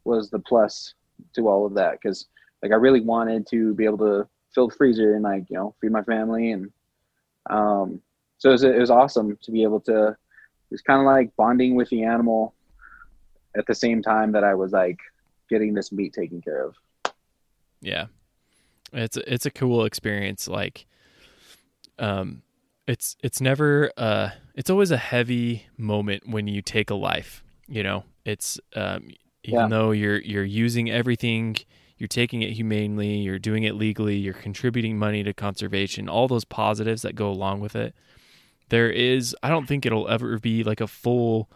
was 0.04 0.30
the 0.30 0.40
plus 0.40 0.94
to 1.36 1.48
all 1.48 1.66
of 1.66 1.74
that, 1.74 1.94
because 1.94 2.28
like 2.62 2.72
I 2.72 2.76
really 2.76 3.02
wanted 3.02 3.48
to 3.48 3.74
be 3.74 3.86
able 3.86 3.98
to 4.00 4.28
fill 4.54 4.70
the 4.70 4.76
freezer 4.76 5.16
and 5.16 5.24
like 5.24 5.46
you 5.50 5.58
know 5.58 5.76
feed 5.82 5.92
my 5.92 6.04
family 6.04 6.52
and 6.52 6.72
um 7.50 8.02
so 8.40 8.50
it 8.50 8.54
was, 8.54 8.64
it 8.64 8.80
was 8.80 8.90
awesome 8.90 9.38
to 9.42 9.52
be 9.52 9.64
able 9.64 9.80
to 9.82 10.10
it 10.10 10.72
was 10.72 10.82
kind 10.82 11.00
of 11.00 11.06
like 11.06 11.36
bonding 11.36 11.76
with 11.76 11.90
the 11.90 12.04
animal 12.04 12.54
at 13.56 13.66
the 13.68 13.76
same 13.76 14.02
time 14.02 14.32
that 14.32 14.44
I 14.44 14.54
was 14.54 14.72
like 14.72 15.00
getting 15.50 15.74
this 15.74 15.92
meat 15.92 16.14
taken 16.14 16.42
care 16.42 16.66
of. 16.66 16.76
Yeah. 17.82 18.08
It's 18.94 19.18
it's 19.18 19.46
a 19.46 19.52
cool 19.52 19.86
experience 19.86 20.48
like 20.48 20.86
um 22.00 22.42
it's 22.88 23.16
it's 23.22 23.42
never 23.42 23.92
uh 23.98 24.30
it's 24.56 24.70
always 24.70 24.92
a 24.92 24.98
heavy 24.98 25.68
moment 25.78 26.24
when 26.28 26.48
you 26.48 26.62
take 26.62 26.90
a 26.90 26.96
life, 26.96 27.44
you 27.68 27.84
know. 27.84 28.04
It's 28.26 28.60
um 28.76 29.10
even 29.44 29.60
Yeah. 29.62 29.68
though 29.68 29.92
you're 29.92 30.20
you're 30.22 30.44
using 30.44 30.90
everything, 30.90 31.58
you're 31.98 32.08
taking 32.08 32.42
it 32.42 32.52
humanely, 32.52 33.18
you're 33.18 33.40
doing 33.40 33.64
it 33.64 33.76
legally, 33.76 34.18
you're 34.18 34.34
contributing 34.34 34.98
money 34.98 35.24
to 35.24 35.34
conservation, 35.34 36.10
all 36.10 36.28
those 36.28 36.46
positives 36.46 37.02
that 37.04 37.16
go 37.16 37.30
along 37.30 37.60
with 37.60 37.76
it. 37.76 37.94
There 38.70 38.90
is 38.90 39.36
I 39.44 39.50
don't 39.50 39.68
think 39.68 39.86
it'll 39.86 40.08
ever 40.10 40.40
be 40.40 40.64
like 40.64 40.82
a 40.82 40.88
full 40.88 41.50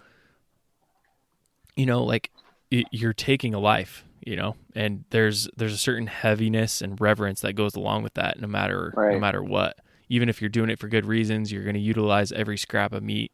you 1.76 1.86
know, 1.86 2.04
like 2.04 2.32
y- 2.72 2.84
you're 2.92 3.14
taking 3.14 3.54
a 3.54 3.60
life, 3.60 4.04
you 4.26 4.36
know, 4.36 4.56
and 4.76 5.06
there's 5.10 5.50
there's 5.58 5.74
a 5.74 5.78
certain 5.78 6.08
heaviness 6.08 6.82
and 6.82 7.00
reverence 7.00 7.42
that 7.42 7.54
goes 7.54 7.76
along 7.76 8.04
with 8.04 8.14
that, 8.16 8.40
no 8.40 8.48
matter 8.48 8.94
no 9.14 9.20
matter 9.20 9.44
what. 9.44 9.78
Even 10.12 10.28
if 10.28 10.42
you're 10.42 10.50
doing 10.50 10.70
it 10.70 10.78
for 10.78 10.90
good 10.90 11.06
reasons, 11.06 11.54
you're 11.54 11.64
going 11.64 11.74
to 11.74 11.80
utilize 11.80 12.34
every 12.34 12.58
scrap 12.58 12.92
of 12.92 13.02
meat. 13.02 13.32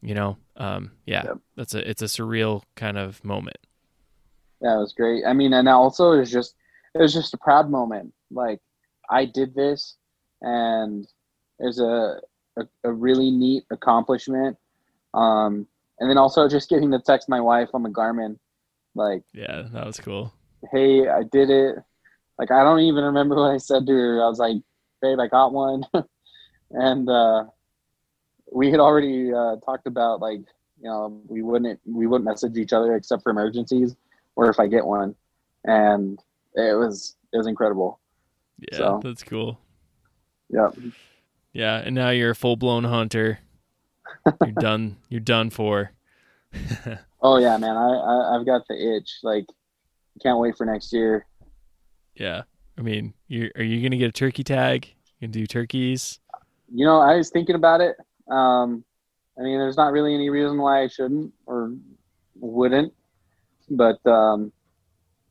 You 0.00 0.14
know, 0.14 0.36
um, 0.56 0.92
yeah, 1.04 1.24
that's 1.56 1.74
a 1.74 1.90
it's 1.90 2.00
a 2.00 2.04
surreal 2.04 2.62
kind 2.76 2.96
of 2.96 3.24
moment. 3.24 3.56
Yeah, 4.62 4.76
it 4.76 4.78
was 4.78 4.92
great. 4.96 5.24
I 5.26 5.32
mean, 5.32 5.52
and 5.52 5.68
also 5.68 6.12
it 6.12 6.20
was 6.20 6.30
just 6.30 6.54
it 6.94 7.00
was 7.00 7.12
just 7.12 7.34
a 7.34 7.38
proud 7.38 7.70
moment. 7.70 8.14
Like 8.30 8.60
I 9.10 9.24
did 9.24 9.52
this, 9.56 9.96
and 10.42 11.04
it 11.58 11.64
was 11.64 11.80
a 11.80 12.20
a, 12.56 12.68
a 12.84 12.92
really 12.92 13.32
neat 13.32 13.64
accomplishment. 13.72 14.56
Um, 15.12 15.66
and 15.98 16.08
then 16.08 16.18
also 16.18 16.48
just 16.48 16.70
getting 16.70 16.92
to 16.92 17.00
text 17.00 17.28
my 17.28 17.40
wife 17.40 17.70
on 17.74 17.82
the 17.82 17.88
Garmin, 17.88 18.38
like, 18.94 19.24
Yeah, 19.32 19.62
that 19.72 19.86
was 19.86 19.98
cool. 19.98 20.32
"Hey, 20.70 21.08
I 21.08 21.24
did 21.24 21.50
it." 21.50 21.76
Like 22.38 22.52
I 22.52 22.62
don't 22.62 22.80
even 22.80 23.02
remember 23.04 23.34
what 23.34 23.50
I 23.50 23.56
said 23.56 23.86
to 23.86 23.92
her. 23.92 24.22
I 24.22 24.28
was 24.28 24.38
like, 24.38 24.58
"Babe, 25.02 25.18
I 25.20 25.26
got 25.28 25.52
one," 25.52 25.84
and 26.70 27.08
uh, 27.08 27.44
we 28.52 28.70
had 28.70 28.80
already 28.80 29.32
uh, 29.32 29.56
talked 29.64 29.86
about 29.86 30.20
like 30.20 30.40
you 30.80 30.84
know 30.84 31.20
we 31.28 31.42
wouldn't 31.42 31.80
we 31.86 32.06
wouldn't 32.06 32.24
message 32.28 32.56
each 32.56 32.72
other 32.72 32.94
except 32.96 33.22
for 33.22 33.30
emergencies 33.30 33.96
or 34.36 34.48
if 34.50 34.58
I 34.60 34.66
get 34.66 34.84
one, 34.86 35.14
and 35.64 36.18
it 36.54 36.76
was 36.78 37.16
it 37.32 37.36
was 37.36 37.46
incredible. 37.46 37.98
Yeah, 38.70 38.78
So- 38.78 39.00
that's 39.02 39.22
cool. 39.22 39.58
Yep. 40.50 40.76
Yeah, 41.52 41.76
and 41.78 41.94
now 41.94 42.10
you're 42.10 42.30
a 42.30 42.34
full 42.34 42.56
blown 42.56 42.84
hunter. 42.84 43.38
You're 44.42 44.52
done. 44.60 44.96
You're 45.08 45.20
done 45.20 45.50
for. 45.50 45.92
Oh 47.22 47.38
yeah, 47.38 47.56
man, 47.56 47.74
I, 47.76 47.88
I 47.88 48.36
I've 48.36 48.46
got 48.46 48.68
the 48.68 48.96
itch. 48.96 49.18
Like, 49.22 49.46
can't 50.22 50.38
wait 50.38 50.56
for 50.56 50.64
next 50.66 50.92
year. 50.92 51.26
Yeah, 52.14 52.42
I 52.78 52.82
mean, 52.82 53.14
you 53.28 53.50
are 53.56 53.62
you 53.62 53.82
gonna 53.82 53.96
get 53.96 54.08
a 54.08 54.12
turkey 54.12 54.44
tag? 54.44 54.86
You 55.18 55.28
gonna 55.28 55.32
do 55.32 55.46
turkeys? 55.46 56.20
You 56.72 56.84
know, 56.84 57.00
I 57.00 57.16
was 57.16 57.30
thinking 57.30 57.54
about 57.54 57.80
it. 57.80 57.96
Um, 58.30 58.84
I 59.38 59.42
mean, 59.42 59.58
there's 59.58 59.76
not 59.76 59.92
really 59.92 60.14
any 60.14 60.30
reason 60.30 60.58
why 60.58 60.82
I 60.82 60.88
shouldn't 60.88 61.32
or 61.46 61.72
wouldn't, 62.38 62.92
but 63.70 64.04
um, 64.06 64.52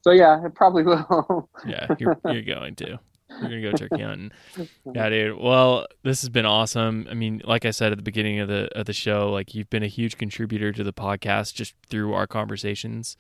so 0.02 0.12
yeah, 0.12 0.44
it 0.46 0.56
probably 0.56 0.84
will. 0.84 1.50
Yeah, 1.68 1.88
you're 2.00 2.18
you're 2.26 2.42
going 2.42 2.76
to. 2.76 3.00
You're 3.42 3.50
gonna 3.50 3.62
go 3.62 3.72
turkey 3.74 4.02
hunting. 4.04 4.32
Yeah, 4.94 5.10
dude. 5.10 5.38
Well, 5.40 5.88
this 6.04 6.22
has 6.22 6.30
been 6.30 6.46
awesome. 6.46 7.08
I 7.10 7.16
mean, 7.16 7.42
like 7.44 7.66
I 7.66 7.72
said 7.72 7.92
at 7.92 7.98
the 7.98 8.04
beginning 8.04 8.40
of 8.40 8.48
the 8.48 8.70
of 8.78 8.86
the 8.86 8.94
show, 8.94 9.32
like 9.32 9.54
you've 9.54 9.70
been 9.70 9.84
a 9.84 9.88
huge 9.88 10.18
contributor 10.18 10.72
to 10.72 10.84
the 10.84 10.94
podcast 10.94 11.54
just 11.54 11.74
through 11.90 12.14
our 12.14 12.28
conversations 12.28 13.18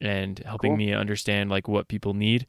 and 0.00 0.40
helping 0.40 0.72
Cool. 0.72 0.78
me 0.78 0.92
understand 0.92 1.48
like 1.48 1.68
what 1.68 1.88
people 1.88 2.12
need. 2.12 2.46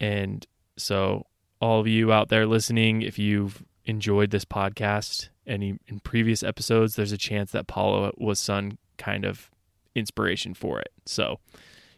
And 0.00 0.46
so 0.76 1.26
all 1.60 1.80
of 1.80 1.86
you 1.86 2.12
out 2.12 2.28
there 2.28 2.46
listening, 2.46 3.02
if 3.02 3.18
you've 3.18 3.62
enjoyed 3.84 4.30
this 4.30 4.44
podcast, 4.44 5.28
any 5.46 5.78
in 5.86 6.00
previous 6.00 6.42
episodes, 6.42 6.94
there's 6.96 7.12
a 7.12 7.18
chance 7.18 7.52
that 7.52 7.66
Paulo 7.66 8.12
was 8.16 8.38
some 8.38 8.78
kind 8.96 9.24
of 9.24 9.50
inspiration 9.94 10.54
for 10.54 10.78
it. 10.78 10.92
So 11.06 11.38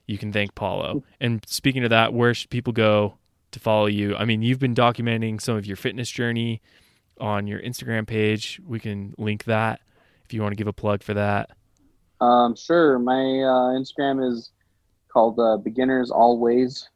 you 0.07 0.19
can 0.19 0.33
thank 0.33 0.55
Paulo. 0.55 1.05
And 1.21 1.45
speaking 1.47 1.85
of 1.85 1.91
that, 1.91 2.13
where 2.13 2.35
should 2.35 2.51
people 2.51 2.73
go 2.73 3.19
to 3.51 3.61
follow 3.61 3.87
you? 3.87 4.17
I 4.17 4.25
mean, 4.25 4.43
you've 4.43 4.59
been 4.59 4.75
documenting 4.75 5.41
some 5.41 5.57
of 5.57 5.67
your 5.67 5.77
fitness 5.77 6.11
journey 6.11 6.63
on 7.21 7.47
your 7.47 7.61
Instagram 7.61 8.07
page. 8.07 8.61
We 8.67 8.81
can 8.81 9.15
link 9.19 9.45
that 9.45 9.81
if 10.25 10.33
you 10.33 10.43
want 10.43 10.53
to 10.53 10.57
give 10.57 10.67
a 10.67 10.73
plug 10.73 11.03
for 11.03 11.15
that. 11.15 11.51
Um, 12.21 12.55
sure. 12.55 12.99
My 12.99 13.13
uh, 13.15 13.79
Instagram 13.79 14.27
is 14.27 14.51
called 15.13 15.39
uh, 15.39 15.57
Beginners 15.57 16.11
Always. 16.11 16.89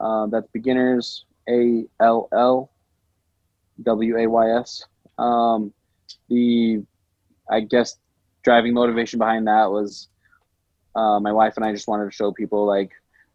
Uh, 0.00 0.26
that's 0.26 0.46
Beginners 0.52 1.24
A 1.48 1.84
L 2.00 2.28
L 2.32 2.70
W 3.82 4.18
A 4.18 4.26
Y 4.26 4.50
S. 4.58 4.84
Um, 5.18 5.72
the, 6.28 6.82
I 7.50 7.60
guess, 7.60 7.96
driving 8.42 8.74
motivation 8.74 9.18
behind 9.18 9.46
that 9.46 9.70
was 9.70 10.08
uh, 10.94 11.18
my 11.20 11.32
wife 11.32 11.54
and 11.56 11.64
I 11.64 11.72
just 11.72 11.88
wanted 11.88 12.04
to 12.04 12.10
show 12.10 12.32
people 12.32 12.66
like 12.66 12.90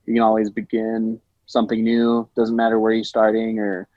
you 0.06 0.14
can 0.14 0.23
always 0.23 0.49
begin 0.49 1.19
something 1.45 1.84
new. 1.84 2.27
Doesn't 2.36 2.56
matter 2.56 2.80
where 2.80 2.94
you're 2.94 3.03
starting 3.03 3.60
or 3.60 3.88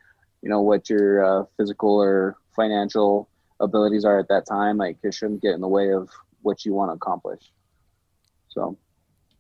you 0.42 0.48
know 0.48 0.60
what 0.60 0.90
your 0.90 1.24
uh, 1.24 1.44
physical 1.56 2.00
or 2.00 2.36
financial 2.54 3.28
abilities 3.60 4.04
are 4.04 4.18
at 4.18 4.28
that 4.28 4.46
time. 4.46 4.76
Like 4.76 4.98
it 5.02 5.14
shouldn't 5.14 5.42
get 5.42 5.54
in 5.54 5.60
the 5.60 5.68
way 5.68 5.92
of 5.92 6.10
what 6.42 6.64
you 6.64 6.74
want 6.74 6.90
to 6.90 6.94
accomplish. 6.94 7.52
So, 8.48 8.76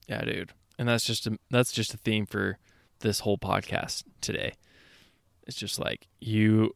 yeah, 0.06 0.24
dude, 0.24 0.52
and 0.78 0.88
that's 0.88 1.04
just 1.04 1.26
a, 1.26 1.38
that's 1.50 1.72
just 1.72 1.92
a 1.92 1.98
theme 1.98 2.26
for 2.26 2.58
this 3.02 3.20
whole 3.20 3.38
podcast 3.38 4.04
today. 4.20 4.54
It's 5.46 5.56
just 5.56 5.78
like 5.78 6.08
you 6.20 6.74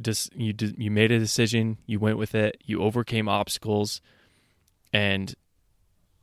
just 0.00 0.34
you 0.34 0.52
did, 0.52 0.76
you 0.78 0.90
made 0.90 1.10
a 1.10 1.18
decision, 1.18 1.78
you 1.86 1.98
went 1.98 2.18
with 2.18 2.34
it, 2.34 2.58
you 2.64 2.80
overcame 2.80 3.28
obstacles, 3.28 4.00
and 4.92 5.34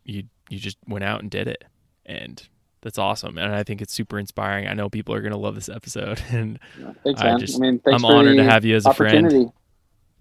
you 0.04 0.24
you 0.50 0.60
just 0.60 0.78
went 0.88 1.04
out 1.04 1.22
and 1.22 1.30
did 1.30 1.48
it, 1.48 1.66
and 2.06 2.48
that's 2.82 2.98
awesome. 2.98 3.38
And 3.38 3.54
I 3.54 3.64
think 3.64 3.82
it's 3.82 3.94
super 3.94 4.18
inspiring. 4.20 4.68
I 4.68 4.74
know 4.74 4.90
people 4.90 5.14
are 5.16 5.22
gonna 5.22 5.38
love 5.38 5.56
this 5.56 5.70
episode, 5.70 6.22
and 6.30 6.60
thanks, 7.04 7.22
I 7.22 7.38
just 7.38 7.58
I 7.58 7.60
mean, 7.60 7.82
I'm 7.86 8.06
honored 8.06 8.38
to 8.38 8.44
have 8.44 8.64
you 8.64 8.76
as 8.76 8.86
a 8.86 8.94
friend. 8.94 9.52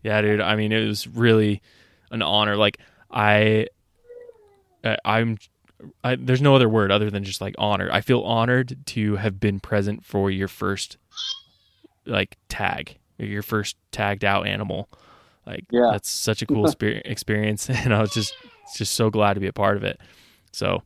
Yeah, 0.03 0.21
dude. 0.21 0.41
I 0.41 0.57
mean, 0.57 0.73
it 0.73 0.87
was 0.87 1.07
really 1.07 1.63
an 2.11 2.23
honor. 2.23 2.57
Like 2.57 2.79
I, 3.11 3.69
I'm 5.05 5.39
I, 6.03 6.17
there's 6.17 6.43
no 6.43 6.55
other 6.55 6.69
word 6.69 6.91
other 6.91 7.11
than 7.11 7.25
just 7.25 7.41
like 7.41 7.55
honored. 7.59 7.91
I 7.91 8.01
feel 8.01 8.23
honored 8.23 8.77
to 8.87 9.17
have 9.17 9.41
been 9.41 9.61
present 9.61 10.05
for 10.05 10.31
your 10.31 10.49
first 10.49 10.97
like 12.07 12.37
tag, 12.49 12.99
your 13.19 13.43
first 13.43 13.77
tagged 13.91 14.25
out 14.25 14.47
animal. 14.47 14.89
Like 15.47 15.65
yeah. 15.71 15.91
that's 15.93 16.09
such 16.11 16.43
a 16.43 16.47
cool 16.47 16.67
experience, 17.05 17.69
and 17.71 17.95
I 17.95 18.01
was 18.01 18.13
just 18.13 18.35
just 18.77 18.95
so 18.95 19.11
glad 19.11 19.35
to 19.35 19.41
be 19.41 19.47
a 19.47 19.53
part 19.53 19.77
of 19.77 19.85
it. 19.85 20.01
So, 20.53 20.83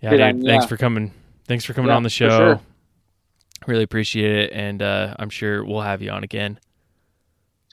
yeah, 0.00 0.10
dude, 0.10 0.20
yeah. 0.20 0.32
thanks 0.44 0.66
for 0.66 0.76
coming. 0.76 1.12
Thanks 1.46 1.64
for 1.64 1.74
coming 1.74 1.90
yeah, 1.90 1.96
on 1.96 2.02
the 2.02 2.10
show. 2.10 2.28
Sure. 2.28 2.60
Really 3.66 3.84
appreciate 3.84 4.32
it, 4.32 4.52
and 4.52 4.82
uh, 4.82 5.14
I'm 5.18 5.30
sure 5.30 5.64
we'll 5.64 5.82
have 5.82 6.02
you 6.02 6.10
on 6.10 6.24
again. 6.24 6.58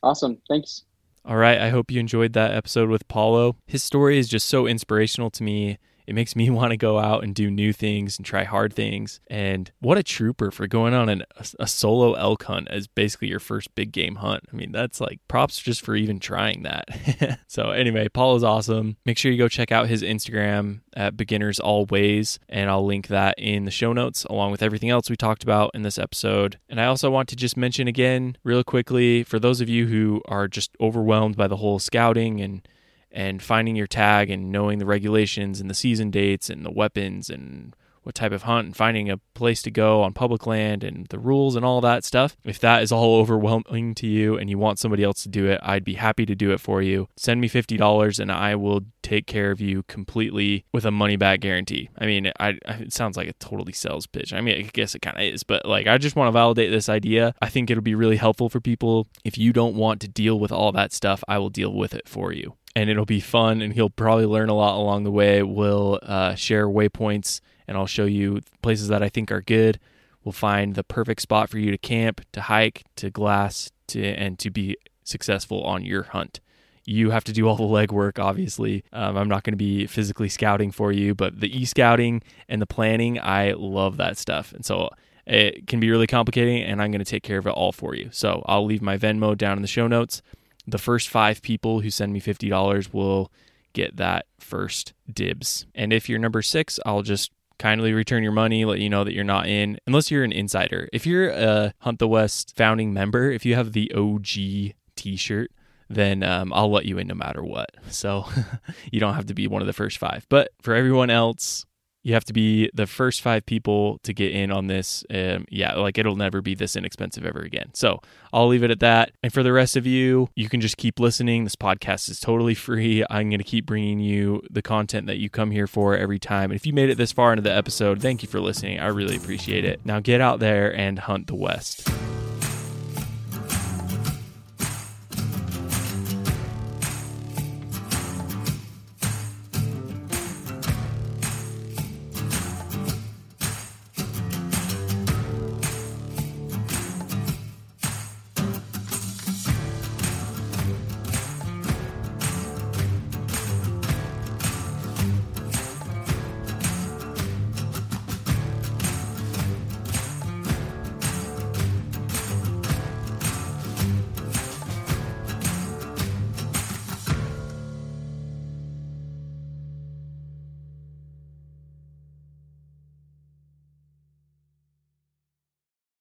Awesome. 0.04 0.38
Thanks. 0.48 0.84
All 1.30 1.38
right. 1.38 1.62
I 1.62 1.70
hope 1.70 1.92
you 1.92 2.00
enjoyed 2.00 2.34
that 2.34 2.56
episode 2.56 2.90
with 2.90 3.08
Paulo. 3.08 3.56
His 3.68 3.84
story 3.84 4.18
is 4.18 4.28
just 4.28 4.50
so 4.50 4.66
inspirational 4.66 5.30
to 5.30 5.44
me 5.44 5.78
it 6.10 6.16
makes 6.16 6.36
me 6.36 6.50
want 6.50 6.72
to 6.72 6.78
go 6.78 6.98
out 6.98 7.24
and 7.24 7.36
do 7.36 7.52
new 7.52 7.72
things 7.72 8.18
and 8.18 8.26
try 8.26 8.44
hard 8.44 8.74
things. 8.74 9.22
And 9.28 9.72
what 9.80 10.00
a 10.00 10.04
trooper 10.04 10.50
for 10.50 10.66
going 10.68 10.96
on 10.96 11.08
an, 11.08 11.24
a, 11.60 11.68
solo 11.68 12.14
elk 12.14 12.44
hunt 12.44 12.68
as 12.70 12.88
basically 12.88 13.28
your 13.28 13.40
first 13.40 13.74
big 13.76 13.92
game 13.92 14.16
hunt. 14.16 14.44
I 14.52 14.56
mean, 14.56 14.72
that's 14.72 15.00
like 15.00 15.20
props 15.28 15.62
just 15.62 15.82
for 15.86 15.96
even 15.96 16.20
trying 16.20 16.64
that. 16.64 17.40
so, 17.48 17.70
anyway, 17.70 18.10
Paul 18.10 18.36
is 18.36 18.44
awesome. 18.44 18.98
Make 19.06 19.20
sure 19.20 19.32
you 19.32 19.38
go 19.38 19.48
check 19.48 19.72
out 19.72 19.88
his 19.88 20.02
Instagram 20.02 20.82
at 20.96 21.16
Beginners 21.16 21.60
Always, 21.60 22.40
and 22.50 22.72
I'll 22.72 22.86
link 22.86 23.08
that 23.08 23.36
in 23.38 23.66
the 23.66 23.72
show 23.72 23.94
notes 23.94 24.26
along 24.26 24.52
with 24.52 24.64
everything 24.64 24.90
else 24.90 25.12
we 25.12 25.16
talked 25.16 25.44
about 25.44 25.70
in 25.76 25.84
this 25.84 26.00
episode. 26.00 26.58
And 26.68 26.82
I 26.82 26.86
also 26.86 27.12
want 27.12 27.30
to 27.30 27.36
just 27.36 27.56
mention 27.56 27.88
again, 27.88 28.36
real 28.44 28.64
quickly, 28.64 29.22
for 29.24 29.38
those 29.38 29.62
of 29.62 29.70
you 29.70 29.86
who 29.86 30.24
are 30.26 30.48
just 30.48 30.72
overwhelmed 30.82 31.38
by 31.38 31.48
the 31.48 31.58
whole 31.58 31.78
scouting 31.78 32.42
and 32.42 32.68
and 33.12 33.42
finding 33.42 33.76
your 33.76 33.88
tag 33.88 34.30
and 34.30 34.52
knowing 34.52 34.80
the 34.80 34.86
regulations 34.86 35.60
and 35.60 35.70
the 35.70 35.74
season 35.76 36.12
dates 36.12 36.50
and 36.50 36.66
the 36.66 36.72
weapons 36.72 37.30
and 37.30 37.76
what 38.04 38.16
type 38.16 38.32
of 38.32 38.44
hunt 38.44 38.66
and 38.66 38.76
finding 38.76 39.10
a 39.10 39.18
place 39.34 39.62
to 39.62 39.72
go 39.72 40.02
on 40.02 40.14
public 40.14 40.48
land 40.48 40.84
and 40.84 41.06
the 41.08 41.20
rules 41.20 41.56
and 41.56 41.66
all 41.66 41.82
that 41.82 42.04
stuff. 42.04 42.36
If 42.44 42.60
that 42.60 42.82
is 42.82 42.92
all 42.92 43.16
overwhelming 43.20 43.94
to 43.96 44.08
you 44.08 44.38
and 44.38 44.50
you 44.50 44.58
want 44.58 44.80
somebody 44.80 45.04
else 45.04 45.24
to 45.24 45.30
do 45.30 45.46
it, 45.48 45.60
I'd 45.62 45.84
be 45.84 45.96
happy 45.96 46.26
to 46.26 46.36
do 46.36 46.52
it 46.52 46.60
for 46.60 46.82
you. 46.82 47.08
Send 47.18 47.42
me 47.42 47.50
$50 47.50 48.20
and 48.20 48.32
I 48.32 48.56
will 48.56 48.82
take 49.02 49.28
care 49.28 49.52
of 49.52 49.62
you 49.62 49.84
completely 49.84 50.66
with 50.72 50.86
a 50.86 50.92
money 50.92 51.18
back 51.18 51.40
guarantee. 51.40 51.90
I 51.98 52.06
mean, 52.06 52.32
I, 52.40 52.58
it 52.66 52.94
sounds 52.94 53.18
like 53.18 53.28
a 53.28 53.34
totally 53.34 53.74
sales 53.74 54.08
pitch. 54.08 54.34
I 54.34 54.42
mean, 54.42 54.58
I 54.58 54.70
guess 54.74 54.96
it 54.96 55.04
kind 55.04 55.18
of 55.18 55.24
is, 55.24 55.44
but 55.44 55.66
like 55.66 55.88
I 55.88 55.98
just 55.98 56.16
want 56.16 56.30
to 56.30 56.32
validate 56.32 56.72
this 56.72 56.90
idea. 56.90 57.34
I 57.42 57.50
think 57.50 57.70
it'll 57.70 57.84
be 57.84 57.96
really 57.96 58.18
helpful 58.18 58.50
for 58.50 58.60
people. 58.60 59.08
If 59.24 59.38
you 59.38 59.54
don't 59.54 59.76
want 59.76 60.02
to 60.02 60.08
deal 60.08 60.40
with 60.40 60.52
all 60.52 60.72
that 60.72 60.94
stuff, 60.94 61.24
I 61.28 61.38
will 61.38 61.50
deal 61.50 61.74
with 61.74 61.94
it 61.94 62.08
for 62.08 62.32
you 62.32 62.56
and 62.80 62.90
it'll 62.90 63.06
be 63.06 63.20
fun 63.20 63.62
and 63.62 63.74
he'll 63.74 63.90
probably 63.90 64.26
learn 64.26 64.48
a 64.48 64.54
lot 64.54 64.78
along 64.78 65.04
the 65.04 65.12
way. 65.12 65.44
We'll 65.44 66.00
uh, 66.02 66.36
share 66.36 66.66
waypoints 66.66 67.42
and 67.68 67.76
I'll 67.76 67.88
show 67.88 68.06
you 68.06 68.40
places 68.62 68.88
that 68.88 69.04
I 69.04 69.10
think 69.10 69.34
are 69.34 69.42
good. 69.42 69.80
We'll 70.24 70.32
find 70.32 70.76
the 70.76 70.84
perfect 70.86 71.22
spot 71.22 71.50
for 71.50 71.60
you 71.60 71.72
to 71.72 71.78
camp, 71.78 72.22
to 72.32 72.42
hike, 72.42 72.86
to 72.96 73.10
glass, 73.10 73.70
to 73.88 74.02
and 74.02 74.40
to 74.40 74.50
be 74.50 74.78
successful 75.04 75.62
on 75.64 75.84
your 75.84 76.04
hunt. 76.04 76.40
You 76.86 77.12
have 77.12 77.26
to 77.26 77.34
do 77.34 77.50
all 77.50 77.58
the 77.58 77.64
legwork, 77.64 78.18
obviously. 78.18 78.86
Um, 78.94 79.18
I'm 79.18 79.28
not 79.28 79.44
going 79.44 79.54
to 79.54 79.58
be 79.58 79.86
physically 79.86 80.30
scouting 80.30 80.72
for 80.72 80.94
you, 80.94 81.14
but 81.14 81.42
the 81.42 81.56
e 81.56 81.66
scouting 81.66 82.24
and 82.48 82.62
the 82.62 82.66
planning, 82.66 83.20
I 83.20 83.52
love 83.58 83.98
that 83.98 84.18
stuff. 84.18 84.54
And 84.54 84.66
so 84.66 84.90
it 85.28 85.68
can 85.68 85.82
be 85.82 85.92
really 85.92 86.08
complicating, 86.08 86.64
and 86.64 86.82
I'm 86.82 86.92
going 86.92 87.04
to 87.04 87.12
take 87.12 87.24
care 87.24 87.40
of 87.40 87.46
it 87.46 87.52
all 87.52 87.74
for 87.74 87.94
you. 87.94 88.08
So 88.12 88.42
I'll 88.46 88.66
leave 88.66 88.82
my 88.82 88.98
Venmo 88.98 89.38
down 89.38 89.58
in 89.58 89.62
the 89.62 89.68
show 89.68 89.88
notes 89.88 90.22
the 90.70 90.78
first 90.78 91.10
five 91.10 91.42
people 91.42 91.82
who 91.82 91.90
send 91.90 92.14
me 92.14 92.22
$50 92.22 92.94
will 92.94 93.32
get 93.74 93.98
that 93.98 94.26
first 94.40 94.94
dibs. 95.12 95.66
And 95.76 95.94
if 95.94 96.10
you're 96.10 96.20
number 96.20 96.42
six, 96.42 96.80
I'll 96.86 97.02
just 97.02 97.32
kindly 97.60 97.94
return 97.94 98.24
your 98.24 98.32
money, 98.32 98.66
let 98.66 98.80
you 98.80 98.90
know 98.90 99.04
that 99.04 99.14
you're 99.14 99.24
not 99.24 99.48
in, 99.48 99.78
unless 99.86 100.10
you're 100.10 100.24
an 100.24 100.32
insider. 100.32 100.88
If 100.92 101.06
you're 101.06 101.30
a 101.30 101.74
Hunt 101.80 102.00
the 102.00 102.08
West 102.08 102.54
founding 102.56 102.94
member, 102.94 103.30
if 103.30 103.46
you 103.46 103.56
have 103.56 103.74
the 103.74 103.92
OG 103.94 104.76
t 104.96 105.16
shirt, 105.16 105.52
then 105.90 106.24
um, 106.24 106.54
I'll 106.54 106.72
let 106.72 106.86
you 106.86 106.98
in 106.98 107.08
no 107.08 107.16
matter 107.16 107.44
what. 107.44 107.72
So 107.90 108.26
you 108.92 109.00
don't 109.00 109.16
have 109.16 109.26
to 109.28 109.34
be 109.34 109.48
one 109.48 109.62
of 109.62 109.68
the 109.68 109.74
first 109.74 109.98
five. 109.98 110.26
But 110.30 110.52
for 110.62 110.74
everyone 110.74 111.10
else, 111.10 111.66
you 112.04 112.14
have 112.14 112.26
to 112.26 112.34
be 112.34 112.70
the 112.74 112.88
first 112.88 113.22
five 113.22 113.46
people 113.46 114.00
to 114.04 114.14
get 114.14 114.32
in 114.32 114.52
on 114.52 114.68
this. 114.68 115.04
Um, 115.14 115.46
yeah, 115.50 115.76
like 115.76 115.98
it'll 115.98 116.16
never 116.16 116.42
be 116.42 116.56
this 116.56 116.76
inexpensive 116.76 117.26
ever 117.26 117.40
again. 117.40 117.70
So 117.74 118.02
I'll 118.32 118.48
leave 118.48 118.64
it 118.64 118.72
at 118.72 118.80
that. 118.80 119.12
And 119.22 119.34
for 119.34 119.44
the 119.44 119.52
rest 119.52 119.76
of 119.76 119.86
you, 119.86 120.30
you 120.36 120.50
can 120.50 120.62
just 120.62 120.78
keep 120.78 121.00
listening. 121.00 121.44
This 121.44 121.56
podcast 121.56 122.10
is 122.10 122.20
totally 122.20 122.56
free. 122.56 123.04
I'm 123.10 123.30
going 123.30 123.40
to 123.40 123.44
keep 123.44 123.66
bringing 123.66 124.00
you 124.00 124.42
the 124.50 124.62
content 124.62 125.08
that 125.08 125.18
you 125.18 125.30
come 125.30 125.52
here 125.52 125.68
for 125.68 125.96
every 125.96 126.20
time. 126.20 126.52
And 126.52 126.56
if 126.56 126.66
you 126.66 126.74
made 126.74 126.90
it 126.90 126.98
this 126.98 127.12
far 127.12 127.34
into 127.34 127.44
the 127.44 127.54
episode, 127.54 128.02
thank 128.02 128.24
you 128.24 128.30
for 128.30 128.40
listening. 128.40 128.80
I 128.80 128.88
really 128.88 129.18
appreciate 129.18 129.66
it. 129.66 129.86
Now 129.86 130.00
get 130.00 130.22
out 130.22 130.40
there 130.40 130.74
and 130.76 131.00
hunt 131.00 131.28
the 131.28 131.36
West. 131.36 131.90